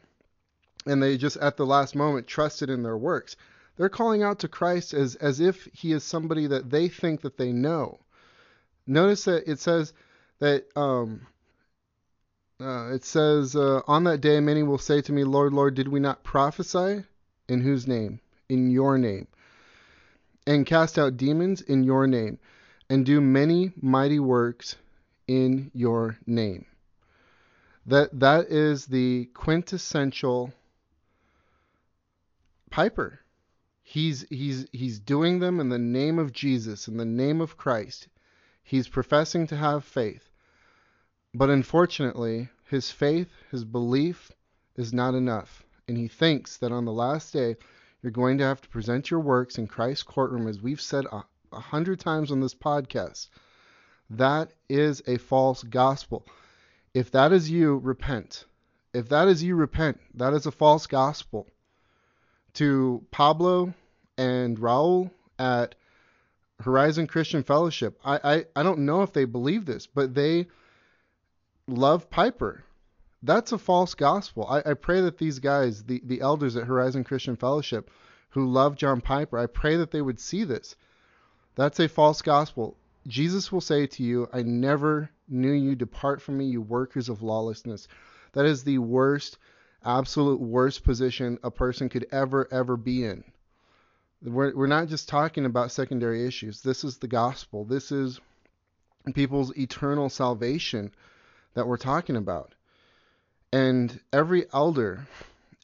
and 0.86 1.02
they 1.02 1.16
just 1.16 1.36
at 1.38 1.56
the 1.56 1.66
last 1.66 1.94
moment 1.94 2.26
trusted 2.26 2.70
in 2.70 2.82
their 2.82 2.96
works. 2.96 3.36
They're 3.76 3.88
calling 3.88 4.22
out 4.22 4.40
to 4.40 4.48
Christ 4.48 4.94
as, 4.94 5.14
as 5.16 5.40
if 5.40 5.68
he 5.72 5.92
is 5.92 6.02
somebody 6.02 6.46
that 6.48 6.70
they 6.70 6.88
think 6.88 7.20
that 7.22 7.36
they 7.36 7.52
know. 7.52 8.00
Notice 8.86 9.24
that 9.24 9.48
it 9.48 9.60
says 9.60 9.92
that 10.40 10.66
um, 10.76 11.26
uh, 12.60 12.90
it 12.92 13.04
says, 13.04 13.54
uh, 13.54 13.82
On 13.86 14.04
that 14.04 14.20
day 14.20 14.40
many 14.40 14.62
will 14.62 14.78
say 14.78 15.00
to 15.02 15.12
me, 15.12 15.24
Lord, 15.24 15.52
Lord, 15.52 15.74
did 15.74 15.88
we 15.88 16.00
not 16.00 16.24
prophesy? 16.24 17.04
In 17.48 17.60
whose 17.60 17.86
name? 17.86 18.20
In 18.48 18.70
your 18.70 18.98
name. 18.98 19.26
And 20.46 20.66
cast 20.66 20.98
out 20.98 21.16
demons 21.16 21.60
in 21.60 21.84
your 21.84 22.06
name, 22.06 22.38
and 22.88 23.04
do 23.04 23.20
many 23.20 23.72
mighty 23.80 24.18
works 24.18 24.76
in 25.26 25.70
your 25.74 26.18
name. 26.26 26.66
That 27.86 28.18
that 28.20 28.46
is 28.48 28.86
the 28.86 29.26
quintessential 29.34 30.52
Piper. 32.70 33.20
He's 33.82 34.26
he's 34.28 34.66
he's 34.72 34.98
doing 34.98 35.38
them 35.38 35.60
in 35.60 35.70
the 35.70 35.78
name 35.78 36.18
of 36.18 36.32
Jesus, 36.32 36.88
in 36.88 36.98
the 36.98 37.04
name 37.04 37.40
of 37.40 37.56
Christ. 37.56 38.08
He's 38.62 38.88
professing 38.88 39.46
to 39.46 39.56
have 39.56 39.84
faith. 39.84 40.27
But 41.38 41.50
unfortunately, 41.50 42.48
his 42.64 42.90
faith, 42.90 43.28
his 43.52 43.64
belief 43.64 44.32
is 44.74 44.92
not 44.92 45.14
enough. 45.14 45.64
And 45.86 45.96
he 45.96 46.08
thinks 46.08 46.56
that 46.56 46.72
on 46.72 46.84
the 46.84 46.92
last 46.92 47.32
day, 47.32 47.54
you're 48.02 48.10
going 48.10 48.38
to 48.38 48.44
have 48.44 48.60
to 48.60 48.68
present 48.68 49.08
your 49.08 49.20
works 49.20 49.56
in 49.56 49.68
Christ's 49.68 50.02
courtroom, 50.02 50.48
as 50.48 50.60
we've 50.60 50.80
said 50.80 51.04
a, 51.04 51.22
a 51.52 51.60
hundred 51.60 52.00
times 52.00 52.32
on 52.32 52.40
this 52.40 52.56
podcast. 52.56 53.28
That 54.10 54.50
is 54.68 55.00
a 55.06 55.16
false 55.16 55.62
gospel. 55.62 56.26
If 56.92 57.12
that 57.12 57.32
is 57.32 57.48
you, 57.48 57.76
repent. 57.76 58.44
If 58.92 59.08
that 59.10 59.28
is 59.28 59.40
you, 59.40 59.54
repent. 59.54 60.00
That 60.14 60.32
is 60.32 60.46
a 60.46 60.50
false 60.50 60.88
gospel. 60.88 61.46
To 62.54 63.06
Pablo 63.12 63.74
and 64.16 64.58
Raul 64.58 65.12
at 65.38 65.76
Horizon 66.58 67.06
Christian 67.06 67.44
Fellowship, 67.44 67.96
I, 68.04 68.18
I, 68.24 68.44
I 68.56 68.62
don't 68.64 68.80
know 68.80 69.02
if 69.02 69.12
they 69.12 69.24
believe 69.24 69.66
this, 69.66 69.86
but 69.86 70.16
they 70.16 70.48
love 71.68 72.10
Piper. 72.10 72.64
That's 73.22 73.52
a 73.52 73.58
false 73.58 73.94
gospel. 73.94 74.46
I, 74.48 74.70
I 74.70 74.74
pray 74.74 75.00
that 75.02 75.18
these 75.18 75.38
guys, 75.38 75.84
the, 75.84 76.00
the 76.04 76.20
elders 76.20 76.56
at 76.56 76.66
Horizon 76.66 77.04
Christian 77.04 77.36
Fellowship, 77.36 77.90
who 78.30 78.46
love 78.46 78.76
John 78.76 79.00
Piper, 79.00 79.38
I 79.38 79.46
pray 79.46 79.76
that 79.76 79.90
they 79.90 80.00
would 80.00 80.20
see 80.20 80.44
this. 80.44 80.76
That's 81.54 81.80
a 81.80 81.88
false 81.88 82.22
gospel. 82.22 82.76
Jesus 83.06 83.50
will 83.50 83.60
say 83.60 83.86
to 83.86 84.02
you, 84.02 84.28
I 84.32 84.42
never 84.42 85.10
knew 85.28 85.52
you. 85.52 85.74
Depart 85.74 86.22
from 86.22 86.38
me, 86.38 86.46
you 86.46 86.60
workers 86.60 87.08
of 87.08 87.22
lawlessness. 87.22 87.88
That 88.32 88.46
is 88.46 88.62
the 88.62 88.78
worst, 88.78 89.38
absolute 89.84 90.40
worst 90.40 90.84
position 90.84 91.38
a 91.42 91.50
person 91.50 91.88
could 91.88 92.06
ever, 92.12 92.46
ever 92.52 92.76
be 92.76 93.04
in. 93.04 93.24
We're, 94.22 94.54
we're 94.54 94.66
not 94.66 94.88
just 94.88 95.08
talking 95.08 95.46
about 95.46 95.72
secondary 95.72 96.26
issues. 96.26 96.60
This 96.60 96.84
is 96.84 96.98
the 96.98 97.08
gospel. 97.08 97.64
This 97.64 97.90
is 97.90 98.20
people's 99.14 99.56
eternal 99.56 100.08
salvation 100.08 100.92
that 101.54 101.66
we're 101.66 101.76
talking 101.76 102.16
about. 102.16 102.54
And 103.52 104.00
every 104.12 104.46
elder, 104.52 105.06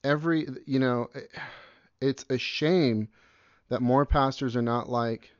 every, 0.02 0.46
you 0.66 0.78
know, 0.78 1.08
it's 2.00 2.24
a 2.30 2.38
shame 2.38 3.08
that 3.68 3.82
more 3.82 4.06
pastors 4.06 4.56
are 4.56 4.62
not 4.62 4.88
like 4.88 5.30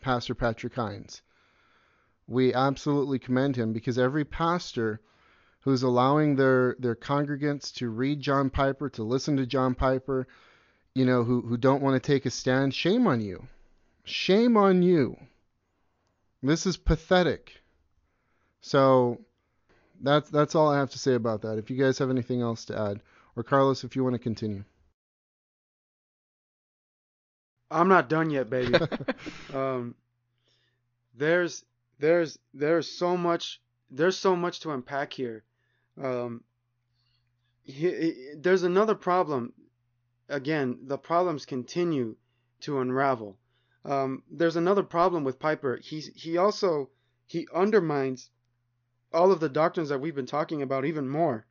Pastor 0.00 0.34
Patrick 0.34 0.74
Hines. 0.74 1.22
We 2.26 2.54
absolutely 2.54 3.18
commend 3.18 3.56
him 3.56 3.72
because 3.72 3.98
every 3.98 4.24
pastor 4.24 5.00
who's 5.60 5.82
allowing 5.82 6.36
their, 6.36 6.76
their 6.78 6.94
congregants 6.94 7.74
to 7.74 7.90
read 7.90 8.20
John 8.20 8.50
Piper, 8.50 8.88
to 8.90 9.02
listen 9.02 9.36
to 9.36 9.46
John 9.46 9.74
Piper, 9.74 10.26
you 10.94 11.04
know, 11.04 11.22
who, 11.22 11.42
who 11.42 11.56
don't 11.56 11.82
want 11.82 12.02
to 12.02 12.06
take 12.06 12.26
a 12.26 12.30
stand, 12.30 12.74
shame 12.74 13.06
on 13.06 13.20
you. 13.20 13.46
Shame 14.04 14.56
on 14.56 14.82
you. 14.82 15.16
This 16.42 16.66
is 16.66 16.76
pathetic. 16.76 17.60
So 18.62 19.20
that's 20.00 20.30
that's 20.30 20.54
all 20.54 20.68
I 20.68 20.78
have 20.78 20.90
to 20.90 20.98
say 20.98 21.14
about 21.14 21.42
that. 21.42 21.58
If 21.58 21.70
you 21.70 21.76
guys 21.76 21.98
have 21.98 22.10
anything 22.10 22.40
else 22.40 22.64
to 22.66 22.78
add, 22.78 23.00
or 23.36 23.42
Carlos, 23.42 23.84
if 23.84 23.96
you 23.96 24.04
want 24.04 24.14
to 24.14 24.18
continue. 24.18 24.64
I'm 27.70 27.88
not 27.88 28.08
done 28.08 28.30
yet, 28.30 28.50
baby. 28.50 28.78
um, 29.54 29.94
there's 31.16 31.64
there's 31.98 32.38
there's 32.52 32.90
so 32.90 33.16
much 33.16 33.60
there's 33.90 34.16
so 34.16 34.34
much 34.34 34.60
to 34.60 34.70
unpack 34.72 35.12
here. 35.12 35.44
Um, 36.02 36.42
he, 37.62 37.90
he, 37.90 38.32
there's 38.36 38.62
another 38.62 38.94
problem. 38.94 39.52
Again, 40.28 40.78
the 40.82 40.98
problems 40.98 41.44
continue 41.44 42.16
to 42.60 42.80
unravel. 42.80 43.36
Um, 43.84 44.22
there's 44.30 44.56
another 44.56 44.82
problem 44.82 45.24
with 45.24 45.38
Piper. 45.38 45.78
He 45.82 46.00
he 46.00 46.36
also 46.38 46.90
he 47.26 47.46
undermines 47.54 48.30
all 49.12 49.32
of 49.32 49.40
the 49.40 49.48
doctrines 49.48 49.88
that 49.88 50.00
we've 50.00 50.14
been 50.14 50.26
talking 50.26 50.62
about 50.62 50.84
even 50.84 51.08
more 51.08 51.46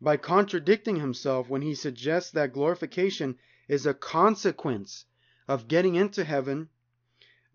by 0.00 0.16
contradicting 0.16 0.96
himself 0.96 1.48
when 1.48 1.62
he 1.62 1.74
suggests 1.74 2.30
that 2.30 2.52
glorification 2.52 3.36
is 3.66 3.84
a 3.86 3.94
consequence 3.94 5.04
of 5.48 5.68
getting 5.68 5.96
into 5.96 6.24
heaven 6.24 6.68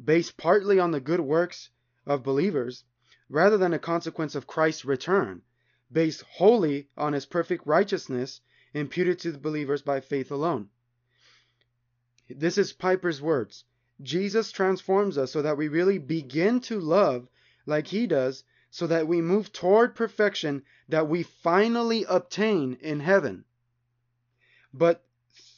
based 0.03 0.35
partly 0.35 0.79
on 0.79 0.91
the 0.91 0.99
good 0.99 1.21
works 1.21 1.69
of 2.05 2.23
believers 2.23 2.83
rather 3.29 3.57
than 3.57 3.73
a 3.73 3.79
consequence 3.79 4.35
of 4.35 4.47
Christ's 4.47 4.83
return 4.83 5.41
based 5.91 6.23
wholly 6.23 6.89
on 6.97 7.13
his 7.13 7.25
perfect 7.25 7.65
righteousness 7.65 8.41
imputed 8.73 9.19
to 9.19 9.31
the 9.31 9.37
believers 9.37 9.81
by 9.81 10.01
faith 10.01 10.31
alone. 10.31 10.69
This 12.29 12.57
is 12.57 12.73
Piper's 12.73 13.21
words. 13.21 13.63
Jesus 14.01 14.51
transforms 14.51 15.17
us 15.17 15.31
so 15.31 15.41
that 15.43 15.57
we 15.57 15.67
really 15.67 15.99
begin 15.99 16.59
to 16.61 16.79
love 16.79 17.27
like 17.65 17.87
he 17.87 18.07
does 18.07 18.43
so 18.73 18.87
that 18.87 19.07
we 19.07 19.21
move 19.21 19.53
toward 19.53 19.93
perfection 19.93 20.63
that 20.89 21.07
we 21.07 21.21
finally 21.21 22.05
obtain 22.09 22.73
in 22.81 22.99
heaven. 22.99 23.45
But 24.73 25.05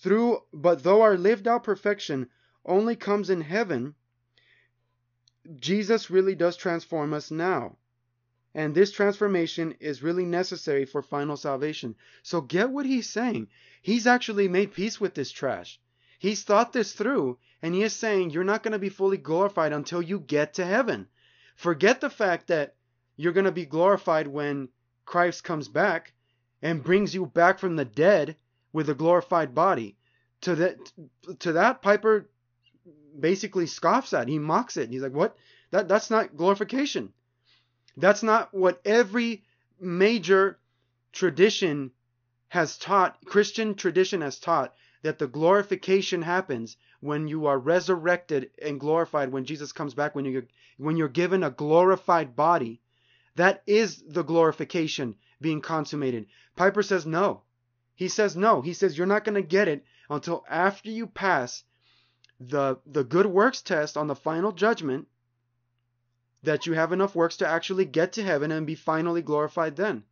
through 0.02 0.44
but 0.52 0.84
though 0.84 1.02
our 1.02 1.18
lived 1.18 1.48
out 1.48 1.64
perfection 1.64 2.30
only 2.66 2.98
comes 2.98 3.30
in 3.30 3.40
heaven, 3.40 3.96
Jesus 5.56 6.10
really 6.10 6.36
does 6.36 6.58
transform 6.58 7.14
us 7.14 7.32
now. 7.32 7.78
And 8.54 8.76
this 8.76 8.92
transformation 8.92 9.78
is 9.80 10.04
really 10.04 10.26
necessary 10.26 10.84
for 10.84 11.02
final 11.02 11.38
salvation. 11.38 11.96
So 12.22 12.42
get 12.42 12.70
what 12.70 12.86
he's 12.86 13.10
saying. 13.10 13.48
He's 13.82 14.08
actually 14.08 14.50
made 14.50 14.74
peace 14.74 15.00
with 15.00 15.14
this 15.14 15.32
trash. 15.32 15.80
He's 16.20 16.44
thought 16.44 16.74
this 16.74 16.92
through, 16.92 17.38
and 17.62 17.74
he 17.74 17.82
is 17.82 17.94
saying 17.94 18.32
you're 18.32 18.44
not 18.44 18.62
going 18.62 18.74
to 18.74 18.80
be 18.80 18.90
fully 18.90 19.18
glorified 19.18 19.72
until 19.72 20.02
you 20.02 20.20
get 20.20 20.56
to 20.56 20.66
heaven. 20.66 21.08
Forget 21.56 22.02
the 22.02 22.10
fact 22.10 22.48
that 22.48 22.76
you're 23.18 23.34
going 23.34 23.46
to 23.46 23.52
be 23.52 23.66
glorified 23.66 24.28
when 24.28 24.70
Christ 25.06 25.44
comes 25.44 25.68
back 25.68 26.14
and 26.62 26.84
brings 26.84 27.14
you 27.14 27.26
back 27.26 27.60
from 27.60 27.76
the 27.76 27.86
dead 27.86 28.36
with 28.74 28.90
a 28.90 28.96
glorified 28.96 29.54
body. 29.56 29.96
To 30.42 30.56
that, 30.56 30.78
to 31.40 31.54
that, 31.54 31.82
Piper 31.82 32.30
basically 33.20 33.68
scoffs 33.68 34.14
at. 34.14 34.28
He 34.28 34.40
mocks 34.40 34.78
it. 34.78 34.90
He's 34.90 35.02
like, 35.02 35.14
"What? 35.14 35.38
That 35.72 35.88
that's 35.88 36.10
not 36.10 36.36
glorification. 36.36 37.14
That's 37.98 38.24
not 38.24 38.54
what 38.54 38.82
every 38.86 39.44
major 39.80 40.60
tradition 41.14 41.92
has 42.50 42.78
taught. 42.78 43.24
Christian 43.26 43.76
tradition 43.76 44.22
has 44.22 44.40
taught 44.40 44.74
that 45.02 45.20
the 45.20 45.28
glorification 45.28 46.22
happens 46.22 46.78
when 47.00 47.28
you 47.28 47.46
are 47.46 47.60
resurrected 47.60 48.52
and 48.62 48.80
glorified 48.80 49.32
when 49.32 49.46
Jesus 49.46 49.72
comes 49.72 49.94
back 49.94 50.16
when 50.16 50.26
you 50.26 50.48
when 50.78 50.98
you're 50.98 51.08
given 51.08 51.44
a 51.44 51.52
glorified 51.52 52.36
body 52.36 52.82
that 53.36 53.64
is 53.68 54.04
the 54.08 54.24
glorification 54.24 55.16
being 55.42 55.62
consummated. 55.62 56.28
Piper 56.56 56.84
says 56.84 57.06
no. 57.06 57.44
He 57.96 58.08
says 58.08 58.36
no. 58.36 58.62
He 58.62 58.74
says 58.74 58.98
you're 58.98 59.08
not 59.08 59.24
going 59.24 59.36
to 59.36 59.42
get 59.42 59.68
it 59.68 59.86
until 60.10 60.44
after 60.50 60.90
you 60.90 61.08
pass 61.08 61.64
the 62.40 62.78
the 62.86 63.04
good 63.04 63.26
works 63.26 63.62
test 63.62 63.96
on 63.96 64.08
the 64.08 64.16
final 64.16 64.52
judgment 64.52 65.08
that 66.44 66.66
you 66.66 66.74
have 66.74 66.92
enough 66.92 67.16
works 67.16 67.38
to 67.38 67.48
actually 67.48 67.86
get 67.86 68.14
to 68.14 68.24
heaven 68.24 68.52
and 68.52 68.68
be 68.68 68.76
finally 68.76 69.22
glorified 69.22 69.76
then. 69.76 70.04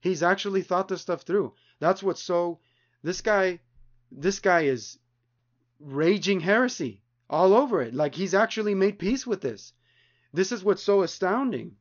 He's 0.00 0.22
actually 0.22 0.62
thought 0.62 0.88
this 0.88 1.00
stuff 1.00 1.22
through. 1.22 1.54
That's 1.78 2.02
what's 2.02 2.22
so 2.22 2.60
this 3.02 3.20
guy 3.20 3.60
this 4.12 4.40
guy 4.40 4.62
is 4.62 4.98
raging 5.78 6.40
heresy 6.40 7.02
all 7.28 7.54
over 7.54 7.80
it. 7.82 7.94
Like 7.94 8.14
he's 8.14 8.34
actually 8.34 8.74
made 8.74 8.98
peace 8.98 9.26
with 9.26 9.40
this. 9.40 9.72
This 10.32 10.52
is 10.52 10.62
what's 10.62 10.82
so 10.82 11.02
astounding. 11.02 11.76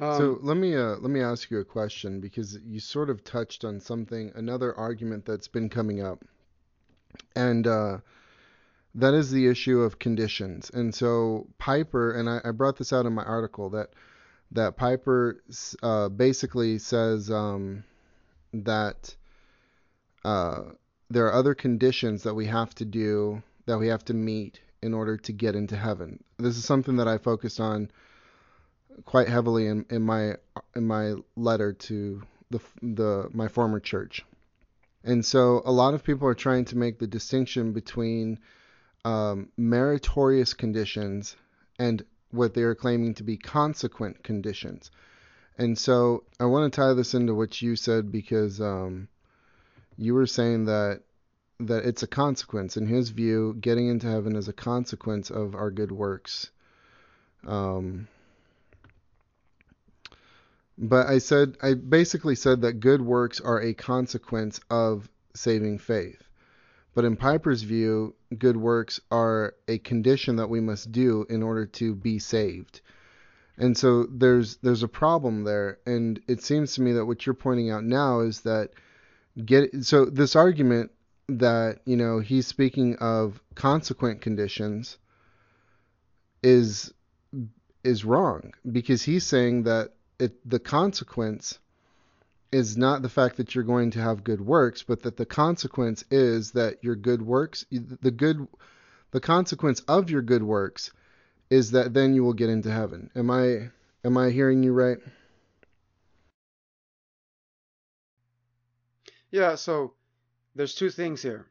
Um, 0.00 0.18
so 0.18 0.38
let 0.42 0.56
me 0.56 0.76
uh, 0.76 0.96
let 0.96 1.10
me 1.10 1.20
ask 1.20 1.50
you 1.50 1.58
a 1.58 1.64
question 1.64 2.20
because 2.20 2.58
you 2.64 2.80
sort 2.80 3.10
of 3.10 3.24
touched 3.24 3.64
on 3.64 3.80
something, 3.80 4.32
another 4.34 4.74
argument 4.74 5.24
that's 5.24 5.48
been 5.48 5.68
coming 5.68 6.02
up, 6.02 6.24
and 7.34 7.66
uh, 7.66 7.98
that 8.94 9.14
is 9.14 9.30
the 9.30 9.46
issue 9.46 9.80
of 9.80 9.98
conditions. 9.98 10.70
And 10.70 10.94
so 10.94 11.46
Piper, 11.58 12.12
and 12.12 12.28
I, 12.28 12.40
I 12.44 12.50
brought 12.50 12.76
this 12.76 12.92
out 12.92 13.06
in 13.06 13.12
my 13.14 13.24
article 13.24 13.70
that 13.70 13.90
that 14.52 14.76
Piper 14.76 15.42
uh, 15.82 16.08
basically 16.08 16.78
says 16.78 17.30
um, 17.30 17.84
that 18.52 19.14
uh, 20.24 20.62
there 21.10 21.26
are 21.26 21.34
other 21.34 21.54
conditions 21.54 22.22
that 22.22 22.34
we 22.34 22.46
have 22.46 22.74
to 22.76 22.84
do 22.84 23.42
that 23.66 23.78
we 23.78 23.88
have 23.88 24.04
to 24.06 24.14
meet 24.14 24.60
in 24.82 24.94
order 24.94 25.16
to 25.16 25.32
get 25.32 25.54
into 25.54 25.76
heaven. 25.76 26.22
This 26.38 26.56
is 26.56 26.64
something 26.64 26.96
that 26.96 27.08
I 27.08 27.18
focused 27.18 27.60
on 27.60 27.90
quite 29.04 29.28
heavily 29.28 29.66
in, 29.66 29.84
in 29.90 30.02
my 30.02 30.34
in 30.74 30.86
my 30.86 31.14
letter 31.36 31.72
to 31.72 32.22
the 32.50 32.60
the 32.82 33.28
my 33.32 33.48
former 33.48 33.80
church. 33.80 34.24
And 35.04 35.24
so 35.24 35.62
a 35.64 35.72
lot 35.72 35.94
of 35.94 36.04
people 36.04 36.28
are 36.28 36.34
trying 36.34 36.64
to 36.66 36.76
make 36.76 36.98
the 36.98 37.06
distinction 37.06 37.72
between 37.72 38.38
um, 39.04 39.48
meritorious 39.56 40.54
conditions 40.54 41.36
and 41.78 42.04
what 42.30 42.54
they 42.54 42.62
are 42.62 42.74
claiming 42.74 43.14
to 43.14 43.22
be 43.22 43.36
consequent 43.36 44.22
conditions. 44.22 44.90
And 45.56 45.78
so 45.78 46.24
I 46.38 46.44
want 46.44 46.72
to 46.72 46.76
tie 46.76 46.92
this 46.94 47.14
into 47.14 47.34
what 47.34 47.62
you 47.62 47.74
said 47.76 48.12
because 48.12 48.60
um, 48.60 49.08
you 49.96 50.14
were 50.14 50.26
saying 50.26 50.66
that 50.66 51.02
that 51.60 51.84
it's 51.84 52.04
a 52.04 52.06
consequence. 52.06 52.76
In 52.76 52.86
his 52.86 53.10
view, 53.10 53.56
getting 53.60 53.88
into 53.88 54.06
heaven 54.06 54.36
is 54.36 54.46
a 54.46 54.52
consequence 54.52 55.30
of 55.30 55.56
our 55.56 55.72
good 55.72 55.90
works. 55.90 56.50
Um, 57.44 58.06
but 60.78 61.08
I 61.08 61.18
said 61.18 61.56
I 61.62 61.74
basically 61.74 62.36
said 62.36 62.62
that 62.62 62.80
good 62.80 63.02
works 63.02 63.40
are 63.40 63.60
a 63.60 63.74
consequence 63.74 64.60
of 64.70 65.08
saving 65.34 65.78
faith. 65.78 66.22
But 66.94 67.04
in 67.04 67.16
Piper's 67.16 67.62
view, 67.62 68.14
good 68.36 68.56
works 68.56 69.00
are 69.10 69.54
a 69.68 69.78
condition 69.78 70.36
that 70.36 70.48
we 70.48 70.60
must 70.60 70.90
do 70.90 71.26
in 71.28 71.42
order 71.42 71.66
to 71.66 71.94
be 71.94 72.18
saved. 72.18 72.80
And 73.56 73.76
so 73.76 74.04
there's 74.04 74.56
there's 74.58 74.84
a 74.84 74.88
problem 74.88 75.44
there, 75.44 75.78
and 75.84 76.20
it 76.28 76.42
seems 76.42 76.74
to 76.74 76.82
me 76.82 76.92
that 76.92 77.06
what 77.06 77.26
you're 77.26 77.34
pointing 77.34 77.70
out 77.70 77.84
now 77.84 78.20
is 78.20 78.42
that 78.42 78.70
get 79.44 79.84
so 79.84 80.04
this 80.04 80.36
argument 80.36 80.92
that 81.28 81.80
you 81.84 81.96
know 81.96 82.20
he's 82.20 82.46
speaking 82.46 82.96
of 82.96 83.40
consequent 83.54 84.20
conditions 84.20 84.96
is 86.42 86.92
is 87.84 88.04
wrong 88.04 88.52
because 88.70 89.02
he's 89.02 89.24
saying 89.24 89.64
that 89.64 89.92
it 90.18 90.48
the 90.48 90.58
consequence 90.58 91.58
is 92.50 92.76
not 92.76 93.02
the 93.02 93.08
fact 93.08 93.36
that 93.36 93.54
you're 93.54 93.64
going 93.64 93.90
to 93.90 94.00
have 94.00 94.24
good 94.24 94.40
works, 94.40 94.82
but 94.82 95.02
that 95.02 95.16
the 95.16 95.26
consequence 95.26 96.04
is 96.10 96.52
that 96.52 96.82
your 96.82 96.96
good 96.96 97.20
works, 97.20 97.66
the 97.70 98.10
good, 98.10 98.48
the 99.10 99.20
consequence 99.20 99.80
of 99.80 100.10
your 100.10 100.22
good 100.22 100.42
works, 100.42 100.90
is 101.50 101.72
that 101.72 101.92
then 101.92 102.14
you 102.14 102.24
will 102.24 102.32
get 102.32 102.48
into 102.48 102.70
heaven. 102.70 103.10
Am 103.14 103.30
I 103.30 103.70
am 104.04 104.16
I 104.16 104.30
hearing 104.30 104.62
you 104.62 104.72
right? 104.72 104.98
Yeah. 109.30 109.56
So 109.56 109.92
there's 110.54 110.74
two 110.74 110.90
things 110.90 111.22
here. 111.22 111.46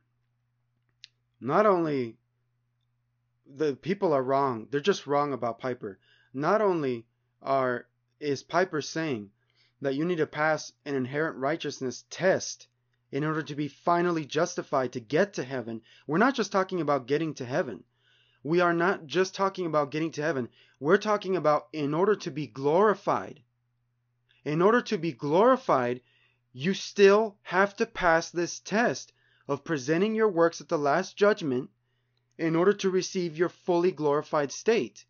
Not 1.40 1.68
only 1.68 2.18
the 3.46 3.76
people 3.76 4.14
are 4.14 4.24
wrong, 4.24 4.68
they're 4.72 4.82
just 4.82 5.06
wrong 5.06 5.32
about 5.32 5.60
Piper. 5.60 6.00
Not 6.34 6.62
only 6.62 7.06
are 7.42 7.86
is 8.20 8.44
Piper 8.44 8.82
saying 8.82 9.32
that 9.82 9.96
you 9.96 10.06
need 10.06 10.18
to 10.18 10.28
pass 10.28 10.74
an 10.86 10.96
inherent 10.96 11.38
righteousness 11.38 12.06
test 12.10 12.68
in 13.12 13.24
order 13.24 13.42
to 13.42 13.56
be 13.56 13.68
finally 13.68 14.26
justified 14.26 14.94
to 14.94 15.00
get 15.00 15.34
to 15.34 15.44
heaven. 15.44 15.82
We're 16.08 16.18
not 16.18 16.36
just 16.36 16.52
talking 16.52 16.82
about 16.82 17.08
getting 17.08 17.34
to 17.36 17.46
heaven. 17.46 17.84
We 18.44 18.60
are 18.60 18.74
not 18.74 19.06
just 19.06 19.36
talking 19.36 19.66
about 19.66 19.92
getting 19.92 20.12
to 20.12 20.22
heaven. 20.22 20.50
We're 20.80 20.98
talking 20.98 21.36
about 21.36 21.68
in 21.74 21.94
order 21.94 22.16
to 22.16 22.32
be 22.32 22.48
glorified. 22.48 23.42
In 24.46 24.62
order 24.62 24.82
to 24.82 24.98
be 24.98 25.12
glorified, 25.12 26.02
you 26.54 26.74
still 26.74 27.38
have 27.42 27.76
to 27.78 27.86
pass 27.86 28.30
this 28.30 28.60
test 28.60 29.14
of 29.48 29.64
presenting 29.64 30.16
your 30.16 30.30
works 30.30 30.62
at 30.62 30.70
the 30.70 30.78
last 30.78 31.18
judgment 31.18 31.70
in 32.38 32.56
order 32.56 32.74
to 32.74 32.90
receive 32.90 33.38
your 33.38 33.50
fully 33.50 33.92
glorified 33.92 34.52
state. 34.52 35.06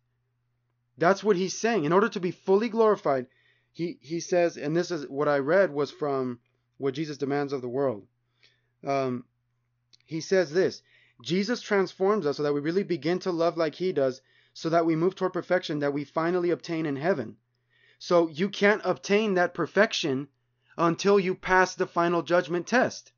That's 0.98 1.22
what 1.22 1.36
he's 1.36 1.56
saying. 1.56 1.84
In 1.84 1.92
order 1.92 2.08
to 2.08 2.20
be 2.20 2.32
fully 2.32 2.68
glorified, 2.68 3.26
he, 3.72 3.98
he 4.00 4.18
says, 4.18 4.56
and 4.56 4.76
this 4.76 4.90
is 4.90 5.08
what 5.08 5.28
I 5.28 5.38
read 5.38 5.72
was 5.72 5.92
from 5.92 6.40
what 6.76 6.94
Jesus 6.94 7.16
demands 7.16 7.52
of 7.52 7.62
the 7.62 7.68
world. 7.68 8.06
Um, 8.84 9.24
he 10.04 10.20
says 10.20 10.50
this 10.50 10.82
Jesus 11.22 11.60
transforms 11.60 12.26
us 12.26 12.36
so 12.36 12.42
that 12.42 12.52
we 12.52 12.60
really 12.60 12.82
begin 12.82 13.18
to 13.20 13.30
love 13.30 13.56
like 13.56 13.76
he 13.76 13.92
does, 13.92 14.20
so 14.54 14.68
that 14.70 14.86
we 14.86 14.96
move 14.96 15.14
toward 15.14 15.32
perfection 15.32 15.78
that 15.80 15.92
we 15.92 16.04
finally 16.04 16.50
obtain 16.50 16.86
in 16.86 16.96
heaven. 16.96 17.36
So 18.00 18.28
you 18.28 18.48
can't 18.48 18.82
obtain 18.84 19.34
that 19.34 19.54
perfection 19.54 20.28
until 20.76 21.20
you 21.20 21.34
pass 21.34 21.74
the 21.74 21.86
final 21.86 22.22
judgment 22.22 22.66
test. 22.66 23.12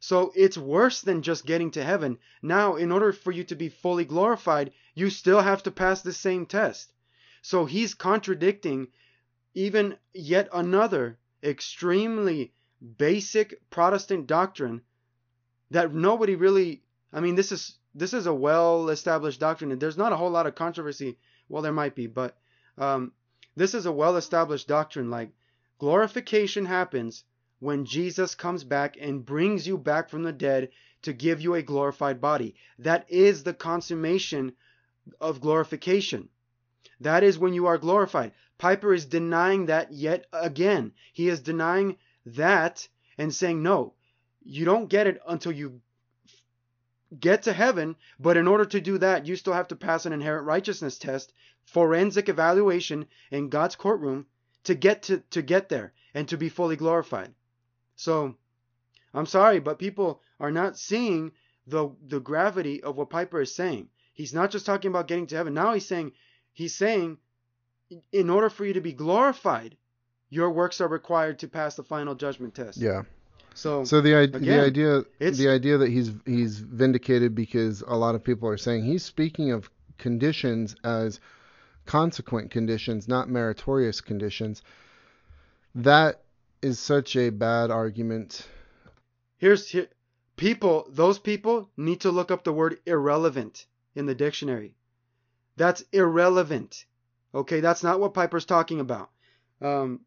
So 0.00 0.32
it's 0.34 0.58
worse 0.58 1.00
than 1.00 1.22
just 1.22 1.46
getting 1.46 1.70
to 1.72 1.84
heaven. 1.84 2.18
Now, 2.42 2.76
in 2.76 2.92
order 2.92 3.12
for 3.12 3.32
you 3.32 3.44
to 3.44 3.54
be 3.54 3.68
fully 3.68 4.04
glorified, 4.04 4.72
you 4.94 5.10
still 5.10 5.40
have 5.40 5.62
to 5.64 5.70
pass 5.70 6.02
the 6.02 6.12
same 6.12 6.46
test. 6.46 6.92
So 7.46 7.66
he's 7.66 7.92
contradicting 7.92 8.88
even 9.52 9.98
yet 10.14 10.48
another 10.50 11.18
extremely 11.42 12.54
basic 12.96 13.68
Protestant 13.68 14.26
doctrine 14.26 14.80
that 15.70 15.92
nobody 15.92 16.36
really 16.36 16.82
I 17.12 17.20
mean 17.20 17.34
this 17.34 17.52
is 17.52 17.76
this 17.94 18.14
is 18.14 18.24
a 18.24 18.32
well 18.32 18.88
established 18.88 19.40
doctrine 19.40 19.72
and 19.72 19.78
there's 19.78 19.98
not 19.98 20.10
a 20.10 20.16
whole 20.16 20.30
lot 20.30 20.46
of 20.46 20.54
controversy. 20.54 21.18
Well 21.50 21.60
there 21.60 21.70
might 21.70 21.94
be 21.94 22.06
but 22.06 22.34
um, 22.78 23.12
this 23.54 23.74
is 23.74 23.84
a 23.84 23.92
well 23.92 24.16
established 24.16 24.66
doctrine 24.66 25.10
like 25.10 25.28
glorification 25.78 26.64
happens 26.64 27.24
when 27.60 27.84
Jesus 27.84 28.34
comes 28.34 28.64
back 28.64 28.96
and 28.98 29.26
brings 29.26 29.66
you 29.66 29.76
back 29.76 30.08
from 30.08 30.22
the 30.22 30.32
dead 30.32 30.70
to 31.02 31.12
give 31.12 31.42
you 31.42 31.52
a 31.52 31.62
glorified 31.62 32.22
body. 32.22 32.54
That 32.78 33.04
is 33.10 33.42
the 33.42 33.52
consummation 33.52 34.54
of 35.20 35.42
glorification 35.42 36.30
that 37.00 37.22
is 37.22 37.38
when 37.38 37.54
you 37.54 37.66
are 37.66 37.78
glorified. 37.78 38.32
Piper 38.58 38.94
is 38.94 39.06
denying 39.06 39.66
that 39.66 39.92
yet 39.92 40.26
again. 40.32 40.92
He 41.12 41.28
is 41.28 41.40
denying 41.40 41.96
that 42.26 42.88
and 43.18 43.34
saying, 43.34 43.62
no, 43.62 43.94
you 44.42 44.64
don't 44.64 44.88
get 44.88 45.06
it 45.06 45.20
until 45.26 45.52
you 45.52 45.80
get 47.18 47.42
to 47.42 47.52
heaven. 47.52 47.96
But 48.18 48.36
in 48.36 48.48
order 48.48 48.64
to 48.64 48.80
do 48.80 48.98
that, 48.98 49.26
you 49.26 49.36
still 49.36 49.52
have 49.52 49.68
to 49.68 49.76
pass 49.76 50.06
an 50.06 50.12
inherent 50.12 50.46
righteousness 50.46 50.98
test, 50.98 51.32
forensic 51.64 52.28
evaluation 52.28 53.06
in 53.30 53.48
God's 53.48 53.76
courtroom 53.76 54.26
to 54.64 54.74
get 54.74 55.02
to, 55.04 55.18
to 55.30 55.42
get 55.42 55.68
there 55.68 55.92
and 56.14 56.28
to 56.28 56.36
be 56.36 56.48
fully 56.48 56.76
glorified. 56.76 57.34
So 57.96 58.36
I'm 59.12 59.26
sorry, 59.26 59.60
but 59.60 59.78
people 59.78 60.20
are 60.40 60.50
not 60.50 60.78
seeing 60.78 61.32
the 61.66 61.90
the 62.06 62.20
gravity 62.20 62.82
of 62.82 62.96
what 62.96 63.10
Piper 63.10 63.40
is 63.40 63.54
saying. 63.54 63.88
He's 64.12 64.34
not 64.34 64.50
just 64.50 64.66
talking 64.66 64.90
about 64.90 65.08
getting 65.08 65.26
to 65.28 65.36
heaven. 65.36 65.54
Now 65.54 65.72
he's 65.72 65.86
saying 65.86 66.12
He's 66.54 66.74
saying, 66.74 67.18
in 68.12 68.30
order 68.30 68.48
for 68.48 68.64
you 68.64 68.72
to 68.72 68.80
be 68.80 68.92
glorified, 68.92 69.76
your 70.30 70.50
works 70.50 70.80
are 70.80 70.88
required 70.88 71.40
to 71.40 71.48
pass 71.48 71.74
the 71.74 71.82
final 71.82 72.14
judgment 72.14 72.54
test. 72.54 72.78
Yeah. 72.78 73.02
So, 73.54 73.84
so 73.84 74.00
the, 74.00 74.18
again, 74.18 74.42
the 74.42 74.60
idea 74.60 75.04
the 75.20 75.48
idea 75.48 75.78
that 75.78 75.90
he's 75.90 76.10
he's 76.26 76.58
vindicated 76.58 77.34
because 77.34 77.82
a 77.86 77.96
lot 77.96 78.16
of 78.16 78.24
people 78.24 78.48
are 78.48 78.56
saying 78.56 78.84
he's 78.84 79.04
speaking 79.04 79.52
of 79.52 79.70
conditions 79.98 80.74
as 80.82 81.20
consequent 81.86 82.50
conditions, 82.50 83.06
not 83.06 83.28
meritorious 83.28 84.00
conditions. 84.00 84.62
That 85.76 86.22
is 86.62 86.80
such 86.80 87.14
a 87.14 87.30
bad 87.30 87.70
argument. 87.70 88.48
Here's 89.36 89.68
here, 89.68 89.88
people; 90.36 90.86
those 90.88 91.20
people 91.20 91.70
need 91.76 92.00
to 92.00 92.10
look 92.10 92.32
up 92.32 92.42
the 92.42 92.52
word 92.52 92.78
irrelevant 92.86 93.66
in 93.94 94.06
the 94.06 94.14
dictionary. 94.16 94.74
That's 95.56 95.84
irrelevant. 95.92 96.84
Okay, 97.34 97.60
that's 97.60 97.82
not 97.82 98.00
what 98.00 98.14
Piper's 98.14 98.44
talking 98.44 98.80
about. 98.80 99.10
Um, 99.60 100.00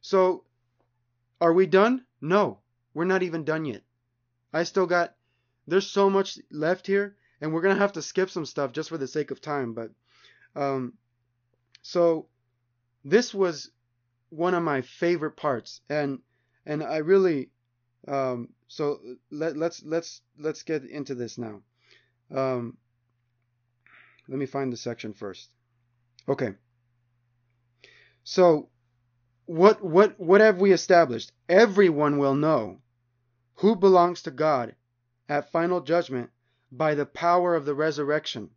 so, 0.00 0.44
are 1.40 1.52
we 1.52 1.66
done? 1.66 2.04
No, 2.20 2.58
we're 2.94 3.04
not 3.04 3.22
even 3.22 3.44
done 3.44 3.64
yet. 3.64 3.82
I 4.52 4.64
still 4.64 4.86
got, 4.86 5.14
there's 5.66 5.86
so 5.86 6.08
much 6.08 6.38
left 6.50 6.86
here, 6.86 7.16
and 7.40 7.52
we're 7.52 7.62
going 7.62 7.74
to 7.74 7.80
have 7.80 7.92
to 7.92 8.02
skip 8.02 8.30
some 8.30 8.46
stuff 8.46 8.72
just 8.72 8.88
for 8.88 8.98
the 8.98 9.06
sake 9.06 9.30
of 9.30 9.40
time. 9.40 9.74
But, 9.74 9.90
um, 10.56 10.94
so, 11.82 12.26
this 13.04 13.32
was 13.32 13.70
one 14.30 14.54
of 14.54 14.62
my 14.62 14.82
favorite 14.82 15.36
parts, 15.36 15.80
and 15.88 16.20
and 16.66 16.82
I 16.82 16.98
really, 16.98 17.50
um, 18.06 18.50
so 18.68 19.00
let 19.30 19.56
let's 19.56 19.82
let's 19.84 20.20
let's 20.38 20.62
get 20.62 20.84
into 20.84 21.14
this 21.14 21.38
now. 21.38 21.62
Um, 22.34 22.76
let 24.28 24.38
me 24.38 24.46
find 24.46 24.72
the 24.72 24.76
section 24.76 25.14
first. 25.14 25.48
Okay. 26.28 26.54
So 28.24 28.68
what 29.46 29.82
what 29.82 30.20
what 30.20 30.42
have 30.42 30.60
we 30.60 30.72
established? 30.72 31.32
Everyone 31.48 32.18
will 32.18 32.34
know 32.34 32.82
who 33.54 33.74
belongs 33.74 34.22
to 34.22 34.30
God 34.30 34.76
at 35.30 35.50
final 35.50 35.80
judgment 35.80 36.30
by 36.70 36.94
the 36.94 37.06
power 37.06 37.54
of 37.54 37.64
the 37.64 37.74
resurrection, 37.74 38.50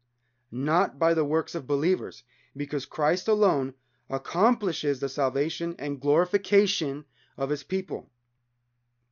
not 0.52 1.00
by 1.00 1.14
the 1.14 1.24
works 1.24 1.56
of 1.56 1.66
believers, 1.68 2.24
because 2.58 2.86
Christ 2.86 3.30
alone 3.30 3.74
accomplishes 4.10 5.00
the 5.00 5.08
salvation 5.08 5.76
and 5.80 6.02
glorification 6.02 7.06
of 7.38 7.50
his 7.50 7.64
people. 7.64 8.10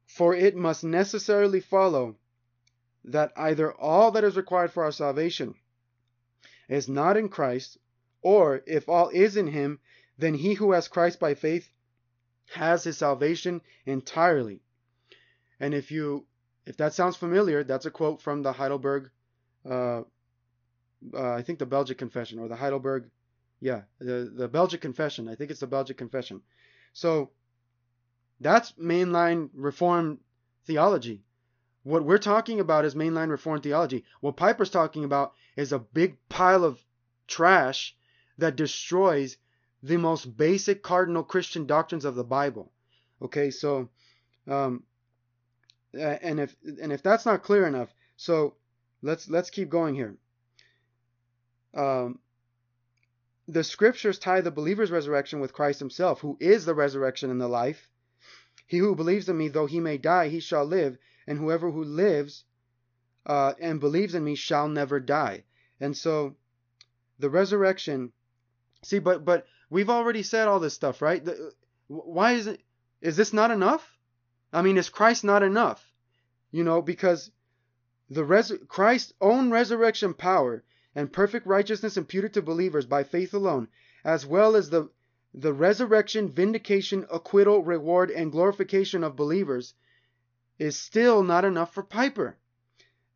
For 0.06 0.36
it 0.36 0.58
must 0.58 0.84
necessarily 0.84 1.62
follow 1.62 2.18
that 3.06 3.32
either 3.38 3.72
all 3.74 4.12
that 4.12 4.26
is 4.26 4.36
required 4.36 4.74
for 4.74 4.84
our 4.84 4.92
salvation 4.92 5.56
is 6.70 6.88
not 6.88 7.18
in 7.18 7.28
Christ, 7.28 7.78
or 8.22 8.62
if 8.66 8.88
all 8.88 9.10
is 9.10 9.36
in 9.36 9.48
him, 9.48 9.80
then 10.18 10.34
he 10.34 10.54
who 10.54 10.72
has 10.72 10.88
Christ 10.88 11.20
by 11.20 11.34
faith 11.34 11.70
has 12.54 12.84
his 12.84 12.98
salvation 12.98 13.62
entirely. 13.86 14.62
And 15.60 15.74
if 15.74 15.92
you 15.92 16.26
if 16.66 16.78
that 16.78 16.94
sounds 16.94 17.18
familiar, 17.18 17.64
that's 17.64 17.86
a 17.86 17.92
quote 17.92 18.22
from 18.22 18.44
the 18.44 18.54
Heidelberg 18.54 19.10
uh, 19.70 20.04
uh, 21.14 21.34
I 21.34 21.42
think 21.42 21.60
the 21.60 21.66
Belgic 21.66 21.98
Confession 21.98 22.40
or 22.40 22.48
the 22.48 22.56
Heidelberg 22.56 23.10
yeah, 23.62 23.82
the 24.00 24.32
the 24.34 24.48
Belgic 24.48 24.82
Confession. 24.82 25.28
I 25.28 25.36
think 25.36 25.52
it's 25.52 25.60
the 25.60 25.68
Belgic 25.68 25.98
Confession. 25.98 26.42
So 26.94 27.32
that's 28.40 28.72
mainline 28.74 29.50
reform 29.54 30.20
theology. 30.66 31.24
What 31.84 32.04
we're 32.04 32.18
talking 32.18 32.60
about 32.60 32.86
is 32.86 32.96
mainline 32.96 33.30
reform 33.30 33.62
theology. 33.62 34.04
What 34.22 34.36
Piper's 34.36 34.70
talking 34.70 35.06
about 35.06 35.34
is 35.56 35.72
a 35.72 35.80
big 35.80 36.18
pile 36.28 36.64
of 36.64 36.84
trash 37.28 37.96
that 38.38 38.56
destroys 38.56 39.38
the 39.82 39.98
most 39.98 40.38
basic 40.38 40.84
cardinal 40.84 41.24
Christian 41.24 41.66
doctrines 41.66 42.06
of 42.06 42.16
the 42.16 42.24
Bible. 42.24 42.72
Okay, 43.22 43.50
so 43.50 43.90
um, 44.48 44.84
and 45.94 46.40
if 46.40 46.56
and 46.82 46.92
if 46.92 47.02
that's 47.02 47.26
not 47.26 47.44
clear 47.44 47.66
enough, 47.66 47.94
so 48.18 48.56
let's 49.02 49.30
let's 49.30 49.50
keep 49.50 49.70
going 49.70 49.96
here. 49.96 50.18
Um, 51.74 52.20
the 53.48 53.64
scriptures 53.64 54.20
tie 54.20 54.42
the 54.42 54.52
believer's 54.52 54.92
resurrection 54.92 55.40
with 55.40 55.54
Christ 55.54 55.80
himself, 55.80 56.20
who 56.20 56.38
is 56.40 56.66
the 56.66 56.76
resurrection 56.76 57.32
and 57.32 57.42
the 57.42 57.48
life. 57.48 57.90
He 58.68 58.78
who 58.78 58.96
believes 58.96 59.30
in 59.30 59.38
me, 59.38 59.48
though 59.48 59.66
he 59.66 59.80
may 59.80 59.98
die, 59.98 60.30
he 60.30 60.40
shall 60.40 60.66
live, 60.66 60.98
and 61.30 61.38
whoever 61.38 61.70
who 61.70 61.84
lives 61.84 62.44
uh, 63.28 63.54
and 63.62 63.80
believes 63.80 64.16
in 64.16 64.24
me 64.24 64.34
shall 64.34 64.68
never 64.68 65.00
die. 65.00 65.44
And 65.80 65.96
so 65.96 66.36
the 67.20 67.30
resurrection 67.30 68.12
see 68.82 68.98
but 68.98 69.24
but 69.24 69.46
we've 69.70 69.92
already 69.92 70.24
said 70.24 70.48
all 70.48 70.60
this 70.60 70.74
stuff, 70.74 71.02
right? 71.04 71.24
The, 71.24 71.54
why 71.88 72.34
is 72.34 72.48
it 72.48 72.62
is 73.00 73.16
this 73.16 73.32
not 73.32 73.52
enough? 73.52 73.98
I 74.52 74.64
mean, 74.64 74.78
is 74.78 74.90
Christ 74.90 75.24
not 75.24 75.44
enough? 75.44 75.86
You 76.52 76.64
know, 76.64 76.82
because 76.82 77.30
the 78.10 78.26
res- 78.26 78.64
Christ's 78.68 79.14
own 79.22 79.52
resurrection 79.52 80.16
power 80.16 80.64
and 80.96 81.14
perfect 81.14 81.46
righteousness 81.46 81.96
imputed 81.96 82.34
to 82.34 82.42
believers 82.42 82.88
by 82.88 83.04
faith 83.04 83.36
alone, 83.36 83.68
as 84.04 84.26
well 84.26 84.56
as 84.56 84.72
the 84.72 84.90
the 85.36 85.54
resurrection, 85.54 86.32
vindication, 86.32 87.06
acquittal, 87.12 87.64
reward, 87.64 88.10
and 88.10 88.32
glorification 88.32 89.04
of 89.04 89.16
believers 89.16 89.76
is 90.60 90.78
still 90.78 91.24
not 91.24 91.46
enough 91.46 91.74
for 91.74 91.82
Piper. 91.82 92.38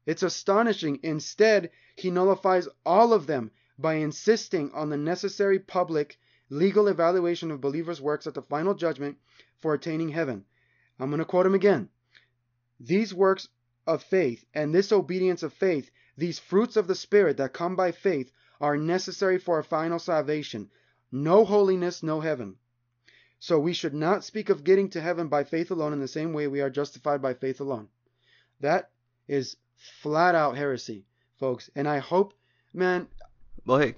It's 0.06 0.24
astonishing. 0.24 1.00
Instead, 1.04 1.70
he 1.96 2.10
nullifies 2.10 2.68
all 2.86 3.14
of 3.14 3.28
them 3.28 3.52
by 3.78 3.96
insisting 3.96 4.72
on 4.72 4.90
the 4.90 4.98
necessary 4.98 5.60
public 5.60 6.18
legal 6.50 6.88
evaluation 6.88 7.52
of 7.52 7.62
believers' 7.62 8.02
works 8.02 8.26
at 8.26 8.34
the 8.34 8.42
final 8.42 8.74
judgment 8.74 9.18
for 9.60 9.74
attaining 9.74 10.10
heaven. 10.10 10.46
I'm 11.00 11.10
going 11.10 11.20
to 11.20 11.26
quote 11.26 11.46
him 11.46 11.54
again. 11.54 11.90
These 12.80 13.14
works 13.14 13.48
of 13.86 14.02
faith 14.02 14.46
and 14.54 14.74
this 14.74 14.92
obedience 14.92 15.44
of 15.44 15.54
faith 15.54 15.92
these 16.16 16.38
fruits 16.38 16.76
of 16.76 16.86
the 16.88 16.96
Spirit 16.96 17.38
that 17.38 17.54
come 17.54 17.76
by 17.76 17.92
faith 17.92 18.32
are 18.62 18.78
necessary 18.78 19.40
for 19.40 19.56
our 19.56 19.64
final 19.64 19.98
salvation. 19.98 20.70
No 21.12 21.44
holiness, 21.44 22.04
no 22.04 22.22
heaven. 22.22 22.58
So 23.44 23.60
we 23.60 23.74
should 23.74 23.94
not 23.94 24.24
speak 24.24 24.50
of 24.50 24.64
getting 24.64 24.90
to 24.92 25.02
heaven 25.02 25.28
by 25.28 25.44
faith 25.44 25.70
alone 25.70 25.92
in 25.92 26.00
the 26.00 26.08
same 26.08 26.32
way 26.32 26.48
we 26.48 26.62
are 26.62 26.70
justified 26.70 27.22
by 27.22 27.34
faith 27.34 27.60
alone. 27.60 27.90
That 28.62 28.90
is 29.28 29.58
flat 30.02 30.34
out 30.34 30.56
heresy, 30.56 31.04
folks. 31.42 31.70
And 31.76 31.86
I 31.86 31.98
hope, 31.98 32.34
man. 32.74 33.06
Well, 33.66 33.80
hey. 33.80 33.96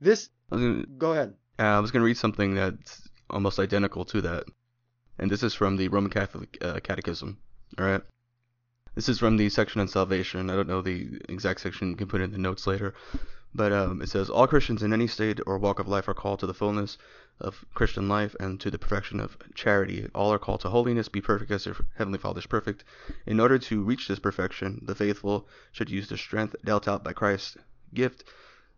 This. 0.00 0.28
Gonna, 0.52 0.86
go 0.86 1.10
ahead. 1.10 1.34
Uh, 1.58 1.64
I 1.64 1.80
was 1.80 1.90
going 1.90 2.02
to 2.02 2.06
read 2.06 2.16
something 2.16 2.54
that's 2.54 3.08
almost 3.28 3.58
identical 3.58 4.04
to 4.04 4.20
that. 4.20 4.44
And 5.18 5.28
this 5.28 5.42
is 5.42 5.52
from 5.52 5.76
the 5.76 5.88
Roman 5.88 6.12
Catholic 6.12 6.56
uh, 6.62 6.78
Catechism. 6.78 7.38
All 7.80 7.86
right. 7.86 8.02
This 8.94 9.08
is 9.08 9.18
from 9.18 9.36
the 9.36 9.48
section 9.48 9.80
on 9.80 9.88
salvation. 9.88 10.48
I 10.48 10.54
don't 10.54 10.68
know 10.68 10.80
the 10.80 11.20
exact 11.28 11.60
section. 11.60 11.90
You 11.90 11.96
can 11.96 12.06
put 12.06 12.20
it 12.20 12.26
in 12.26 12.30
the 12.30 12.38
notes 12.38 12.68
later. 12.68 12.94
But 13.54 13.72
um, 13.72 14.02
it 14.02 14.08
says 14.08 14.28
all 14.28 14.46
Christians 14.46 14.82
in 14.82 14.92
any 14.92 15.06
state 15.06 15.40
or 15.46 15.58
walk 15.58 15.78
of 15.78 15.88
life 15.88 16.08
are 16.08 16.14
called 16.14 16.40
to 16.40 16.46
the 16.46 16.54
fullness 16.54 16.98
of 17.40 17.64
Christian 17.74 18.08
life 18.08 18.34
and 18.40 18.60
to 18.60 18.70
the 18.70 18.78
perfection 18.78 19.20
of 19.20 19.36
charity. 19.54 20.08
All 20.14 20.32
are 20.32 20.38
called 20.38 20.60
to 20.60 20.70
holiness, 20.70 21.08
be 21.08 21.20
perfect 21.20 21.50
as 21.50 21.64
their 21.64 21.76
heavenly 21.96 22.18
Father 22.18 22.40
is 22.40 22.46
perfect. 22.46 22.84
In 23.26 23.40
order 23.40 23.58
to 23.58 23.82
reach 23.82 24.08
this 24.08 24.18
perfection, 24.18 24.82
the 24.82 24.94
faithful 24.94 25.48
should 25.72 25.90
use 25.90 26.08
the 26.08 26.16
strength 26.16 26.56
dealt 26.64 26.88
out 26.88 27.04
by 27.04 27.12
Christ's 27.12 27.56
gift 27.94 28.24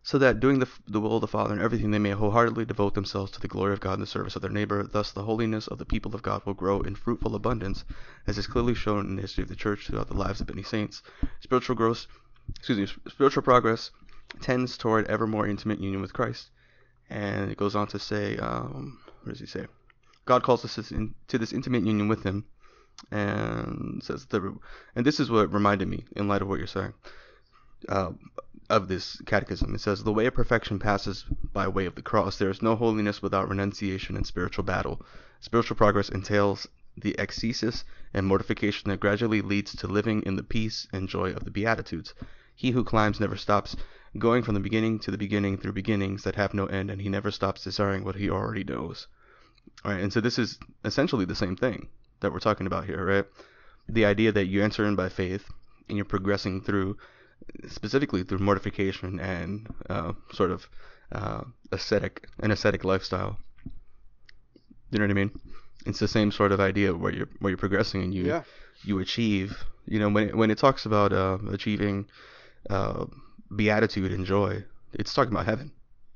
so 0.03 0.17
that 0.17 0.39
doing 0.39 0.59
the, 0.59 0.67
the 0.87 0.99
will 0.99 1.15
of 1.15 1.21
the 1.21 1.27
Father 1.27 1.53
in 1.53 1.61
everything 1.61 1.91
they 1.91 1.99
may 1.99 2.11
wholeheartedly 2.11 2.65
devote 2.65 2.93
themselves 2.93 3.31
to 3.31 3.41
the 3.41 3.47
glory 3.47 3.73
of 3.73 3.79
God 3.79 3.93
and 3.93 4.01
the 4.01 4.07
service 4.07 4.35
of 4.35 4.41
their 4.41 4.51
neighbor. 4.51 4.83
Thus, 4.83 5.11
the 5.11 5.23
holiness 5.23 5.67
of 5.67 5.77
the 5.77 5.85
people 5.85 6.15
of 6.15 6.21
God 6.21 6.41
will 6.45 6.53
grow 6.53 6.81
in 6.81 6.95
fruitful 6.95 7.35
abundance, 7.35 7.83
as 8.25 8.37
is 8.37 8.47
clearly 8.47 8.73
shown 8.73 9.07
in 9.07 9.15
the 9.17 9.21
history 9.21 9.43
of 9.43 9.49
the 9.49 9.55
church 9.55 9.87
throughout 9.87 10.07
the 10.07 10.17
lives 10.17 10.39
of 10.39 10.47
many 10.47 10.63
saints. 10.63 11.03
Spiritual 11.41 11.75
growth, 11.75 12.07
excuse 12.55 12.77
me, 12.77 12.87
spiritual 13.09 13.43
progress 13.43 13.91
tends 14.41 14.77
toward 14.77 15.07
ever 15.07 15.27
more 15.27 15.47
intimate 15.47 15.79
union 15.79 16.01
with 16.01 16.13
Christ. 16.13 16.49
And 17.09 17.51
it 17.51 17.57
goes 17.57 17.75
on 17.75 17.87
to 17.87 17.99
say, 17.99 18.37
um, 18.37 18.99
what 19.23 19.31
does 19.31 19.39
he 19.39 19.47
say? 19.47 19.65
God 20.25 20.43
calls 20.43 20.63
us 20.63 20.75
to 20.75 21.37
this 21.39 21.53
intimate 21.53 21.83
union 21.83 22.07
with 22.07 22.21
Him, 22.21 22.45
and 23.09 24.03
says 24.03 24.27
the, 24.27 24.55
and 24.95 25.03
this 25.03 25.19
is 25.19 25.31
what 25.31 25.51
reminded 25.51 25.87
me 25.87 26.05
in 26.15 26.27
light 26.27 26.43
of 26.43 26.47
what 26.47 26.59
you're 26.59 26.67
saying. 26.67 26.93
Uh, 27.87 28.11
of 28.69 28.87
this 28.87 29.19
catechism. 29.25 29.73
It 29.73 29.81
says, 29.81 30.03
The 30.03 30.13
way 30.13 30.27
of 30.27 30.35
perfection 30.35 30.77
passes 30.77 31.25
by 31.51 31.67
way 31.67 31.87
of 31.87 31.95
the 31.95 32.03
cross. 32.03 32.37
There 32.37 32.51
is 32.51 32.61
no 32.61 32.75
holiness 32.75 33.23
without 33.23 33.49
renunciation 33.49 34.15
and 34.15 34.27
spiritual 34.27 34.63
battle. 34.63 35.01
Spiritual 35.39 35.77
progress 35.77 36.09
entails 36.09 36.67
the 36.95 37.15
ascesis 37.17 37.83
and 38.13 38.27
mortification 38.27 38.91
that 38.91 38.99
gradually 38.99 39.41
leads 39.41 39.75
to 39.77 39.87
living 39.87 40.21
in 40.23 40.35
the 40.35 40.43
peace 40.43 40.87
and 40.93 41.09
joy 41.09 41.31
of 41.31 41.45
the 41.45 41.51
Beatitudes. 41.51 42.13
He 42.55 42.69
who 42.69 42.83
climbs 42.83 43.19
never 43.19 43.37
stops, 43.37 43.75
going 44.17 44.43
from 44.43 44.55
the 44.55 44.59
beginning 44.59 44.99
to 44.99 45.11
the 45.11 45.17
beginning 45.17 45.57
through 45.57 45.73
beginnings 45.73 46.23
that 46.23 46.35
have 46.35 46.53
no 46.53 46.65
end, 46.65 46.89
and 46.89 47.01
he 47.01 47.09
never 47.09 47.31
stops 47.31 47.63
desiring 47.63 48.03
what 48.03 48.15
he 48.15 48.29
already 48.29 48.63
knows. 48.63 49.07
All 49.85 49.91
right, 49.91 50.01
and 50.01 50.11
so 50.11 50.19
this 50.19 50.39
is 50.39 50.57
essentially 50.83 51.25
the 51.25 51.35
same 51.35 51.55
thing 51.55 51.87
that 52.21 52.31
we're 52.31 52.39
talking 52.39 52.67
about 52.67 52.85
here, 52.85 53.05
right? 53.05 53.25
The 53.87 54.05
idea 54.05 54.31
that 54.31 54.47
you 54.47 54.63
enter 54.63 54.85
in 54.85 54.95
by 54.95 55.09
faith 55.09 55.49
and 55.87 55.97
you're 55.97 56.05
progressing 56.05 56.61
through 56.61 56.97
specifically 57.67 58.23
through 58.23 58.39
mortification 58.39 59.19
and 59.19 59.67
uh, 59.89 60.13
sort 60.33 60.51
of 60.51 60.67
uh, 61.11 61.41
ascetic 61.71 62.27
an 62.39 62.51
ascetic 62.51 62.83
lifestyle. 62.83 63.37
You 64.91 64.99
know 64.99 65.05
what 65.05 65.11
I 65.11 65.15
mean? 65.15 65.31
It's 65.85 65.99
the 65.99 66.07
same 66.07 66.31
sort 66.31 66.51
of 66.51 66.59
idea 66.59 66.93
where 66.93 67.13
you're 67.13 67.29
where 67.39 67.51
you're 67.51 67.57
progressing 67.57 68.03
and 68.03 68.13
you 68.13 68.25
yeah. 68.25 68.43
you 68.83 68.99
achieve. 68.99 69.63
You 69.85 69.99
know 69.99 70.09
when 70.09 70.29
it, 70.29 70.35
when 70.35 70.51
it 70.51 70.57
talks 70.57 70.85
about 70.85 71.13
uh, 71.13 71.37
achieving 71.51 72.07
uh, 72.69 73.05
beatitude 73.55 74.11
and 74.11 74.25
joy, 74.25 74.63
it's 74.93 75.13
talking 75.13 75.33
about 75.33 75.45
heaven. 75.45 75.71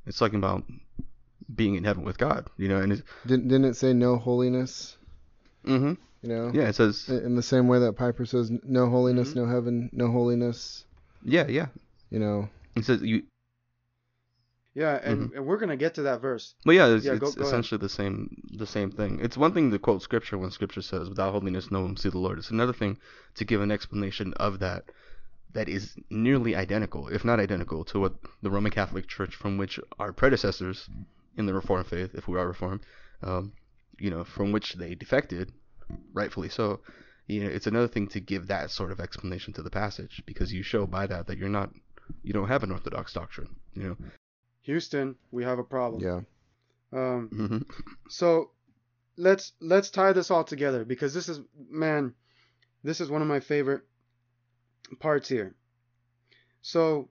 It's 0.05 0.17
talking 0.17 0.37
about 0.37 0.63
being 1.53 1.75
in 1.75 1.83
heaven 1.83 2.03
with 2.03 2.17
God. 2.17 2.49
You 2.57 2.67
know, 2.67 2.77
and 2.77 3.03
didn't 3.25 3.47
didn't 3.47 3.65
it 3.65 3.75
say 3.75 3.93
no 3.93 4.17
holiness? 4.17 4.97
Mm-hmm. 5.65 5.93
You 6.21 6.29
know. 6.29 6.51
Yeah, 6.53 6.69
it 6.69 6.75
says 6.75 7.09
in 7.09 7.35
the 7.35 7.43
same 7.43 7.67
way 7.67 7.79
that 7.79 7.93
Piper 7.93 8.25
says 8.25 8.51
no 8.63 8.89
holiness, 8.89 9.29
mm-hmm. 9.29 9.39
no 9.39 9.45
heaven, 9.47 9.89
no 9.93 10.11
holiness. 10.11 10.85
Yeah, 11.23 11.47
yeah. 11.47 11.67
You 12.09 12.19
know. 12.19 12.49
It 12.75 12.85
says 12.85 13.01
you. 13.01 13.23
Yeah, 14.75 14.99
and, 15.03 15.19
mm-hmm. 15.19 15.37
and 15.37 15.45
we're 15.45 15.57
gonna 15.57 15.77
get 15.77 15.95
to 15.95 16.03
that 16.03 16.21
verse. 16.21 16.55
But 16.65 16.71
yeah, 16.71 16.87
it's, 16.87 17.05
yeah, 17.05 17.13
it's 17.13 17.19
go, 17.19 17.31
go 17.31 17.43
essentially 17.43 17.77
ahead. 17.77 17.85
the 17.85 17.93
same 17.93 18.41
the 18.57 18.65
same 18.65 18.89
thing. 18.89 19.19
It's 19.21 19.37
one 19.37 19.53
thing 19.53 19.69
to 19.69 19.77
quote 19.77 20.01
scripture 20.01 20.37
when 20.37 20.49
scripture 20.49 20.81
says, 20.81 21.09
"Without 21.09 21.31
holiness, 21.31 21.69
no 21.69 21.81
one 21.81 21.89
will 21.89 21.97
see 21.97 22.09
the 22.09 22.17
Lord." 22.17 22.39
It's 22.39 22.49
another 22.49 22.73
thing 22.73 22.97
to 23.35 23.45
give 23.45 23.61
an 23.61 23.71
explanation 23.71 24.33
of 24.33 24.59
that 24.59 24.85
that 25.53 25.69
is 25.69 25.95
nearly 26.09 26.55
identical, 26.55 27.07
if 27.07 27.23
not 27.23 27.39
identical, 27.39 27.85
to 27.85 27.99
what 27.99 28.13
the 28.41 28.49
Roman 28.49 28.71
Catholic 28.71 29.07
Church, 29.07 29.35
from 29.35 29.57
which 29.57 29.79
our 29.99 30.11
predecessors 30.11 30.89
in 31.37 31.45
the 31.45 31.53
Reformed 31.53 31.87
faith, 31.87 32.11
if 32.13 32.27
we 32.27 32.37
are 32.37 32.47
Reformed, 32.47 32.81
um, 33.21 33.53
you 33.99 34.09
know, 34.09 34.23
from 34.23 34.51
which 34.51 34.73
they 34.73 34.95
defected, 34.95 35.51
rightfully 36.13 36.49
so, 36.49 36.79
you 37.27 37.43
know, 37.43 37.49
it's 37.49 37.67
another 37.67 37.87
thing 37.87 38.07
to 38.09 38.19
give 38.19 38.47
that 38.47 38.71
sort 38.71 38.91
of 38.91 38.99
explanation 38.99 39.53
to 39.53 39.63
the 39.63 39.69
passage 39.69 40.23
because 40.25 40.51
you 40.51 40.63
show 40.63 40.85
by 40.85 41.07
that 41.07 41.27
that 41.27 41.37
you're 41.37 41.49
not, 41.49 41.69
you 42.23 42.33
don't 42.33 42.49
have 42.49 42.63
an 42.63 42.71
orthodox 42.71 43.13
doctrine. 43.13 43.55
You 43.73 43.83
know. 43.83 43.97
Houston, 44.63 45.15
we 45.31 45.43
have 45.43 45.59
a 45.59 45.63
problem. 45.63 46.01
Yeah. 46.01 46.21
Um. 46.91 47.29
Mm-hmm. 47.33 47.57
So, 48.09 48.51
let's 49.17 49.53
let's 49.59 49.89
tie 49.89 50.13
this 50.13 50.29
all 50.31 50.43
together 50.43 50.85
because 50.85 51.13
this 51.13 51.29
is 51.29 51.39
man, 51.69 52.13
this 52.83 53.01
is 53.01 53.09
one 53.09 53.21
of 53.21 53.27
my 53.27 53.39
favorite 53.39 53.81
parts 54.95 55.29
here. 55.29 55.55
So, 56.61 57.09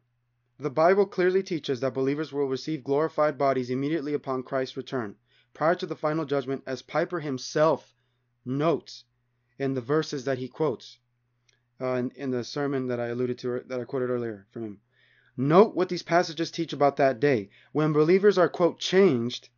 the 0.58 0.70
Bible 0.70 1.06
clearly 1.06 1.42
teaches 1.42 1.80
that 1.80 1.94
believers 1.94 2.32
will 2.32 2.46
receive 2.46 2.84
glorified 2.84 3.36
bodies 3.36 3.70
immediately 3.70 4.14
upon 4.14 4.42
Christ's 4.42 4.76
return, 4.76 5.16
prior 5.54 5.74
to 5.74 5.86
the 5.86 5.96
final 5.96 6.24
judgment, 6.24 6.62
as 6.66 6.82
Piper 6.82 7.20
himself 7.20 7.94
notes 8.44 9.04
in 9.58 9.74
the 9.74 9.80
verses 9.80 10.24
that 10.24 10.38
he 10.38 10.48
quotes 10.48 10.98
uh, 11.80 11.94
in, 11.94 12.10
in 12.10 12.30
the 12.30 12.44
sermon 12.44 12.86
that 12.86 13.00
I 13.00 13.08
alluded 13.08 13.38
to, 13.38 13.62
that 13.66 13.80
I 13.80 13.84
quoted 13.84 14.10
earlier 14.10 14.46
from 14.50 14.64
him. 14.64 14.80
Note 15.36 15.74
what 15.74 15.88
these 15.88 16.02
passages 16.02 16.50
teach 16.50 16.72
about 16.72 16.96
that 16.96 17.18
day, 17.18 17.50
when 17.72 17.92
believers 17.92 18.38
are, 18.38 18.48
quote, 18.48 18.78
changed 18.78 19.48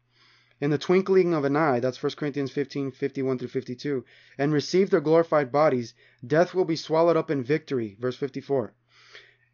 in 0.61 0.71
the 0.71 0.79
twinkling 0.79 1.35
of 1.35 1.45
an 1.45 1.57
eye, 1.57 1.81
that's 1.81 2.03
1 2.03 2.13
Corinthians 2.13 2.53
15, 2.53 2.93
51 2.93 3.39
through 3.39 3.49
52, 3.49 4.05
and 4.39 4.53
receive 4.53 4.91
their 4.91 5.01
glorified 5.01 5.51
bodies, 5.51 5.95
death 6.25 6.55
will 6.55 6.65
be 6.65 6.77
swallowed 6.77 7.17
up 7.17 7.31
in 7.31 7.43
victory, 7.43 7.97
verse 8.01 8.17
54. 8.17 8.75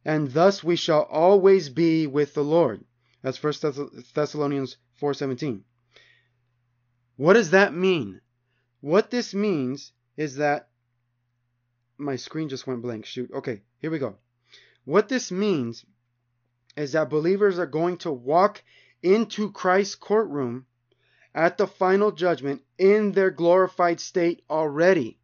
And 0.05 0.33
thus 0.33 0.63
we 0.63 0.77
shall 0.77 1.03
always 1.03 1.69
be 1.69 2.07
with 2.07 2.35
the 2.35 2.45
Lord. 2.45 2.85
That's 3.23 3.43
1 3.43 3.55
Thessalonians 4.15 4.77
4:17. 5.01 5.65
What 7.17 7.35
does 7.35 7.51
that 7.51 7.75
mean? 7.75 8.21
What 8.81 9.11
this 9.11 9.35
means 9.35 9.93
is 10.17 10.37
that 10.37 10.71
my 11.99 12.17
screen 12.17 12.49
just 12.49 12.67
went 12.67 12.83
blank. 12.83 13.05
Shoot. 13.05 13.31
Okay, 13.33 13.63
here 13.79 13.91
we 13.91 13.99
go. 13.99 14.17
What 14.85 15.09
this 15.09 15.31
means 15.31 15.85
is 16.77 16.93
that 16.93 17.11
believers 17.11 17.59
are 17.59 17.67
going 17.67 17.99
to 17.99 18.13
walk 18.13 18.63
into 19.03 19.53
Christ's 19.53 19.97
courtroom 19.97 20.67
at 21.35 21.59
the 21.59 21.67
final 21.67 22.11
judgment 22.11 22.63
in 22.77 23.13
their 23.13 23.31
glorified 23.31 24.01
state 24.01 24.43
already, 24.51 25.19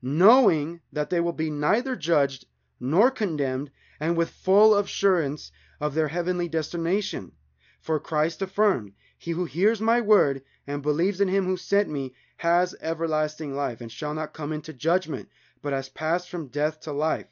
knowing 0.00 0.80
that 0.92 1.10
they 1.10 1.20
will 1.20 1.32
be 1.32 1.50
neither 1.50 1.94
judged 1.94 2.46
nor 2.80 3.10
condemned, 3.10 3.70
and 4.00 4.16
with 4.16 4.30
full 4.30 4.76
assurance 4.76 5.50
of 5.80 5.94
their 5.94 6.08
heavenly 6.08 6.48
destination. 6.48 7.32
For 7.80 8.00
Christ 8.00 8.40
affirmed, 8.40 8.92
He 9.18 9.32
who 9.32 9.44
hears 9.44 9.80
my 9.80 10.00
word 10.00 10.42
and 10.66 10.82
believes 10.82 11.20
in 11.20 11.28
him 11.28 11.44
who 11.44 11.56
sent 11.56 11.88
me 11.88 12.14
has 12.38 12.74
everlasting 12.80 13.54
life, 13.54 13.80
and 13.80 13.90
shall 13.90 14.14
not 14.14 14.32
come 14.32 14.52
into 14.52 14.72
judgment, 14.72 15.28
but 15.60 15.72
has 15.72 15.88
passed 15.88 16.30
from 16.30 16.46
death 16.46 16.80
to 16.80 16.92
life. 16.92 17.26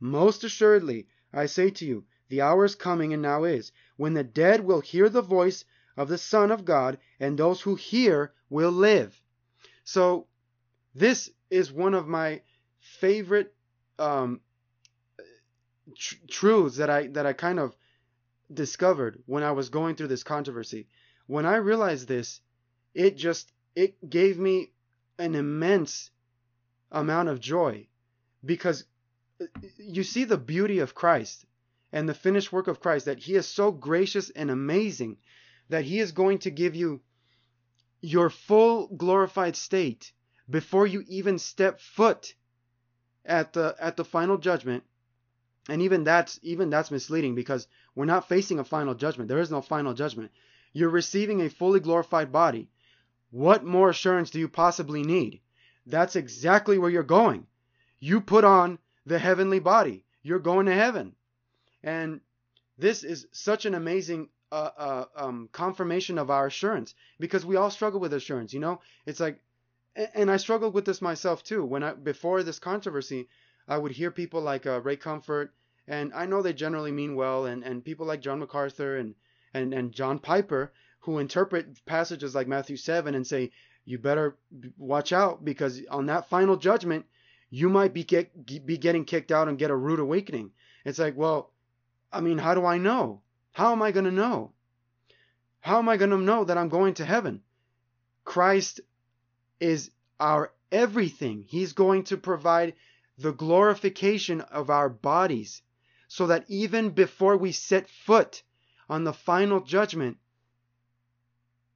Most 0.00 0.44
assuredly, 0.44 1.08
I 1.32 1.46
say 1.46 1.70
to 1.70 1.84
you, 1.84 2.04
the 2.28 2.40
hour 2.40 2.64
is 2.64 2.74
coming, 2.74 3.12
and 3.12 3.20
now 3.22 3.44
is, 3.44 3.72
when 3.96 4.14
the 4.14 4.24
dead 4.24 4.60
will 4.64 4.80
hear 4.80 5.08
the 5.08 5.22
voice 5.22 5.64
of 5.96 6.08
the 6.08 6.18
Son 6.18 6.50
of 6.50 6.64
God, 6.64 6.98
and 7.20 7.38
those 7.38 7.60
who 7.60 7.74
hear 7.74 8.32
will 8.50 8.72
live. 8.72 9.20
So, 9.84 10.26
this 10.94 11.30
is 11.50 11.72
one 11.72 11.94
of 11.94 12.08
my 12.08 12.42
favorite 12.80 13.54
um, 13.98 14.40
tr- 15.96 16.16
truths 16.28 16.76
that 16.76 16.90
I 16.90 17.06
that 17.08 17.26
I 17.26 17.32
kind 17.32 17.58
of 17.58 17.76
discovered 18.52 19.22
when 19.26 19.42
I 19.42 19.52
was 19.52 19.68
going 19.68 19.96
through 19.96 20.08
this 20.08 20.22
controversy. 20.22 20.86
When 21.26 21.46
I 21.46 21.56
realized 21.56 22.08
this, 22.08 22.40
it 22.94 23.16
just 23.16 23.52
it 23.74 24.08
gave 24.08 24.38
me 24.38 24.72
an 25.18 25.34
immense 25.34 26.10
amount 26.90 27.28
of 27.28 27.40
joy 27.40 27.86
because 28.44 28.84
uh, 29.40 29.46
you 29.78 30.04
see 30.04 30.24
the 30.24 30.38
beauty 30.38 30.78
of 30.78 30.94
Christ 30.94 31.44
and 31.92 32.08
the 32.08 32.14
finished 32.14 32.52
work 32.52 32.68
of 32.68 32.80
Christ 32.80 33.06
that 33.06 33.18
he 33.18 33.34
is 33.34 33.46
so 33.46 33.70
gracious 33.70 34.30
and 34.30 34.50
amazing 34.50 35.16
that 35.68 35.84
he 35.84 35.98
is 35.98 36.12
going 36.12 36.38
to 36.38 36.50
give 36.50 36.74
you 36.74 37.00
your 38.00 38.30
full 38.30 38.88
glorified 38.88 39.56
state 39.56 40.12
before 40.48 40.86
you 40.86 41.04
even 41.08 41.38
step 41.38 41.80
foot 41.80 42.34
at 43.24 43.52
the 43.54 43.74
at 43.78 43.96
the 43.96 44.04
final 44.04 44.36
judgment. 44.36 44.84
And 45.68 45.80
even 45.80 46.04
that's 46.04 46.38
even 46.42 46.68
that's 46.68 46.90
misleading 46.90 47.34
because 47.34 47.66
we're 47.94 48.04
not 48.04 48.28
facing 48.28 48.58
a 48.58 48.64
final 48.64 48.94
judgment. 48.94 49.28
There 49.28 49.40
is 49.40 49.50
no 49.50 49.62
final 49.62 49.94
judgment. 49.94 50.30
You're 50.72 50.90
receiving 50.90 51.40
a 51.40 51.48
fully 51.48 51.80
glorified 51.80 52.30
body. 52.30 52.68
What 53.30 53.64
more 53.64 53.90
assurance 53.90 54.30
do 54.30 54.38
you 54.38 54.48
possibly 54.48 55.02
need? 55.02 55.40
That's 55.86 56.16
exactly 56.16 56.78
where 56.78 56.90
you're 56.90 57.02
going. 57.02 57.46
You 57.98 58.20
put 58.20 58.44
on 58.44 58.78
the 59.06 59.18
heavenly 59.18 59.60
body. 59.60 60.04
You're 60.22 60.38
going 60.38 60.66
to 60.66 60.74
heaven. 60.74 61.14
And 61.82 62.20
this 62.76 63.04
is 63.04 63.26
such 63.32 63.66
an 63.66 63.74
amazing 63.74 64.28
uh, 64.54 65.04
um, 65.16 65.48
confirmation 65.52 66.18
of 66.18 66.30
our 66.30 66.46
assurance 66.46 66.94
because 67.18 67.44
we 67.44 67.56
all 67.56 67.70
struggle 67.70 68.00
with 68.00 68.12
assurance. 68.12 68.52
You 68.52 68.60
know, 68.60 68.80
it's 69.06 69.20
like, 69.20 69.40
and 70.14 70.30
I 70.30 70.36
struggled 70.38 70.74
with 70.74 70.84
this 70.84 71.02
myself 71.02 71.42
too. 71.42 71.64
When 71.64 71.82
I 71.82 71.92
before 71.92 72.42
this 72.42 72.58
controversy, 72.58 73.28
I 73.68 73.78
would 73.78 73.92
hear 73.92 74.10
people 74.10 74.40
like 74.40 74.66
uh, 74.66 74.80
Ray 74.80 74.96
Comfort, 74.96 75.54
and 75.86 76.12
I 76.14 76.26
know 76.26 76.42
they 76.42 76.52
generally 76.52 76.92
mean 76.92 77.14
well, 77.14 77.46
and, 77.46 77.62
and 77.62 77.84
people 77.84 78.06
like 78.06 78.20
John 78.20 78.40
MacArthur 78.40 78.96
and, 78.96 79.14
and 79.52 79.72
and 79.72 79.92
John 79.92 80.18
Piper 80.18 80.72
who 81.00 81.18
interpret 81.18 81.84
passages 81.84 82.34
like 82.34 82.48
Matthew 82.48 82.76
seven 82.76 83.14
and 83.14 83.26
say 83.26 83.50
you 83.84 83.98
better 83.98 84.36
watch 84.78 85.12
out 85.12 85.44
because 85.44 85.82
on 85.90 86.06
that 86.06 86.30
final 86.30 86.56
judgment 86.56 87.04
you 87.50 87.68
might 87.68 87.92
be 87.92 88.02
get, 88.02 88.66
be 88.66 88.78
getting 88.78 89.04
kicked 89.04 89.30
out 89.30 89.46
and 89.46 89.58
get 89.58 89.70
a 89.70 89.76
rude 89.76 90.00
awakening. 90.00 90.50
It's 90.84 90.98
like, 90.98 91.16
well, 91.16 91.52
I 92.12 92.20
mean, 92.20 92.38
how 92.38 92.54
do 92.54 92.64
I 92.64 92.78
know? 92.78 93.20
How 93.54 93.70
am 93.70 93.82
I 93.82 93.92
going 93.92 94.04
to 94.04 94.10
know? 94.10 94.52
How 95.60 95.78
am 95.78 95.88
I 95.88 95.96
going 95.96 96.10
to 96.10 96.18
know 96.18 96.44
that 96.44 96.58
I'm 96.58 96.68
going 96.68 96.94
to 96.94 97.04
heaven? 97.04 97.40
Christ 98.24 98.80
is 99.60 99.92
our 100.18 100.52
everything. 100.72 101.44
He's 101.46 101.72
going 101.72 102.02
to 102.04 102.16
provide 102.16 102.74
the 103.16 103.32
glorification 103.32 104.40
of 104.40 104.70
our 104.70 104.88
bodies 104.88 105.62
so 106.08 106.26
that 106.26 106.44
even 106.48 106.90
before 106.90 107.36
we 107.36 107.52
set 107.52 107.88
foot 107.88 108.42
on 108.88 109.04
the 109.04 109.12
final 109.12 109.60
judgment, 109.60 110.16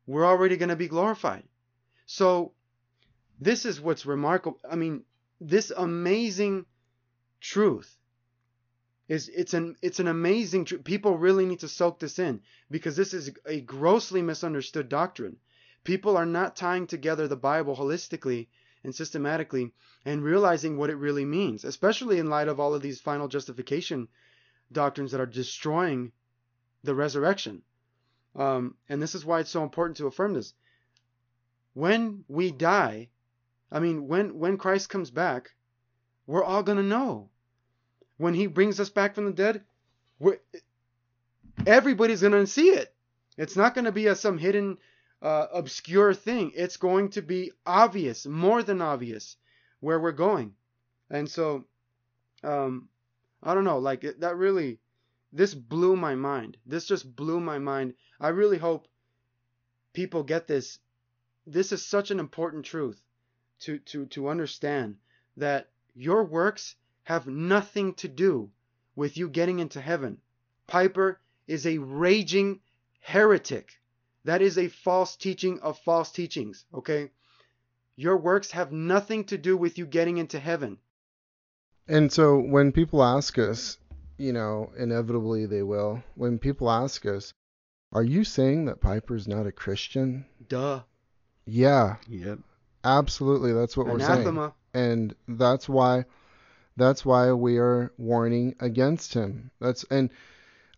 we're 0.05 0.27
already 0.27 0.57
going 0.57 0.71
to 0.71 0.77
be 0.77 0.89
glorified. 0.89 1.45
So, 2.07 2.55
this 3.41 3.65
is 3.65 3.81
what's 3.81 4.05
remarkable. 4.05 4.59
I 4.69 4.75
mean, 4.75 5.05
this 5.41 5.71
amazing 5.71 6.67
truth 7.41 7.98
is 9.09 9.29
it's 9.31 9.55
an 9.55 9.77
it's 9.83 10.01
an 10.01 10.09
amazing 10.09 10.67
tr- 10.67 10.77
people 10.77 11.17
really 11.17 11.47
need 11.47 11.61
to 11.61 11.69
soak 11.69 11.99
this 11.99 12.19
in 12.19 12.41
because 12.71 12.97
this 12.97 13.15
is 13.15 13.31
a 13.47 13.61
grossly 13.61 14.23
misunderstood 14.23 14.89
doctrine. 14.89 15.37
People 15.83 16.17
are 16.17 16.27
not 16.27 16.57
tying 16.57 16.87
together 16.87 17.27
the 17.27 17.37
bible 17.37 17.77
holistically 17.77 18.49
and 18.85 18.95
systematically 18.95 19.73
and 20.05 20.23
realizing 20.23 20.77
what 20.77 20.91
it 20.91 20.97
really 20.97 21.25
means 21.25 21.65
especially 21.65 22.19
in 22.19 22.29
light 22.29 22.49
of 22.49 22.61
all 22.61 22.75
of 22.75 22.83
these 22.83 23.01
final 23.01 23.29
justification 23.29 24.09
doctrines 24.71 25.13
that 25.13 25.21
are 25.21 25.27
destroying 25.27 26.13
the 26.85 26.95
resurrection. 26.95 27.63
Um, 28.37 28.77
and 28.89 29.01
this 29.03 29.15
is 29.15 29.25
why 29.25 29.41
it's 29.41 29.51
so 29.51 29.63
important 29.63 29.97
to 29.97 30.07
affirm 30.07 30.35
this. 30.35 30.53
When 31.73 32.25
we 32.29 32.53
die 32.53 33.09
i 33.71 33.79
mean 33.79 34.09
when 34.09 34.39
when 34.39 34.57
christ 34.57 34.89
comes 34.89 35.11
back 35.11 35.55
we're 36.27 36.45
all 36.45 36.63
to 36.65 36.75
know 36.83 37.31
when 38.19 38.35
he 38.35 38.47
brings 38.47 38.79
us 38.79 38.91
back 38.91 39.15
from 39.15 39.25
the 39.25 39.33
dead, 39.33 39.65
everybody's 41.67 42.21
going 42.21 42.33
to 42.33 42.47
see 42.47 42.71
it. 42.71 42.95
It's 43.37 43.57
not 43.57 43.75
going 43.75 43.87
to 43.87 43.93
be 43.93 44.09
a, 44.09 44.15
some 44.15 44.39
hidden, 44.39 44.79
uh, 45.23 45.47
obscure 45.53 46.15
thing. 46.15 46.53
It's 46.55 46.77
going 46.77 47.11
to 47.11 47.23
be 47.23 47.53
obvious, 47.65 48.27
more 48.27 48.63
than 48.63 48.83
obvious, 48.83 49.37
where 49.81 49.99
we're 49.99 50.13
going. 50.13 50.55
And 51.11 51.29
so, 51.29 51.65
um, 52.45 52.89
I 53.43 53.55
don't 53.55 53.65
know, 53.65 53.79
like 53.79 54.05
that 54.19 54.37
really, 54.37 54.79
this 55.33 55.55
blew 55.55 55.97
my 55.97 56.15
mind. 56.15 56.57
This 56.67 56.87
just 56.87 57.15
blew 57.15 57.41
my 57.41 57.59
mind. 57.59 57.95
I 58.21 58.29
really 58.29 58.59
hope 58.59 58.89
people 59.93 60.23
get 60.23 60.47
this. 60.47 60.79
This 61.47 61.73
is 61.73 61.85
such 61.85 62.11
an 62.11 62.21
important 62.21 62.65
truth 62.65 63.01
to 63.61 63.79
to 63.79 64.07
to 64.07 64.29
understand 64.29 64.97
that 65.37 65.69
your 65.95 66.25
works 66.25 66.77
have 67.09 67.27
nothing 67.27 67.95
to 67.95 68.07
do 68.07 68.51
with 68.95 69.17
you 69.17 69.31
getting 69.31 69.61
into 69.61 69.81
heaven. 69.81 70.19
Piper 70.67 71.19
is 71.47 71.67
a 71.67 71.79
raging 71.79 72.61
heretic. 73.01 73.81
That 74.25 74.43
is 74.43 74.59
a 74.59 74.69
false 74.69 75.17
teaching 75.17 75.59
of 75.61 75.79
false 75.79 76.13
teachings, 76.13 76.67
okay? 76.75 77.11
Your 77.97 78.19
works 78.19 78.51
have 78.51 78.73
nothing 78.73 79.25
to 79.25 79.39
do 79.39 79.57
with 79.57 79.79
you 79.79 79.87
getting 79.87 80.19
into 80.19 80.39
heaven. 80.39 80.77
And 81.89 82.13
so 82.13 82.39
when 82.39 82.73
people 82.73 83.03
ask 83.03 83.39
us, 83.39 83.79
you 84.19 84.35
know, 84.35 84.71
inevitably 84.77 85.47
they 85.47 85.63
will, 85.63 86.03
when 86.15 86.39
people 86.39 86.71
ask 86.71 87.07
us, 87.07 87.33
are 87.91 88.05
you 88.05 88.23
saying 88.23 88.67
that 88.67 88.83
Piper's 88.83 89.27
not 89.27 89.47
a 89.47 89.53
Christian? 89.53 90.27
Duh. 90.47 90.83
Yeah. 91.47 91.97
Yep. 92.07 92.41
Absolutely. 92.85 93.55
That's 93.55 93.79
what 93.79 93.87
Anathema. 93.87 94.41
we're 94.41 94.53
saying. 94.75 94.91
And 94.93 95.15
that's 95.27 95.71
why 95.71 96.05
that's 96.79 97.05
why 97.05 97.33
we 97.33 97.59
are 97.59 97.93
warning 97.99 98.55
against 98.61 99.13
him. 99.13 99.51
That's 99.61 99.85
and 99.91 100.11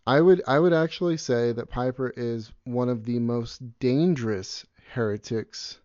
I 0.07 0.21
would 0.21 0.43
I 0.47 0.59
would 0.59 0.73
actually 0.73 1.19
say 1.19 1.53
that 1.53 1.71
Piper 1.71 2.13
is 2.17 2.51
one 2.65 2.89
of 2.89 3.05
the 3.05 3.19
most 3.19 3.79
dangerous 3.79 4.67
heretics 4.93 5.79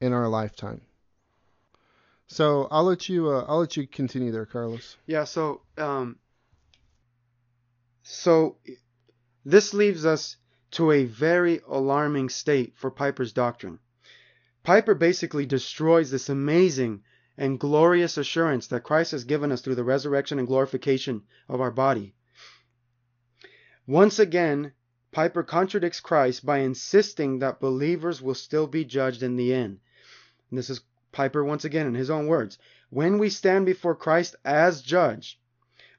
in 0.00 0.12
our 0.12 0.28
lifetime. 0.28 0.82
So 2.26 2.68
I'll 2.70 2.84
let 2.84 3.08
you 3.08 3.30
uh, 3.30 3.44
I'll 3.48 3.60
let 3.60 3.76
you 3.76 3.86
continue 3.86 4.30
there, 4.30 4.46
Carlos. 4.46 4.96
Yeah, 5.06 5.24
so 5.24 5.62
um 5.78 6.18
so 8.02 8.56
this 9.44 9.72
leaves 9.72 10.04
us 10.04 10.36
to 10.72 10.92
a 10.92 11.04
very 11.04 11.60
alarming 11.68 12.28
state 12.28 12.74
for 12.76 12.90
Piper's 12.90 13.32
doctrine. 13.32 13.78
Piper 14.62 14.94
basically 14.94 15.46
destroys 15.46 16.10
this 16.10 16.28
amazing 16.28 17.02
and 17.36 17.58
glorious 17.58 18.16
assurance 18.16 18.66
that 18.68 18.84
Christ 18.84 19.12
has 19.12 19.24
given 19.24 19.50
us 19.50 19.60
through 19.60 19.74
the 19.74 19.84
resurrection 19.84 20.38
and 20.38 20.46
glorification 20.46 21.22
of 21.48 21.60
our 21.60 21.70
body. 21.70 22.14
Once 23.86 24.18
again, 24.18 24.72
Piper 25.10 25.42
contradicts 25.42 26.00
Christ 26.00 26.44
by 26.44 26.58
insisting 26.58 27.38
that 27.38 27.60
believers 27.60 28.22
will 28.22 28.34
still 28.34 28.66
be 28.66 28.84
judged 28.84 29.22
in 29.22 29.36
the 29.36 29.52
end. 29.52 29.80
And 30.50 30.58
this 30.58 30.70
is 30.70 30.82
Piper 31.12 31.44
once 31.44 31.64
again 31.64 31.86
in 31.86 31.94
his 31.94 32.10
own 32.10 32.26
words. 32.26 32.58
When 32.90 33.18
we 33.18 33.28
stand 33.28 33.66
before 33.66 33.94
Christ 33.94 34.36
as 34.44 34.82
judge, 34.82 35.40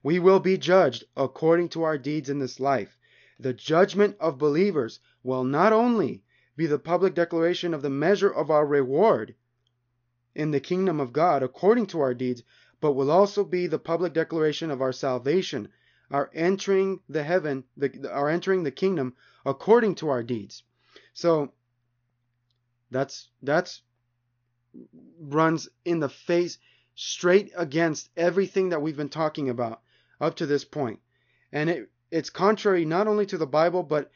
we 0.03 0.19
will 0.19 0.39
be 0.39 0.57
judged 0.57 1.05
according 1.15 1.69
to 1.69 1.83
our 1.83 1.97
deeds 1.97 2.29
in 2.29 2.39
this 2.39 2.59
life. 2.59 2.97
The 3.39 3.53
judgment 3.53 4.17
of 4.19 4.37
believers 4.37 4.99
will 5.23 5.43
not 5.43 5.73
only 5.73 6.23
be 6.55 6.67
the 6.67 6.79
public 6.79 7.13
declaration 7.13 7.73
of 7.73 7.81
the 7.81 7.89
measure 7.89 8.29
of 8.29 8.49
our 8.49 8.65
reward 8.65 9.35
in 10.35 10.51
the 10.51 10.59
kingdom 10.59 10.99
of 10.99 11.13
God 11.13 11.41
according 11.41 11.87
to 11.87 12.01
our 12.01 12.13
deeds, 12.13 12.43
but 12.81 12.93
will 12.93 13.09
also 13.09 13.43
be 13.43 13.67
the 13.67 13.79
public 13.79 14.13
declaration 14.13 14.69
of 14.69 14.81
our 14.81 14.91
salvation, 14.91 15.69
our 16.11 16.29
entering 16.33 16.99
the 17.09 17.23
heaven, 17.23 17.63
the, 17.77 18.11
our 18.11 18.29
entering 18.29 18.63
the 18.63 18.71
kingdom 18.71 19.15
according 19.45 19.95
to 19.95 20.09
our 20.09 20.21
deeds. 20.21 20.63
So 21.13 21.53
that's 22.91 23.29
that's 23.41 23.81
runs 25.19 25.69
in 25.85 25.99
the 25.99 26.09
face 26.09 26.57
straight 26.95 27.51
against 27.55 28.09
everything 28.17 28.69
that 28.69 28.81
we've 28.81 28.97
been 28.97 29.09
talking 29.09 29.49
about 29.49 29.81
up 30.19 30.35
to 30.35 30.45
this 30.45 30.65
point. 30.65 30.99
And 31.51 31.69
it 31.69 31.89
it's 32.11 32.29
contrary 32.29 32.85
not 32.85 33.07
only 33.07 33.25
to 33.27 33.37
the 33.37 33.47
Bible 33.47 33.83
but 33.83 34.11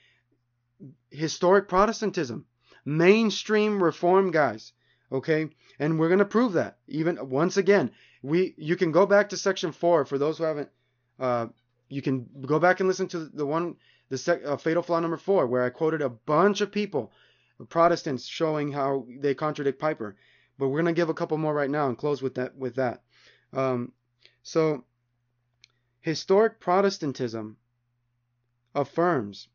historic 1.10 1.68
Protestantism, 1.68 2.46
mainstream 2.86 3.82
reform 3.82 4.32
guys, 4.32 4.74
okay? 5.12 5.50
And 5.80 6.00
we're 6.00 6.10
going 6.10 6.20
to 6.20 6.26
prove 6.26 6.54
that. 6.54 6.78
Even 6.88 7.30
once 7.30 7.58
again, 7.58 7.92
we 8.22 8.54
you 8.58 8.76
can 8.76 8.92
go 8.92 9.06
back 9.06 9.30
to 9.30 9.38
section 9.38 9.72
4 9.72 10.06
for 10.06 10.18
those 10.18 10.38
who 10.38 10.44
haven't 10.44 10.70
uh, 11.20 11.48
you 11.88 12.02
can 12.02 12.28
go 12.46 12.60
back 12.60 12.80
and 12.80 12.88
listen 12.88 13.08
to 13.08 13.26
the 13.26 13.46
one 13.46 13.76
the 14.10 14.18
sec, 14.18 14.42
uh, 14.46 14.58
fatal 14.58 14.84
flaw 14.84 15.00
number 15.00 15.18
4 15.18 15.48
where 15.48 15.64
I 15.64 15.70
quoted 15.70 16.02
a 16.02 16.10
bunch 16.10 16.62
of 16.62 16.72
people 16.72 17.12
Protestants 17.68 18.26
showing 18.26 18.72
how 18.72 19.06
they 19.20 19.36
contradict 19.36 19.80
Piper. 19.80 20.16
But 20.58 20.70
we're 20.70 20.82
going 20.82 20.94
to 20.94 21.00
give 21.00 21.10
a 21.10 21.14
couple 21.14 21.38
more 21.38 21.54
right 21.54 21.70
now 21.70 21.88
and 21.88 21.98
close 21.98 22.22
with 22.22 22.36
that 22.36 22.56
with 22.56 22.76
that. 22.76 23.04
Um, 23.54 23.92
so 24.44 24.84
historic 26.02 26.60
Protestantism 26.60 27.58
affirms 28.76 29.48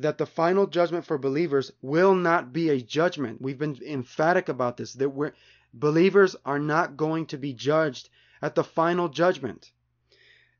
that 0.00 0.16
the 0.16 0.26
final 0.26 0.66
judgment 0.66 1.04
for 1.04 1.18
believers 1.18 1.70
will 1.82 2.14
not 2.14 2.52
be 2.52 2.70
a 2.70 2.80
judgment. 2.80 3.40
We've 3.40 3.58
been 3.58 3.78
emphatic 3.86 4.48
about 4.48 4.78
this 4.78 4.94
that 4.94 5.10
we're, 5.10 5.32
believers 5.74 6.34
are 6.44 6.58
not 6.58 6.96
going 6.96 7.26
to 7.26 7.38
be 7.38 7.52
judged 7.52 8.08
at 8.40 8.54
the 8.54 8.64
final 8.64 9.08
judgment. 9.10 9.70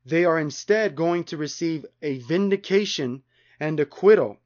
They 0.05 0.25
are 0.25 0.39
instead 0.39 0.95
going 0.95 1.23
to 1.25 1.37
receive 1.37 1.85
a 2.01 2.19
vindication 2.19 3.23
and 3.59 3.79
acquittal, 3.79 4.37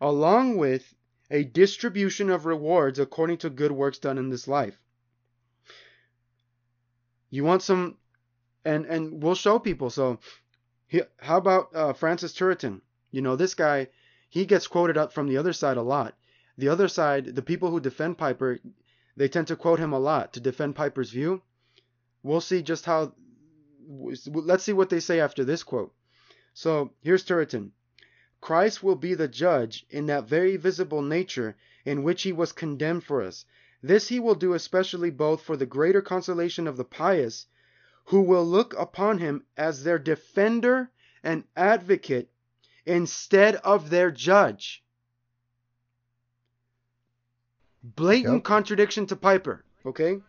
along 0.00 0.58
with 0.58 0.94
a 1.30 1.44
distribution 1.44 2.30
of 2.30 2.44
rewards 2.44 2.98
according 2.98 3.38
to 3.38 3.50
good 3.50 3.72
works 3.72 3.98
done 3.98 4.18
in 4.18 4.28
this 4.28 4.46
life. 4.46 4.78
You 7.30 7.44
want 7.44 7.62
some, 7.62 7.96
and 8.64 8.84
and 8.86 9.22
we'll 9.22 9.34
show 9.34 9.58
people. 9.58 9.90
So, 9.90 10.20
how 11.18 11.38
about 11.38 11.74
uh, 11.74 11.92
Francis 11.94 12.32
Turretin? 12.34 12.80
You 13.10 13.22
know, 13.22 13.36
this 13.36 13.54
guy, 13.54 13.88
he 14.28 14.46
gets 14.46 14.66
quoted 14.66 14.96
up 14.96 15.12
from 15.12 15.28
the 15.28 15.36
other 15.36 15.52
side 15.52 15.76
a 15.76 15.82
lot. 15.82 16.16
The 16.58 16.68
other 16.68 16.88
side, 16.88 17.34
the 17.34 17.42
people 17.42 17.70
who 17.70 17.80
defend 17.80 18.18
Piper, 18.18 18.58
they 19.16 19.28
tend 19.28 19.46
to 19.48 19.56
quote 19.56 19.78
him 19.78 19.92
a 19.92 19.98
lot 19.98 20.32
to 20.32 20.40
defend 20.40 20.74
Piper's 20.74 21.10
view. 21.10 21.42
We'll 22.22 22.40
see 22.40 22.62
just 22.62 22.84
how. 22.84 23.12
Let's 23.88 24.64
see 24.64 24.72
what 24.72 24.90
they 24.90 25.00
say 25.00 25.20
after 25.20 25.44
this 25.44 25.62
quote. 25.62 25.94
So 26.54 26.92
here's 27.02 27.24
Turretin. 27.24 27.70
Christ 28.40 28.82
will 28.82 28.96
be 28.96 29.14
the 29.14 29.28
judge 29.28 29.86
in 29.90 30.06
that 30.06 30.28
very 30.28 30.56
visible 30.56 31.02
nature 31.02 31.56
in 31.84 32.02
which 32.02 32.22
he 32.22 32.32
was 32.32 32.52
condemned 32.52 33.04
for 33.04 33.22
us. 33.22 33.44
This 33.82 34.08
he 34.08 34.18
will 34.18 34.34
do 34.34 34.54
especially 34.54 35.10
both 35.10 35.42
for 35.42 35.56
the 35.56 35.66
greater 35.66 36.02
consolation 36.02 36.66
of 36.66 36.76
the 36.76 36.84
pious, 36.84 37.46
who 38.06 38.22
will 38.22 38.44
look 38.44 38.74
upon 38.74 39.18
him 39.18 39.44
as 39.56 39.84
their 39.84 39.98
defender 39.98 40.90
and 41.22 41.44
advocate 41.56 42.30
instead 42.86 43.56
of 43.56 43.90
their 43.90 44.10
judge. 44.10 44.82
Blatant 47.82 48.36
yep. 48.36 48.44
contradiction 48.44 49.06
to 49.06 49.16
Piper, 49.16 49.64
okay? 49.84 50.22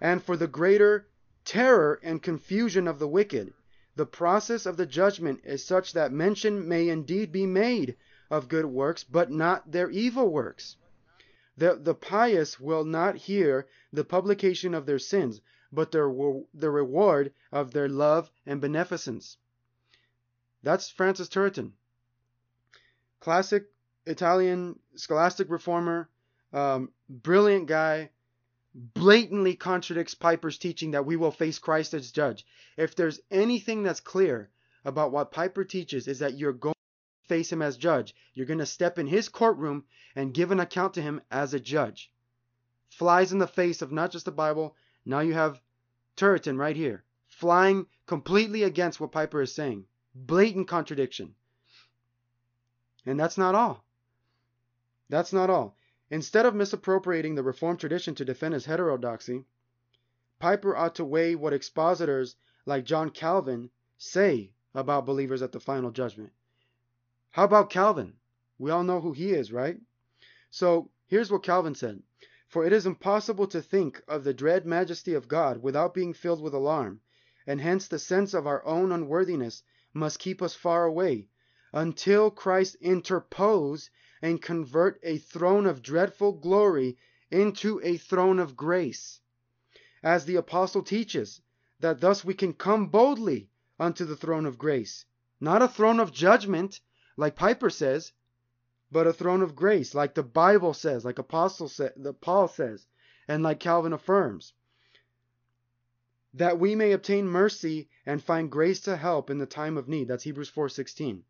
And 0.00 0.22
for 0.22 0.36
the 0.36 0.46
greater 0.46 1.08
terror 1.44 1.98
and 2.02 2.22
confusion 2.22 2.86
of 2.86 2.98
the 2.98 3.08
wicked, 3.08 3.52
the 3.96 4.06
process 4.06 4.64
of 4.66 4.76
the 4.76 4.86
judgment 4.86 5.40
is 5.44 5.64
such 5.64 5.92
that 5.94 6.12
mention 6.12 6.68
may 6.68 6.88
indeed 6.88 7.32
be 7.32 7.46
made 7.46 7.96
of 8.30 8.48
good 8.48 8.66
works, 8.66 9.02
but 9.02 9.30
not 9.30 9.72
their 9.72 9.90
evil 9.90 10.28
works. 10.30 10.76
The, 11.56 11.74
the 11.74 11.94
pious 11.94 12.60
will 12.60 12.84
not 12.84 13.16
hear 13.16 13.66
the 13.92 14.04
publication 14.04 14.74
of 14.74 14.86
their 14.86 14.98
sins, 14.98 15.40
but 15.72 15.90
their, 15.90 16.08
the 16.54 16.70
reward 16.70 17.32
of 17.50 17.72
their 17.72 17.88
love 17.88 18.30
and 18.46 18.60
beneficence. 18.60 19.38
That's 20.62 20.90
Francis 20.90 21.28
Turretin. 21.28 21.72
Classic 23.20 23.64
Italian 24.06 24.78
scholastic 24.96 25.50
reformer, 25.50 26.08
um, 26.52 26.90
brilliant 27.08 27.66
guy, 27.66 28.10
blatantly 28.74 29.54
contradicts 29.54 30.14
Piper's 30.14 30.58
teaching 30.58 30.92
that 30.92 31.06
we 31.06 31.16
will 31.16 31.30
face 31.30 31.58
Christ 31.58 31.94
as 31.94 32.10
judge. 32.10 32.46
If 32.76 32.94
there's 32.94 33.20
anything 33.30 33.82
that's 33.82 34.00
clear 34.00 34.50
about 34.84 35.12
what 35.12 35.32
Piper 35.32 35.64
teaches 35.64 36.08
is 36.08 36.20
that 36.20 36.38
you're 36.38 36.52
going 36.52 36.74
to 36.74 37.28
face 37.28 37.52
him 37.52 37.62
as 37.62 37.76
judge. 37.76 38.14
You're 38.34 38.46
going 38.46 38.58
to 38.60 38.66
step 38.66 38.98
in 38.98 39.06
his 39.06 39.28
courtroom 39.28 39.84
and 40.14 40.34
give 40.34 40.50
an 40.50 40.60
account 40.60 40.94
to 40.94 41.02
him 41.02 41.20
as 41.30 41.54
a 41.54 41.60
judge. 41.60 42.10
Flies 42.90 43.32
in 43.32 43.38
the 43.38 43.46
face 43.46 43.82
of 43.82 43.92
not 43.92 44.10
just 44.10 44.24
the 44.24 44.32
Bible, 44.32 44.74
now 45.04 45.20
you 45.20 45.34
have 45.34 45.60
Turretin 46.16 46.58
right 46.58 46.76
here, 46.76 47.04
flying 47.26 47.86
completely 48.06 48.62
against 48.62 49.00
what 49.00 49.12
Piper 49.12 49.42
is 49.42 49.54
saying. 49.54 49.84
Blatant 50.14 50.68
contradiction. 50.68 51.34
And 53.06 53.18
that's 53.18 53.38
not 53.38 53.54
all. 53.54 53.84
That's 55.08 55.32
not 55.32 55.48
all. 55.48 55.76
Instead 56.10 56.46
of 56.46 56.54
misappropriating 56.54 57.34
the 57.34 57.42
Reformed 57.42 57.80
tradition 57.80 58.14
to 58.14 58.24
defend 58.24 58.54
his 58.54 58.64
heterodoxy, 58.64 59.44
Piper 60.38 60.76
ought 60.76 60.94
to 60.94 61.04
weigh 61.04 61.34
what 61.34 61.52
expositors 61.52 62.36
like 62.64 62.84
John 62.84 63.10
Calvin 63.10 63.70
say 63.96 64.52
about 64.74 65.06
believers 65.06 65.42
at 65.42 65.52
the 65.52 65.60
final 65.60 65.90
judgment. 65.90 66.32
How 67.30 67.44
about 67.44 67.70
Calvin? 67.70 68.14
We 68.58 68.70
all 68.70 68.84
know 68.84 69.00
who 69.00 69.12
he 69.12 69.32
is, 69.32 69.52
right? 69.52 69.80
So 70.50 70.90
here's 71.06 71.30
what 71.30 71.42
Calvin 71.42 71.74
said 71.74 72.02
For 72.46 72.64
it 72.64 72.72
is 72.72 72.86
impossible 72.86 73.46
to 73.48 73.60
think 73.60 74.02
of 74.08 74.24
the 74.24 74.34
dread 74.34 74.66
majesty 74.66 75.14
of 75.14 75.28
God 75.28 75.62
without 75.62 75.94
being 75.94 76.14
filled 76.14 76.40
with 76.40 76.54
alarm, 76.54 77.00
and 77.46 77.60
hence 77.60 77.88
the 77.88 77.98
sense 77.98 78.34
of 78.34 78.46
our 78.46 78.64
own 78.64 78.92
unworthiness 78.92 79.62
must 79.92 80.18
keep 80.18 80.42
us 80.42 80.54
far 80.54 80.84
away, 80.84 81.28
until 81.72 82.30
Christ 82.30 82.76
interpose 82.80 83.90
and 84.20 84.42
convert 84.42 84.98
a 85.02 85.18
throne 85.18 85.66
of 85.66 85.82
dreadful 85.82 86.32
glory 86.32 86.98
into 87.30 87.80
a 87.82 87.96
throne 87.96 88.38
of 88.38 88.56
grace. 88.56 89.20
As 90.02 90.24
the 90.24 90.36
apostle 90.36 90.82
teaches, 90.82 91.40
that 91.80 92.00
thus 92.00 92.24
we 92.24 92.34
can 92.34 92.52
come 92.52 92.86
boldly 92.86 93.50
unto 93.78 94.04
the 94.04 94.16
throne 94.16 94.46
of 94.46 94.58
grace. 94.58 95.04
Not 95.40 95.62
a 95.62 95.68
throne 95.68 96.00
of 96.00 96.12
judgment, 96.12 96.80
like 97.16 97.36
Piper 97.36 97.70
says, 97.70 98.12
but 98.90 99.06
a 99.06 99.12
throne 99.12 99.42
of 99.42 99.54
grace, 99.54 99.94
like 99.94 100.14
the 100.14 100.22
Bible 100.22 100.74
says, 100.74 101.04
like 101.04 101.18
Apostle 101.18 101.68
sa- 101.68 101.90
the 101.96 102.12
Paul 102.12 102.48
says, 102.48 102.86
and 103.28 103.42
like 103.42 103.60
Calvin 103.60 103.92
affirms. 103.92 104.54
That 106.34 106.58
we 106.58 106.74
may 106.74 106.92
obtain 106.92 107.26
mercy 107.26 107.88
and 108.04 108.22
find 108.22 108.50
grace 108.50 108.80
to 108.80 108.96
help 108.96 109.30
in 109.30 109.38
the 109.38 109.46
time 109.46 109.76
of 109.76 109.88
need. 109.88 110.08
That's 110.08 110.24
Hebrews 110.24 110.50
4:16. 110.50 111.22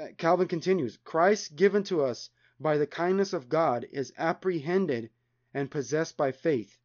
Uh, 0.00 0.06
Calvin 0.16 0.46
continues, 0.46 0.98
Christ 0.98 1.56
given 1.56 1.82
to 1.84 2.02
us 2.02 2.30
by 2.60 2.78
the 2.78 2.86
kindness 2.86 3.32
of 3.32 3.48
God 3.48 3.86
is 3.90 4.12
apprehended 4.16 5.10
and 5.52 5.70
possessed 5.70 6.16
by 6.16 6.30
faith, 6.30 6.78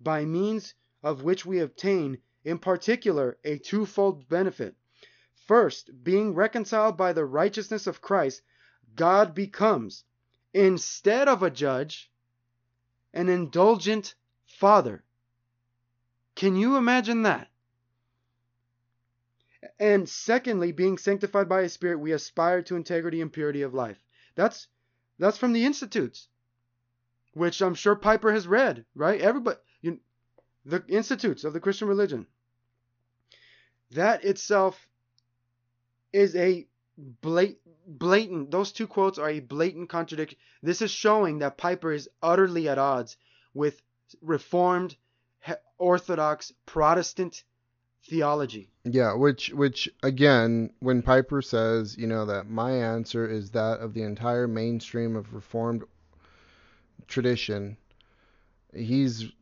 by 0.00 0.24
means 0.24 0.74
of 1.02 1.22
which 1.22 1.46
we 1.46 1.60
obtain, 1.60 2.18
in 2.44 2.58
particular, 2.58 3.38
a 3.44 3.58
twofold 3.58 4.28
benefit. 4.28 4.76
First, 5.46 6.04
being 6.04 6.34
reconciled 6.34 6.96
by 6.96 7.12
the 7.12 7.24
righteousness 7.24 7.86
of 7.86 8.02
Christ, 8.02 8.42
God 8.94 9.34
becomes, 9.34 10.04
instead 10.52 11.28
of 11.28 11.42
a 11.42 11.50
judge, 11.50 12.10
an 13.14 13.28
indulgent 13.28 14.14
father. 14.46 15.04
Can 16.34 16.56
you 16.56 16.76
imagine 16.76 17.22
that? 17.22 17.48
And 19.78 20.08
secondly, 20.08 20.72
being 20.72 20.98
sanctified 20.98 21.48
by 21.48 21.62
his 21.62 21.72
spirit, 21.72 21.98
we 21.98 22.12
aspire 22.12 22.62
to 22.62 22.76
integrity 22.76 23.20
and 23.20 23.32
purity 23.32 23.62
of 23.62 23.74
life. 23.74 24.02
That's 24.34 24.68
that's 25.18 25.38
from 25.38 25.52
the 25.52 25.64
institutes, 25.64 26.28
which 27.34 27.60
I'm 27.60 27.74
sure 27.74 27.94
Piper 27.94 28.32
has 28.32 28.46
read, 28.46 28.84
right? 28.94 29.20
Everybody, 29.20 29.58
you, 29.82 30.00
the 30.64 30.82
institutes 30.88 31.44
of 31.44 31.52
the 31.52 31.60
Christian 31.60 31.88
religion. 31.88 32.26
That 33.90 34.24
itself 34.24 34.88
is 36.12 36.36
a 36.36 36.66
blatant, 36.96 37.58
blatant. 37.86 38.50
Those 38.50 38.72
two 38.72 38.86
quotes 38.86 39.18
are 39.18 39.30
a 39.30 39.40
blatant 39.40 39.88
contradiction. 39.88 40.38
This 40.62 40.82
is 40.82 40.90
showing 40.90 41.38
that 41.38 41.58
Piper 41.58 41.92
is 41.92 42.08
utterly 42.22 42.68
at 42.68 42.78
odds 42.78 43.16
with 43.52 43.80
Reformed, 44.22 44.96
Orthodox, 45.80 46.52
Protestant 46.66 47.42
theology. 48.08 48.70
Yeah, 48.84 49.14
which 49.14 49.50
which 49.52 49.88
again, 50.02 50.70
when 50.80 51.02
Piper 51.02 51.42
says, 51.42 51.96
you 51.98 52.06
know, 52.06 52.26
that 52.26 52.48
my 52.48 52.72
answer 52.72 53.28
is 53.28 53.50
that 53.50 53.80
of 53.80 53.94
the 53.94 54.02
entire 54.02 54.46
mainstream 54.46 55.16
of 55.16 55.34
reformed 55.34 55.82
tradition, 57.08 57.76
he's 58.74 59.32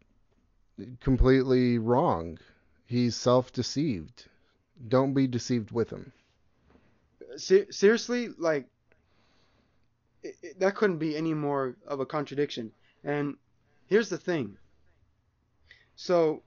completely 1.00 1.78
wrong. 1.78 2.38
He's 2.86 3.16
self-deceived. 3.16 4.26
Don't 4.88 5.12
be 5.12 5.26
deceived 5.26 5.72
with 5.72 5.90
him. 5.90 6.12
Se- 7.36 7.70
seriously, 7.70 8.30
like 8.38 8.66
it, 10.22 10.36
it, 10.42 10.60
that 10.60 10.76
couldn't 10.76 10.98
be 10.98 11.16
any 11.16 11.34
more 11.34 11.76
of 11.86 12.00
a 12.00 12.06
contradiction. 12.06 12.72
And 13.04 13.36
here's 13.86 14.08
the 14.08 14.18
thing. 14.18 14.56
So 16.00 16.44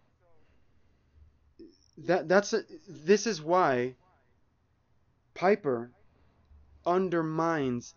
that 1.98 2.30
that's 2.30 2.54
a, 2.54 2.64
this 2.88 3.28
is 3.28 3.42
why 3.42 3.96
Piper 5.34 5.92
undermines 6.86 7.94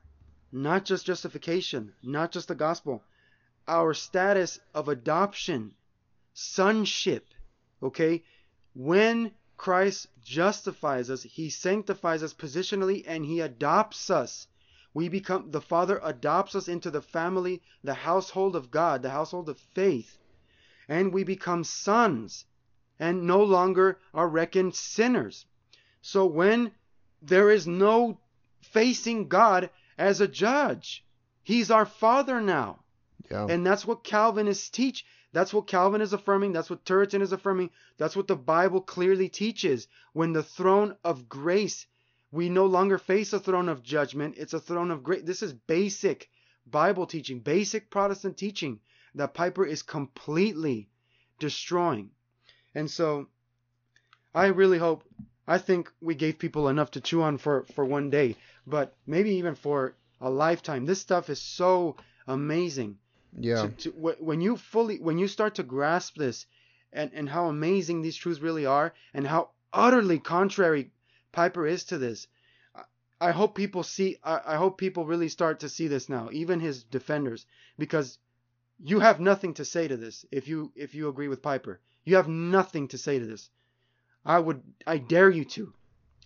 not 0.50 0.84
just 0.84 1.06
justification, 1.06 1.92
not 2.02 2.32
just 2.32 2.48
the 2.48 2.56
gospel, 2.56 3.04
our 3.68 3.94
status 3.94 4.58
of 4.74 4.88
adoption, 4.88 5.76
sonship. 6.32 7.28
Okay? 7.80 8.24
When 8.74 9.30
Christ 9.56 10.08
justifies 10.24 11.08
us, 11.08 11.22
he 11.22 11.50
sanctifies 11.50 12.24
us 12.24 12.34
positionally 12.34 13.04
and 13.06 13.24
he 13.24 13.38
adopts 13.38 14.10
us. 14.10 14.48
We 14.92 15.08
become 15.08 15.52
the 15.52 15.60
Father 15.60 16.00
adopts 16.02 16.56
us 16.56 16.66
into 16.66 16.90
the 16.90 17.02
family, 17.02 17.62
the 17.84 17.94
household 17.94 18.56
of 18.56 18.72
God, 18.72 19.02
the 19.02 19.10
household 19.10 19.48
of 19.48 19.58
faith, 19.58 20.18
and 20.88 21.12
we 21.12 21.24
become 21.24 21.64
sons 21.64 22.44
and 22.98 23.26
no 23.26 23.42
longer 23.42 23.98
are 24.12 24.28
reckoned 24.28 24.74
sinners. 24.74 25.46
So 26.02 26.26
when 26.26 26.72
there 27.22 27.50
is 27.50 27.66
no 27.66 28.20
facing 28.60 29.28
God 29.28 29.70
as 29.98 30.20
a 30.20 30.28
judge, 30.28 31.04
He's 31.42 31.70
our 31.70 31.86
Father 31.86 32.40
now. 32.40 32.84
Yeah. 33.30 33.46
And 33.48 33.66
that's 33.66 33.86
what 33.86 34.04
Calvinists 34.04 34.70
teach. 34.70 35.04
That's 35.32 35.52
what 35.52 35.66
Calvin 35.66 36.00
is 36.00 36.12
affirming. 36.12 36.52
That's 36.52 36.70
what 36.70 36.84
Turretin 36.84 37.20
is 37.20 37.32
affirming. 37.32 37.70
That's 37.98 38.16
what 38.16 38.28
the 38.28 38.36
Bible 38.36 38.80
clearly 38.80 39.28
teaches. 39.28 39.88
When 40.12 40.32
the 40.32 40.42
throne 40.42 40.96
of 41.02 41.28
grace, 41.28 41.86
we 42.30 42.48
no 42.48 42.66
longer 42.66 42.98
face 42.98 43.32
a 43.32 43.40
throne 43.40 43.68
of 43.68 43.82
judgment. 43.82 44.36
It's 44.38 44.54
a 44.54 44.60
throne 44.60 44.90
of 44.90 45.02
grace. 45.02 45.22
This 45.24 45.42
is 45.42 45.52
basic 45.52 46.30
Bible 46.66 47.06
teaching, 47.06 47.40
basic 47.40 47.90
Protestant 47.90 48.36
teaching 48.36 48.80
that 49.14 49.34
Piper 49.34 49.64
is 49.64 49.82
completely 49.82 50.88
destroying. 51.38 52.10
And 52.74 52.90
so 52.90 53.28
I 54.34 54.46
really 54.46 54.78
hope 54.78 55.04
I 55.46 55.58
think 55.58 55.92
we 56.00 56.14
gave 56.14 56.38
people 56.38 56.68
enough 56.68 56.90
to 56.92 57.00
chew 57.00 57.22
on 57.22 57.38
for 57.38 57.64
for 57.74 57.84
one 57.84 58.10
day, 58.10 58.36
but 58.66 58.96
maybe 59.06 59.30
even 59.36 59.54
for 59.54 59.94
a 60.20 60.30
lifetime. 60.30 60.86
This 60.86 61.00
stuff 61.00 61.28
is 61.28 61.40
so 61.40 61.96
amazing. 62.26 62.98
Yeah. 63.38 63.62
To, 63.62 63.68
to, 63.68 63.90
when 64.20 64.40
you 64.40 64.56
fully 64.56 64.98
when 64.98 65.18
you 65.18 65.28
start 65.28 65.56
to 65.56 65.62
grasp 65.62 66.16
this 66.16 66.46
and 66.92 67.12
and 67.12 67.28
how 67.28 67.46
amazing 67.46 68.02
these 68.02 68.16
truths 68.16 68.40
really 68.40 68.66
are 68.66 68.94
and 69.12 69.26
how 69.26 69.50
utterly 69.72 70.18
contrary 70.18 70.90
Piper 71.32 71.66
is 71.66 71.84
to 71.84 71.98
this. 71.98 72.26
I 73.20 73.30
hope 73.30 73.54
people 73.54 73.82
see 73.82 74.18
I, 74.24 74.40
I 74.46 74.56
hope 74.56 74.78
people 74.78 75.04
really 75.06 75.28
start 75.28 75.60
to 75.60 75.68
see 75.68 75.88
this 75.88 76.08
now, 76.08 76.30
even 76.32 76.60
his 76.60 76.84
defenders, 76.84 77.46
because 77.78 78.18
you 78.84 79.00
have 79.00 79.18
nothing 79.18 79.54
to 79.54 79.64
say 79.64 79.88
to 79.88 79.96
this 79.96 80.26
if 80.30 80.46
you 80.46 80.70
if 80.76 80.94
you 80.94 81.08
agree 81.08 81.28
with 81.28 81.42
Piper. 81.42 81.80
You 82.04 82.16
have 82.16 82.28
nothing 82.28 82.88
to 82.88 82.98
say 82.98 83.18
to 83.18 83.24
this. 83.24 83.48
I 84.24 84.38
would 84.38 84.62
I 84.86 84.98
dare 84.98 85.30
you 85.30 85.44
to. 85.46 85.72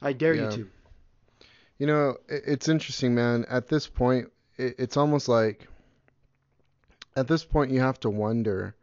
I 0.02 0.12
dare 0.12 0.34
yeah. 0.34 0.44
you 0.44 0.50
to. 0.50 0.70
You 1.78 1.86
know, 1.86 2.16
it's 2.28 2.68
interesting, 2.68 3.14
man. 3.14 3.46
At 3.48 3.68
this 3.68 3.86
point, 3.86 4.32
it's 4.56 4.96
almost 4.96 5.28
like 5.28 5.68
at 7.16 7.28
this 7.28 7.44
point 7.44 7.70
you 7.70 7.80
have 7.80 8.00
to 8.00 8.10
wonder 8.10 8.74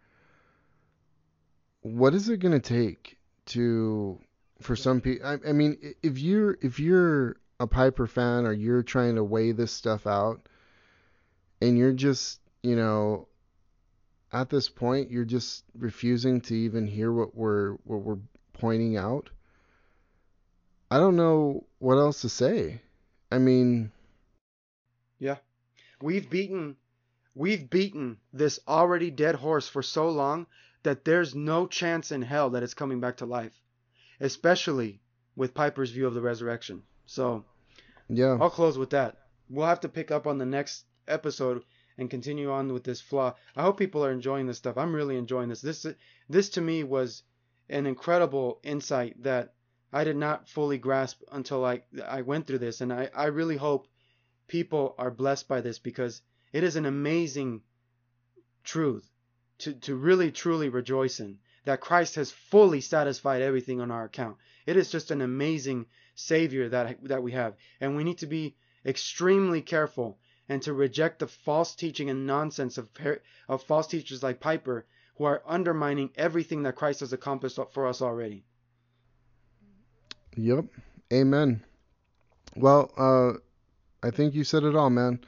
what 1.81 2.13
is 2.15 2.29
it 2.29 2.37
going 2.37 2.53
to 2.53 2.59
take 2.59 3.17
to 3.45 4.17
for 4.61 4.75
some 4.75 5.01
people 5.01 5.27
I, 5.27 5.49
I 5.49 5.51
mean 5.51 5.77
if 6.01 6.17
you're 6.17 6.57
if 6.61 6.79
you're 6.79 7.37
a 7.59 7.67
Piper 7.67 8.07
fan 8.07 8.45
or 8.45 8.53
you're 8.53 8.83
trying 8.83 9.15
to 9.15 9.23
weigh 9.23 9.51
this 9.51 9.71
stuff 9.71 10.07
out 10.07 10.47
and 11.61 11.77
you're 11.77 11.93
just, 11.93 12.39
you 12.63 12.75
know, 12.75 13.27
at 14.31 14.49
this 14.49 14.69
point 14.69 15.11
you're 15.11 15.25
just 15.25 15.63
refusing 15.77 16.41
to 16.41 16.55
even 16.55 16.87
hear 16.87 17.11
what 17.11 17.35
we're 17.35 17.73
what 17.83 18.01
we're 18.01 18.19
pointing 18.53 18.97
out. 18.97 19.29
I 20.89 20.97
don't 20.97 21.15
know 21.15 21.65
what 21.79 21.97
else 21.97 22.21
to 22.21 22.29
say. 22.29 22.81
I 23.31 23.37
mean, 23.37 23.91
yeah. 25.19 25.37
We've 26.01 26.29
beaten 26.29 26.75
we've 27.33 27.69
beaten 27.69 28.17
this 28.33 28.59
already 28.67 29.11
dead 29.11 29.35
horse 29.35 29.67
for 29.67 29.81
so 29.81 30.09
long 30.09 30.47
that 30.83 31.03
there's 31.03 31.35
no 31.35 31.67
chance 31.67 32.11
in 32.11 32.21
hell 32.21 32.51
that 32.51 32.63
it's 32.63 32.73
coming 32.73 32.99
back 32.99 33.17
to 33.17 33.25
life. 33.25 33.53
Especially 34.19 35.01
with 35.35 35.53
Piper's 35.53 35.91
view 35.91 36.07
of 36.07 36.13
the 36.13 36.21
resurrection. 36.21 36.83
So, 37.05 37.43
yeah. 38.07 38.37
I'll 38.39 38.49
close 38.49 38.77
with 38.77 38.91
that. 38.91 39.17
We'll 39.49 39.67
have 39.67 39.81
to 39.81 39.89
pick 39.89 40.11
up 40.11 40.27
on 40.27 40.37
the 40.37 40.45
next 40.45 40.85
episode 41.07 41.63
and 41.97 42.09
continue 42.09 42.51
on 42.51 42.73
with 42.73 42.83
this 42.83 43.01
flaw. 43.01 43.35
I 43.55 43.61
hope 43.61 43.77
people 43.77 44.03
are 44.03 44.11
enjoying 44.11 44.47
this 44.47 44.57
stuff. 44.57 44.77
I'm 44.77 44.93
really 44.93 45.17
enjoying 45.17 45.49
this. 45.49 45.61
This 45.61 45.85
this 46.29 46.49
to 46.49 46.61
me 46.61 46.83
was 46.83 47.23
an 47.69 47.85
incredible 47.85 48.59
insight 48.63 49.21
that 49.23 49.53
I 49.93 50.03
did 50.03 50.17
not 50.17 50.49
fully 50.49 50.77
grasp 50.77 51.21
until 51.31 51.63
I 51.63 51.83
I 52.05 52.21
went 52.21 52.47
through 52.47 52.59
this 52.59 52.81
and 52.81 52.91
I, 52.91 53.09
I 53.15 53.25
really 53.25 53.57
hope 53.57 53.87
people 54.47 54.95
are 54.97 55.11
blessed 55.11 55.47
by 55.47 55.61
this 55.61 55.79
because 55.79 56.21
it 56.51 56.63
is 56.63 56.75
an 56.75 56.85
amazing 56.85 57.61
truth 58.63 59.09
to, 59.59 59.73
to 59.73 59.95
really 59.95 60.31
truly 60.31 60.69
rejoice 60.69 61.19
in 61.19 61.39
that 61.63 61.81
Christ 61.81 62.15
has 62.15 62.31
fully 62.31 62.81
satisfied 62.81 63.41
everything 63.41 63.81
on 63.81 63.89
our 63.89 64.03
account. 64.03 64.37
It 64.65 64.77
is 64.77 64.91
just 64.91 65.11
an 65.11 65.21
amazing 65.21 65.87
savior 66.13 66.69
that 66.69 67.03
that 67.05 67.23
we 67.23 67.31
have 67.31 67.55
and 67.79 67.95
we 67.95 68.03
need 68.03 68.19
to 68.19 68.27
be 68.27 68.55
extremely 68.85 69.61
careful 69.61 70.19
and 70.49 70.61
to 70.61 70.73
reject 70.73 71.19
the 71.19 71.27
false 71.27 71.75
teaching 71.75 72.09
and 72.09 72.27
nonsense 72.27 72.77
of, 72.77 72.89
of 73.47 73.63
false 73.63 73.87
teachers 73.87 74.23
like 74.23 74.39
Piper 74.39 74.85
who 75.17 75.23
are 75.23 75.41
undermining 75.45 76.09
everything 76.15 76.63
that 76.63 76.75
Christ 76.75 76.99
has 76.99 77.13
accomplished 77.13 77.59
for 77.71 77.87
us 77.87 78.01
already. 78.01 78.43
Yep. 80.35 80.65
Amen. 81.13 81.63
Well, 82.55 82.91
uh, 82.97 83.39
I 84.05 84.11
think 84.11 84.35
you 84.35 84.43
said 84.43 84.63
it 84.63 84.75
all, 84.75 84.89
man. 84.89 85.19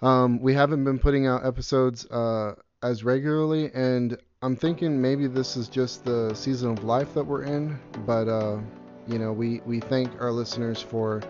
Um, 0.00 0.40
we 0.40 0.54
haven't 0.54 0.84
been 0.84 0.98
putting 0.98 1.26
out 1.26 1.46
episodes 1.46 2.06
uh, 2.06 2.54
as 2.82 3.04
regularly, 3.04 3.70
and 3.72 4.18
I'm 4.42 4.56
thinking 4.56 5.00
maybe 5.00 5.28
this 5.28 5.56
is 5.56 5.68
just 5.68 6.04
the 6.04 6.34
season 6.34 6.72
of 6.72 6.82
life 6.82 7.14
that 7.14 7.24
we're 7.24 7.44
in. 7.44 7.78
But 8.04 8.28
uh, 8.28 8.58
you 9.06 9.18
know, 9.18 9.32
we 9.32 9.60
we 9.64 9.80
thank 9.80 10.20
our 10.20 10.32
listeners 10.32 10.82
for 10.82 11.22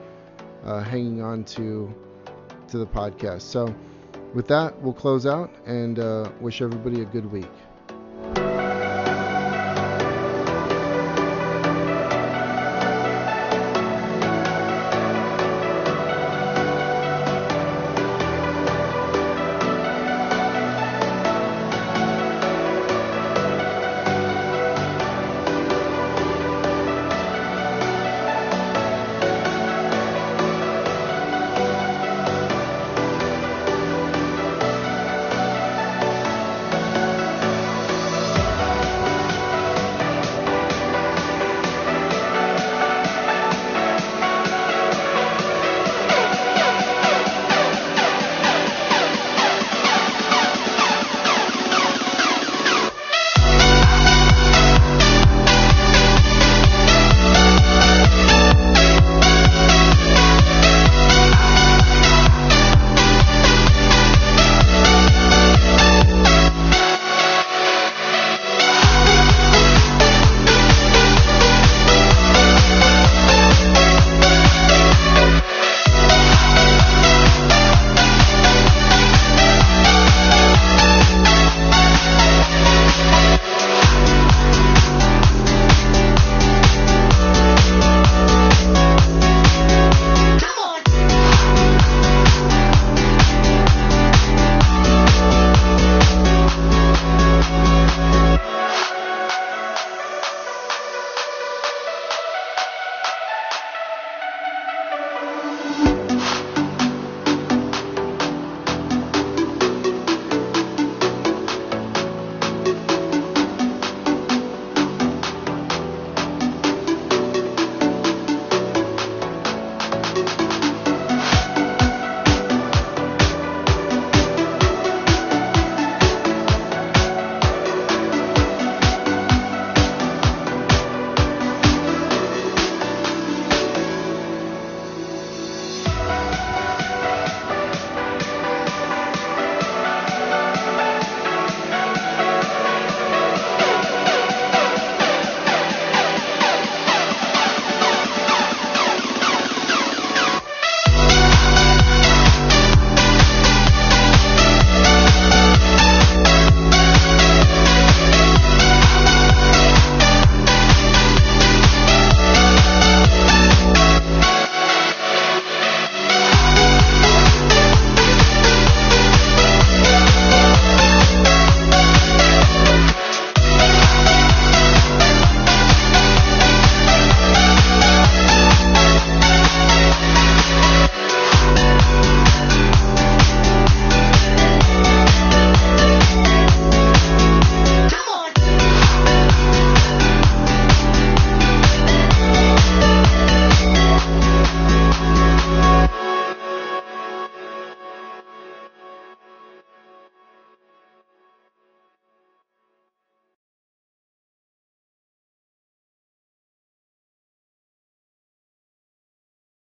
uh, 0.64 0.80
hanging 0.82 1.22
on 1.22 1.44
to 1.44 1.92
to 2.68 2.78
the 2.78 2.86
podcast. 2.86 3.42
So 3.42 3.74
with 4.34 4.48
that, 4.48 4.80
we'll 4.80 4.94
close 4.94 5.26
out 5.26 5.50
and 5.66 5.98
uh, 5.98 6.30
wish 6.40 6.62
everybody 6.62 7.02
a 7.02 7.04
good 7.04 7.30
week. 7.30 7.50